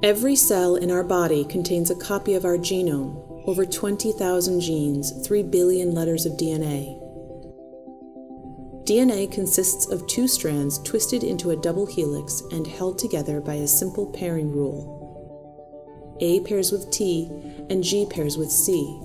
Every 0.00 0.34
cell 0.34 0.76
in 0.80 0.90
our 0.90 1.06
body 1.06 1.46
contains 1.46 1.90
a 1.90 1.94
copy 1.94 2.34
of 2.36 2.44
our 2.44 2.58
genome 2.64 3.32
over 3.46 3.68
20,000 3.68 4.62
genes, 4.62 5.12
3 5.22 5.44
billion 5.44 5.92
letters 5.92 6.26
of 6.26 6.36
DNA. 6.36 7.03
DNA 8.84 9.32
consists 9.32 9.86
of 9.86 10.06
two 10.06 10.28
strands 10.28 10.78
twisted 10.82 11.24
into 11.24 11.50
a 11.50 11.56
double 11.56 11.86
helix 11.86 12.42
and 12.52 12.66
held 12.66 12.98
together 12.98 13.40
by 13.40 13.54
a 13.54 13.66
simple 13.66 14.06
pairing 14.12 14.52
rule. 14.52 16.18
A 16.20 16.40
pairs 16.40 16.70
with 16.70 16.90
T 16.90 17.30
and 17.70 17.82
G 17.82 18.04
pairs 18.04 18.36
with 18.36 18.50
C. 18.50 19.00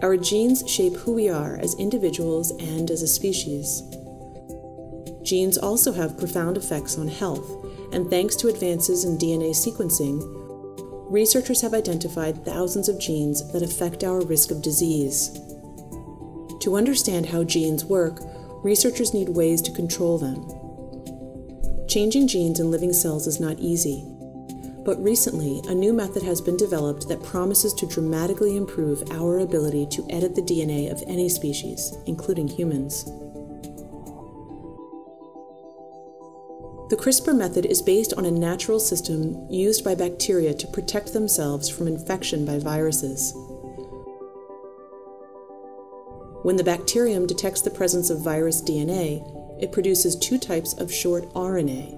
Our 0.00 0.16
genes 0.16 0.64
shape 0.66 0.94
who 0.96 1.12
we 1.12 1.28
are 1.28 1.58
as 1.58 1.74
individuals 1.74 2.52
and 2.52 2.90
as 2.90 3.02
a 3.02 3.06
species. 3.06 3.82
Genes 5.22 5.58
also 5.58 5.92
have 5.92 6.16
profound 6.16 6.56
effects 6.56 6.96
on 6.98 7.08
health, 7.08 7.64
and 7.92 8.08
thanks 8.08 8.34
to 8.36 8.48
advances 8.48 9.04
in 9.04 9.18
DNA 9.18 9.50
sequencing, 9.50 10.20
researchers 11.10 11.60
have 11.60 11.74
identified 11.74 12.42
thousands 12.46 12.88
of 12.88 12.98
genes 12.98 13.52
that 13.52 13.62
affect 13.62 14.02
our 14.02 14.22
risk 14.22 14.50
of 14.50 14.62
disease. 14.62 15.38
To 16.62 16.76
understand 16.76 17.26
how 17.26 17.42
genes 17.42 17.84
work, 17.84 18.20
researchers 18.62 19.12
need 19.12 19.30
ways 19.30 19.60
to 19.62 19.72
control 19.72 20.16
them. 20.16 20.46
Changing 21.88 22.28
genes 22.28 22.60
in 22.60 22.70
living 22.70 22.92
cells 22.92 23.26
is 23.26 23.40
not 23.40 23.58
easy, 23.58 24.04
but 24.84 25.02
recently 25.02 25.60
a 25.66 25.74
new 25.74 25.92
method 25.92 26.22
has 26.22 26.40
been 26.40 26.56
developed 26.56 27.08
that 27.08 27.20
promises 27.24 27.74
to 27.74 27.86
dramatically 27.86 28.56
improve 28.56 29.02
our 29.10 29.40
ability 29.40 29.86
to 29.86 30.06
edit 30.08 30.36
the 30.36 30.40
DNA 30.40 30.88
of 30.88 31.02
any 31.08 31.28
species, 31.28 31.96
including 32.06 32.46
humans. 32.46 33.06
The 36.90 36.96
CRISPR 36.96 37.36
method 37.36 37.66
is 37.66 37.82
based 37.82 38.14
on 38.14 38.24
a 38.24 38.30
natural 38.30 38.78
system 38.78 39.50
used 39.50 39.82
by 39.82 39.96
bacteria 39.96 40.54
to 40.54 40.68
protect 40.68 41.12
themselves 41.12 41.68
from 41.68 41.88
infection 41.88 42.44
by 42.44 42.60
viruses. 42.60 43.34
When 46.42 46.56
the 46.56 46.64
bacterium 46.64 47.26
detects 47.26 47.60
the 47.60 47.70
presence 47.70 48.10
of 48.10 48.20
virus 48.20 48.60
DNA, 48.60 49.22
it 49.62 49.70
produces 49.70 50.16
two 50.16 50.38
types 50.38 50.72
of 50.72 50.92
short 50.92 51.32
RNA, 51.34 51.96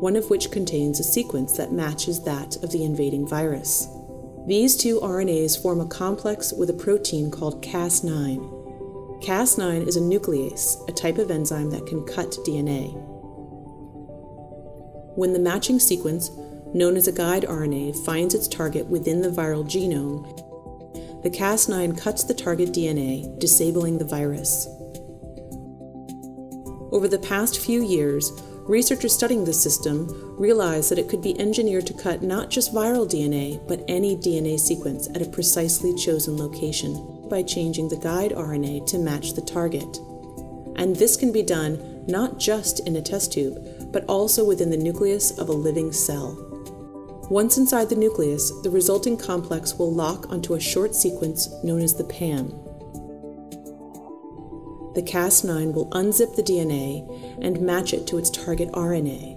one 0.00 0.16
of 0.16 0.28
which 0.28 0.50
contains 0.50 1.00
a 1.00 1.04
sequence 1.04 1.56
that 1.56 1.72
matches 1.72 2.22
that 2.24 2.56
of 2.62 2.70
the 2.72 2.84
invading 2.84 3.26
virus. 3.26 3.88
These 4.46 4.76
two 4.76 5.00
RNAs 5.00 5.60
form 5.60 5.80
a 5.80 5.86
complex 5.86 6.52
with 6.52 6.68
a 6.68 6.74
protein 6.74 7.30
called 7.30 7.64
Cas9. 7.64 9.22
Cas9 9.24 9.88
is 9.88 9.96
a 9.96 10.00
nuclease, 10.00 10.86
a 10.86 10.92
type 10.92 11.16
of 11.16 11.30
enzyme 11.30 11.70
that 11.70 11.86
can 11.86 12.04
cut 12.04 12.32
DNA. 12.46 12.92
When 15.16 15.32
the 15.32 15.38
matching 15.38 15.78
sequence, 15.80 16.30
known 16.74 16.98
as 16.98 17.08
a 17.08 17.12
guide 17.12 17.44
RNA, 17.44 18.04
finds 18.04 18.34
its 18.34 18.46
target 18.46 18.86
within 18.86 19.22
the 19.22 19.30
viral 19.30 19.64
genome, 19.64 20.45
the 21.26 21.36
Cas9 21.36 22.00
cuts 22.00 22.22
the 22.22 22.32
target 22.32 22.68
DNA, 22.68 23.36
disabling 23.40 23.98
the 23.98 24.04
virus. 24.04 24.68
Over 26.92 27.08
the 27.08 27.18
past 27.18 27.58
few 27.58 27.82
years, 27.82 28.30
researchers 28.68 29.12
studying 29.12 29.44
this 29.44 29.60
system 29.60 30.06
realized 30.38 30.88
that 30.88 31.00
it 31.00 31.08
could 31.08 31.22
be 31.22 31.36
engineered 31.40 31.84
to 31.88 31.94
cut 31.94 32.22
not 32.22 32.48
just 32.48 32.72
viral 32.72 33.10
DNA, 33.10 33.58
but 33.66 33.82
any 33.88 34.16
DNA 34.16 34.56
sequence 34.56 35.08
at 35.16 35.22
a 35.22 35.28
precisely 35.28 35.96
chosen 35.96 36.36
location 36.36 37.26
by 37.28 37.42
changing 37.42 37.88
the 37.88 37.96
guide 37.96 38.30
RNA 38.30 38.86
to 38.86 38.98
match 38.98 39.32
the 39.32 39.42
target. 39.42 39.98
And 40.76 40.94
this 40.94 41.16
can 41.16 41.32
be 41.32 41.42
done 41.42 42.04
not 42.06 42.38
just 42.38 42.86
in 42.86 42.94
a 42.94 43.02
test 43.02 43.32
tube, 43.32 43.90
but 43.90 44.04
also 44.04 44.44
within 44.44 44.70
the 44.70 44.76
nucleus 44.76 45.36
of 45.40 45.48
a 45.48 45.52
living 45.52 45.90
cell. 45.90 46.45
Once 47.28 47.58
inside 47.58 47.88
the 47.88 47.96
nucleus, 47.96 48.52
the 48.62 48.70
resulting 48.70 49.16
complex 49.16 49.74
will 49.74 49.92
lock 49.92 50.30
onto 50.30 50.54
a 50.54 50.60
short 50.60 50.94
sequence 50.94 51.48
known 51.64 51.80
as 51.80 51.94
the 51.94 52.04
PAM. 52.04 52.50
The 54.94 55.02
Cas9 55.02 55.74
will 55.74 55.90
unzip 55.90 56.36
the 56.36 56.42
DNA 56.42 57.04
and 57.42 57.60
match 57.60 57.92
it 57.92 58.06
to 58.06 58.18
its 58.18 58.30
target 58.30 58.70
RNA. 58.72 59.36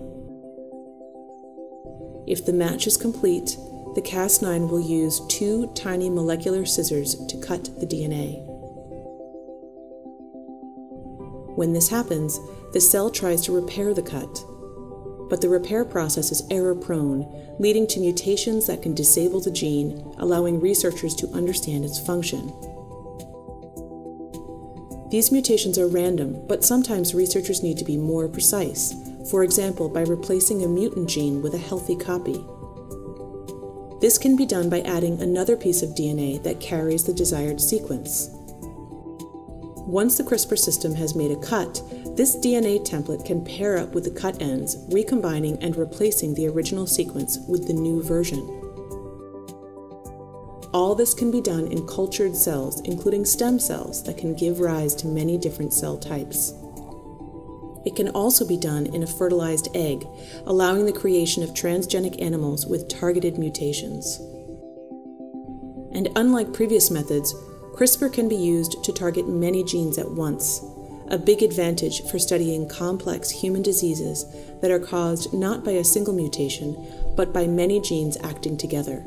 If 2.28 2.46
the 2.46 2.54
match 2.54 2.86
is 2.86 2.96
complete, 2.96 3.58
the 3.96 4.04
Cas9 4.04 4.70
will 4.70 4.80
use 4.80 5.20
two 5.28 5.66
tiny 5.74 6.12
molecular 6.12 6.66
scissors 6.66 7.16
to 7.16 7.42
cut 7.42 7.66
the 7.80 7.88
DNA. 7.88 8.46
When 11.58 11.74
this 11.74 11.90
happens, 11.90 12.40
the 12.72 12.80
cell 12.80 13.10
tries 13.10 13.42
to 13.42 13.52
repair 13.52 13.96
the 13.96 14.04
cut. 14.04 14.46
But 15.30 15.42
the 15.42 15.50
repair 15.50 15.86
process 15.86 16.32
is 16.32 16.48
error 16.50 16.76
prone, 16.76 17.56
leading 17.60 17.86
to 17.88 18.00
mutations 18.00 18.68
that 18.68 18.82
can 18.82 18.96
disable 18.96 19.40
the 19.40 19.52
gene, 19.52 20.14
allowing 20.18 20.60
researchers 20.60 21.16
to 21.16 21.30
understand 21.30 21.86
its 21.86 22.00
function. 22.00 22.52
These 25.10 25.32
mutations 25.32 25.78
are 25.78 25.88
random, 25.88 26.46
but 26.48 26.64
sometimes 26.64 27.16
researchers 27.16 27.64
need 27.64 27.78
to 27.80 27.86
be 27.86 27.98
more 27.98 28.28
precise, 28.28 28.94
for 29.30 29.44
example, 29.44 29.90
by 29.90 30.02
replacing 30.02 30.64
a 30.64 30.68
mutant 30.68 31.10
gene 31.10 31.42
with 31.42 31.54
a 31.56 31.58
healthy 31.58 31.96
copy. 31.96 32.44
This 34.02 34.18
can 34.18 34.36
be 34.36 34.46
done 34.46 34.70
by 34.70 34.82
adding 34.82 35.20
another 35.20 35.58
piece 35.58 35.82
of 35.82 35.90
DNA 35.90 36.42
that 36.44 36.60
carries 36.60 37.04
the 37.04 37.14
desired 37.14 37.60
sequence. 37.60 38.30
Once 39.90 40.18
the 40.18 40.24
CRISPR 40.24 40.58
system 40.58 40.94
has 40.94 41.16
made 41.16 41.32
a 41.32 41.42
cut, 41.42 41.82
this 42.20 42.36
DNA 42.36 42.86
template 42.86 43.24
can 43.24 43.46
pair 43.46 43.78
up 43.78 43.96
with 43.96 44.04
the 44.04 44.12
cut 44.12 44.42
ends, 44.42 44.76
recombining 44.90 45.58
and 45.64 45.78
replacing 45.78 46.34
the 46.34 46.50
original 46.50 46.86
sequence 46.86 47.40
with 47.48 47.66
the 47.66 47.74
new 47.74 48.04
version. 48.04 48.42
All 50.74 50.96
this 50.96 51.14
can 51.14 51.32
be 51.32 51.40
done 51.40 51.68
in 51.68 51.88
cultured 51.88 52.36
cells, 52.36 52.82
including 52.82 53.24
stem 53.24 53.58
cells 53.58 54.04
that 54.04 54.18
can 54.18 54.36
give 54.36 54.60
rise 54.60 54.94
to 54.96 55.08
many 55.08 55.38
different 55.38 55.72
cell 55.72 55.98
types. 55.98 56.54
It 57.86 57.96
can 57.96 58.10
also 58.10 58.46
be 58.46 58.58
done 58.58 58.88
in 58.88 59.04
a 59.04 59.08
fertilized 59.08 59.70
egg, 59.74 60.06
allowing 60.46 60.86
the 60.86 60.92
creation 60.92 61.42
of 61.42 61.52
transgenic 61.52 62.22
animals 62.22 62.66
with 62.66 62.90
targeted 62.90 63.38
mutations. 63.38 64.18
And 65.94 66.10
unlike 66.18 66.52
previous 66.52 66.92
methods, 66.92 67.34
CRISPR 67.78 68.12
can 68.12 68.28
be 68.28 68.36
used 68.36 68.84
to 68.84 68.92
target 68.92 69.30
many 69.30 69.64
genes 69.64 69.98
at 69.98 70.12
once, 70.12 70.60
a 71.10 71.18
big 71.18 71.42
advantage 71.42 72.04
for 72.10 72.20
studying 72.20 72.68
complex 72.68 73.30
human 73.30 73.62
diseases 73.62 74.26
that 74.62 74.72
are 74.72 74.80
caused 74.80 75.34
not 75.34 75.64
by 75.64 75.72
a 75.72 75.84
single 75.84 76.14
mutation, 76.14 76.76
but 77.16 77.34
by 77.34 77.48
many 77.48 77.82
genes 77.82 78.18
acting 78.24 78.58
together. 78.58 79.06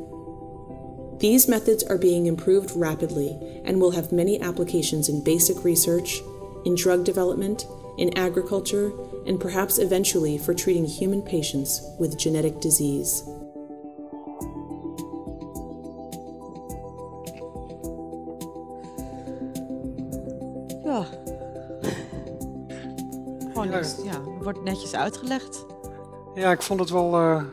These 1.19 1.49
methods 1.49 1.85
are 1.85 1.99
being 1.99 2.27
improved 2.27 2.73
rapidly 2.75 3.63
and 3.65 3.81
will 3.81 3.93
have 3.93 4.11
many 4.11 4.41
applications 4.41 5.09
in 5.09 5.23
basic 5.23 5.63
research, 5.65 6.21
in 6.65 6.75
drug 6.75 7.05
development, 7.05 7.67
in 7.97 8.17
agriculture, 8.19 8.93
and 9.27 9.41
perhaps 9.41 9.79
eventually 9.79 10.37
for 10.37 10.53
treating 10.53 10.85
human 10.85 11.23
patients 11.23 11.81
with 11.99 12.19
genetic 12.19 12.61
disease. 12.61 13.23
Gewoon 23.73 24.05
ja. 24.05 24.21
wordt 24.21 24.63
netjes 24.63 24.95
uitgelegd. 24.95 25.65
Ja, 26.35 26.51
ik 26.51 26.63
vond 26.63 26.81
het 26.81 26.91
wel 26.91 27.21
uh, 27.21 27.45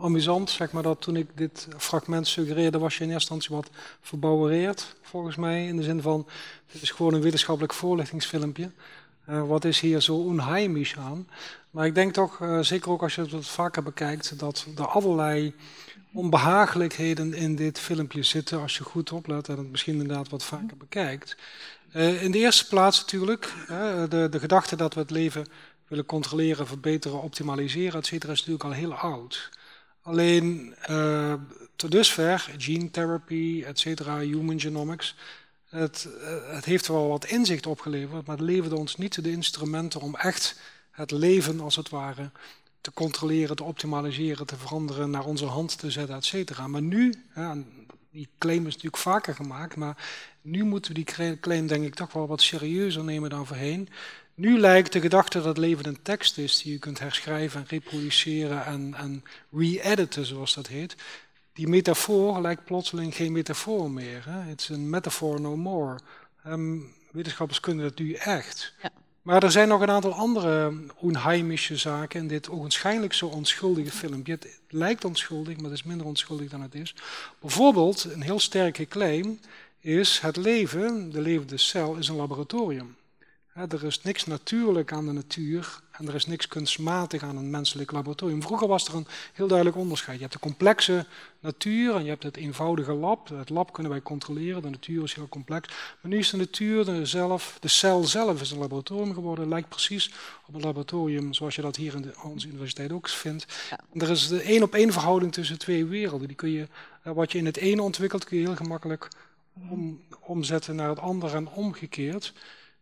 amusant, 0.00 0.50
zeg 0.50 0.72
maar, 0.72 0.82
dat 0.82 1.00
toen 1.00 1.16
ik 1.16 1.28
dit 1.34 1.68
fragment 1.76 2.26
suggereerde, 2.26 2.78
was 2.78 2.96
je 2.96 3.04
in 3.04 3.10
eerste 3.10 3.34
instantie 3.34 3.70
wat 3.70 3.76
verbouwereerd, 4.00 4.96
volgens 5.02 5.36
mij. 5.36 5.66
In 5.66 5.76
de 5.76 5.82
zin 5.82 6.02
van, 6.02 6.26
dit 6.72 6.82
is 6.82 6.90
gewoon 6.90 7.14
een 7.14 7.20
wetenschappelijk 7.20 7.74
voorlichtingsfilmpje. 7.74 8.70
Uh, 9.28 9.46
wat 9.46 9.64
is 9.64 9.80
hier 9.80 10.00
zo 10.00 10.14
onheimisch 10.14 10.96
aan? 10.98 11.28
Maar 11.70 11.86
ik 11.86 11.94
denk 11.94 12.12
toch, 12.12 12.40
uh, 12.40 12.60
zeker 12.60 12.90
ook 12.90 13.02
als 13.02 13.14
je 13.14 13.20
het 13.20 13.30
wat 13.30 13.46
vaker 13.46 13.82
bekijkt, 13.82 14.38
dat 14.38 14.66
er 14.76 14.86
allerlei 14.86 15.54
onbehagelijkheden 16.12 17.34
in 17.34 17.56
dit 17.56 17.78
filmpje 17.78 18.22
zitten, 18.22 18.60
als 18.60 18.76
je 18.76 18.84
goed 18.84 19.12
oplet 19.12 19.48
en 19.48 19.58
het 19.58 19.70
misschien 19.70 20.00
inderdaad 20.00 20.28
wat 20.28 20.44
vaker 20.44 20.76
bekijkt. 20.76 21.36
Uh, 21.96 22.22
in 22.22 22.30
de 22.30 22.38
eerste 22.38 22.68
plaats 22.68 23.00
natuurlijk, 23.00 23.52
de, 24.08 24.26
de 24.30 24.38
gedachte 24.38 24.76
dat 24.76 24.94
we 24.94 25.00
het 25.00 25.10
leven 25.10 25.46
willen 25.88 26.06
controleren, 26.06 26.66
verbeteren, 26.66 27.22
optimaliseren, 27.22 28.00
et 28.00 28.06
cetera, 28.06 28.32
is 28.32 28.38
natuurlijk 28.38 28.64
al 28.64 28.72
heel 28.72 28.94
oud. 28.94 29.50
Alleen 30.02 30.74
uh, 30.90 31.34
tot 31.76 31.90
dusver, 31.90 32.50
gene 32.58 32.90
therapy, 32.90 33.62
et 33.66 33.78
cetera, 33.78 34.18
human 34.18 34.60
genomics, 34.60 35.14
het, 35.68 36.08
uh, 36.20 36.54
het, 36.54 36.64
heeft 36.64 36.86
wel 36.86 37.08
wat 37.08 37.24
inzicht 37.24 37.66
opgeleverd, 37.66 38.26
maar 38.26 38.36
het 38.36 38.44
leverde 38.44 38.76
ons 38.76 38.96
niet 38.96 39.24
de 39.24 39.30
instrumenten 39.30 40.00
om 40.00 40.16
echt 40.16 40.60
het 40.90 41.10
leven 41.10 41.60
als 41.60 41.76
het 41.76 41.88
ware 41.88 42.30
te 42.80 42.92
controleren, 42.92 43.56
te 43.56 43.64
optimaliseren, 43.64 44.46
te 44.46 44.56
veranderen, 44.56 45.10
naar 45.10 45.24
onze 45.24 45.46
hand 45.46 45.78
te 45.78 45.90
zetten, 45.90 46.16
et 46.16 46.24
cetera. 46.24 46.66
Maar 46.66 46.82
nu, 46.82 47.14
die 48.14 48.28
claim 48.38 48.66
is 48.66 48.74
natuurlijk 48.74 49.02
vaker 49.02 49.34
gemaakt, 49.34 49.76
maar 49.76 49.96
nu 50.42 50.64
moeten 50.64 50.94
we 50.94 51.04
die 51.04 51.38
claim 51.40 51.66
denk 51.66 51.84
ik 51.84 51.94
toch 51.94 52.12
wel 52.12 52.26
wat 52.26 52.42
serieuzer 52.42 53.04
nemen 53.04 53.30
dan 53.30 53.46
voorheen. 53.46 53.88
Nu 54.34 54.58
lijkt 54.58 54.92
de 54.92 55.00
gedachte 55.00 55.42
dat 55.42 55.58
leven 55.58 55.86
een 55.86 56.02
tekst 56.02 56.38
is 56.38 56.62
die 56.62 56.72
je 56.72 56.78
kunt 56.78 56.98
herschrijven 56.98 57.60
en 57.60 57.66
reproduceren 57.68 58.64
en, 58.64 58.94
en 58.94 59.24
re-editen, 59.52 60.26
zoals 60.26 60.54
dat 60.54 60.66
heet. 60.66 60.96
Die 61.52 61.68
metafoor 61.68 62.40
lijkt 62.40 62.64
plotseling 62.64 63.14
geen 63.14 63.32
metafoor 63.32 63.90
meer. 63.90 64.22
Het 64.26 64.60
is 64.60 64.68
een 64.68 64.90
metafoor 64.90 65.40
no 65.40 65.56
more. 65.56 65.98
Um, 66.46 66.94
wetenschappers 67.10 67.60
kunnen 67.60 67.84
dat 67.84 67.98
nu 67.98 68.12
echt. 68.12 68.74
Ja. 68.82 68.90
Maar 69.24 69.42
er 69.42 69.50
zijn 69.50 69.68
nog 69.68 69.80
een 69.80 69.90
aantal 69.90 70.14
andere 70.14 70.72
onheimische 70.96 71.76
zaken 71.76 72.20
in 72.20 72.28
dit 72.28 72.50
ogenschijnlijk 72.50 73.12
zo 73.12 73.26
onschuldige 73.26 73.90
filmpje. 73.90 74.32
Het 74.32 74.58
lijkt 74.68 75.04
onschuldig, 75.04 75.56
maar 75.56 75.70
het 75.70 75.78
is 75.78 75.82
minder 75.82 76.06
onschuldig 76.06 76.50
dan 76.50 76.62
het 76.62 76.74
is. 76.74 76.94
Bijvoorbeeld, 77.40 78.04
een 78.04 78.22
heel 78.22 78.40
sterke 78.40 78.86
claim 78.86 79.40
is 79.80 80.18
het 80.18 80.36
leven, 80.36 81.10
de 81.10 81.20
levende 81.20 81.56
cel, 81.56 81.94
is 81.94 82.08
een 82.08 82.16
laboratorium 82.16 82.96
er 83.54 83.84
is 83.84 84.02
niks 84.02 84.26
natuurlijk 84.26 84.92
aan 84.92 85.06
de 85.06 85.12
natuur 85.12 85.80
en 85.98 86.08
er 86.08 86.14
is 86.14 86.26
niks 86.26 86.48
kunstmatig 86.48 87.22
aan 87.22 87.36
een 87.36 87.50
menselijk 87.50 87.92
laboratorium. 87.92 88.42
Vroeger 88.42 88.68
was 88.68 88.88
er 88.88 88.94
een 88.94 89.06
heel 89.32 89.46
duidelijk 89.46 89.78
onderscheid. 89.78 90.16
Je 90.16 90.22
hebt 90.22 90.34
de 90.34 90.40
complexe 90.40 91.06
natuur 91.40 91.94
en 91.94 92.02
je 92.02 92.08
hebt 92.08 92.22
het 92.22 92.36
eenvoudige 92.36 92.92
lab. 92.92 93.28
Het 93.28 93.50
lab 93.50 93.72
kunnen 93.72 93.92
wij 93.92 94.02
controleren, 94.02 94.62
de 94.62 94.70
natuur 94.70 95.02
is 95.02 95.14
heel 95.14 95.28
complex. 95.28 95.68
Maar 96.00 96.10
nu 96.10 96.18
is 96.18 96.30
de 96.30 96.36
natuur, 96.36 97.06
zelf, 97.06 97.56
de 97.60 97.68
cel 97.68 98.04
zelf 98.04 98.40
is 98.40 98.50
een 98.50 98.58
laboratorium 98.58 99.14
geworden. 99.14 99.48
lijkt 99.48 99.68
precies 99.68 100.12
op 100.46 100.54
een 100.54 100.60
laboratorium 100.60 101.34
zoals 101.34 101.54
je 101.54 101.62
dat 101.62 101.76
hier 101.76 101.94
in 101.94 102.02
de, 102.02 102.14
onze 102.22 102.48
universiteit 102.48 102.92
ook 102.92 103.08
vindt. 103.08 103.46
er 103.92 104.10
is 104.10 104.28
de 104.28 104.40
één 104.40 104.62
op 104.62 104.74
één 104.74 104.92
verhouding 104.92 105.32
tussen 105.32 105.58
twee 105.58 105.84
werelden. 105.84 106.26
Die 106.26 106.36
kun 106.36 106.50
je, 106.50 106.68
eh, 107.02 107.12
wat 107.12 107.32
je 107.32 107.38
in 107.38 107.46
het 107.46 107.56
ene 107.56 107.82
ontwikkelt, 107.82 108.24
kun 108.24 108.38
je 108.38 108.46
heel 108.46 108.56
gemakkelijk 108.56 109.08
om, 109.70 110.00
omzetten 110.20 110.74
naar 110.74 110.88
het 110.88 110.98
andere 110.98 111.36
en 111.36 111.48
omgekeerd 111.48 112.32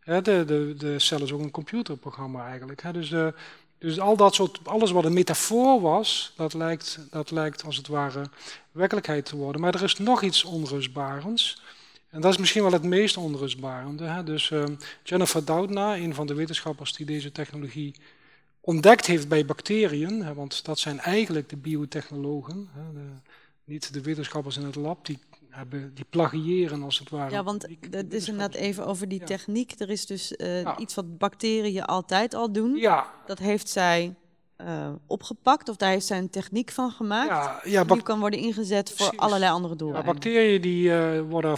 de, 0.05 0.21
de, 0.21 0.73
de 0.77 0.99
cel 0.99 1.21
is 1.21 1.31
ook 1.31 1.41
een 1.41 1.51
computerprogramma 1.51 2.47
eigenlijk. 2.47 2.93
dus, 2.93 3.13
dus 3.77 3.99
al 3.99 4.17
dat 4.17 4.35
soort, 4.35 4.59
alles 4.63 4.91
wat 4.91 5.05
een 5.05 5.13
metafoor 5.13 5.81
was, 5.81 6.33
dat 6.35 6.53
lijkt, 6.53 6.99
dat 7.09 7.31
lijkt 7.31 7.65
als 7.65 7.77
het 7.77 7.87
ware 7.87 8.25
werkelijkheid 8.71 9.25
te 9.25 9.35
worden. 9.35 9.61
Maar 9.61 9.75
er 9.75 9.83
is 9.83 9.97
nog 9.97 10.21
iets 10.21 10.43
onrustbarends. 10.43 11.61
En 12.09 12.21
dat 12.21 12.31
is 12.31 12.37
misschien 12.37 12.63
wel 12.63 12.71
het 12.71 12.83
meest 12.83 13.17
onrustbarende. 13.17 14.23
Dus 14.23 14.49
uh, 14.49 14.63
Jennifer 15.03 15.45
Doudna, 15.45 15.95
een 15.95 16.13
van 16.13 16.27
de 16.27 16.33
wetenschappers 16.33 16.93
die 16.93 17.05
deze 17.05 17.31
technologie 17.31 17.95
ontdekt 18.61 19.05
heeft 19.05 19.27
bij 19.27 19.45
bacteriën, 19.45 20.33
want 20.33 20.65
dat 20.65 20.79
zijn 20.79 20.99
eigenlijk 20.99 21.49
de 21.49 21.55
biotechnologen, 21.55 22.69
niet 23.63 23.93
de 23.93 24.01
wetenschappers 24.01 24.57
in 24.57 24.65
het 24.65 24.75
lab, 24.75 25.05
die 25.05 25.19
hebben, 25.53 25.91
die 25.93 26.05
plagiëren 26.09 26.83
als 26.83 26.99
het 26.99 27.09
ware. 27.09 27.31
Ja, 27.31 27.43
want 27.43 27.67
het 27.91 28.13
is 28.13 28.27
inderdaad 28.27 28.53
even 28.53 28.85
over 28.85 29.07
die 29.07 29.23
techniek. 29.23 29.73
Er 29.77 29.89
is 29.89 30.05
dus 30.05 30.33
uh, 30.37 30.71
iets 30.77 30.95
wat 30.95 31.17
bacteriën 31.17 31.85
altijd 31.85 32.33
al 32.33 32.51
doen. 32.51 32.75
Ja. 32.75 33.13
Dat 33.25 33.39
heeft 33.39 33.69
zij 33.69 34.15
uh, 34.61 34.89
opgepakt, 35.07 35.69
of 35.69 35.75
daar 35.75 35.89
heeft 35.89 36.05
zij 36.05 36.17
een 36.17 36.29
techniek 36.29 36.71
van 36.71 36.91
gemaakt. 36.91 37.67
Ja, 37.69 37.83
die 37.83 38.03
kan 38.03 38.19
worden 38.19 38.39
ingezet 38.39 38.93
voor 38.95 39.13
allerlei 39.15 39.51
andere 39.51 39.75
doelen. 39.75 39.97
Ja, 39.97 40.05
bacteriën 40.05 40.61
die 40.61 40.89
uh, 40.89 41.21
worden 41.29 41.57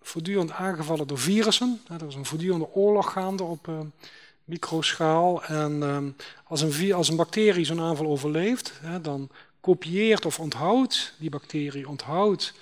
voortdurend 0.00 0.50
aangevallen 0.50 1.06
door 1.06 1.18
virussen. 1.18 1.80
er 2.00 2.06
is 2.06 2.14
een 2.14 2.24
voortdurende 2.24 2.68
oorlog 2.72 3.12
gaande 3.12 3.42
op 3.42 3.68
microschaal. 4.44 5.44
En 5.44 5.82
ehm, 5.82 6.10
als, 6.44 6.60
een, 6.60 6.94
als 6.94 7.08
een 7.08 7.16
bacterie 7.16 7.64
zo'n 7.64 7.80
aanval 7.80 8.06
overleeft, 8.06 8.80
dan 9.02 9.28
kopieert 9.60 10.26
of 10.26 10.40
onthoudt 10.40 11.14
die 11.18 11.30
bacterie 11.30 11.88
onthoudt 11.88 12.54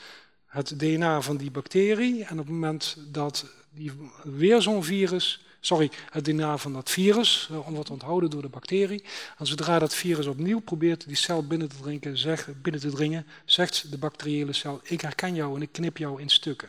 het 0.53 0.79
DNA 0.79 1.21
van 1.21 1.37
die 1.37 1.51
bacterie. 1.51 2.25
En 2.25 2.39
op 2.39 2.45
het 2.45 2.55
moment 2.55 2.97
dat 3.11 3.47
die 3.75 3.93
weer 4.23 4.63
zo'n 4.63 4.85
virus, 4.85 5.45
sorry, 5.61 5.91
het 6.11 6.25
DNA 6.25 6.57
van 6.57 6.73
dat 6.73 6.91
virus 6.91 7.49
uh, 7.53 7.69
wordt 7.69 7.91
onthouden 7.91 8.31
door 8.31 8.43
de 8.43 8.49
bacterie. 8.49 9.05
En 9.39 9.47
zodra 9.47 9.79
dat 9.79 9.95
virus 9.95 10.27
opnieuw 10.27 10.61
probeert 10.61 11.07
die 11.07 11.17
cel 11.17 11.47
binnen 11.47 11.69
te, 11.69 11.77
drinken, 11.83 12.19
zeg, 12.19 12.49
binnen 12.63 12.81
te 12.81 12.91
dringen, 12.91 13.27
zegt 13.45 13.91
de 13.91 13.99
bacteriële 13.99 14.53
cel: 14.53 14.81
Ik 14.83 15.01
herken 15.01 15.35
jou 15.35 15.57
en 15.57 15.63
ik 15.63 15.73
knip 15.73 15.97
jou 15.97 16.21
in 16.21 16.29
stukken. 16.29 16.69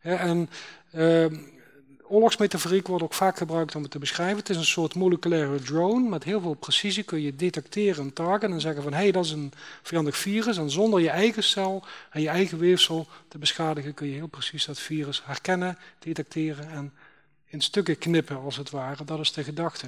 en 0.00 0.50
uh, 0.94 1.26
oorlogsmetaforiek 2.14 2.86
wordt 2.86 3.04
ook 3.04 3.14
vaak 3.14 3.36
gebruikt 3.36 3.74
om 3.74 3.82
het 3.82 3.90
te 3.90 3.98
beschrijven. 3.98 4.36
Het 4.36 4.48
is 4.48 4.56
een 4.56 4.64
soort 4.64 4.94
moleculaire 4.94 5.62
drone. 5.62 6.08
Met 6.08 6.24
heel 6.24 6.40
veel 6.40 6.54
precisie 6.54 7.02
kun 7.02 7.20
je 7.20 7.36
detecteren 7.36 8.04
een 8.04 8.12
target 8.12 8.50
en 8.50 8.60
zeggen 8.60 8.82
van 8.82 8.92
hé, 8.92 9.02
hey, 9.02 9.12
dat 9.12 9.24
is 9.24 9.30
een 9.30 9.52
vijandig 9.82 10.16
virus. 10.16 10.56
En 10.56 10.70
zonder 10.70 11.00
je 11.00 11.10
eigen 11.10 11.42
cel 11.42 11.84
en 12.10 12.20
je 12.20 12.28
eigen 12.28 12.58
weefsel 12.58 13.06
te 13.28 13.38
beschadigen 13.38 13.94
kun 13.94 14.06
je 14.06 14.14
heel 14.14 14.26
precies 14.26 14.64
dat 14.64 14.78
virus 14.78 15.22
herkennen, 15.24 15.78
detecteren 15.98 16.70
en 16.70 16.92
in 17.46 17.60
stukken 17.60 17.98
knippen 17.98 18.40
als 18.40 18.56
het 18.56 18.70
ware. 18.70 19.04
Dat 19.04 19.20
is 19.20 19.32
de 19.32 19.44
gedachte. 19.44 19.86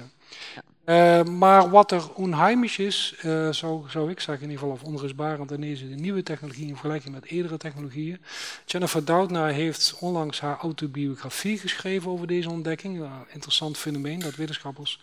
Uh, 0.85 1.23
maar 1.23 1.69
wat 1.69 1.91
er 1.91 2.13
onheimisch 2.13 2.77
is, 2.77 3.15
uh, 3.25 3.51
zou, 3.51 3.89
zou 3.89 4.11
ik 4.11 4.19
zeggen 4.19 4.43
in 4.43 4.49
ieder 4.49 4.67
geval, 4.67 4.73
of 4.73 4.83
onrustbarend 4.83 5.51
in 5.51 5.61
deze 5.61 5.85
nieuwe 5.85 6.23
technologie 6.23 6.67
in 6.67 6.73
vergelijking 6.73 7.13
met 7.13 7.25
eerdere 7.25 7.57
technologieën. 7.57 8.21
Jennifer 8.65 9.05
Doudna 9.05 9.47
heeft 9.47 9.95
onlangs 9.99 10.39
haar 10.39 10.57
autobiografie 10.57 11.57
geschreven 11.57 12.11
over 12.11 12.27
deze 12.27 12.49
ontdekking. 12.49 12.99
Een 12.99 13.09
interessant 13.29 13.77
fenomeen 13.77 14.19
dat 14.19 14.35
wetenschappers 14.35 14.99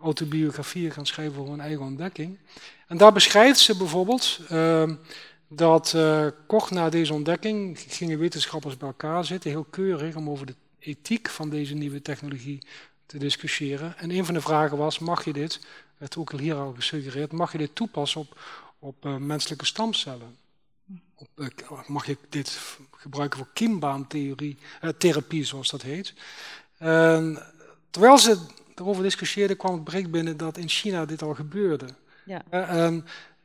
autobiografieën 0.00 0.90
gaan 0.90 1.06
schrijven 1.06 1.38
over 1.38 1.50
hun 1.50 1.60
eigen 1.60 1.84
ontdekking. 1.84 2.38
En 2.86 2.96
daar 2.96 3.12
beschrijft 3.12 3.58
ze 3.58 3.76
bijvoorbeeld 3.76 4.40
uh, 4.52 4.90
dat 5.48 5.92
uh, 5.96 6.26
kort 6.46 6.70
na 6.70 6.88
deze 6.88 7.12
ontdekking 7.12 7.78
gingen 7.88 8.18
wetenschappers 8.18 8.76
bij 8.76 8.88
elkaar 8.88 9.24
zitten, 9.24 9.50
heel 9.50 9.66
keurig, 9.70 10.16
om 10.16 10.30
over 10.30 10.46
de 10.46 10.54
ethiek 10.86 11.28
van 11.28 11.50
deze 11.50 11.74
nieuwe 11.74 12.02
technologie 12.02 12.66
te 13.06 13.18
discussiëren. 13.18 13.98
En 13.98 14.10
een 14.10 14.24
van 14.24 14.34
de 14.34 14.40
vragen 14.40 14.76
was, 14.76 14.98
mag 14.98 15.24
je 15.24 15.32
dit, 15.32 15.60
werd 15.96 16.16
ook 16.16 16.32
al 16.32 16.38
hier 16.38 16.54
al 16.54 16.72
gesuggereerd, 16.72 17.32
mag 17.32 17.52
je 17.52 17.58
dit 17.58 17.74
toepassen 17.74 18.20
op, 18.20 18.40
op 18.78 19.04
uh, 19.06 19.16
menselijke 19.16 19.64
stamcellen? 19.64 20.36
Op, 21.14 21.28
uh, 21.36 21.48
mag 21.86 22.06
je 22.06 22.16
dit 22.28 22.60
gebruiken 22.90 23.38
voor 23.38 23.48
kiembaantherapie, 23.52 24.56
uh, 24.82 24.90
therapie, 24.90 25.44
zoals 25.44 25.70
dat 25.70 25.82
heet? 25.82 26.14
terwijl 27.90 28.18
ze 28.18 28.38
erover 28.74 29.02
discussieerden, 29.02 29.56
kwam 29.56 29.74
het 29.74 29.84
bericht 29.84 30.10
binnen 30.10 30.36
dat 30.36 30.56
in 30.56 30.68
China 30.68 31.04
dit 31.04 31.22
al 31.22 31.34
gebeurde. 31.34 31.86
Ja. 32.24 32.42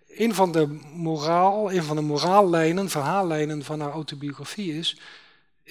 een 0.07 0.33
van 0.33 0.51
de 0.51 0.67
moraal, 0.93 1.71
een 1.71 1.83
van 1.83 1.95
de 1.95 2.01
moraallijnen, 2.01 2.89
verhaallijnen 2.89 3.63
van 3.63 3.79
haar 3.79 3.91
autobiografie 3.91 4.77
is 4.77 4.97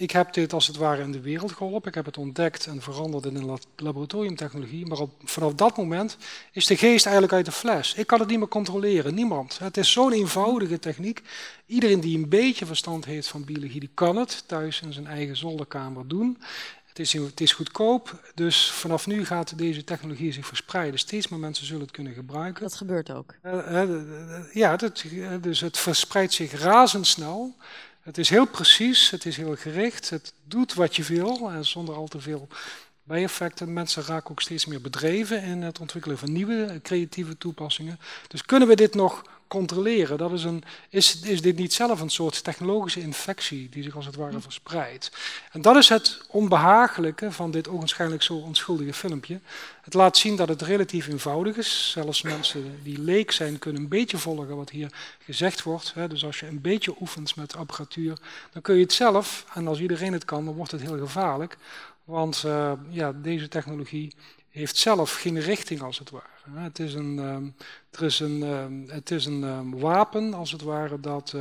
ik 0.00 0.10
heb 0.10 0.32
dit 0.32 0.52
als 0.52 0.66
het 0.66 0.76
ware 0.76 1.02
in 1.02 1.12
de 1.12 1.20
wereld 1.20 1.52
geholpen. 1.52 1.88
Ik 1.88 1.94
heb 1.94 2.04
het 2.04 2.18
ontdekt 2.18 2.66
en 2.66 2.82
veranderd 2.82 3.24
in 3.24 3.36
een 3.36 3.58
laboratoriumtechnologie. 3.76 4.86
Maar 4.86 4.98
op, 4.98 5.10
vanaf 5.24 5.54
dat 5.54 5.76
moment 5.76 6.16
is 6.52 6.66
de 6.66 6.76
geest 6.76 7.04
eigenlijk 7.04 7.34
uit 7.34 7.44
de 7.44 7.52
fles. 7.52 7.94
Ik 7.94 8.06
kan 8.06 8.20
het 8.20 8.28
niet 8.28 8.38
meer 8.38 8.48
controleren, 8.48 9.14
niemand. 9.14 9.58
Het 9.58 9.76
is 9.76 9.92
zo'n 9.92 10.12
eenvoudige 10.12 10.78
techniek. 10.78 11.22
Iedereen 11.66 12.00
die 12.00 12.18
een 12.18 12.28
beetje 12.28 12.66
verstand 12.66 13.04
heeft 13.04 13.28
van 13.28 13.44
biologie, 13.44 13.80
die 13.80 13.90
kan 13.94 14.16
het 14.16 14.44
thuis 14.46 14.80
in 14.80 14.92
zijn 14.92 15.06
eigen 15.06 15.36
zolderkamer 15.36 16.08
doen. 16.08 16.38
Het 16.86 16.98
is, 16.98 17.12
het 17.12 17.40
is 17.40 17.52
goedkoop, 17.52 18.30
dus 18.34 18.70
vanaf 18.70 19.06
nu 19.06 19.26
gaat 19.26 19.58
deze 19.58 19.84
technologie 19.84 20.32
zich 20.32 20.46
verspreiden. 20.46 20.98
Steeds 20.98 21.28
meer 21.28 21.40
mensen 21.40 21.66
zullen 21.66 21.82
het 21.82 21.90
kunnen 21.90 22.12
gebruiken. 22.12 22.62
Dat 22.62 22.74
gebeurt 22.74 23.10
ook. 23.10 23.34
ja, 24.52 24.76
dat, 24.76 25.04
dus 25.40 25.60
het 25.60 25.78
verspreidt 25.78 26.32
zich 26.32 26.52
razendsnel. 26.52 27.54
Het 28.00 28.18
is 28.18 28.28
heel 28.28 28.46
precies, 28.46 29.10
het 29.10 29.26
is 29.26 29.36
heel 29.36 29.56
gericht, 29.56 30.10
het 30.10 30.32
doet 30.44 30.74
wat 30.74 30.96
je 30.96 31.02
wil, 31.02 31.50
zonder 31.60 31.94
al 31.94 32.08
te 32.08 32.20
veel 32.20 32.48
bijeffecten. 33.02 33.72
Mensen 33.72 34.02
raken 34.02 34.30
ook 34.30 34.40
steeds 34.40 34.66
meer 34.66 34.80
bedreven 34.80 35.42
in 35.42 35.62
het 35.62 35.78
ontwikkelen 35.78 36.18
van 36.18 36.32
nieuwe 36.32 36.80
creatieve 36.82 37.38
toepassingen. 37.38 38.00
Dus 38.28 38.44
kunnen 38.44 38.68
we 38.68 38.76
dit 38.76 38.94
nog 38.94 39.22
controleren? 39.50 40.18
Dat 40.18 40.32
is, 40.32 40.44
een, 40.44 40.62
is, 40.88 41.20
is 41.20 41.42
dit 41.42 41.56
niet 41.56 41.72
zelf 41.72 42.00
een 42.00 42.10
soort 42.10 42.44
technologische 42.44 43.00
infectie 43.00 43.68
die 43.68 43.82
zich 43.82 43.96
als 43.96 44.06
het 44.06 44.16
ware 44.16 44.40
verspreidt? 44.40 45.12
En 45.52 45.62
dat 45.62 45.76
is 45.76 45.88
het 45.88 46.20
onbehagelijke 46.28 47.32
van 47.32 47.50
dit 47.50 47.68
ogenschijnlijk 47.68 48.22
zo 48.22 48.34
onschuldige 48.34 48.92
filmpje. 48.92 49.40
Het 49.82 49.94
laat 49.94 50.16
zien 50.16 50.36
dat 50.36 50.48
het 50.48 50.62
relatief 50.62 51.06
eenvoudig 51.06 51.56
is. 51.56 51.90
Zelfs 51.90 52.22
mensen 52.22 52.78
die 52.82 53.00
leek 53.00 53.30
zijn 53.30 53.58
kunnen 53.58 53.82
een 53.82 53.88
beetje 53.88 54.18
volgen 54.18 54.56
wat 54.56 54.70
hier 54.70 54.92
gezegd 55.24 55.62
wordt. 55.62 55.94
Dus 56.08 56.24
als 56.24 56.40
je 56.40 56.46
een 56.46 56.60
beetje 56.60 56.94
oefent 57.00 57.36
met 57.36 57.56
apparatuur, 57.56 58.18
dan 58.52 58.62
kun 58.62 58.74
je 58.74 58.82
het 58.82 58.92
zelf. 58.92 59.44
En 59.54 59.66
als 59.66 59.80
iedereen 59.80 60.12
het 60.12 60.24
kan, 60.24 60.44
dan 60.44 60.54
wordt 60.54 60.72
het 60.72 60.80
heel 60.80 60.98
gevaarlijk. 60.98 61.56
Want 62.04 62.42
uh, 62.46 62.72
ja, 62.88 63.12
deze 63.12 63.48
technologie 63.48 64.14
heeft 64.50 64.76
zelf 64.76 65.14
geen 65.14 65.40
richting 65.40 65.82
als 65.82 65.98
het 65.98 66.10
ware. 66.10 66.60
Het 66.60 66.78
is 66.78 66.94
een, 66.94 67.18
um, 67.18 67.54
er 67.90 68.02
is 68.02 68.20
een, 68.20 68.42
um, 68.42 68.84
het 68.88 69.10
is 69.10 69.26
een 69.26 69.42
um, 69.42 69.78
wapen 69.78 70.34
als 70.34 70.52
het 70.52 70.62
ware 70.62 71.00
dat 71.00 71.34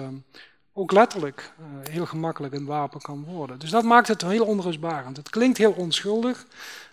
ook 0.74 0.92
letterlijk 0.92 1.52
uh, 1.60 1.66
heel 1.90 2.06
gemakkelijk 2.06 2.54
een 2.54 2.66
wapen 2.66 3.02
kan 3.02 3.24
worden. 3.24 3.60
Dus 3.60 3.70
dat 3.70 3.84
maakt 3.84 4.08
het 4.08 4.22
heel 4.22 4.46
onrustbarend. 4.46 5.18
Het 5.18 5.30
klinkt 5.30 5.58
heel 5.58 5.72
onschuldig. 5.72 6.46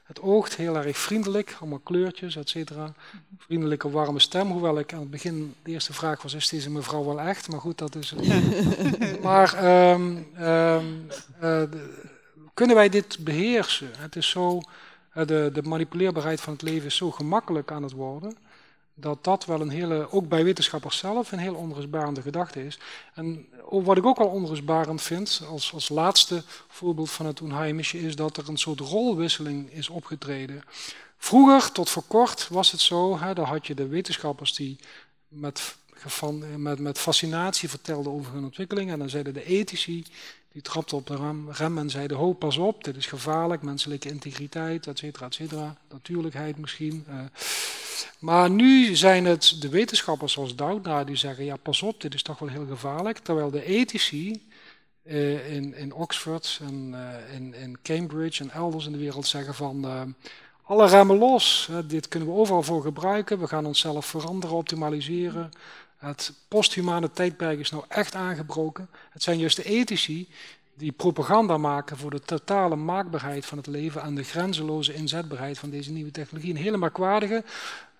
Het 0.06 0.20
oogt 0.20 0.56
heel 0.56 0.76
erg 0.76 0.98
vriendelijk, 0.98 1.56
allemaal 1.60 1.78
kleurtjes, 1.78 2.36
et 2.36 2.48
cetera. 2.48 2.93
Vriendelijke, 3.38 3.90
warme 3.90 4.18
stem, 4.18 4.51
hoewel 4.51 4.78
ik 4.78 4.93
aan 4.93 5.01
het 5.01 5.10
begin 5.10 5.55
de 5.62 5.70
eerste 5.70 5.93
vraag 5.93 6.22
was, 6.22 6.34
is 6.34 6.48
deze 6.48 6.70
mevrouw 6.70 7.05
wel 7.05 7.20
echt? 7.20 7.48
Maar 7.48 7.60
goed, 7.60 7.78
dat 7.78 7.94
is... 7.94 8.14
maar 9.22 9.64
um, 9.90 10.26
um, 10.40 11.06
uh, 11.43 11.62
kunnen 12.55 12.76
wij 12.76 12.88
dit 12.88 13.18
beheersen? 13.20 13.90
Het 13.97 14.16
is 14.16 14.28
zo, 14.28 14.59
eh, 14.59 14.64
de, 15.24 15.51
de 15.52 15.62
manipuleerbaarheid 15.62 16.40
van 16.40 16.52
het 16.52 16.62
leven 16.62 16.86
is 16.86 16.97
zo 16.97 17.10
gemakkelijk 17.10 17.70
aan 17.70 17.82
het 17.82 17.93
worden, 17.93 18.36
dat 18.94 19.24
dat 19.24 19.44
wel 19.44 19.60
een 19.60 19.68
hele, 19.68 20.12
ook 20.12 20.28
bij 20.28 20.44
wetenschappers 20.44 20.98
zelf, 20.98 21.32
een 21.32 21.38
heel 21.38 21.55
onrustbarende 21.55 22.22
gedachte 22.22 22.66
is. 22.66 22.78
En 23.14 23.47
wat 23.70 23.97
ik 23.97 24.06
ook 24.06 24.18
al 24.18 24.28
onrustbarend 24.28 25.02
vind, 25.02 25.43
als, 25.48 25.72
als 25.72 25.88
laatste 25.88 26.43
voorbeeld 26.68 27.10
van 27.10 27.26
het 27.26 27.40
onheimische, 27.40 28.01
is 28.01 28.16
dat 28.16 28.36
er 28.36 28.48
een 28.48 28.56
soort 28.56 28.80
rolwisseling 28.80 29.72
is 29.72 29.88
opgetreden. 29.88 30.62
Vroeger, 31.18 31.72
tot 31.72 31.90
voor 31.90 32.05
kort, 32.06 32.48
was 32.48 32.70
het 32.70 32.80
zo, 32.80 33.18
hè, 33.18 33.43
had 33.43 33.66
je 33.66 33.74
de 33.74 33.86
wetenschappers 33.86 34.55
die 34.55 34.78
met, 35.28 35.76
met, 36.56 36.78
met 36.78 36.98
fascinatie 36.98 37.68
vertelden 37.68 38.12
over 38.12 38.32
hun 38.32 38.44
ontwikkeling, 38.44 38.90
en 38.90 38.98
dan 38.98 39.10
zeiden 39.10 39.34
de 39.34 39.44
ethici, 39.44 40.05
die 40.57 40.65
trapte 40.65 40.97
op 40.97 41.07
de 41.07 41.16
rem, 41.16 41.51
rem 41.51 41.78
en 41.78 41.91
zeiden, 41.91 42.16
ho, 42.16 42.33
pas 42.33 42.57
op, 42.57 42.85
dit 42.85 42.97
is 42.97 43.07
gevaarlijk, 43.07 43.62
menselijke 43.62 44.09
integriteit, 44.09 44.87
et 44.87 44.99
cetera, 44.99 45.27
et 45.27 45.35
cetera, 45.35 45.77
natuurlijkheid 45.89 46.59
misschien. 46.59 47.05
Uh. 47.09 47.20
Maar 48.19 48.51
nu 48.51 48.95
zijn 48.95 49.24
het 49.24 49.57
de 49.61 49.69
wetenschappers 49.69 50.33
zoals 50.33 50.55
Doudna 50.55 51.05
die 51.05 51.16
zeggen, 51.16 51.45
ja, 51.45 51.57
pas 51.57 51.83
op, 51.83 52.01
dit 52.01 52.15
is 52.15 52.23
toch 52.23 52.39
wel 52.39 52.49
heel 52.49 52.66
gevaarlijk. 52.66 53.19
Terwijl 53.19 53.51
de 53.51 53.65
ethici 53.65 54.49
uh, 55.03 55.55
in, 55.55 55.74
in 55.74 55.95
Oxford 55.95 56.61
en 56.62 56.95
uh, 56.95 57.35
in, 57.35 57.55
in 57.55 57.78
Cambridge 57.83 58.43
en 58.43 58.51
elders 58.51 58.87
in 58.87 58.93
de 58.93 58.99
wereld 58.99 59.27
zeggen 59.27 59.55
van, 59.55 60.15
alle 60.62 60.87
remmen 60.87 61.19
los, 61.19 61.70
dit 61.87 62.09
kunnen 62.09 62.28
we 62.28 62.35
overal 62.35 62.62
voor 62.62 62.83
gebruiken, 62.83 63.39
we 63.39 63.47
gaan 63.47 63.66
onszelf 63.66 64.07
veranderen, 64.07 64.57
optimaliseren. 64.57 65.51
Het 66.07 66.33
posthumane 66.49 67.11
tijdperk 67.11 67.59
is 67.59 67.70
nou 67.70 67.85
echt 67.89 68.15
aangebroken. 68.15 68.89
Het 69.11 69.23
zijn 69.23 69.39
juist 69.39 69.57
de 69.57 69.65
ethici 69.65 70.28
die 70.74 70.93
propaganda 70.93 71.57
maken 71.57 71.97
voor 71.97 72.11
de 72.11 72.20
totale 72.20 72.77
maakbaarheid 72.77 73.47
van 73.47 73.59
het 73.59 73.66
leven 73.66 74.03
en 74.03 74.15
de 74.15 74.23
grenzeloze 74.23 74.95
inzetbaarheid 74.95 75.59
van 75.59 75.70
deze 75.70 75.93
nieuwe 75.93 76.11
technologie. 76.11 76.51
Een 76.51 76.61
hele 76.61 76.77
merkwaardige, 76.77 77.45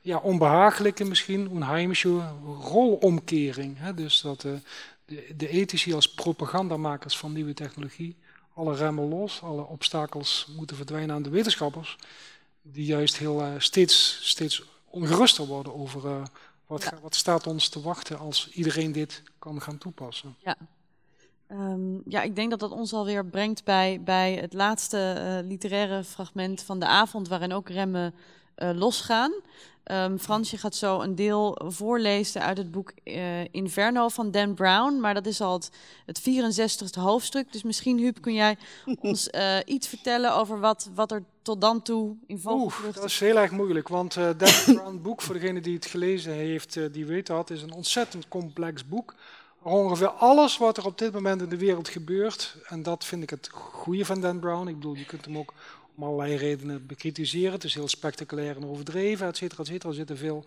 ja, 0.01 0.19
onbehagelijke 0.19 1.05
misschien, 1.05 1.49
onheimische 1.49 2.21
rolomkering. 2.61 3.79
Hè? 3.79 3.95
Dus 3.95 4.21
dat 4.21 4.41
de, 4.41 4.59
de, 5.05 5.35
de 5.37 5.49
ethici 5.49 5.95
als 5.95 6.15
propagandamakers 6.15 7.19
van 7.19 7.33
nieuwe 7.33 7.55
technologie 7.55 8.17
alle 8.57 8.75
remmen 8.75 9.09
los, 9.09 9.43
alle 9.43 9.67
obstakels 9.67 10.49
moeten 10.57 10.77
verdwijnen 10.77 11.15
aan 11.15 11.23
de 11.23 11.31
wetenschappers, 11.31 11.97
die 12.63 12.85
juist 12.85 13.17
heel 13.17 13.41
uh, 13.41 13.49
steeds, 13.59 14.19
steeds 14.23 14.63
ongeruster 14.91 15.47
worden 15.47 15.75
over 15.75 16.05
uh, 16.05 16.23
wat, 16.67 16.93
wat, 17.03 17.15
staat 17.15 17.47
ons 17.47 17.69
te 17.69 17.81
wachten 17.81 18.19
als 18.19 18.49
iedereen 18.51 18.93
dit 18.93 19.23
kan 19.39 19.63
gaan 19.63 19.79
toepassen? 19.79 20.37
Ja, 20.39 20.57
um, 21.49 22.03
ja 22.05 22.23
ik 22.23 22.37
denk 22.37 22.51
dat 22.51 22.61
dat 22.61 22.71
ons 22.71 22.93
alweer 22.93 23.27
brengt 23.27 23.65
bij, 23.65 24.01
bij 24.05 24.35
het 24.35 24.53
laatste 24.53 25.15
uh, 25.19 25.49
literaire 25.49 26.05
fragment 26.05 26.63
van 26.63 26.79
de 26.79 26.87
avond, 26.87 27.29
waarin 27.29 27.53
ook 27.53 27.69
remmen 27.69 28.15
uh, 28.57 28.71
losgaan. 28.75 29.33
Um, 29.93 30.19
Fransje 30.19 30.59
gaat 30.59 30.75
zo 30.75 31.01
een 31.01 31.15
deel 31.15 31.59
voorlezen 31.65 32.43
uit 32.43 32.59
het 32.59 32.71
boek 32.71 32.93
uh, 33.05 33.45
Inverno 33.45 34.09
van 34.09 34.31
Dan 34.31 34.55
Brown. 34.55 35.01
Maar 35.01 35.15
dat 35.15 35.27
is 35.27 35.41
al 35.41 35.53
het, 35.53 35.71
het 36.07 36.21
64ste 36.21 37.01
hoofdstuk. 37.01 37.53
Dus 37.53 37.63
misschien, 37.63 37.99
Huub, 37.99 38.21
kun 38.21 38.35
jij 38.35 38.57
ons 39.01 39.29
uh, 39.29 39.59
iets 39.65 39.89
vertellen 39.89 40.35
over 40.35 40.61
wat, 40.61 40.91
wat 40.95 41.11
er 41.11 41.25
tot 41.47 41.61
dan 41.61 41.83
toe 41.83 42.17
in 42.27 42.41
vogelvlucht... 42.41 42.95
dat 42.95 43.05
is 43.05 43.21
heel 43.21 43.37
erg 43.37 43.51
moeilijk. 43.51 43.89
Want 43.89 44.17
uh, 44.17 44.25
Dan 44.37 44.75
Brown 44.75 45.01
boek, 45.03 45.23
voor 45.23 45.35
degene 45.35 45.61
die 45.61 45.75
het 45.75 45.87
gelezen 45.87 46.33
heeft, 46.33 46.79
die 46.93 47.07
weet 47.07 47.27
dat, 47.27 47.51
is 47.51 47.63
een 47.63 47.73
ontzettend 47.73 48.29
complex 48.29 48.89
boek. 48.89 49.15
Ongeveer 49.63 50.09
alles 50.09 50.59
wat 50.59 50.77
er 50.77 50.87
op 50.87 50.99
dit 50.99 51.13
moment 51.13 51.43
in 51.43 51.49
de 51.49 51.57
wereld 51.57 51.89
gebeurt. 51.89 52.57
En 52.67 52.83
dat 52.83 53.05
vind 53.05 53.23
ik 53.23 53.31
het 53.31 53.49
goede 53.53 54.05
van 54.05 54.21
Dan 54.21 54.39
Brown. 54.39 54.69
Ik 54.69 54.75
bedoel, 54.75 54.95
je 54.95 55.05
kunt 55.05 55.25
hem 55.25 55.39
ook 55.39 55.53
om 55.95 56.03
allerlei 56.03 56.37
redenen 56.37 56.87
bekritiseren. 56.87 57.53
Het 57.53 57.65
is 57.65 57.75
heel 57.75 57.89
spectaculair 57.89 58.57
en 58.57 58.67
overdreven, 58.67 59.27
et 59.27 59.37
cetera, 59.37 59.63
et 59.63 59.67
cetera. 59.67 59.89
Er 59.89 59.95
zitten 59.95 60.17
veel, 60.17 60.45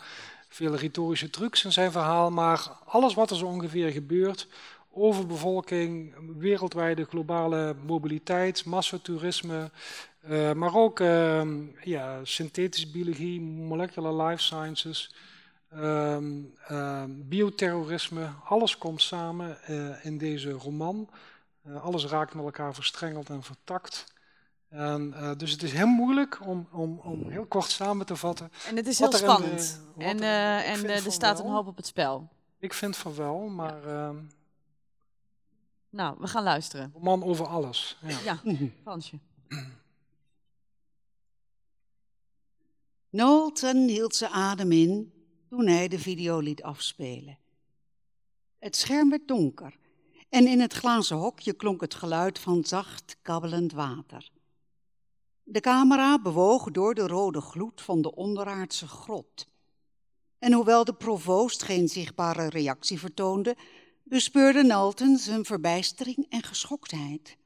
veel 0.49 0.75
retorische 0.75 1.29
trucs 1.29 1.63
in 1.65 1.71
zijn 1.71 1.91
verhaal. 1.91 2.31
Maar 2.31 2.71
alles 2.85 3.13
wat 3.13 3.29
er 3.29 3.37
zo 3.37 3.45
ongeveer 3.45 3.91
gebeurt, 3.91 4.47
overbevolking, 4.91 6.13
wereldwijde 6.37 7.05
globale 7.05 7.75
mobiliteit, 7.85 8.65
massatoerisme, 8.65 9.71
uh, 10.27 10.53
maar 10.53 10.75
ook 10.75 10.99
uh, 10.99 11.41
ja, 11.83 12.19
synthetische 12.23 12.91
biologie, 12.91 13.41
molecular 13.41 14.27
life 14.27 14.41
sciences, 14.41 15.15
uh, 15.73 17.03
bioterrorisme, 17.07 18.29
alles 18.43 18.77
komt 18.77 19.01
samen 19.01 19.57
uh, 19.69 20.05
in 20.05 20.17
deze 20.17 20.51
roman. 20.51 21.09
Uh, 21.67 21.83
alles 21.83 22.05
raakt 22.05 22.33
met 22.33 22.45
elkaar 22.45 22.73
verstrengeld 22.73 23.29
en 23.29 23.43
vertakt. 23.43 24.13
En, 24.69 25.13
dus 25.37 25.51
het 25.51 25.63
is 25.63 25.71
heel 25.71 25.87
moeilijk 25.87 26.39
om, 26.45 26.67
om, 26.71 26.99
om 27.03 27.29
heel 27.29 27.45
kort 27.45 27.69
samen 27.69 28.05
te 28.05 28.15
vatten. 28.15 28.51
En 28.67 28.75
het 28.75 28.87
is 28.87 28.99
heel 28.99 29.11
spannend. 29.11 29.81
De, 29.97 30.03
en 30.03 30.17
uh, 30.17 30.69
en 30.69 30.89
er 30.89 31.11
staat 31.11 31.37
wel. 31.37 31.47
een 31.47 31.53
hoop 31.53 31.67
op 31.67 31.77
het 31.77 31.85
spel. 31.85 32.29
Ik 32.59 32.73
vind 32.73 32.97
van 32.97 33.15
wel, 33.15 33.39
maar. 33.39 33.89
Ja. 33.89 34.13
nou, 35.89 36.15
we 36.19 36.27
gaan 36.27 36.43
luisteren. 36.43 36.93
Man 36.99 37.23
over 37.23 37.47
alles. 37.47 37.97
Ja, 38.01 38.39
ja 38.43 38.55
Fransje. 38.83 39.19
Knowlton 43.11 43.87
hield 43.87 44.15
zijn 44.15 44.31
adem 44.31 44.71
in 44.71 45.13
toen 45.49 45.67
hij 45.67 45.87
de 45.87 45.99
video 45.99 46.39
liet 46.39 46.63
afspelen. 46.63 47.37
Het 48.59 48.75
scherm 48.75 49.09
werd 49.09 49.27
donker 49.27 49.77
en 50.29 50.47
in 50.47 50.59
het 50.59 50.73
glazen 50.73 51.17
hokje 51.17 51.53
klonk 51.53 51.81
het 51.81 51.93
geluid 51.93 52.39
van 52.39 52.63
zacht 52.65 53.17
kabbelend 53.21 53.71
water. 53.71 54.31
De 55.43 55.59
camera 55.59 56.21
bewoog 56.21 56.71
door 56.71 56.93
de 56.93 57.07
rode 57.07 57.41
gloed 57.41 57.81
van 57.81 58.01
de 58.01 58.15
onderaardse 58.15 58.87
grot. 58.87 59.47
En 60.39 60.53
hoewel 60.53 60.83
de 60.83 60.93
provoost 60.93 61.63
geen 61.63 61.87
zichtbare 61.87 62.49
reactie 62.49 62.99
vertoonde, 62.99 63.55
bespeurde 64.03 64.63
Nalton 64.63 65.17
zijn 65.17 65.45
verbijstering 65.45 66.25
en 66.29 66.43
geschoktheid. 66.43 67.37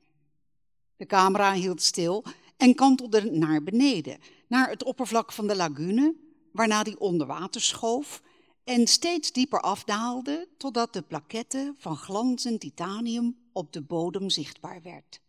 De 0.96 1.06
camera 1.06 1.54
hield 1.54 1.82
stil 1.82 2.24
en 2.58 2.76
kantelde 2.76 3.32
naar 3.32 3.64
beneden, 3.64 4.20
naar 4.54 4.70
het 4.70 4.84
oppervlak 4.84 5.32
van 5.32 5.48
de 5.48 5.56
lagune, 5.56 6.16
waarna 6.52 6.84
die 6.84 7.00
onder 7.00 7.28
water 7.28 7.62
schoof 7.62 8.22
en 8.64 8.88
steeds 8.88 9.32
dieper 9.32 9.62
afdaalde 9.62 10.50
totdat 10.58 10.94
de 10.94 11.02
plaquette 11.02 11.74
van 11.78 11.96
glanzend 11.98 12.60
titanium 12.60 13.38
op 13.52 13.74
de 13.74 13.82
bodem 13.82 14.30
zichtbaar 14.30 14.82
werd. 14.82 15.22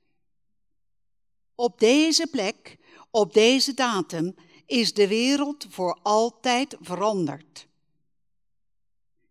Op 1.55 1.79
deze 1.79 2.27
plek, 2.27 2.79
op 3.11 3.33
deze 3.33 3.75
datum, 3.75 4.35
is 4.67 4.95
de 4.95 5.09
wereld 5.09 5.67
voor 5.69 5.99
altijd 6.03 6.77
veranderd. 6.81 7.67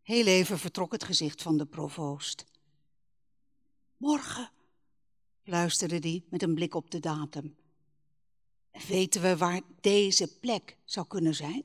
Heel 0.01 0.25
even 0.25 0.59
vertrok 0.59 0.91
het 0.91 1.03
gezicht 1.03 1.41
van 1.41 1.57
de 1.57 1.65
provoost. 1.65 2.45
Morgen, 3.97 4.51
fluisterde 5.43 5.97
hij 5.99 6.23
met 6.29 6.41
een 6.41 6.55
blik 6.55 6.75
op 6.75 6.91
de 6.91 6.99
datum. 6.99 7.55
Weten 8.87 9.21
we 9.21 9.37
waar 9.37 9.61
deze 9.81 10.37
plek 10.39 10.77
zou 10.85 11.07
kunnen 11.07 11.35
zijn? 11.35 11.63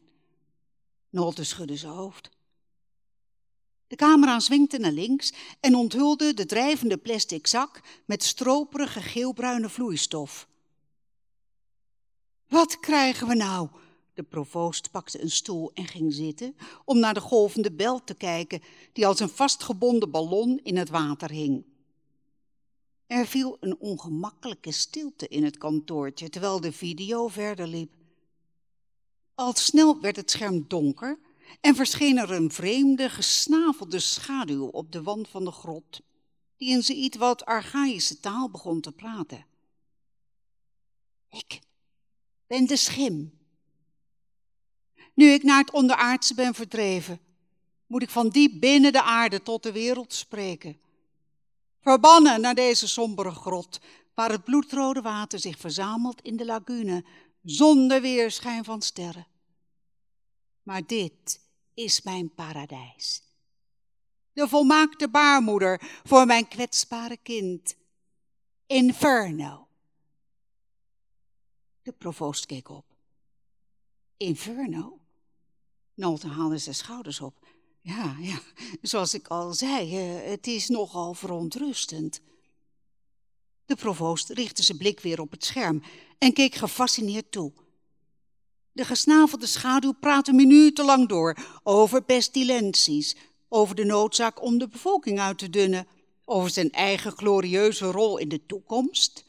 Nolte 1.11 1.45
schudde 1.45 1.77
zijn 1.77 1.93
hoofd. 1.93 2.31
De 3.87 3.97
camera 3.97 4.41
zwinkte 4.41 4.79
naar 4.79 4.93
links 4.93 5.33
en 5.61 5.75
onthulde 5.75 6.35
de 6.35 6.47
drijvende 6.47 6.97
plastic 6.97 7.47
zak 7.47 7.81
met 8.05 8.23
stroperige 8.23 9.01
geelbruine 9.01 9.69
vloeistof. 9.69 10.49
Wat 12.49 12.81
krijgen 12.81 13.29
we 13.29 13.35
nou? 13.35 13.69
De 14.15 14.23
provoost 14.23 14.91
pakte 14.91 15.23
een 15.23 15.31
stoel 15.31 15.71
en 15.75 15.87
ging 15.87 16.13
zitten 16.15 16.57
om 16.85 16.99
naar 16.99 17.15
de 17.15 17.21
golvende 17.21 17.73
bel 17.73 18.05
te 18.05 18.15
kijken, 18.15 18.63
die 18.93 19.07
als 19.07 19.21
een 19.21 19.29
vastgebonden 19.29 20.11
ballon 20.11 20.61
in 20.63 20.77
het 20.77 20.89
water 20.89 21.31
hing. 21.31 21.65
Er 23.09 23.27
viel 23.27 23.57
een 23.61 23.79
ongemakkelijke 23.79 24.73
stilte 24.73 25.29
in 25.29 25.45
het 25.45 25.59
kantoortje 25.59 26.29
terwijl 26.29 26.61
de 26.61 26.73
video 26.73 27.29
verder 27.29 27.67
liep. 27.67 27.93
Al 29.35 29.55
snel 29.55 30.01
werd 30.01 30.17
het 30.17 30.31
scherm 30.31 30.65
donker 30.69 31.19
en 31.61 31.75
verscheen 31.75 32.19
er 32.19 32.31
een 32.31 32.51
vreemde, 32.51 33.11
gesnavelde 33.11 33.99
schaduw 33.99 34.67
op 34.67 34.93
de 34.93 35.03
wand 35.03 35.29
van 35.29 35.45
de 35.45 35.51
grot, 35.51 36.01
die 36.57 36.71
in 36.71 36.83
zijn 36.83 36.99
iets 36.99 37.17
wat 37.17 37.45
archaïsche 37.45 38.21
taal 38.21 38.51
begon 38.51 38.81
te 38.81 38.93
praten. 38.93 39.47
Ik 41.31 41.61
ben 42.47 42.67
de 42.67 42.77
schim. 42.77 43.39
Nu 45.15 45.27
ik 45.27 45.43
naar 45.43 45.59
het 45.59 45.71
onderaardse 45.71 46.35
ben 46.35 46.55
verdreven, 46.55 47.21
moet 47.87 48.03
ik 48.03 48.11
van 48.11 48.29
diep 48.29 48.61
binnen 48.61 48.93
de 48.93 49.03
aarde 49.03 49.43
tot 49.43 49.63
de 49.63 49.73
wereld 49.73 50.13
spreken. 50.13 50.87
Verbannen 51.89 52.41
naar 52.41 52.55
deze 52.55 52.89
sombere 52.89 53.31
grot, 53.31 53.81
waar 54.15 54.31
het 54.31 54.45
bloedrode 54.45 55.01
water 55.01 55.39
zich 55.39 55.59
verzamelt 55.59 56.21
in 56.21 56.37
de 56.37 56.45
lagune, 56.45 57.05
zonder 57.43 58.01
weerschijn 58.01 58.65
van 58.65 58.83
sterren. 58.83 59.27
Maar 60.63 60.87
dit 60.87 61.41
is 61.75 62.03
mijn 62.03 62.35
paradijs. 62.35 63.23
De 64.33 64.49
volmaakte 64.49 65.09
baarmoeder 65.09 66.01
voor 66.05 66.27
mijn 66.27 66.49
kwetsbare 66.49 67.17
kind. 67.17 67.77
Inferno. 68.67 69.69
De 71.83 71.93
provoost 71.93 72.47
keek 72.47 72.69
op. 72.69 72.85
Inferno? 74.17 74.99
Nolte 75.95 76.29
haalde 76.29 76.59
zijn 76.59 76.75
schouders 76.75 77.21
op. 77.21 77.38
Ja, 77.89 78.17
ja, 78.21 78.41
zoals 78.83 79.15
ik 79.15 79.29
al 79.29 79.53
zei, 79.53 79.97
eh, 79.97 80.31
het 80.31 80.47
is 80.47 80.69
nogal 80.69 81.15
verontrustend. 81.15 82.21
De 83.67 83.77
provoost 83.77 84.29
richtte 84.29 84.63
zijn 84.63 84.79
blik 84.79 85.01
weer 85.01 85.21
op 85.21 85.31
het 85.31 85.45
scherm 85.45 85.83
en 86.19 86.33
keek 86.33 86.55
gefascineerd 86.55 87.33
toe. 87.33 87.53
De 88.73 88.85
gesnavelde 88.85 89.47
schaduw 89.47 89.93
praatte 89.93 90.33
minutenlang 90.33 91.09
door 91.09 91.37
over 91.63 92.03
pestilenties, 92.03 93.17
over 93.49 93.75
de 93.75 93.85
noodzaak 93.85 94.43
om 94.43 94.59
de 94.59 94.69
bevolking 94.69 95.21
uit 95.21 95.39
te 95.39 95.51
dunnen, 95.51 95.87
over 96.25 96.51
zijn 96.51 96.71
eigen 96.71 97.13
glorieuze 97.13 97.87
rol 97.87 98.19
in 98.19 98.29
de 98.29 98.47
toekomst, 98.47 99.25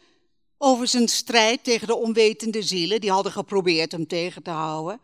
over 0.57 0.87
zijn 0.87 1.07
strijd 1.07 1.63
tegen 1.63 1.87
de 1.87 1.95
onwetende 1.95 2.61
zielen 2.61 3.01
die 3.01 3.11
hadden 3.11 3.31
geprobeerd 3.31 3.91
hem 3.91 4.07
tegen 4.07 4.43
te 4.43 4.49
houden, 4.49 4.99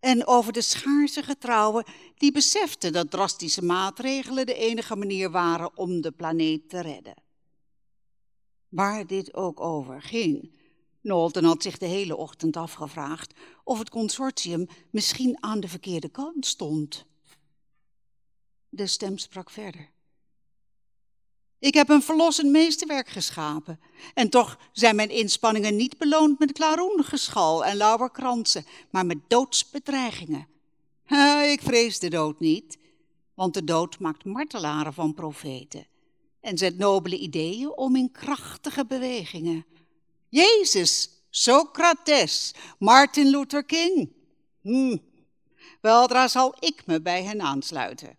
en 0.00 0.26
over 0.26 0.52
de 0.52 0.62
schaarse 0.62 1.22
getrouwen 1.22 1.84
die 2.18 2.32
beseften 2.32 2.92
dat 2.92 3.10
drastische 3.10 3.64
maatregelen 3.64 4.46
de 4.46 4.54
enige 4.54 4.96
manier 4.96 5.30
waren 5.30 5.76
om 5.76 6.00
de 6.00 6.10
planeet 6.10 6.68
te 6.68 6.80
redden. 6.80 7.14
Waar 8.68 9.06
dit 9.06 9.34
ook 9.34 9.60
over 9.60 10.02
ging, 10.02 10.56
Knowlton 11.02 11.44
had 11.44 11.62
zich 11.62 11.78
de 11.78 11.86
hele 11.86 12.16
ochtend 12.16 12.56
afgevraagd 12.56 13.34
of 13.64 13.78
het 13.78 13.90
consortium 13.90 14.66
misschien 14.90 15.42
aan 15.42 15.60
de 15.60 15.68
verkeerde 15.68 16.08
kant 16.08 16.46
stond. 16.46 17.04
De 18.68 18.86
stem 18.86 19.18
sprak 19.18 19.50
verder. 19.50 19.90
Ik 21.58 21.74
heb 21.74 21.88
een 21.88 22.02
verlossend 22.02 22.50
meesterwerk 22.50 23.08
geschapen. 23.08 23.80
En 24.14 24.28
toch 24.30 24.58
zijn 24.72 24.96
mijn 24.96 25.10
inspanningen 25.10 25.76
niet 25.76 25.98
beloond 25.98 26.38
met 26.38 26.52
klaroengeschal 26.52 27.64
en 27.64 27.76
lauwerkransen, 27.76 28.66
maar 28.90 29.06
met 29.06 29.18
doodsbedreigingen. 29.28 30.48
Ik 31.52 31.60
vrees 31.62 31.98
de 31.98 32.08
dood 32.08 32.40
niet, 32.40 32.78
want 33.34 33.54
de 33.54 33.64
dood 33.64 33.98
maakt 33.98 34.24
martelaren 34.24 34.94
van 34.94 35.14
profeten 35.14 35.86
en 36.40 36.58
zet 36.58 36.78
nobele 36.78 37.18
ideeën 37.18 37.76
om 37.76 37.96
in 37.96 38.10
krachtige 38.10 38.86
bewegingen. 38.86 39.66
Jezus, 40.28 41.10
Socrates, 41.30 42.54
Martin 42.78 43.26
Luther 43.26 43.64
King. 43.64 44.12
Hm. 44.60 44.96
Weldra 45.80 46.28
zal 46.28 46.56
ik 46.60 46.86
me 46.86 47.02
bij 47.02 47.22
hen 47.22 47.40
aansluiten. 47.40 48.16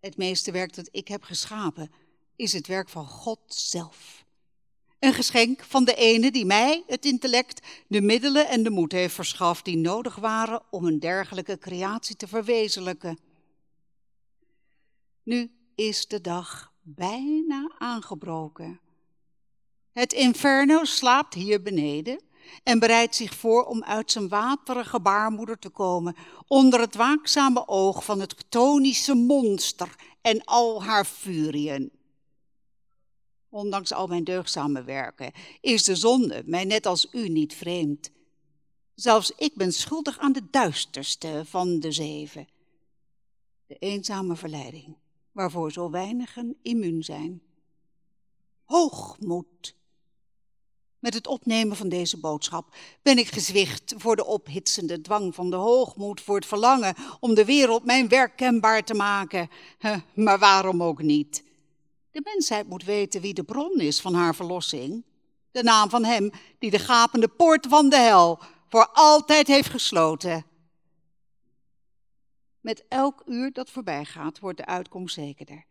Het 0.00 0.16
meeste 0.16 0.52
werk 0.52 0.74
dat 0.74 0.88
ik 0.90 1.08
heb 1.08 1.22
geschapen 1.22 1.90
is 2.36 2.52
het 2.52 2.66
werk 2.66 2.88
van 2.88 3.06
God 3.06 3.40
zelf. 3.46 4.21
Een 5.02 5.14
geschenk 5.14 5.64
van 5.64 5.84
de 5.84 5.94
ene 5.94 6.30
die 6.30 6.44
mij, 6.44 6.84
het 6.86 7.04
intellect, 7.04 7.66
de 7.86 8.00
middelen 8.00 8.48
en 8.48 8.62
de 8.62 8.70
moed 8.70 8.92
heeft 8.92 9.14
verschaft 9.14 9.64
die 9.64 9.76
nodig 9.76 10.16
waren 10.16 10.62
om 10.70 10.84
een 10.84 10.98
dergelijke 10.98 11.58
creatie 11.58 12.16
te 12.16 12.28
verwezenlijken. 12.28 13.18
Nu 15.22 15.50
is 15.74 16.06
de 16.06 16.20
dag 16.20 16.72
bijna 16.82 17.70
aangebroken. 17.78 18.80
Het 19.92 20.12
inferno 20.12 20.84
slaapt 20.84 21.34
hier 21.34 21.62
beneden 21.62 22.22
en 22.62 22.78
bereidt 22.78 23.14
zich 23.14 23.34
voor 23.34 23.64
om 23.64 23.84
uit 23.84 24.10
zijn 24.10 24.28
waterige 24.28 25.00
baarmoeder 25.00 25.58
te 25.58 25.70
komen, 25.70 26.16
onder 26.46 26.80
het 26.80 26.94
waakzame 26.94 27.68
oog 27.68 28.04
van 28.04 28.20
het 28.20 28.34
chtonische 28.36 29.14
monster 29.14 29.94
en 30.20 30.44
al 30.44 30.84
haar 30.84 31.04
furieën. 31.04 32.01
Ondanks 33.52 33.92
al 33.92 34.06
mijn 34.06 34.24
deugdzame 34.24 34.82
werken 34.82 35.32
is 35.60 35.84
de 35.84 35.96
zonde 35.96 36.42
mij 36.46 36.64
net 36.64 36.86
als 36.86 37.08
u 37.12 37.28
niet 37.28 37.54
vreemd. 37.54 38.10
Zelfs 38.94 39.32
ik 39.36 39.54
ben 39.54 39.72
schuldig 39.72 40.18
aan 40.18 40.32
de 40.32 40.50
duisterste 40.50 41.42
van 41.44 41.80
de 41.80 41.92
zeven. 41.92 42.48
De 43.66 43.76
eenzame 43.78 44.36
verleiding, 44.36 44.96
waarvoor 45.32 45.72
zo 45.72 45.90
weinigen 45.90 46.56
immuun 46.62 47.04
zijn. 47.04 47.42
Hoogmoed 48.64 49.74
met 50.98 51.14
het 51.14 51.26
opnemen 51.26 51.76
van 51.76 51.88
deze 51.88 52.18
boodschap 52.18 52.74
ben 53.02 53.18
ik 53.18 53.28
gezwicht 53.28 53.94
voor 53.96 54.16
de 54.16 54.24
ophitsende 54.24 55.00
dwang 55.00 55.34
van 55.34 55.50
de 55.50 55.56
hoogmoed, 55.56 56.20
voor 56.20 56.36
het 56.36 56.46
verlangen 56.46 56.94
om 57.20 57.34
de 57.34 57.44
wereld 57.44 57.84
mijn 57.84 58.08
werk 58.08 58.36
kenbaar 58.36 58.84
te 58.84 58.94
maken. 58.94 59.50
Maar 60.14 60.38
waarom 60.38 60.82
ook 60.82 61.02
niet? 61.02 61.50
De 62.12 62.20
mensheid 62.24 62.68
moet 62.68 62.84
weten 62.84 63.20
wie 63.20 63.34
de 63.34 63.42
bron 63.42 63.80
is 63.80 64.00
van 64.00 64.14
haar 64.14 64.34
verlossing. 64.34 65.04
De 65.50 65.62
naam 65.62 65.90
van 65.90 66.04
hem 66.04 66.30
die 66.58 66.70
de 66.70 66.78
gapende 66.78 67.28
poort 67.28 67.66
van 67.66 67.88
de 67.88 67.96
hel 67.96 68.38
voor 68.68 68.88
altijd 68.92 69.46
heeft 69.46 69.68
gesloten. 69.68 70.44
Met 72.60 72.84
elk 72.88 73.22
uur 73.26 73.52
dat 73.52 73.70
voorbij 73.70 74.04
gaat, 74.04 74.38
wordt 74.38 74.58
de 74.58 74.66
uitkomst 74.66 75.14
zekerder. 75.14 75.64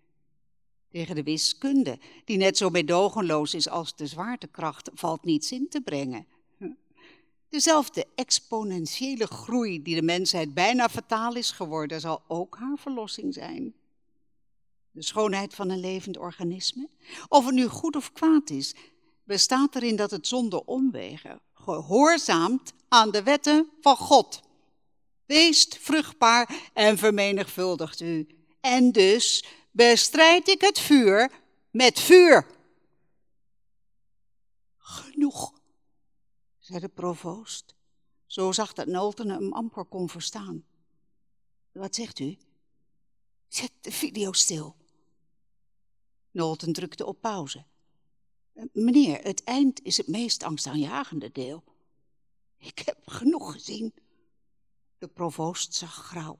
Tegen 0.89 1.15
de 1.15 1.23
wiskunde, 1.23 1.99
die 2.25 2.37
net 2.37 2.57
zo 2.57 2.69
meedogenloos 2.69 3.53
is 3.53 3.69
als 3.69 3.95
de 3.95 4.07
zwaartekracht, 4.07 4.89
valt 4.93 5.23
niets 5.23 5.51
in 5.51 5.69
te 5.69 5.81
brengen. 5.81 6.27
Dezelfde 7.49 8.07
exponentiële 8.15 9.27
groei 9.27 9.81
die 9.81 9.95
de 9.95 10.01
mensheid 10.01 10.53
bijna 10.53 10.89
fataal 10.89 11.35
is 11.35 11.51
geworden, 11.51 11.99
zal 11.99 12.21
ook 12.27 12.57
haar 12.57 12.77
verlossing 12.77 13.33
zijn. 13.33 13.73
De 14.91 15.03
schoonheid 15.03 15.53
van 15.53 15.69
een 15.69 15.79
levend 15.79 16.17
organisme, 16.17 16.89
of 17.27 17.45
het 17.45 17.53
nu 17.53 17.67
goed 17.67 17.95
of 17.95 18.11
kwaad 18.11 18.49
is, 18.49 18.75
bestaat 19.23 19.75
erin 19.75 19.95
dat 19.95 20.11
het 20.11 20.27
zonder 20.27 20.61
omwegen 20.65 21.41
gehoorzaamt 21.53 22.73
aan 22.87 23.11
de 23.11 23.23
wetten 23.23 23.69
van 23.81 23.97
God. 23.97 24.41
Weest 25.25 25.77
vruchtbaar 25.77 26.69
en 26.73 26.97
vermenigvuldigt 26.97 27.99
u. 27.99 28.27
En 28.61 28.91
dus 28.91 29.45
bestrijd 29.71 30.47
ik 30.47 30.61
het 30.61 30.79
vuur 30.79 31.31
met 31.69 31.99
vuur. 31.99 32.47
Genoeg, 34.77 35.53
zei 36.59 36.79
de 36.79 36.87
provoost. 36.87 37.75
Zo 38.25 38.51
zag 38.51 38.73
dat 38.73 38.87
Nolten 38.87 39.29
hem 39.29 39.53
amper 39.53 39.85
kon 39.85 40.09
verstaan. 40.09 40.65
Wat 41.71 41.95
zegt 41.95 42.19
u? 42.19 42.37
Zet 43.47 43.71
de 43.81 43.91
video 43.91 44.31
stil. 44.31 44.75
Nolten 46.31 46.73
drukte 46.73 47.05
op 47.05 47.21
pauze. 47.21 47.65
Meneer, 48.73 49.23
het 49.23 49.43
eind 49.43 49.81
is 49.83 49.97
het 49.97 50.07
meest 50.07 50.43
angstaanjagende 50.43 51.31
deel. 51.31 51.63
Ik 52.57 52.79
heb 52.85 52.97
genoeg 53.05 53.51
gezien. 53.51 53.93
De 54.97 55.07
provoost 55.07 55.73
zag 55.73 55.93
grauw. 55.93 56.39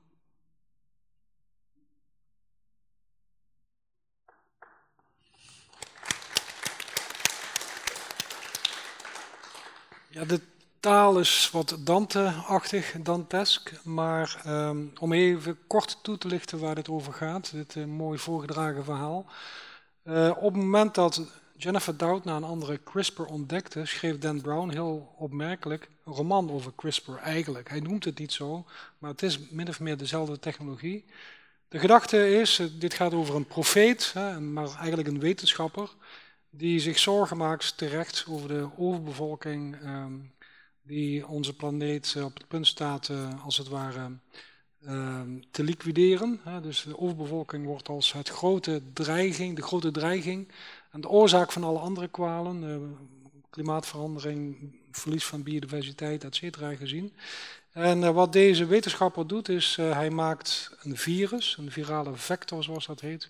Ja, 10.08 10.24
de 10.24 10.40
taal 10.80 11.18
is 11.18 11.50
wat 11.50 11.76
Dante-achtig, 11.80 12.96
Dantesk. 13.02 13.84
Maar 13.84 14.42
um, 14.46 14.92
om 15.00 15.12
even 15.12 15.66
kort 15.66 15.98
toe 16.02 16.18
te 16.18 16.28
lichten 16.28 16.58
waar 16.58 16.74
dit 16.74 16.88
over 16.88 17.12
gaat, 17.12 17.52
dit 17.52 17.74
uh, 17.74 17.84
mooi 17.84 18.18
voorgedragen 18.18 18.84
verhaal. 18.84 19.26
Uh, 20.04 20.30
op 20.36 20.54
het 20.54 20.62
moment 20.62 20.94
dat 20.94 21.22
Jennifer 21.56 21.96
Doudna 21.96 22.36
een 22.36 22.44
andere 22.44 22.82
CRISPR 22.82 23.22
ontdekte, 23.22 23.86
schreef 23.86 24.18
Dan 24.18 24.40
Brown 24.40 24.70
heel 24.70 25.14
opmerkelijk 25.16 25.88
een 26.04 26.12
roman 26.12 26.50
over 26.50 26.72
CRISPR 26.76 27.12
eigenlijk. 27.12 27.68
Hij 27.68 27.80
noemt 27.80 28.04
het 28.04 28.18
niet 28.18 28.32
zo, 28.32 28.64
maar 28.98 29.10
het 29.10 29.22
is 29.22 29.38
min 29.50 29.68
of 29.68 29.80
meer 29.80 29.96
dezelfde 29.96 30.38
technologie. 30.38 31.04
De 31.68 31.78
gedachte 31.78 32.30
is, 32.40 32.58
eh, 32.58 32.66
dit 32.78 32.94
gaat 32.94 33.14
over 33.14 33.34
een 33.34 33.46
profeet, 33.46 34.14
maar 34.40 34.76
eigenlijk 34.76 35.08
een 35.08 35.20
wetenschapper, 35.20 35.90
die 36.50 36.80
zich 36.80 36.98
zorgen 36.98 37.36
maakt 37.36 37.76
terecht 37.76 38.26
over 38.28 38.48
de 38.48 38.68
overbevolking 38.76 39.76
ehm, 39.82 40.12
die 40.82 41.26
onze 41.26 41.56
planeet 41.56 42.14
eh, 42.16 42.24
op 42.24 42.34
het 42.34 42.48
punt 42.48 42.66
staat, 42.66 43.08
eh, 43.08 43.44
als 43.44 43.56
het 43.56 43.68
ware, 43.68 44.10
te 45.50 45.62
liquideren. 45.62 46.40
Dus 46.62 46.82
de 46.82 46.98
overbevolking 46.98 47.66
wordt 47.66 47.88
als 47.88 48.12
het 48.12 48.28
grote 48.28 48.82
dreiging, 48.92 49.56
de 49.56 49.62
grote 49.62 49.90
dreiging 49.90 50.48
en 50.90 51.00
de 51.00 51.08
oorzaak 51.08 51.52
van 51.52 51.64
alle 51.64 51.78
andere 51.78 52.08
kwalen, 52.08 52.96
klimaatverandering, 53.50 54.56
verlies 54.90 55.24
van 55.24 55.42
biodiversiteit, 55.42 56.24
et 56.24 56.34
cetera, 56.34 56.74
gezien. 56.74 57.12
En 57.72 58.04
eh, 58.04 58.10
wat 58.10 58.32
deze 58.32 58.66
wetenschapper 58.66 59.26
doet, 59.26 59.48
is 59.48 59.76
uh, 59.80 59.92
hij 59.92 60.10
maakt 60.10 60.76
een 60.82 60.96
virus, 60.96 61.56
een 61.58 61.70
virale 61.70 62.16
vector 62.16 62.62
zoals 62.64 62.86
dat 62.86 63.00
heet, 63.00 63.28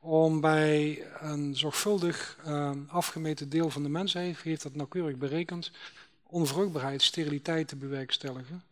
om 0.00 0.40
bij 0.40 1.06
een 1.20 1.56
zorgvuldig 1.56 2.38
uh, 2.46 2.70
afgemeten 2.86 3.48
deel 3.48 3.70
van 3.70 3.82
de 3.82 3.88
mensheid, 3.88 4.38
heeft 4.42 4.62
dat 4.62 4.74
nauwkeurig 4.74 5.16
berekend, 5.16 5.70
onvruchtbaarheid, 6.26 7.02
steriliteit 7.02 7.68
te 7.68 7.76
bewerkstelligen. 7.76 8.62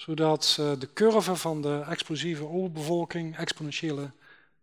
Zodat 0.00 0.56
uh, 0.60 0.72
de 0.78 0.92
curve 0.92 1.36
van 1.36 1.62
de 1.62 1.84
explosieve 1.88 2.46
overbevolking, 2.46 3.36
exponentiële 3.36 4.10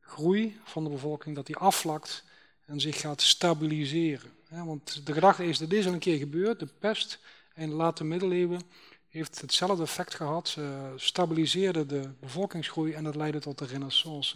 groei 0.01 0.59
van 0.63 0.83
de 0.83 0.89
bevolking, 0.89 1.35
dat 1.35 1.45
die 1.45 1.55
afvlakt 1.55 2.23
en 2.65 2.79
zich 2.79 2.99
gaat 2.99 3.21
stabiliseren. 3.21 4.31
Want 4.49 5.05
de 5.05 5.13
gedachte 5.13 5.45
is, 5.45 5.57
dat 5.57 5.71
is 5.71 5.85
al 5.87 5.93
een 5.93 5.99
keer 5.99 6.17
gebeurd, 6.17 6.59
de 6.59 6.67
pest 6.79 7.19
in 7.55 7.69
de 7.69 7.75
late 7.75 8.03
middeleeuwen 8.03 8.61
heeft 9.07 9.41
hetzelfde 9.41 9.83
effect 9.83 10.15
gehad. 10.15 10.47
Ze 10.47 10.93
stabiliseerde 10.95 11.85
de 11.85 12.09
bevolkingsgroei 12.19 12.93
en 12.93 13.03
dat 13.03 13.15
leidde 13.15 13.39
tot 13.39 13.57
de 13.57 13.65
renaissance. 13.65 14.35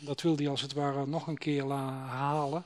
Dat 0.00 0.22
wilde 0.22 0.42
hij 0.42 0.50
als 0.50 0.62
het 0.62 0.72
ware 0.72 1.06
nog 1.06 1.26
een 1.26 1.38
keer 1.38 1.70
halen. 1.72 2.64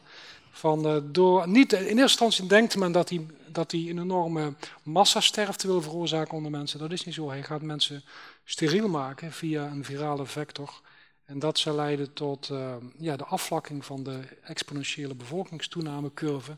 Van, 0.57 0.87
uh, 0.87 1.03
door, 1.05 1.49
niet, 1.49 1.73
in 1.73 1.79
eerste 1.79 2.01
instantie 2.01 2.47
denkt 2.47 2.77
men 2.77 2.93
dat 2.93 3.09
hij, 3.09 3.27
dat 3.47 3.71
hij 3.71 3.81
een 3.81 3.99
enorme 3.99 4.55
massasterfte 4.83 5.67
wil 5.67 5.83
veroorzaken 5.83 6.37
onder 6.37 6.51
mensen. 6.51 6.79
Dat 6.79 6.93
is 6.93 7.05
niet 7.05 7.15
zo. 7.15 7.29
Hij 7.29 7.43
gaat 7.43 7.63
mensen 7.63 8.05
steriel 8.45 8.89
maken 8.89 9.33
via 9.33 9.67
een 9.67 9.85
virale 9.85 10.27
vector. 10.27 10.81
En 11.25 11.39
dat 11.39 11.59
zal 11.59 11.75
leiden 11.75 12.13
tot 12.13 12.49
uh, 12.53 12.75
ja, 12.99 13.17
de 13.17 13.25
afvlakking 13.25 13.85
van 13.85 14.03
de 14.03 14.21
exponentiële 14.43 15.15
bevolkingstoenamecurve. 15.15 16.57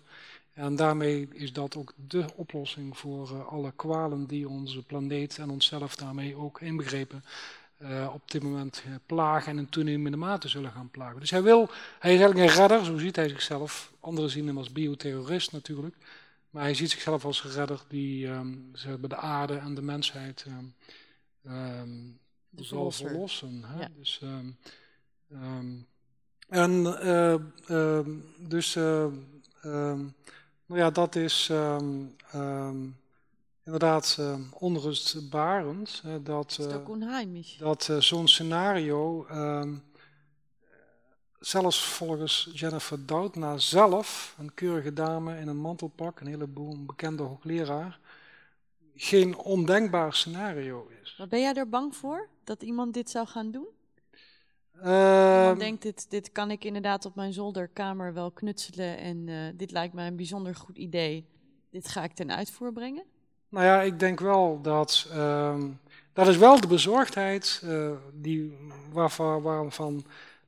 En 0.52 0.76
daarmee 0.76 1.28
is 1.32 1.52
dat 1.52 1.76
ook 1.76 1.92
de 2.08 2.24
oplossing 2.34 2.98
voor 2.98 3.30
uh, 3.32 3.46
alle 3.46 3.72
kwalen 3.76 4.26
die 4.26 4.48
onze 4.48 4.82
planeet 4.82 5.38
en 5.38 5.50
onszelf 5.50 5.96
daarmee 5.96 6.36
ook 6.36 6.60
inbegrepen 6.60 7.24
uh, 7.78 8.10
op 8.14 8.30
dit 8.30 8.42
moment 8.42 8.82
plagen 9.06 9.52
en 9.52 9.58
in 9.58 9.68
toenemende 9.68 10.16
mate 10.16 10.48
zullen 10.48 10.72
gaan 10.72 10.90
plagen. 10.90 11.20
Dus 11.20 11.30
hij 11.30 11.42
wil, 11.42 11.68
hij 11.98 12.14
is 12.14 12.20
eigenlijk 12.20 12.50
een 12.50 12.56
redder, 12.56 12.84
zo 12.84 12.98
ziet 12.98 13.16
hij 13.16 13.28
zichzelf. 13.28 13.92
Anderen 14.00 14.30
zien 14.30 14.46
hem 14.46 14.58
als 14.58 14.72
bioterrorist 14.72 15.52
natuurlijk. 15.52 15.96
Maar 16.50 16.62
hij 16.62 16.74
ziet 16.74 16.90
zichzelf 16.90 17.24
als 17.24 17.44
een 17.44 17.50
redder 17.50 17.80
die 17.88 18.26
um, 18.26 18.72
de 19.00 19.16
aarde 19.16 19.56
en 19.56 19.74
de 19.74 19.82
mensheid 19.82 20.44
um, 20.48 20.74
um, 21.52 22.18
zal 22.56 22.90
verlossen. 22.90 23.62
Hè? 23.64 23.80
Ja. 23.80 23.88
Dus, 23.98 24.20
en 26.48 26.82
dus 28.38 28.74
nou 30.66 30.80
ja, 30.80 30.90
dat 30.90 31.14
is 31.14 31.48
um, 31.52 32.16
inderdaad 33.66 34.16
uh, 34.20 34.34
onrustbarend. 34.58 36.02
Uh, 36.06 36.14
dat 36.22 36.58
uh, 36.60 37.58
dat 37.58 37.90
zo'n 37.98 38.28
scenario, 38.28 39.26
zelfs 41.38 41.84
volgens 41.84 42.50
Jennifer 42.52 43.06
Doudna 43.06 43.58
zelf, 43.58 44.34
een 44.38 44.54
keurige 44.54 44.92
dame 44.92 45.38
in 45.38 45.48
een 45.48 45.60
mantelpak, 45.60 46.20
een 46.20 46.26
heleboel 46.26 46.72
een 46.72 46.86
bekende 46.86 47.22
hoogleraar, 47.22 47.98
geen 48.94 49.36
ondenkbaar 49.36 50.14
scenario 50.14 50.88
is. 51.02 51.14
Maar 51.18 51.28
ben 51.28 51.40
jij 51.40 51.54
er 51.54 51.68
bang 51.68 51.96
voor 51.96 52.28
dat 52.44 52.62
iemand 52.62 52.94
dit 52.94 53.10
zou 53.10 53.26
gaan 53.26 53.50
doen? 53.50 53.66
Uh, 54.84 55.50
ik 55.52 55.58
denk, 55.58 55.82
dit, 55.82 56.10
dit 56.10 56.32
kan 56.32 56.50
ik 56.50 56.64
inderdaad 56.64 57.04
op 57.04 57.14
mijn 57.14 57.32
zolderkamer 57.32 58.14
wel 58.14 58.30
knutselen 58.30 58.98
en 58.98 59.26
uh, 59.26 59.48
dit 59.54 59.70
lijkt 59.70 59.94
mij 59.94 60.06
een 60.06 60.16
bijzonder 60.16 60.54
goed 60.54 60.76
idee. 60.76 61.28
Dit 61.70 61.88
ga 61.88 62.04
ik 62.04 62.12
ten 62.12 62.30
uitvoer 62.30 62.72
brengen? 62.72 63.04
Nou 63.56 63.68
ja, 63.68 63.82
ik 63.82 63.98
denk 63.98 64.20
wel 64.20 64.60
dat, 64.62 65.08
uh, 65.12 65.64
dat 66.12 66.28
is 66.28 66.36
wel 66.36 66.60
de 66.60 66.66
bezorgdheid 66.66 67.62
uh, 67.64 67.90
die, 68.12 68.56
waarvan, 68.92 69.42
waarvan 69.42 70.04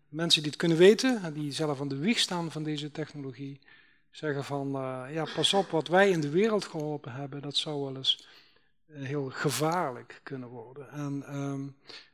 mensen 0.09 0.43
die 0.43 0.51
het 0.51 0.61
kunnen 0.61 0.79
weten, 0.79 1.35
die 1.35 1.53
zelf 1.53 1.81
aan 1.81 1.89
de 1.89 1.97
wieg 1.99 2.19
staan 2.19 2.51
van 2.51 2.63
deze 2.63 2.91
technologie, 2.91 3.61
zeggen 4.11 4.45
van, 4.45 4.69
uh, 4.77 5.15
ja 5.15 5.27
pas 5.35 5.55
op, 5.55 5.71
wat 5.71 5.89
wij 5.89 6.11
in 6.11 6.21
de 6.21 6.29
wereld 6.29 6.65
geholpen 6.65 7.13
hebben, 7.13 7.43
dat 7.43 7.57
zou 7.57 7.83
wel 7.83 7.97
eens 7.97 8.27
heel 8.93 9.31
gevaarlijk 9.31 10.21
kunnen 10.23 10.49
worden. 10.49 10.91
En 10.91 11.23
ehm, 11.27 11.65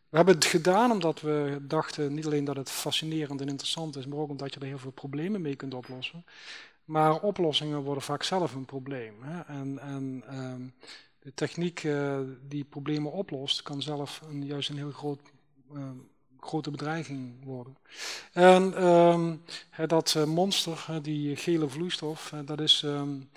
we 0.09 0.16
hebben 0.16 0.35
het 0.35 0.45
gedaan 0.45 0.91
omdat 0.91 1.21
we 1.21 1.59
dachten 1.61 2.15
niet 2.15 2.27
alleen 2.27 2.45
dat 2.45 2.57
het 2.57 2.71
fascinerend 2.71 3.41
en 3.41 3.49
interessant 3.49 3.97
is, 3.97 4.07
maar 4.07 4.19
ook 4.19 4.31
omdat 4.31 4.55
je 4.55 4.61
er 4.61 4.66
heel 4.66 4.79
veel 4.79 4.91
problemen 4.91 5.41
mee 5.41 5.57
kunt 5.57 5.75
oplossen. 5.75 6.25
Maar 6.85 7.20
oplossingen 7.20 7.82
worden 7.82 8.02
vaak 8.02 8.23
zelf 8.23 8.55
een 8.55 8.65
probleem. 8.65 9.15
Hè? 9.23 9.40
En, 9.40 9.78
en 9.78 10.24
um, 10.32 10.74
de 11.19 11.35
techniek 11.35 11.82
uh, 11.82 12.19
die 12.48 12.65
problemen 12.65 13.12
oplost, 13.12 13.62
kan 13.62 13.82
zelf 13.82 14.20
een, 14.28 14.44
juist 14.44 14.69
een 14.69 14.77
heel 14.77 14.90
groot, 14.90 15.20
uh, 15.73 15.90
grote 16.40 16.70
bedreiging 16.70 17.44
worden. 17.44 17.77
En 18.32 18.85
um, 18.86 19.43
dat 19.86 20.15
uh, 20.16 20.24
monster, 20.24 21.02
die 21.02 21.36
gele 21.36 21.69
vloeistof, 21.69 22.35
dat 22.44 22.61
is 22.61 22.82
um, 22.82 23.31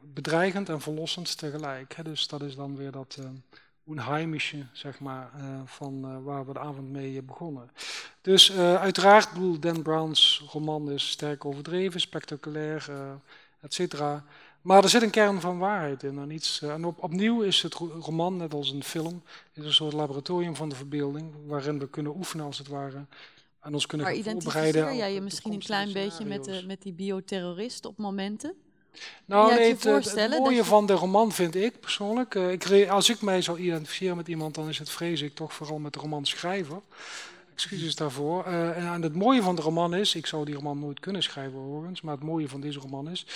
bedreigend 0.00 0.68
en 0.68 0.80
verlossend 0.80 1.38
tegelijk. 1.38 1.94
Hè? 1.94 2.02
Dus 2.02 2.26
dat 2.28 2.42
is 2.42 2.54
dan 2.56 2.76
weer 2.76 2.90
dat 2.90 3.18
onheimische, 3.90 4.66
zeg 4.72 5.00
maar, 5.00 5.30
uh, 5.36 5.60
van 5.64 6.04
uh, 6.04 6.24
waar 6.24 6.46
we 6.46 6.52
de 6.52 6.58
avond 6.58 6.90
mee 6.90 7.22
begonnen. 7.22 7.70
Dus 8.20 8.52
uiteraard, 8.56 9.32
bedoel, 9.32 9.60
Dan 9.60 9.82
Brown's 9.82 10.44
roman 10.52 10.90
is 10.90 11.10
sterk 11.10 11.44
overdreven, 11.44 12.00
spectaculair, 12.00 12.90
et 13.60 13.74
cetera. 13.74 14.24
Maar 14.60 14.82
er 14.82 14.88
zit 14.88 15.02
een 15.02 15.10
kern 15.10 15.40
van 15.40 15.58
waarheid 15.58 16.02
in. 16.02 16.18
En, 16.18 16.30
iets, 16.30 16.62
en 16.62 16.84
op, 16.84 17.02
opnieuw 17.02 17.42
is 17.42 17.62
het 17.62 17.74
roman, 17.74 18.36
net 18.36 18.54
als 18.54 18.70
een 18.70 18.84
film, 18.84 19.22
is 19.52 19.64
een 19.64 19.72
soort 19.72 19.92
laboratorium 19.92 20.56
van 20.56 20.68
de 20.68 20.74
verbeelding, 20.74 21.32
waarin 21.46 21.78
we 21.78 21.88
kunnen 21.88 22.16
oefenen 22.16 22.44
als 22.44 22.58
het 22.58 22.68
ware. 22.68 23.04
En 23.60 23.74
ons 23.74 23.86
kunnen 23.86 24.06
maar 24.06 24.16
identificeer 24.16 24.94
jij 24.94 25.14
je 25.14 25.20
misschien 25.20 25.52
een 25.52 25.58
klein 25.58 25.92
beetje 25.92 26.24
met, 26.24 26.44
de, 26.44 26.62
met 26.66 26.82
die 26.82 26.92
bioterrorist 26.92 27.84
op 27.84 27.98
momenten? 27.98 28.54
Nou, 29.24 29.54
nee, 29.54 29.68
het, 29.68 29.84
het, 29.84 30.38
mooie 30.38 30.64
van 30.64 30.86
de 30.86 30.92
roman 30.92 31.32
vind 31.32 31.54
ik 31.54 31.80
persoonlijk. 31.80 32.34
Uh, 32.34 32.52
ik, 32.52 32.88
als 32.88 33.10
ik 33.10 33.20
mij 33.20 33.42
zou 33.42 33.58
identificeren 33.58 34.16
met 34.16 34.28
iemand, 34.28 34.54
dan 34.54 34.68
is 34.68 34.78
het 34.78 34.90
vrees 34.90 35.20
ik 35.20 35.34
toch 35.34 35.54
vooral 35.54 35.78
met 35.78 35.92
de 35.92 35.98
romanschrijver. 35.98 36.80
Excuses 37.52 37.94
daarvoor. 37.94 38.46
Uh, 38.46 38.92
en 38.92 39.02
het 39.02 39.14
mooie 39.14 39.42
van 39.42 39.56
de 39.56 39.62
roman 39.62 39.94
is, 39.94 40.14
ik 40.14 40.26
zou 40.26 40.44
die 40.44 40.54
roman 40.54 40.78
nooit 40.78 41.00
kunnen 41.00 41.22
schrijven 41.22 41.58
overigens, 41.58 42.00
maar 42.00 42.14
het 42.14 42.24
mooie 42.24 42.48
van 42.48 42.60
deze 42.60 42.78
roman 42.78 43.10
is 43.10 43.26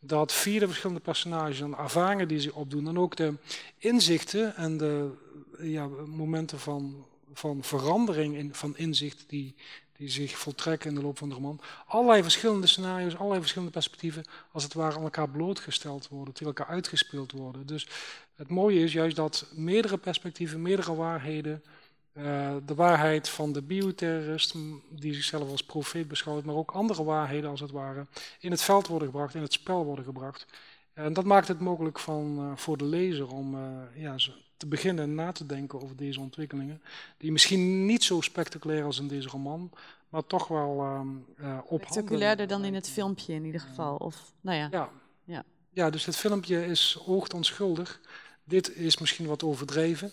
dat 0.00 0.32
vier 0.32 0.60
de 0.60 0.66
verschillende 0.66 1.00
personages 1.00 1.60
en 1.60 1.76
ervaringen 1.78 2.28
die 2.28 2.40
ze 2.40 2.54
opdoen 2.54 2.88
en 2.88 2.98
ook 2.98 3.16
de 3.16 3.34
inzichten 3.78 4.56
en 4.56 4.76
de 4.76 5.10
ja, 5.58 5.88
momenten 6.06 6.58
van, 6.58 7.06
van 7.32 7.62
verandering 7.62 8.36
in, 8.36 8.54
van 8.54 8.76
inzicht 8.76 9.24
die 9.26 9.54
die 10.00 10.10
zich 10.10 10.38
voltrekken 10.38 10.88
in 10.88 10.94
de 10.94 11.02
loop 11.02 11.18
van 11.18 11.28
de 11.28 11.34
roman. 11.34 11.60
Allerlei 11.86 12.22
verschillende 12.22 12.66
scenario's, 12.66 13.14
allerlei 13.14 13.40
verschillende 13.40 13.72
perspectieven, 13.72 14.24
als 14.52 14.62
het 14.62 14.74
ware 14.74 14.96
aan 14.96 15.02
elkaar 15.02 15.28
blootgesteld 15.28 16.08
worden, 16.08 16.34
tegen 16.34 16.46
elkaar 16.46 16.74
uitgespeeld 16.74 17.32
worden. 17.32 17.66
Dus 17.66 17.88
het 18.34 18.48
mooie 18.48 18.82
is 18.82 18.92
juist 18.92 19.16
dat 19.16 19.46
meerdere 19.54 19.98
perspectieven, 19.98 20.62
meerdere 20.62 20.94
waarheden, 20.94 21.64
uh, 22.12 22.56
de 22.66 22.74
waarheid 22.74 23.28
van 23.28 23.52
de 23.52 23.62
bioterrorist, 23.62 24.54
die 24.90 25.14
zichzelf 25.14 25.50
als 25.50 25.62
profeet 25.62 26.08
beschouwt, 26.08 26.44
maar 26.44 26.54
ook 26.54 26.70
andere 26.70 27.04
waarheden 27.04 27.50
als 27.50 27.60
het 27.60 27.70
ware, 27.70 28.06
in 28.40 28.50
het 28.50 28.62
veld 28.62 28.86
worden 28.86 29.08
gebracht, 29.08 29.34
in 29.34 29.42
het 29.42 29.52
spel 29.52 29.84
worden 29.84 30.04
gebracht. 30.04 30.46
En 30.92 31.12
dat 31.12 31.24
maakt 31.24 31.48
het 31.48 31.60
mogelijk 31.60 31.98
van, 31.98 32.38
uh, 32.38 32.56
voor 32.56 32.76
de 32.76 32.84
lezer 32.84 33.32
om 33.32 33.54
uh, 33.54 33.60
ja, 33.94 34.16
te 34.60 34.66
beginnen 34.66 35.14
na 35.14 35.32
te 35.32 35.46
denken 35.46 35.82
over 35.82 35.96
deze 35.96 36.20
ontwikkelingen. 36.20 36.82
Die 37.16 37.32
misschien 37.32 37.86
niet 37.86 38.04
zo 38.04 38.20
spectaculair 38.20 38.84
als 38.84 38.98
in 38.98 39.08
deze 39.08 39.28
roman, 39.28 39.70
maar 40.08 40.26
toch 40.26 40.48
wel 40.48 40.80
uh, 40.80 41.00
uh, 41.40 41.58
Spectaculairder 41.66 42.46
dan 42.46 42.64
in 42.64 42.74
het 42.74 42.88
filmpje 42.88 43.32
in 43.32 43.44
ieder 43.44 43.60
geval. 43.60 43.96
Of, 43.96 44.32
nou 44.40 44.58
ja. 44.58 44.68
ja. 44.70 44.90
ja. 45.24 45.44
ja, 45.70 45.90
dus 45.90 46.04
het 46.04 46.16
filmpje 46.16 46.66
is 46.66 47.02
oogt 47.06 47.34
onschuldig. 47.34 48.00
Dit 48.44 48.76
is 48.76 48.98
misschien 48.98 49.26
wat 49.26 49.42
overdreven. 49.42 50.12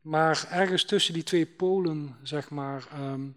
Maar 0.00 0.48
ergens 0.50 0.84
tussen 0.84 1.14
die 1.14 1.22
twee 1.22 1.46
polen, 1.46 2.16
zeg 2.22 2.50
maar, 2.50 2.88
um, 3.00 3.36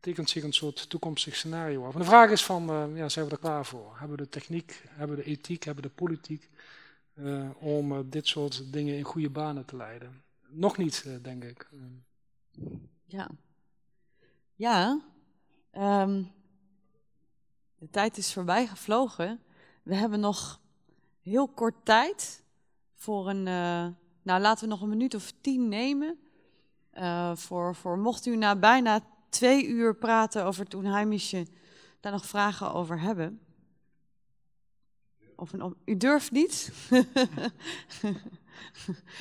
tekent 0.00 0.30
zich 0.30 0.42
een 0.42 0.52
soort 0.52 0.90
toekomstig 0.90 1.36
scenario 1.36 1.84
af. 1.84 1.92
En 1.92 2.00
de 2.00 2.06
vraag 2.06 2.30
is 2.30 2.44
van, 2.44 2.70
uh, 2.70 2.98
ja, 2.98 3.08
zijn 3.08 3.26
we 3.26 3.30
er 3.30 3.38
klaar 3.38 3.66
voor? 3.66 3.96
Hebben 3.98 4.16
we 4.16 4.22
de 4.22 4.28
techniek, 4.28 4.82
hebben 4.88 5.16
we 5.16 5.22
de 5.22 5.30
ethiek, 5.30 5.64
hebben 5.64 5.82
we 5.82 5.88
de 5.88 5.94
politiek 5.94 6.48
uh, 7.20 7.50
om 7.58 7.92
uh, 7.92 7.98
dit 8.04 8.26
soort 8.26 8.72
dingen 8.72 8.96
in 8.96 9.02
goede 9.02 9.30
banen 9.30 9.64
te 9.64 9.76
leiden? 9.76 10.22
Nog 10.48 10.76
niet, 10.76 11.06
denk 11.22 11.44
ik. 11.44 11.70
Ja. 13.04 13.28
Ja. 14.54 15.00
Um, 15.72 16.32
de 17.78 17.90
tijd 17.90 18.16
is 18.16 18.32
voorbij 18.32 18.66
gevlogen. 18.66 19.40
We 19.82 19.94
hebben 19.94 20.20
nog 20.20 20.60
heel 21.20 21.48
kort 21.48 21.84
tijd 21.84 22.42
voor 22.94 23.28
een. 23.28 23.42
Nou, 24.22 24.40
laten 24.40 24.64
we 24.64 24.70
nog 24.70 24.82
een 24.82 24.88
minuut 24.88 25.14
of 25.14 25.32
tien 25.40 25.68
nemen. 25.68 26.18
Voor, 27.34 27.74
voor 27.74 27.98
mocht 27.98 28.26
u 28.26 28.36
na 28.36 28.56
bijna 28.56 29.00
twee 29.28 29.66
uur 29.66 29.94
praten 29.96 30.44
over 30.44 30.64
het 30.64 30.74
Unheimische 30.74 31.46
daar 32.00 32.12
nog 32.12 32.26
vragen 32.26 32.72
over 32.72 33.00
hebben. 33.00 33.40
Of 35.40 35.52
u 35.84 35.96
durft 35.96 36.30
niet? 36.30 36.72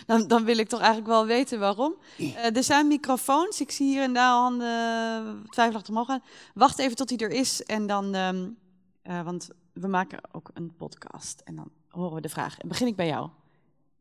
dan, 0.06 0.28
dan, 0.28 0.44
wil 0.44 0.58
ik 0.58 0.68
toch 0.68 0.80
eigenlijk 0.80 1.10
wel 1.10 1.26
weten 1.26 1.60
waarom. 1.60 1.96
Uh, 2.18 2.56
er 2.56 2.64
zijn 2.64 2.88
microfoons. 2.88 3.62
Ik 3.62 3.72
zie 3.72 3.88
hier 3.88 4.02
en 4.02 4.14
daar 4.14 4.32
handen 4.32 5.46
twijfelachtig 5.50 5.90
omhoog 5.90 6.08
gaan. 6.08 6.24
Wacht 6.54 6.80
even 6.80 6.96
tot 6.96 7.10
hij 7.10 7.20
er 7.20 7.32
is. 7.32 7.64
En 7.64 7.88
dan, 7.88 8.16
um, 8.16 8.58
uh, 9.04 9.24
want 9.24 9.50
we 9.74 9.88
maken 9.88 10.20
ook 10.32 10.50
een 10.54 10.76
podcast. 10.76 11.40
En 11.40 11.56
dan 11.56 11.72
horen 11.88 12.16
we 12.16 12.22
de 12.22 12.30
vraag. 12.30 12.58
En 12.58 12.68
begin 12.68 12.88
ik 12.88 12.96
bij 12.96 13.08
jou. 13.08 13.30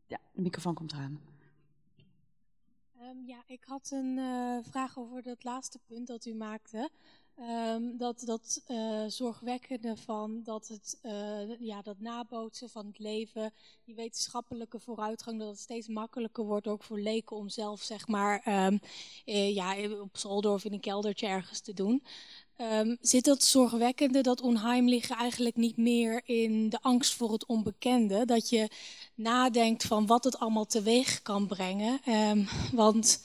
Ja, 0.07 0.19
de 0.31 0.41
microfoon 0.41 0.73
komt 0.73 0.91
eraan. 0.91 1.19
Um, 3.01 3.25
ja, 3.25 3.43
ik 3.45 3.63
had 3.63 3.89
een 3.91 4.19
vraag 4.69 4.97
over 4.97 5.21
dat 5.21 5.43
laatste 5.43 5.79
punt 5.87 6.07
dat 6.07 6.25
u 6.25 6.33
maakte. 6.33 6.89
Um, 7.41 7.97
dat 7.97 8.21
dat 8.25 8.61
uh, 8.67 9.03
zorgwekkende 9.07 9.97
van 9.97 10.41
dat 10.43 10.67
het 10.67 10.99
uh, 11.03 11.59
ja, 11.59 11.81
dat 11.81 11.99
nabootsen 11.99 12.69
van 12.69 12.85
het 12.85 12.99
leven, 12.99 13.53
die 13.85 13.95
wetenschappelijke 13.95 14.79
vooruitgang, 14.79 15.39
dat 15.39 15.47
het 15.47 15.59
steeds 15.59 15.87
makkelijker 15.87 16.43
wordt 16.43 16.67
ook 16.67 16.83
voor 16.83 16.99
leken 16.99 17.35
om 17.35 17.49
zelf 17.49 17.81
zeg 17.81 18.07
maar 18.07 18.67
um, 18.67 18.79
ja, 19.25 19.75
op 20.01 20.17
zolder 20.17 20.51
of 20.51 20.65
in 20.65 20.73
een 20.73 20.79
keldertje 20.79 21.27
ergens 21.27 21.59
te 21.59 21.73
doen. 21.73 22.03
Um, 22.57 22.97
zit 23.01 23.25
dat 23.25 23.43
zorgwekkende, 23.43 24.21
dat 24.21 24.41
onheimliche 24.41 25.15
eigenlijk 25.15 25.55
niet 25.55 25.77
meer 25.77 26.21
in 26.25 26.69
de 26.69 26.81
angst 26.81 27.13
voor 27.13 27.31
het 27.31 27.45
onbekende? 27.45 28.25
Dat 28.25 28.49
je 28.49 28.69
nadenkt 29.15 29.83
van 29.83 30.05
wat 30.05 30.23
het 30.23 30.39
allemaal 30.39 30.65
teweeg 30.65 31.21
kan 31.21 31.47
brengen. 31.47 31.99
Want 32.71 33.23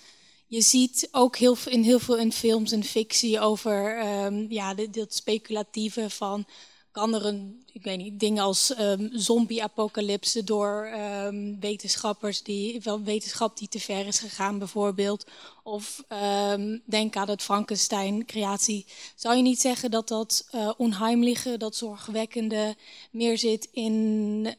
je 0.54 0.60
ziet 0.60 1.08
ook 1.10 1.36
heel, 1.36 1.56
in 1.68 1.82
heel 1.82 1.98
veel 1.98 2.16
in 2.16 2.32
films 2.32 2.72
en 2.72 2.84
fictie 2.84 3.40
over 3.40 4.06
um, 4.24 4.46
ja, 4.48 4.74
dit 4.74 5.14
speculatieve 5.14 6.10
van 6.10 6.46
kan 6.94 7.14
er 7.14 7.26
een, 7.26 7.64
ik 7.72 7.82
weet 7.82 7.98
niet, 7.98 8.20
dingen 8.20 8.42
als 8.42 8.78
um, 8.78 9.10
zombie-apocalypse 9.12 10.44
door 10.44 10.86
um, 10.86 11.60
wetenschappers 11.60 12.42
die, 12.42 12.80
wel 12.82 13.02
wetenschap 13.02 13.58
die 13.58 13.68
te 13.68 13.80
ver 13.80 14.06
is 14.06 14.18
gegaan 14.18 14.58
bijvoorbeeld. 14.58 15.26
Of 15.62 16.04
um, 16.52 16.82
denk 16.84 17.16
aan 17.16 17.28
het 17.28 17.42
Frankenstein-creatie. 17.42 18.86
Zou 19.14 19.36
je 19.36 19.42
niet 19.42 19.60
zeggen 19.60 19.90
dat 19.90 20.08
dat 20.08 20.48
uh, 20.54 20.70
onheimliche, 20.76 21.56
dat 21.56 21.76
zorgwekkende 21.76 22.76
meer 23.10 23.38
zit 23.38 23.68
in 23.72 24.56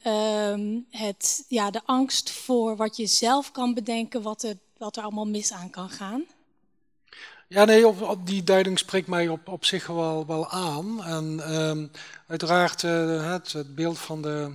het, 0.89 1.45
ja, 1.47 1.71
de 1.71 1.81
angst 1.85 2.29
voor 2.29 2.75
wat 2.75 2.97
je 2.97 3.05
zelf 3.05 3.51
kan 3.51 3.73
bedenken, 3.73 4.21
wat 4.21 4.43
er, 4.43 4.57
wat 4.77 4.97
er 4.97 5.03
allemaal 5.03 5.27
mis 5.27 5.51
aan 5.51 5.69
kan 5.69 5.89
gaan? 5.89 6.25
Ja, 7.47 7.65
nee, 7.65 7.87
op, 7.87 8.27
die 8.27 8.43
duiding 8.43 8.79
spreekt 8.79 9.07
mij 9.07 9.27
op, 9.27 9.47
op 9.47 9.65
zich 9.65 9.87
wel, 9.87 10.25
wel 10.25 10.49
aan. 10.49 11.03
En 11.03 11.53
um, 11.55 11.91
uiteraard 12.27 12.83
uh, 12.83 13.31
het, 13.31 13.51
het, 13.51 13.75
beeld 13.75 13.99
van 13.99 14.21
de 14.21 14.51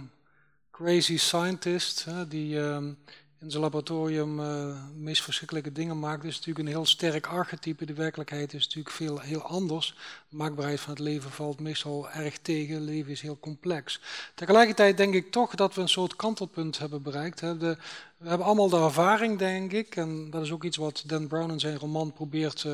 crazy 0.70 1.18
scientist, 1.18 2.06
die 2.28 2.56
um, 2.56 2.98
in 3.40 3.50
zijn 3.50 3.62
laboratorium 3.62 4.40
uh, 4.40 4.76
meest 4.96 5.22
verschrikkelijke 5.22 5.72
dingen 5.72 5.98
maakt, 5.98 6.24
is 6.24 6.36
natuurlijk 6.36 6.58
een 6.58 6.74
heel 6.74 6.86
sterk 6.86 7.26
archetype. 7.26 7.84
De 7.84 7.94
werkelijkheid 7.94 8.54
is 8.54 8.64
natuurlijk 8.64 8.94
veel 8.94 9.20
heel 9.20 9.42
anders. 9.42 9.96
Maakbaarheid 10.30 10.80
van 10.80 10.90
het 10.90 11.02
leven 11.02 11.30
valt 11.30 11.60
meestal 11.60 12.10
erg 12.10 12.38
tegen. 12.38 12.74
Het 12.74 12.84
leven 12.84 13.12
is 13.12 13.20
heel 13.20 13.38
complex. 13.40 14.00
Tegelijkertijd 14.34 14.96
denk 14.96 15.14
ik 15.14 15.30
toch 15.30 15.54
dat 15.54 15.74
we 15.74 15.80
een 15.80 15.88
soort 15.88 16.16
kantelpunt 16.16 16.78
hebben 16.78 17.02
bereikt. 17.02 17.40
We 17.40 17.76
hebben 18.24 18.46
allemaal 18.46 18.68
de 18.68 18.76
ervaring, 18.76 19.38
denk 19.38 19.72
ik, 19.72 19.96
en 19.96 20.30
dat 20.30 20.42
is 20.42 20.50
ook 20.50 20.64
iets 20.64 20.76
wat 20.76 21.02
Dan 21.06 21.26
Brown 21.26 21.50
in 21.50 21.60
zijn 21.60 21.78
roman 21.78 22.12
probeert 22.12 22.64
uh, 22.64 22.72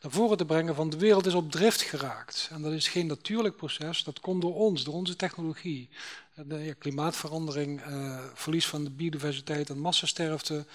naar 0.00 0.12
voren 0.12 0.36
te 0.36 0.44
brengen, 0.44 0.74
van 0.74 0.90
de 0.90 0.96
wereld 0.96 1.26
is 1.26 1.34
op 1.34 1.50
drift 1.50 1.82
geraakt. 1.82 2.48
En 2.52 2.62
dat 2.62 2.72
is 2.72 2.88
geen 2.88 3.06
natuurlijk 3.06 3.56
proces, 3.56 4.04
dat 4.04 4.20
komt 4.20 4.42
door 4.42 4.54
ons, 4.54 4.84
door 4.84 4.94
onze 4.94 5.16
technologie. 5.16 5.88
De 6.34 6.74
klimaatverandering, 6.78 7.86
uh, 7.86 8.18
verlies 8.34 8.66
van 8.66 8.84
de 8.84 8.90
biodiversiteit 8.90 9.70
en 9.70 9.78
massasterfte, 9.78 10.66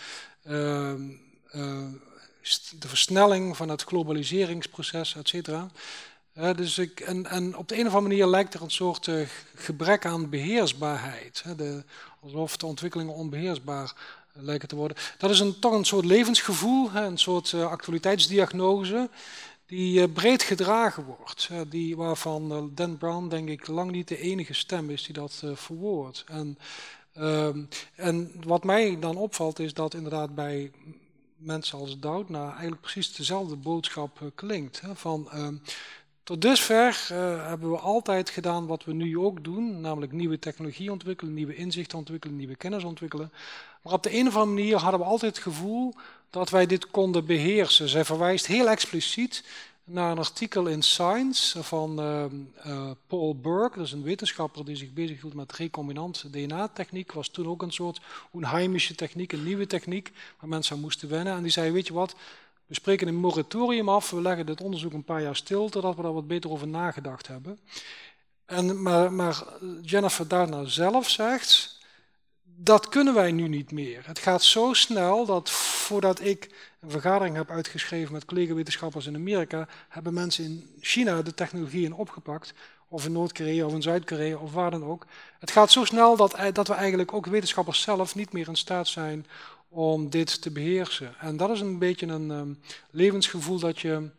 uh, 0.47 0.93
de 2.79 2.87
versnelling 2.87 3.57
van 3.57 3.69
het 3.69 3.83
globaliseringsproces, 3.83 5.15
et 5.15 5.27
cetera. 5.27 5.71
Dus 6.35 6.77
ik, 6.77 6.99
en, 6.99 7.25
en, 7.25 7.57
op 7.57 7.67
de 7.67 7.79
een 7.79 7.87
of 7.87 7.93
andere 7.93 8.09
manier 8.09 8.27
lijkt 8.27 8.53
er 8.53 8.61
een 8.61 8.71
soort 8.71 9.09
gebrek 9.55 10.05
aan 10.05 10.29
beheersbaarheid. 10.29 11.43
De, 11.57 11.83
alsof 12.19 12.57
de 12.57 12.65
ontwikkelingen 12.65 13.13
onbeheersbaar 13.13 13.93
lijken 14.33 14.67
te 14.67 14.75
worden. 14.75 14.97
Dat 15.17 15.29
is 15.29 15.39
een, 15.39 15.59
toch 15.59 15.73
een 15.73 15.85
soort 15.85 16.05
levensgevoel, 16.05 16.95
een 16.95 17.17
soort 17.17 17.51
uh, 17.51 17.65
actualiteitsdiagnose, 17.65 19.09
die 19.65 19.99
uh, 19.99 20.13
breed 20.13 20.43
gedragen 20.43 21.05
wordt. 21.05 21.49
Die, 21.69 21.95
waarvan 21.95 22.71
Dan 22.73 22.97
Brown, 22.97 23.27
denk 23.27 23.49
ik, 23.49 23.67
lang 23.67 23.91
niet 23.91 24.07
de 24.07 24.19
enige 24.19 24.53
stem 24.53 24.89
is 24.89 25.03
die 25.03 25.13
dat 25.13 25.43
verwoordt. 25.53 26.23
En, 26.27 26.57
ehm, 27.13 27.63
en 27.95 28.31
wat 28.45 28.63
mij 28.63 28.99
dan 28.99 29.15
opvalt, 29.15 29.59
is 29.59 29.73
dat 29.73 29.93
inderdaad 29.93 30.35
bij 30.35 30.71
mensen 31.37 31.79
als 31.79 31.99
Doudna 31.99 32.49
eigenlijk 32.49 32.81
precies 32.81 33.15
dezelfde 33.15 33.55
boodschap 33.55 34.31
klinkt. 34.35 34.81
Van, 34.93 35.31
ehm, 35.31 35.55
tot 36.25 36.41
dusver 36.41 37.07
uh, 37.11 37.47
hebben 37.47 37.71
we 37.71 37.77
altijd 37.77 38.29
gedaan 38.29 38.65
wat 38.65 38.83
we 38.83 38.93
nu 38.93 39.17
ook 39.17 39.43
doen, 39.43 39.81
namelijk 39.81 40.11
nieuwe 40.11 40.39
technologie 40.39 40.91
ontwikkelen, 40.91 41.33
nieuwe 41.33 41.55
inzichten 41.55 41.97
ontwikkelen, 41.97 42.35
nieuwe 42.35 42.55
kennis 42.55 42.83
ontwikkelen. 42.83 43.31
Maar 43.81 43.93
op 43.93 44.03
de 44.03 44.13
een 44.13 44.27
of 44.27 44.35
andere 44.35 44.55
manier 44.55 44.77
hadden 44.77 44.99
we 44.99 45.05
altijd 45.05 45.35
het 45.35 45.43
gevoel 45.43 45.93
dat 46.29 46.49
wij 46.49 46.65
dit 46.65 46.91
konden 46.91 47.25
beheersen. 47.25 47.89
Zij 47.89 48.05
verwijst 48.05 48.47
heel 48.47 48.69
expliciet 48.69 49.43
naar 49.83 50.11
een 50.11 50.17
artikel 50.17 50.67
in 50.67 50.81
Science 50.81 51.63
van 51.63 51.99
uh, 51.99 52.25
uh, 52.67 52.91
Paul 53.07 53.35
Burke, 53.35 53.77
dat 53.77 53.85
is 53.85 53.91
een 53.91 54.03
wetenschapper 54.03 54.65
die 54.65 54.75
zich 54.75 54.93
bezighield 54.93 55.33
met 55.33 55.53
recombinant 55.53 56.25
DNA-techniek, 56.31 57.11
was 57.11 57.27
toen 57.27 57.47
ook 57.47 57.61
een 57.61 57.71
soort 57.71 58.01
onheimische 58.31 58.95
techniek, 58.95 59.31
een 59.31 59.43
nieuwe 59.43 59.67
techniek, 59.67 60.11
waar 60.39 60.49
mensen 60.49 60.75
aan 60.75 60.81
moesten 60.81 61.09
wennen. 61.09 61.35
En 61.35 61.41
die 61.41 61.51
zei, 61.51 61.71
weet 61.71 61.87
je 61.87 61.93
wat, 61.93 62.15
we 62.65 62.73
spreken 62.73 63.07
een 63.07 63.15
moratorium 63.15 63.89
af, 63.89 64.09
we 64.09 64.21
leggen 64.21 64.45
dit 64.45 64.61
onderzoek 64.61 64.93
een 64.93 65.03
paar 65.03 65.21
jaar 65.21 65.35
stil, 65.35 65.69
totdat 65.69 65.95
we 65.95 66.01
daar 66.01 66.13
wat 66.13 66.27
beter 66.27 66.49
over 66.49 66.67
nagedacht 66.67 67.27
hebben. 67.27 67.59
En, 68.45 68.81
maar, 68.81 69.13
maar 69.13 69.43
Jennifer 69.81 70.27
daarna 70.27 70.65
zelf 70.65 71.09
zegt, 71.09 71.79
dat 72.43 72.89
kunnen 72.89 73.13
wij 73.13 73.31
nu 73.31 73.47
niet 73.47 73.71
meer. 73.71 74.01
Het 74.05 74.19
gaat 74.19 74.43
zo 74.43 74.73
snel 74.73 75.25
dat 75.25 75.49
voordat 75.49 76.21
ik 76.21 76.49
een 76.79 76.91
vergadering 76.91 77.35
heb 77.35 77.49
uitgeschreven 77.49 78.13
met 78.13 78.25
collega-wetenschappers 78.25 79.05
in 79.05 79.15
Amerika, 79.15 79.67
hebben 79.89 80.13
mensen 80.13 80.43
in 80.43 80.69
China 80.79 81.21
de 81.21 81.33
technologieën 81.33 81.93
opgepakt, 81.93 82.53
of 82.87 83.05
in 83.05 83.11
Noord-Korea 83.11 83.65
of 83.65 83.73
in 83.73 83.81
Zuid-Korea 83.81 84.37
of 84.37 84.53
waar 84.53 84.71
dan 84.71 84.85
ook. 84.85 85.05
Het 85.39 85.51
gaat 85.51 85.71
zo 85.71 85.85
snel 85.85 86.15
dat, 86.15 86.37
dat 86.53 86.67
we 86.67 86.73
eigenlijk 86.73 87.13
ook 87.13 87.25
wetenschappers 87.25 87.81
zelf 87.81 88.15
niet 88.15 88.33
meer 88.33 88.47
in 88.47 88.55
staat 88.55 88.87
zijn 88.87 89.25
om 89.75 90.09
dit 90.09 90.41
te 90.41 90.51
beheersen. 90.51 91.15
En 91.19 91.37
dat 91.37 91.49
is 91.49 91.59
een 91.59 91.79
beetje 91.79 92.07
een 92.07 92.29
um, 92.29 92.59
levensgevoel 92.91 93.59
dat 93.59 93.79
je 93.79 94.09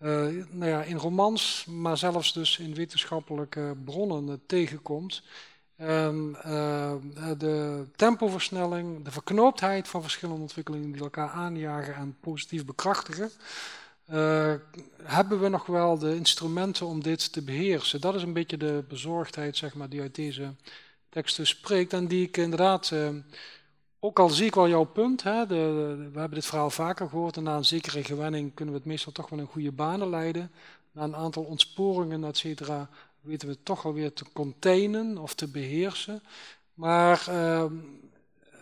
uh, 0.00 0.10
nou 0.50 0.70
ja, 0.70 0.82
in 0.82 0.96
romans, 0.96 1.64
maar 1.68 1.98
zelfs 1.98 2.32
dus 2.32 2.58
in 2.58 2.74
wetenschappelijke 2.74 3.76
bronnen 3.84 4.28
uh, 4.28 4.34
tegenkomt. 4.46 5.22
En 5.76 6.36
uh, 6.46 6.92
de 7.38 7.84
tempoversnelling, 7.96 9.04
de 9.04 9.10
verknooptheid 9.10 9.88
van 9.88 10.02
verschillende 10.02 10.40
ontwikkelingen 10.40 10.92
die 10.92 11.02
elkaar 11.02 11.28
aanjagen 11.28 11.94
en 11.94 12.16
positief 12.20 12.64
bekrachtigen, 12.64 13.30
hebben 15.02 15.40
we 15.40 15.48
nog 15.48 15.66
wel 15.66 15.98
de 15.98 16.16
instrumenten 16.16 16.86
om 16.86 17.02
dit 17.02 17.32
te 17.32 17.42
beheersen. 17.42 18.00
Dat 18.00 18.14
is 18.14 18.22
een 18.22 18.32
beetje 18.32 18.56
de 18.56 18.84
bezorgdheid 18.88 19.56
zeg 19.56 19.74
maar, 19.74 19.88
die 19.88 20.00
uit 20.00 20.14
deze 20.14 20.54
teksten 21.08 21.46
spreekt 21.46 21.92
en 21.92 22.06
die 22.06 22.26
ik 22.26 22.36
inderdaad 22.36 22.92
ook 24.00 24.18
al 24.18 24.28
zie 24.28 24.46
ik 24.46 24.54
wel 24.54 24.68
jouw 24.68 24.84
punt, 24.84 25.22
hè, 25.22 25.46
de, 25.46 25.94
we 26.12 26.18
hebben 26.18 26.38
dit 26.38 26.46
verhaal 26.46 26.70
vaker 26.70 27.08
gehoord 27.08 27.36
en 27.36 27.42
na 27.42 27.56
een 27.56 27.64
zekere 27.64 28.04
gewenning 28.04 28.54
kunnen 28.54 28.74
we 28.74 28.80
het 28.80 28.88
meestal 28.88 29.12
toch 29.12 29.28
wel 29.28 29.38
in 29.38 29.46
goede 29.46 29.72
banen 29.72 30.10
leiden. 30.10 30.50
Na 30.92 31.02
een 31.02 31.16
aantal 31.16 31.42
ontsporingen, 31.42 32.24
et 32.24 32.36
cetera, 32.36 32.88
weten 33.20 33.48
we 33.48 33.62
toch 33.62 33.84
alweer 33.84 34.12
te 34.12 34.24
containen 34.32 35.18
of 35.18 35.34
te 35.34 35.48
beheersen. 35.48 36.22
Maar 36.74 37.28
ehm, 37.28 37.74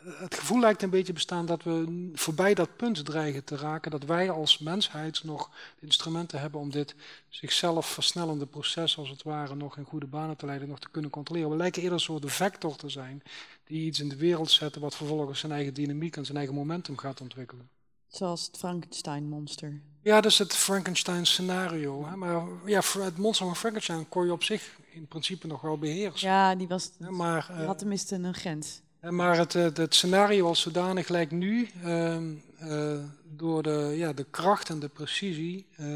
het 0.05 0.35
gevoel 0.35 0.61
lijkt 0.61 0.83
een 0.83 0.91
beetje 0.91 1.13
bestaan 1.13 1.47
dat 1.47 1.63
we 1.63 2.11
voorbij 2.15 2.55
dat 2.55 2.77
punt 2.77 3.05
dreigen 3.05 3.45
te 3.45 3.57
raken, 3.57 3.91
dat 3.91 4.05
wij 4.05 4.31
als 4.31 4.59
mensheid 4.59 5.25
nog 5.25 5.51
instrumenten 5.79 6.41
hebben 6.41 6.61
om 6.61 6.71
dit 6.71 6.95
zichzelf 7.29 7.87
versnellende 7.87 8.47
proces, 8.47 8.99
als 8.99 9.09
het 9.09 9.23
ware, 9.23 9.55
nog 9.55 9.77
in 9.77 9.85
goede 9.85 10.07
banen 10.07 10.37
te 10.37 10.47
leiden, 10.47 10.69
nog 10.69 10.81
te 10.81 10.91
kunnen 10.91 11.11
controleren. 11.11 11.51
We 11.51 11.57
lijken 11.57 11.83
eerder 11.83 11.99
een 11.99 12.05
soort 12.05 12.33
vector 12.33 12.77
te 12.77 12.89
zijn 12.89 13.23
die 13.65 13.87
iets 13.87 14.01
in 14.01 14.09
de 14.09 14.17
wereld 14.17 14.51
zetten 14.51 14.81
wat 14.81 14.97
vervolgens 14.97 15.41
zijn 15.41 15.53
eigen 15.53 15.75
dynamiek 15.75 16.17
en 16.17 16.25
zijn 16.25 16.37
eigen 16.37 16.55
momentum 16.55 16.97
gaat 16.99 17.21
ontwikkelen. 17.21 17.69
Zoals 18.09 18.47
het 18.47 18.57
Frankenstein-monster. 18.57 19.81
Ja, 20.03 20.21
dat 20.21 20.31
is 20.31 20.39
het 20.39 20.55
Frankenstein-scenario. 20.55 22.01
Maar 22.17 22.43
ja, 22.67 22.81
het 22.99 23.17
monster 23.17 23.47
van 23.47 23.57
Frankenstein 23.57 24.09
kon 24.09 24.25
je 24.25 24.33
op 24.33 24.43
zich 24.43 24.79
in 24.91 25.07
principe 25.07 25.47
nog 25.47 25.61
wel 25.61 25.79
beheersen. 25.79 26.29
Ja, 26.29 26.55
die, 26.55 26.69
was, 26.69 26.91
ja, 26.99 27.11
maar, 27.11 27.53
die 27.57 27.67
had 27.67 27.79
tenminste 27.79 28.15
een 28.15 28.35
grens. 28.35 28.83
Maar 29.01 29.37
het, 29.37 29.53
het, 29.53 29.77
het, 29.77 29.95
scenario 29.95 30.47
als 30.47 30.61
zodanig 30.61 31.09
lijkt 31.09 31.33
nu 31.33 31.69
uh, 31.85 32.17
uh, 32.63 32.99
door 33.25 33.63
de, 33.63 33.93
ja, 33.97 34.13
de 34.13 34.27
kracht 34.31 34.69
en 34.69 34.79
de 34.79 34.89
precisie, 34.89 35.67
uh, 35.71 35.87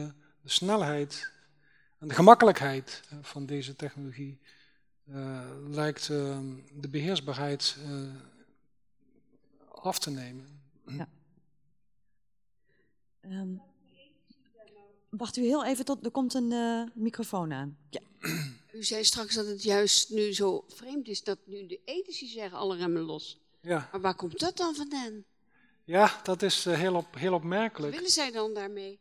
de 0.40 0.50
snelheid 0.50 1.30
en 1.98 2.08
de 2.08 2.14
gemakkelijkheid 2.14 3.02
van 3.22 3.46
deze 3.46 3.76
technologie, 3.76 4.38
lijkt 5.68 6.08
ehm, 6.08 6.46
de 6.74 6.88
beheersbaarheid 6.88 7.76
af 9.68 9.98
te 9.98 10.10
nemen. 10.10 10.60
Ja. 10.86 11.08
Um, 13.20 13.62
wacht 15.08 15.36
u 15.36 15.42
heel 15.42 15.64
even 15.64 15.84
tot 15.84 16.04
er 16.04 16.10
komt 16.10 16.34
een 16.34 16.52
microfoon 16.94 17.52
aan. 17.52 17.78
Ja. 17.90 18.00
U 18.72 18.84
zei 18.84 19.04
straks 19.04 19.34
dat 19.34 19.46
het 19.46 19.62
juist 19.62 20.10
nu 20.10 20.34
zo 20.34 20.64
vreemd 20.68 21.08
is 21.08 21.22
dat 21.22 21.38
nu 21.44 21.66
de 21.66 21.80
ethici 21.84 22.26
zeggen 22.26 22.58
alle 22.58 22.76
remmen 22.76 23.02
los. 23.02 23.40
Ja. 23.60 23.88
Maar 23.92 24.00
waar 24.00 24.14
komt 24.14 24.38
dat 24.38 24.56
dan 24.56 24.74
vandaan? 24.74 25.24
Ja, 25.84 26.20
dat 26.22 26.42
is 26.42 26.66
uh, 26.66 26.74
heel, 26.74 26.94
op, 26.94 27.14
heel 27.14 27.32
opmerkelijk. 27.32 27.92
Wat 27.92 27.94
willen 27.94 28.10
zij 28.10 28.30
dan 28.30 28.54
daarmee? 28.54 28.98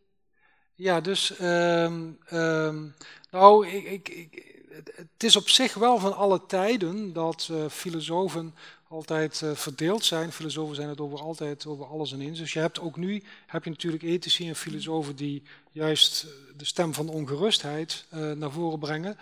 Ja, 0.75 1.01
dus, 1.01 1.39
um, 1.39 2.17
um, 2.31 2.95
nou, 3.31 3.67
ik, 3.67 3.83
ik, 3.83 4.09
ik, 4.09 4.56
het 4.95 5.23
is 5.23 5.35
op 5.35 5.49
zich 5.49 5.73
wel 5.73 5.99
van 5.99 6.15
alle 6.15 6.45
tijden 6.45 7.13
dat 7.13 7.47
uh, 7.51 7.65
filosofen 7.69 8.55
altijd 8.87 9.41
uh, 9.43 9.51
verdeeld 9.51 10.05
zijn. 10.05 10.31
Filosofen 10.31 10.75
zijn 10.75 10.89
het 10.89 10.99
over 10.99 11.19
altijd 11.19 11.65
over 11.65 11.85
alles 11.85 12.11
en 12.11 12.21
eens. 12.21 12.39
Dus 12.39 12.53
je 12.53 12.59
hebt 12.59 12.79
ook 12.79 12.97
nu 12.97 13.23
heb 13.45 13.63
je 13.63 13.69
natuurlijk 13.69 14.03
ethici 14.03 14.47
en 14.47 14.55
filosofen 14.55 15.15
die 15.15 15.43
juist 15.71 16.27
de 16.57 16.65
stem 16.65 16.93
van 16.93 17.09
ongerustheid 17.09 18.05
naar 18.35 18.51
voren 18.51 18.79
brengen. 18.79 19.17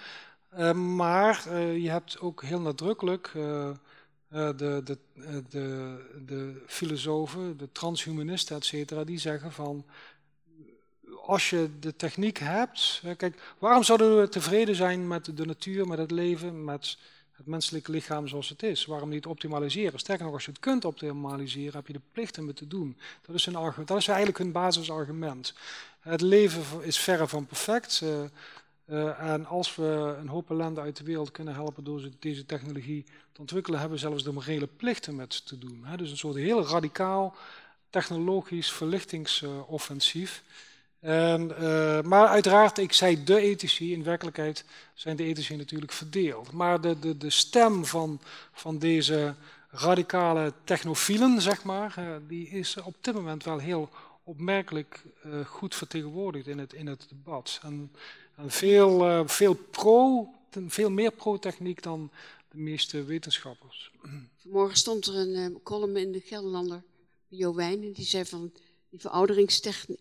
Maar 0.95 1.59
je 1.59 1.89
hebt 1.89 2.19
ook 2.19 2.43
heel 2.43 2.59
nadrukkelijk 2.59 3.31
de, 3.33 3.75
de, 4.57 4.97
de, 5.49 5.97
de 6.25 6.63
filosofen, 6.67 7.57
de 7.57 7.71
transhumanisten, 7.71 8.55
et 8.55 8.65
cetera, 8.65 9.03
die 9.03 9.19
zeggen 9.19 9.51
van 9.51 9.85
als 11.25 11.49
je 11.49 11.69
de 11.79 11.95
techniek 11.95 12.37
hebt, 12.37 13.01
kijk, 13.17 13.55
waarom 13.57 13.83
zouden 13.83 14.19
we 14.19 14.29
tevreden 14.29 14.75
zijn 14.75 15.07
met 15.07 15.37
de 15.37 15.45
natuur, 15.45 15.87
met 15.87 15.97
het 15.97 16.11
leven, 16.11 16.63
met 16.63 16.97
het 17.31 17.45
menselijke 17.45 17.91
lichaam 17.91 18.27
zoals 18.27 18.49
het 18.49 18.63
is? 18.63 18.85
Waarom 18.85 19.09
niet 19.09 19.25
optimaliseren? 19.25 19.99
Sterker 19.99 20.25
nog, 20.25 20.33
als 20.33 20.45
je 20.45 20.51
het 20.51 20.59
kunt 20.59 20.85
optimaliseren, 20.85 21.73
heb 21.73 21.87
je 21.87 21.93
de 21.93 22.01
plicht 22.11 22.37
om 22.37 22.47
het 22.47 22.55
te 22.55 22.67
doen. 22.67 22.97
Dat 23.25 23.35
is, 23.35 23.55
argument, 23.55 23.87
dat 23.87 23.97
is 23.97 24.07
eigenlijk 24.07 24.37
hun 24.37 24.51
basisargument. 24.51 25.53
Het 25.99 26.21
leven 26.21 26.63
is 26.81 26.97
verre 26.97 27.27
van 27.27 27.45
perfect. 27.45 28.01
Uh, 28.01 29.19
en 29.19 29.45
als 29.45 29.75
we 29.75 30.15
een 30.19 30.27
hoop 30.27 30.49
ellende 30.49 30.81
uit 30.81 30.97
de 30.97 31.03
wereld 31.03 31.31
kunnen 31.31 31.53
helpen 31.53 31.83
door 31.83 32.09
deze 32.19 32.45
technologie 32.45 33.03
te 33.31 33.41
ontwikkelen, 33.41 33.79
hebben 33.79 33.97
we 33.97 34.03
zelfs 34.03 34.23
de 34.23 34.31
morele 34.31 34.67
plichten 34.67 35.15
met 35.15 35.45
te 35.45 35.57
doen. 35.57 35.85
Dus 35.95 36.11
een 36.11 36.17
soort 36.17 36.35
heel 36.35 36.67
radicaal 36.67 37.35
technologisch 37.89 38.71
verlichtingsoffensief. 38.71 40.43
Maar 42.05 42.27
uiteraard, 42.27 42.77
ik 42.77 42.93
zei 42.93 43.23
de 43.23 43.39
ethici, 43.39 43.93
in 43.93 44.03
werkelijkheid 44.03 44.65
zijn 44.93 45.15
de 45.15 45.23
ethici 45.23 45.55
natuurlijk 45.55 45.91
verdeeld. 45.91 46.51
Maar 46.51 46.81
de, 46.81 46.99
de, 46.99 47.17
de 47.17 47.29
stem 47.29 47.85
van, 47.85 48.19
van 48.51 48.79
deze 48.79 49.35
radicale 49.69 50.53
technofielen, 50.63 51.41
zeg 51.41 51.63
maar, 51.63 51.95
uh, 51.99 52.15
die 52.27 52.49
is 52.49 52.77
op 52.83 52.95
dit 53.01 53.13
moment 53.13 53.43
wel 53.43 53.57
heel 53.57 53.89
opmerkelijk 54.23 55.03
goed 55.45 55.75
vertegenwoordigd 55.75 56.47
in 56.47 56.59
het, 56.59 56.73
in 56.73 56.87
het 56.87 57.05
debat. 57.09 57.59
En, 57.63 57.91
en 58.35 58.51
veel, 58.51 59.27
veel, 59.27 59.53
pro, 59.53 60.29
veel 60.67 60.89
meer 60.89 61.11
pro-techniek 61.11 61.83
dan 61.83 62.09
de 62.51 62.57
meeste 62.57 63.03
wetenschappers. 63.03 63.91
Vanmorgen 64.41 64.77
stond 64.77 65.05
er 65.05 65.15
een 65.15 65.59
column 65.63 65.97
in 65.97 66.11
de 66.11 66.19
Gelderlander, 66.19 66.83
Jo 67.27 67.53
Wijn, 67.53 67.83
en 67.83 67.91
die 67.91 68.05
zei 68.05 68.25
van 68.25 68.51
die 68.89 68.99
verouderingstechniek, 68.99 69.99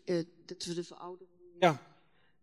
dat 0.48 0.64
we 0.64 0.74
de 0.74 0.84
veroudering... 0.84 1.30
Ja. 1.60 1.82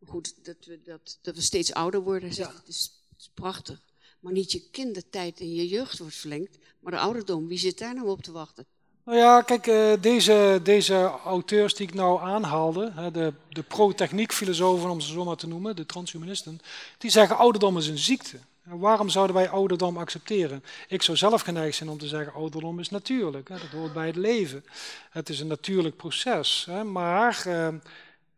Goed, 0.06 0.46
dat 0.46 0.56
we, 0.66 0.82
dat, 0.84 1.20
dat 1.22 1.36
we 1.36 1.42
steeds 1.42 1.74
ouder 1.74 2.02
worden, 2.02 2.30
ja. 2.36 2.48
het, 2.48 2.68
is, 2.68 3.00
het 3.10 3.20
is 3.20 3.32
prachtig. 3.34 3.82
Maar 4.20 4.34
niet 4.34 4.52
je 4.52 4.70
kindertijd 4.72 5.40
en 5.40 5.54
je 5.54 5.68
jeugd 5.68 5.98
wordt 5.98 6.16
verlengd, 6.16 6.58
maar 6.80 6.92
de 6.92 7.00
ouderdom, 7.00 7.48
wie 7.48 7.58
zit 7.58 7.78
daar 7.78 7.96
nou 7.96 8.08
op 8.08 8.22
te 8.22 8.32
wachten? 8.32 8.66
Nou 9.04 9.18
ja, 9.18 9.42
kijk, 9.42 9.68
uh, 9.68 9.94
deze, 10.02 10.60
deze 10.64 11.04
auteurs 11.26 11.76
die 11.76 11.88
ik 11.88 11.94
nou 11.94 12.22
aanhaalde, 12.22 13.12
de, 13.12 13.34
de 13.50 13.64
pro-techniek 13.64 14.34
filosofen 14.34 14.90
om 14.90 15.02
ze 15.02 15.12
zo 15.12 15.24
maar 15.24 15.36
te 15.36 15.48
noemen, 15.48 15.76
de 15.76 15.86
transhumanisten, 15.86 16.60
die 16.98 17.12
zeggen 17.12 17.38
ouderdom 17.38 17.78
is 17.78 17.88
een 17.88 17.98
ziekte. 17.98 18.40
Waarom 18.64 19.10
zouden 19.10 19.36
wij 19.36 19.50
ouderdom 19.50 19.98
accepteren? 19.98 20.64
Ik 20.88 21.02
zou 21.02 21.18
zelf 21.18 21.42
geneigd 21.42 21.76
zijn 21.78 21.90
om 21.90 21.98
te 21.98 22.08
zeggen 22.08 22.34
ouderdom 22.34 22.80
is 22.80 22.90
natuurlijk, 22.90 23.50
hè, 23.50 23.58
dat 23.58 23.70
hoort 23.70 23.94
bij 23.94 24.08
het 24.08 24.16
leven. 24.16 24.66
Het 25.10 25.30
is 25.30 25.40
een 25.40 25.48
natuurlijk 25.48 25.96
proces, 25.96 26.66
hè, 26.70 26.84
maar 26.84 27.44
uh, 27.48 27.68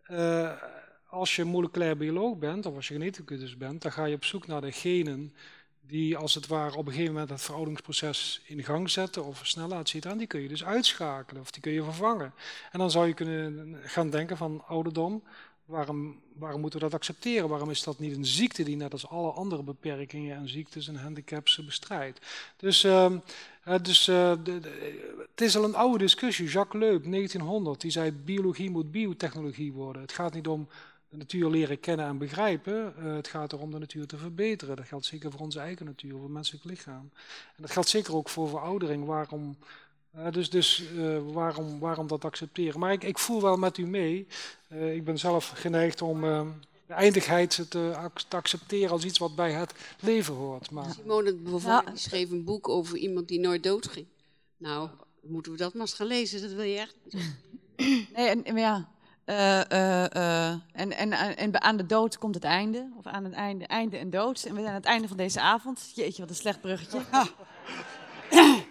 uh, 0.10 0.52
als 1.10 1.36
je 1.36 1.44
moleculair 1.44 1.98
bioloog 1.98 2.38
bent, 2.38 2.66
of 2.66 2.76
als 2.76 2.88
je 2.88 2.94
geneticus 2.94 3.58
bent, 3.58 3.82
dan 3.82 3.92
ga 3.92 4.06
je 4.06 4.16
op 4.16 4.26
zoek 4.26 4.48
naar 4.48 4.62
de 4.62 4.72
genen 4.72 5.34
die 5.88 6.18
als 6.18 6.36
het 6.36 6.48
ware 6.48 6.78
op 6.78 6.86
een 6.86 6.92
gegeven 6.92 7.14
moment 7.14 7.30
het 7.32 7.42
verouderingsproces 7.42 8.42
in 8.46 8.64
gang 8.64 8.90
zetten 8.90 9.26
of 9.26 9.38
versnellen, 9.38 9.80
et 9.80 9.90
cetera, 9.90 10.12
en 10.14 10.18
die 10.18 10.28
kun 10.28 10.42
je 10.42 10.48
dus 10.48 10.66
uitschakelen 10.66 11.42
of 11.42 11.52
die 11.52 11.62
kun 11.62 11.72
je 11.72 11.84
vervangen. 11.84 12.34
En 12.72 12.80
dan 12.80 12.92
zou 12.92 13.08
je 13.08 13.14
kunnen 13.14 13.80
gaan 13.84 14.10
denken 14.10 14.38
van 14.38 14.64
ouderdom, 14.68 15.24
waarom, 15.66 16.22
waarom 16.36 16.62
moeten 16.62 16.80
we 16.80 16.86
dat 16.86 16.94
accepteren? 16.94 17.50
Waarom 17.50 17.70
is 17.70 17.84
dat 17.84 18.00
niet 18.00 18.16
een 18.16 18.26
ziekte 18.26 18.64
die 18.64 18.76
net 18.76 18.92
als 18.92 19.08
alle 19.08 19.32
andere 19.32 19.64
beperkingen 19.64 20.38
en 20.38 20.50
ziektes 20.50 20.88
en 20.88 20.96
handicaps 20.96 21.66
bestrijdt? 21.66 22.20
Dus, 22.58 22.84
uh, 22.84 23.12
dus 23.82 24.08
uh, 24.08 24.32
de, 24.44 24.60
de, 24.60 25.24
het 25.32 25.42
is 25.42 25.58
al 25.58 25.64
een 25.64 25.76
oude 25.76 25.98
discussie. 25.98 26.48
Jacques 26.48 26.82
Leub, 26.82 27.04
1900, 27.04 27.82
die 27.82 27.92
zei 27.92 28.12
biologie 28.12 28.70
moet 28.70 28.92
biotechnologie 28.92 29.74
worden. 29.74 30.02
Het 30.02 30.12
gaat 30.12 30.34
niet 30.34 30.48
om 30.48 30.68
de 31.10 31.18
natuur 31.18 31.50
leren 31.50 31.80
kennen 31.80 32.06
en 32.06 32.18
begrijpen. 32.18 32.94
Uh, 33.00 33.16
het 33.16 33.28
gaat 33.28 33.54
erom 33.54 33.72
de 33.72 33.80
natuur 33.80 34.06
te 34.06 34.18
verbeteren. 34.18 34.76
Dat 34.76 34.86
geldt 34.86 35.06
zeker 35.06 35.32
voor 35.32 35.40
onze 35.40 35.60
eigen 35.60 35.86
natuur, 35.86 36.12
voor 36.12 36.24
het 36.24 36.32
menselijk 36.32 36.64
lichaam. 36.64 37.12
En 37.56 37.62
dat 37.62 37.72
geldt 37.72 37.90
zeker 37.90 38.16
ook 38.16 38.30
voor 38.30 38.50
veroudering. 38.50 39.06
Waarom, 39.06 39.58
uh, 40.18 40.32
dus 40.32 40.50
dus 40.50 40.84
uh, 40.96 41.18
waarom, 41.34 41.80
waarom 41.80 42.08
dat 42.08 42.26
accepteren? 42.26 42.80
Maar 42.80 42.92
ik, 42.92 43.04
ik 43.04 43.18
voel 43.18 43.42
wel 43.42 43.58
met 43.58 43.78
u 43.78 43.86
mee. 43.86 44.28
ik 44.70 45.04
ben 45.04 45.20
zelf 45.20 45.48
geneigd 45.48 46.02
om 46.02 46.22
de 46.88 46.94
eindigheid 46.94 47.50
te, 47.50 47.68
te, 47.68 48.10
accepteren 48.30 48.92
als 48.92 49.06
iets 49.06 49.18
wat 49.18 49.36
bij 49.36 49.52
het 49.52 49.74
leven 50.00 50.34
hoort. 50.34 50.72
Maar... 50.72 50.94
Simone 50.94 51.38
ja. 51.64 51.84
schreef 51.94 52.32
een 52.32 52.44
boek 52.44 52.70
over 52.70 52.98
iemand 52.98 53.28
die 53.28 53.40
nooit 53.40 53.64
doodging. 53.64 54.06
Nou, 54.58 54.90
moeten 55.22 55.52
we 55.52 55.58
dat 55.58 55.74
maar 55.74 55.82
eens 55.82 55.94
gaan 55.94 56.08
lezen, 56.08 56.42
dat 56.42 56.52
wil 56.52 56.66
je 56.66 56.78
echt. 56.78 56.96
Nee, 58.16 58.28
en, 58.44 58.58
ja, 58.58 58.90
uh, 59.26 59.62
uh, 59.72 60.06
uh, 60.16 60.50
en, 60.72 60.92
en, 60.92 61.12
en 61.38 61.62
aan 61.62 61.78
de 61.78 61.86
dood 61.86 62.18
komt 62.18 62.36
het 62.36 62.44
einde. 62.44 62.92
Of 62.98 63.06
aan 63.06 63.24
het 63.24 63.34
einde, 63.34 63.68
einde 63.68 63.98
en 63.98 64.10
dood. 64.10 64.44
En 64.44 64.54
we 64.54 64.60
zijn 64.60 64.70
aan 64.70 64.74
het 64.74 64.86
einde 64.86 65.08
van 65.08 65.18
deze 65.18 65.42
avond. 65.42 65.92
Jeetje, 65.96 66.22
wat 66.22 66.30
een 66.30 66.36
slecht 66.36 66.62
bruggetje. 66.62 67.02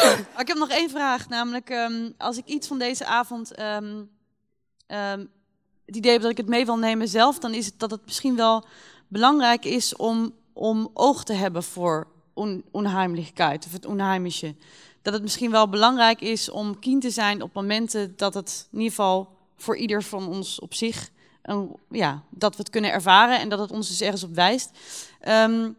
ik 0.42 0.48
heb 0.48 0.56
nog 0.56 0.68
één 0.68 0.90
vraag. 0.90 1.28
Namelijk, 1.28 1.70
um, 1.70 2.14
als 2.18 2.36
ik 2.36 2.46
iets 2.46 2.66
van 2.66 2.78
deze 2.78 3.04
avond... 3.06 3.60
Um, 3.60 4.10
um, 4.86 5.30
het 5.86 5.96
idee 5.96 6.12
heb 6.12 6.22
dat 6.22 6.30
ik 6.30 6.36
het 6.36 6.48
mee 6.48 6.64
wil 6.64 6.78
nemen 6.78 7.08
zelf... 7.08 7.38
dan 7.38 7.54
is 7.54 7.66
het 7.66 7.78
dat 7.78 7.90
het 7.90 8.04
misschien 8.04 8.36
wel 8.36 8.64
belangrijk 9.08 9.64
is 9.64 9.96
om, 9.96 10.34
om 10.52 10.90
oog 10.94 11.24
te 11.24 11.32
hebben 11.32 11.62
voor 11.62 12.06
on, 12.32 12.64
onheimelijkheid. 12.70 13.66
Of 13.66 13.72
het 13.72 13.86
onheimische 13.86 14.54
dat 15.02 15.12
het 15.12 15.22
misschien 15.22 15.50
wel 15.50 15.68
belangrijk 15.68 16.20
is 16.20 16.50
om 16.50 16.78
kien 16.78 17.00
te 17.00 17.10
zijn 17.10 17.42
op 17.42 17.54
momenten 17.54 18.16
dat 18.16 18.34
het 18.34 18.68
in 18.70 18.78
ieder 18.78 18.94
geval 18.94 19.36
voor 19.56 19.76
ieder 19.76 20.02
van 20.02 20.28
ons 20.28 20.60
op 20.60 20.74
zich, 20.74 21.10
een, 21.42 21.76
ja, 21.90 22.22
dat 22.30 22.52
we 22.52 22.58
het 22.58 22.70
kunnen 22.70 22.92
ervaren 22.92 23.40
en 23.40 23.48
dat 23.48 23.58
het 23.58 23.70
ons 23.70 23.88
dus 23.88 24.00
ergens 24.00 24.22
op 24.22 24.34
wijst. 24.34 24.70
Um, 25.28 25.76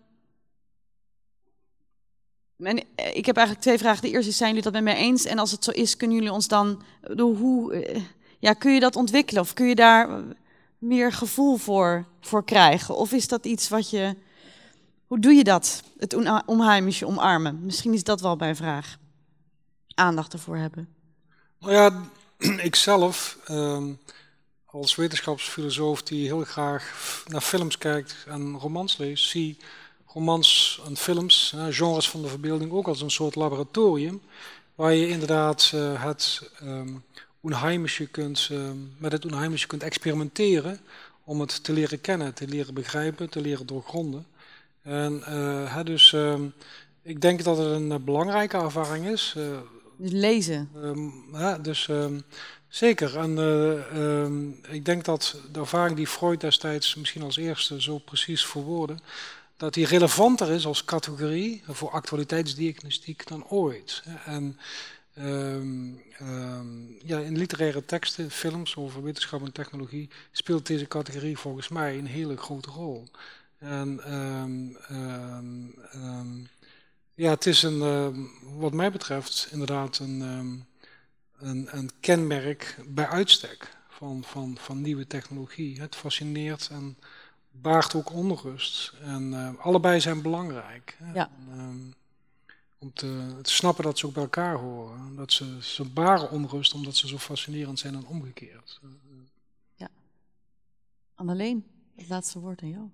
en 2.65 2.77
ik 3.13 3.25
heb 3.25 3.37
eigenlijk 3.37 3.65
twee 3.65 3.77
vragen. 3.77 4.01
De 4.01 4.09
eerste 4.09 4.29
is, 4.29 4.37
zijn 4.37 4.49
jullie 4.49 4.63
dat 4.63 4.73
met 4.73 4.83
mij 4.83 4.95
eens? 4.95 5.25
En 5.25 5.39
als 5.39 5.51
het 5.51 5.63
zo 5.63 5.71
is, 5.71 5.97
kunnen 5.97 6.17
jullie 6.17 6.31
ons 6.31 6.47
dan, 6.47 6.83
hoe, 7.17 7.85
ja, 8.39 8.53
kun 8.53 8.73
je 8.73 8.79
dat 8.79 8.95
ontwikkelen? 8.95 9.41
Of 9.41 9.53
kun 9.53 9.67
je 9.67 9.75
daar, 9.75 10.23
meer 10.77 11.11
gevoel 11.11 11.57
voor, 11.57 12.05
voor 12.21 12.45
krijgen? 12.45 12.95
Of 12.95 13.11
is 13.11 13.27
dat 13.27 13.45
iets 13.45 13.69
wat 13.69 13.89
je. 13.89 14.15
Hoe 15.07 15.19
doe 15.19 15.33
je 15.33 15.43
dat? 15.43 15.83
Het 15.97 16.15
onheimische 16.45 17.07
omarmen. 17.07 17.59
Misschien 17.65 17.93
is 17.93 18.03
dat 18.03 18.21
wel 18.21 18.35
mijn 18.35 18.55
vraag. 18.55 18.97
Aandacht 19.93 20.33
ervoor 20.33 20.57
hebben. 20.57 20.87
Nou 21.59 21.73
ja, 21.73 22.01
ik 22.69 22.75
zelf, 22.75 23.37
ehm, 23.45 23.93
als 24.65 24.95
wetenschapsfilosoof 24.95 26.03
die 26.03 26.25
heel 26.25 26.43
graag 26.43 27.23
naar 27.27 27.41
films 27.41 27.77
kijkt 27.77 28.15
en 28.27 28.57
romans 28.57 28.97
leest, 28.97 29.29
zie 29.29 29.57
romans 30.13 30.81
en 30.85 30.97
films, 30.97 31.55
genres 31.69 32.09
van 32.09 32.21
de 32.21 32.27
verbeelding, 32.27 32.71
ook 32.71 32.87
als 32.87 33.01
een 33.01 33.11
soort 33.11 33.35
laboratorium. 33.35 34.21
Waar 34.75 34.93
je 34.93 35.07
inderdaad 35.07 35.71
uh, 35.75 36.03
het 36.03 36.49
um, 36.63 37.03
onheimische 37.41 38.05
kunt, 38.05 38.47
ehm, 38.51 38.77
met 38.97 39.11
het 39.11 39.25
onheimische 39.25 39.67
kunt 39.67 39.83
experimenteren. 39.83 40.79
Om 41.23 41.39
het 41.39 41.63
te 41.63 41.73
leren 41.73 42.01
kennen, 42.01 42.33
te 42.33 42.47
leren 42.47 42.73
begrijpen, 42.73 43.29
te 43.29 43.41
leren 43.41 43.65
doorgronden. 43.65 44.25
En 44.81 45.23
uh, 45.29 45.83
dus 45.83 46.15
ik 47.01 47.21
denk 47.21 47.43
dat 47.43 47.57
het 47.57 47.67
een 47.67 47.91
eh, 47.91 47.97
belangrijke 47.99 48.57
ervaring 48.57 49.07
is. 49.07 49.35
Lezen. 49.97 50.69
dus 51.61 51.89
Zeker. 52.67 53.17
En 53.17 53.37
ik 54.69 54.85
denk 54.85 55.05
dat 55.05 55.35
de 55.51 55.59
ervaring 55.59 55.97
die 55.97 56.07
Freud 56.07 56.41
destijds 56.41 56.95
misschien 56.95 57.21
als 57.21 57.37
eerste 57.37 57.81
zo 57.81 57.97
precies 57.97 58.45
verwoordde, 58.45 58.95
dat 59.63 59.73
die 59.73 59.85
relevanter 59.85 60.49
is 60.49 60.65
als 60.65 60.85
categorie 60.85 61.63
voor 61.67 61.89
actualiteitsdiagnostiek 61.89 63.27
dan 63.27 63.47
ooit. 63.47 64.03
En 64.25 64.59
um, 65.19 66.01
ja, 67.03 67.19
in 67.19 67.37
literaire 67.37 67.85
teksten, 67.85 68.31
films 68.31 68.75
over 68.75 69.03
wetenschap 69.03 69.45
en 69.45 69.51
technologie, 69.51 70.09
speelt 70.31 70.67
deze 70.67 70.87
categorie 70.87 71.37
volgens 71.37 71.67
mij 71.67 71.97
een 71.97 72.05
hele 72.05 72.37
grote 72.37 72.69
rol. 72.69 73.07
En 73.59 74.01
ja, 77.13 77.29
het 77.29 77.45
is 77.45 77.63
een, 77.63 78.29
wat 78.57 78.73
mij 78.73 78.91
betreft 78.91 79.47
inderdaad 79.51 79.99
een 79.99 80.65
een, 81.43 81.67
een 81.71 81.89
kenmerk 81.99 82.77
bij 82.85 83.07
uitstek 83.07 83.75
van, 83.89 84.23
van, 84.23 84.57
van 84.59 84.81
nieuwe 84.81 85.07
technologie. 85.07 85.81
Het 85.81 85.95
fascineert 85.95 86.69
en 86.71 86.97
baart 87.61 87.95
ook 87.95 88.13
onrust. 88.13 88.93
En 89.01 89.31
uh, 89.31 89.49
allebei 89.59 89.99
zijn 89.99 90.21
belangrijk. 90.21 90.97
Ja. 91.13 91.29
En, 91.49 91.59
um, 91.59 91.93
om 92.77 92.93
te, 92.93 93.39
te, 93.41 93.51
snappen 93.51 93.83
dat 93.83 93.97
ze 93.97 94.05
ook 94.05 94.13
bij 94.13 94.23
elkaar 94.23 94.55
horen. 94.55 95.15
Dat 95.15 95.31
ze, 95.31 95.57
ze 95.61 95.83
baren 95.83 96.31
onrust 96.31 96.73
omdat 96.73 96.95
ze 96.95 97.07
zo 97.07 97.17
fascinerend 97.17 97.79
zijn 97.79 97.95
en 97.95 98.07
omgekeerd. 98.07 98.79
Ja. 99.75 99.89
Anneleen, 101.15 101.65
het 101.95 102.09
laatste 102.09 102.39
woord 102.39 102.61
aan 102.61 102.69
jou. 102.69 102.89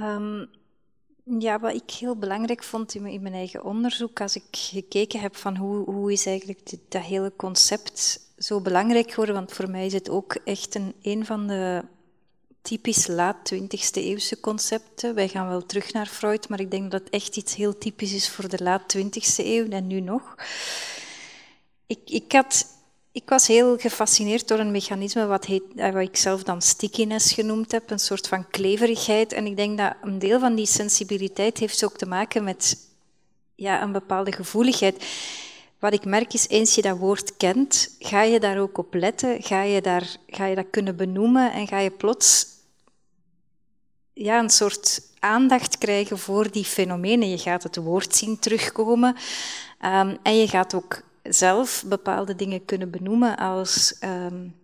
Um, 0.00 0.50
ja, 1.24 1.60
wat 1.60 1.74
ik 1.74 1.90
heel 1.90 2.16
belangrijk 2.16 2.62
vond 2.62 2.94
in 2.94 3.22
mijn 3.22 3.34
eigen 3.34 3.64
onderzoek, 3.64 4.20
als 4.20 4.36
ik 4.36 4.44
gekeken 4.50 5.20
heb 5.20 5.36
van 5.36 5.56
hoe, 5.56 5.90
hoe 5.90 6.12
is 6.12 6.26
eigenlijk 6.26 6.70
dit, 6.70 6.80
dat 6.88 7.02
hele 7.02 7.32
concept 7.36 8.20
zo 8.38 8.60
belangrijk 8.60 9.10
geworden, 9.10 9.34
want 9.34 9.52
voor 9.52 9.70
mij 9.70 9.86
is 9.86 9.92
het 9.92 10.08
ook 10.08 10.34
echt 10.34 10.74
een, 10.74 10.94
een 11.02 11.26
van 11.26 11.46
de 11.46 11.84
typisch 12.62 13.06
laat 13.06 13.54
20e 13.54 13.92
eeuwse 13.92 14.40
concepten. 14.40 15.14
Wij 15.14 15.28
gaan 15.28 15.48
wel 15.48 15.66
terug 15.66 15.92
naar 15.92 16.06
Freud, 16.06 16.48
maar 16.48 16.60
ik 16.60 16.70
denk 16.70 16.90
dat 16.90 17.00
het 17.00 17.10
echt 17.10 17.36
iets 17.36 17.54
heel 17.54 17.78
typisch 17.78 18.12
is 18.12 18.28
voor 18.28 18.48
de 18.48 18.62
laat 18.62 18.96
20e 18.96 19.36
eeuw 19.36 19.68
en 19.68 19.86
nu 19.86 20.00
nog. 20.00 20.34
Ik, 21.86 22.00
ik 22.04 22.32
had 22.32 22.66
ik 23.12 23.28
was 23.28 23.46
heel 23.46 23.78
gefascineerd 23.78 24.48
door 24.48 24.58
een 24.58 24.70
mechanisme 24.70 25.26
wat, 25.26 25.44
heet, 25.44 25.62
eh, 25.76 25.92
wat 25.92 26.02
ik 26.02 26.16
zelf 26.16 26.42
dan 26.42 26.62
stickiness 26.62 27.32
genoemd 27.32 27.72
heb, 27.72 27.90
een 27.90 27.98
soort 27.98 28.28
van 28.28 28.50
kleverigheid. 28.50 29.32
En 29.32 29.46
ik 29.46 29.56
denk 29.56 29.78
dat 29.78 29.94
een 30.02 30.18
deel 30.18 30.40
van 30.40 30.54
die 30.54 30.66
sensibiliteit 30.66 31.58
heeft 31.58 31.84
ook 31.84 31.96
te 31.96 32.06
maken 32.06 32.44
met 32.44 32.76
ja, 33.54 33.82
een 33.82 33.92
bepaalde 33.92 34.32
gevoeligheid. 34.32 35.04
Wat 35.78 35.92
ik 35.92 36.04
merk 36.04 36.32
is, 36.32 36.48
eens 36.48 36.74
je 36.74 36.82
dat 36.82 36.98
woord 36.98 37.36
kent, 37.36 37.96
ga 37.98 38.22
je 38.22 38.40
daar 38.40 38.60
ook 38.60 38.78
op 38.78 38.94
letten, 38.94 39.42
ga 39.42 39.62
je, 39.62 39.80
daar, 39.80 40.16
ga 40.26 40.46
je 40.46 40.54
dat 40.54 40.70
kunnen 40.70 40.96
benoemen 40.96 41.52
en 41.52 41.66
ga 41.66 41.78
je 41.78 41.90
plots 41.90 42.46
ja, 44.12 44.38
een 44.38 44.50
soort 44.50 45.02
aandacht 45.18 45.78
krijgen 45.78 46.18
voor 46.18 46.50
die 46.50 46.64
fenomenen. 46.64 47.30
Je 47.30 47.38
gaat 47.38 47.62
het 47.62 47.76
woord 47.76 48.14
zien 48.14 48.38
terugkomen 48.38 49.16
um, 49.84 50.18
en 50.22 50.36
je 50.36 50.48
gaat 50.48 50.74
ook 50.74 51.02
zelf 51.22 51.84
bepaalde 51.86 52.36
dingen 52.36 52.64
kunnen 52.64 52.90
benoemen 52.90 53.36
als 53.36 53.96
um, 54.04 54.54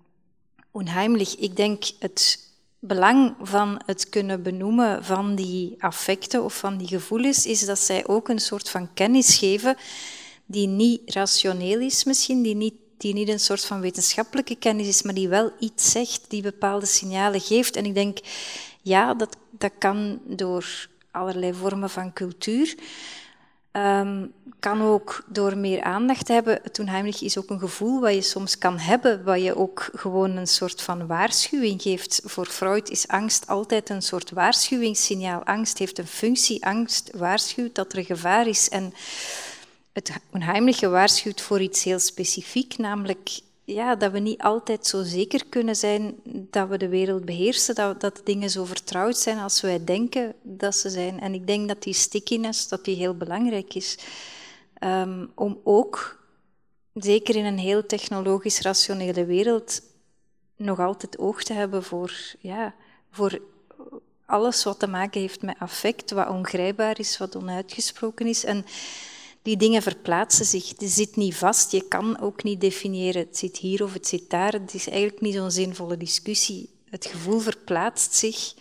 onheimlich. 0.71 1.37
Ik 1.37 1.57
denk 1.57 1.85
het 1.99 2.47
belang 2.79 3.35
van 3.43 3.81
het 3.87 4.09
kunnen 4.09 4.43
benoemen 4.43 5.05
van 5.05 5.35
die 5.35 5.75
affecten 5.79 6.45
of 6.45 6.59
van 6.59 6.77
die 6.77 6.89
gevoelens 6.89 7.47
is 7.47 7.65
dat 7.67 7.79
zij 7.79 8.07
ook 8.07 8.29
een 8.29 8.39
soort 8.39 8.71
van 8.71 8.95
kennis 8.95 9.37
geven 9.37 9.77
die 10.47 10.67
niet 10.67 11.01
rationeel 11.05 11.81
is 11.81 12.05
misschien, 12.05 12.43
die 12.43 12.55
niet, 12.55 12.75
die 12.99 13.15
niet 13.15 13.29
een 13.29 13.41
soort 13.41 13.65
van 13.65 13.81
wetenschappelijke 13.81 14.57
kennis 14.57 14.87
is, 14.87 15.03
maar 15.03 15.15
die 15.15 15.29
wel 15.29 15.53
iets 15.59 15.91
zegt, 15.91 16.25
die 16.29 16.43
bepaalde 16.43 16.87
signalen 16.87 17.41
geeft. 17.41 17.77
En 17.77 17.85
ik 17.85 17.95
denk, 17.95 18.19
ja, 18.89 19.15
dat, 19.15 19.37
dat 19.51 19.73
kan 19.79 20.21
door 20.25 20.89
allerlei 21.11 21.55
vormen 21.55 21.91
van 21.91 22.13
cultuur. 22.13 22.75
Um, 23.73 24.33
kan 24.59 24.83
ook 24.83 25.25
door 25.27 25.57
meer 25.57 25.83
aandacht 25.83 26.27
te 26.27 26.33
hebben. 26.33 26.59
Het 26.63 26.79
onheimlich 26.79 27.23
is 27.23 27.39
ook 27.39 27.51
een 27.51 27.59
gevoel 27.59 28.01
wat 28.01 28.15
je 28.15 28.23
soms 28.23 28.59
kan 28.59 28.79
hebben, 28.79 29.25
wat 29.25 29.43
je 29.43 29.57
ook 29.57 29.89
gewoon 29.95 30.37
een 30.37 30.47
soort 30.47 30.83
van 30.83 31.07
waarschuwing 31.07 31.83
geeft. 31.83 32.21
Voor 32.25 32.47
Freud 32.47 32.89
is 32.89 33.09
angst 33.09 33.47
altijd 33.47 33.91
een 33.91 34.03
soort 34.03 34.31
waarschuwingssignaal. 34.31 35.45
Angst 35.45 35.79
heeft 35.79 35.99
een 35.99 36.07
functie. 36.07 36.65
Angst 36.67 37.11
waarschuwt 37.17 37.75
dat 37.75 37.93
er 37.93 38.05
gevaar 38.05 38.47
is. 38.47 38.69
En 38.69 38.95
het 39.93 40.11
onheimliche 40.33 40.89
waarschuwt 40.89 41.41
voor 41.41 41.61
iets 41.61 41.85
heel 41.85 41.99
specifiek, 41.99 42.79
namelijk 42.79 43.41
ja, 43.69 43.97
dat 43.97 44.13
we 44.13 44.19
niet 44.19 44.41
altijd 44.41 44.87
zo 44.87 45.03
zeker 45.03 45.47
kunnen 45.47 45.77
zijn 45.77 46.21
dat 46.25 46.69
we 46.69 46.79
de 46.79 46.89
wereld 46.89 47.25
beheersen, 47.25 47.75
dat, 47.75 48.01
dat 48.01 48.21
dingen 48.25 48.51
zo 48.51 48.65
vertrouwd 48.65 49.17
zijn 49.17 49.39
als 49.39 49.61
wij 49.61 49.85
denken 49.85 50.35
dat 50.43 50.75
ze 50.75 50.91
zijn. 50.91 51.21
En 51.21 51.35
ik 51.35 51.47
denk 51.47 51.69
dat 51.69 51.83
die 51.83 51.95
stickiness 51.95 52.69
dat 52.69 52.85
die 52.85 52.97
heel 52.97 53.17
belangrijk 53.17 53.75
is. 53.75 53.99
Ehm, 54.75 55.27
om 55.35 55.61
ook, 55.65 56.19
zeker 56.95 57.37
in 57.37 57.45
een 57.45 57.59
heel 57.59 57.87
technologisch 57.87 58.61
rationele 58.61 59.25
wereld, 59.25 59.83
nog 60.57 60.79
altijd 60.81 61.19
oog 61.19 61.43
te 61.43 61.53
hebben 61.53 61.83
voor, 61.85 62.13
ja, 62.41 62.75
voor 63.11 63.41
alles 64.27 64.65
wat 64.65 64.79
te 64.79 64.87
maken 64.87 65.21
heeft 65.21 65.43
met 65.43 65.59
affect, 65.59 66.11
wat 66.11 66.29
ongrijpbaar 66.29 66.99
is, 66.99 67.19
wat 67.19 67.37
onuitgesproken 67.37 68.27
is. 68.27 68.45
En 68.45 68.65
die 69.43 69.57
dingen 69.57 69.83
verplaatsen 69.83 70.45
zich. 70.45 70.69
Het 70.69 70.91
zit 70.91 71.17
niet 71.17 71.35
vast. 71.35 71.73
Je 71.73 71.89
kan 71.89 72.21
ook 72.21 72.43
niet 72.43 72.61
definiëren, 72.61 73.27
het 73.27 73.37
zit 73.37 73.57
hier 73.57 73.83
of 73.83 73.93
het 73.93 74.07
zit 74.07 74.31
daar. 74.31 74.53
Het 74.53 74.75
is 74.75 74.89
eigenlijk 74.89 75.21
niet 75.21 75.35
zo'n 75.35 75.51
zinvolle 75.51 75.97
discussie. 75.97 76.71
Het 76.85 77.07
gevoel 77.07 77.39
verplaatst 77.39 78.15
zich 78.15 78.55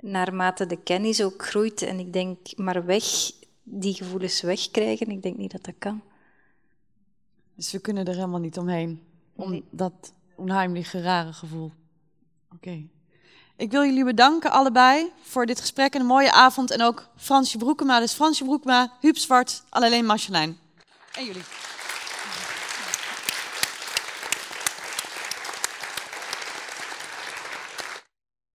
naarmate 0.00 0.66
de 0.66 0.82
kennis 0.82 1.22
ook 1.22 1.44
groeit. 1.46 1.82
En 1.82 1.98
ik 1.98 2.12
denk, 2.12 2.56
maar 2.56 2.84
weg, 2.84 3.32
die 3.62 3.94
gevoelens 3.94 4.40
wegkrijgen, 4.40 5.10
ik 5.10 5.22
denk 5.22 5.36
niet 5.36 5.52
dat 5.52 5.64
dat 5.64 5.74
kan. 5.78 6.02
Dus 7.54 7.72
we 7.72 7.78
kunnen 7.78 8.06
er 8.06 8.14
helemaal 8.14 8.40
niet 8.40 8.58
omheen. 8.58 9.02
Om 9.36 9.62
dat 9.70 10.12
onheimliche, 10.36 11.00
rare 11.00 11.32
gevoel. 11.32 11.72
Oké. 12.54 12.86
Ik 13.56 13.70
wil 13.70 13.84
jullie 13.84 14.04
bedanken 14.04 14.50
allebei 14.50 15.12
voor 15.22 15.46
dit 15.46 15.60
gesprek 15.60 15.94
en 15.94 16.00
een 16.00 16.06
mooie 16.06 16.32
avond. 16.32 16.70
En 16.70 16.82
ook 16.82 17.08
Fransje 17.16 17.58
Broekema, 17.58 18.00
dus 18.00 18.12
Fransje 18.12 18.44
Broekema, 18.44 18.92
Huub 19.00 19.16
Zwart, 19.16 19.62
alleen 19.68 20.04
Marcelijn. 20.04 20.58
En 21.12 21.24
jullie. 21.24 21.42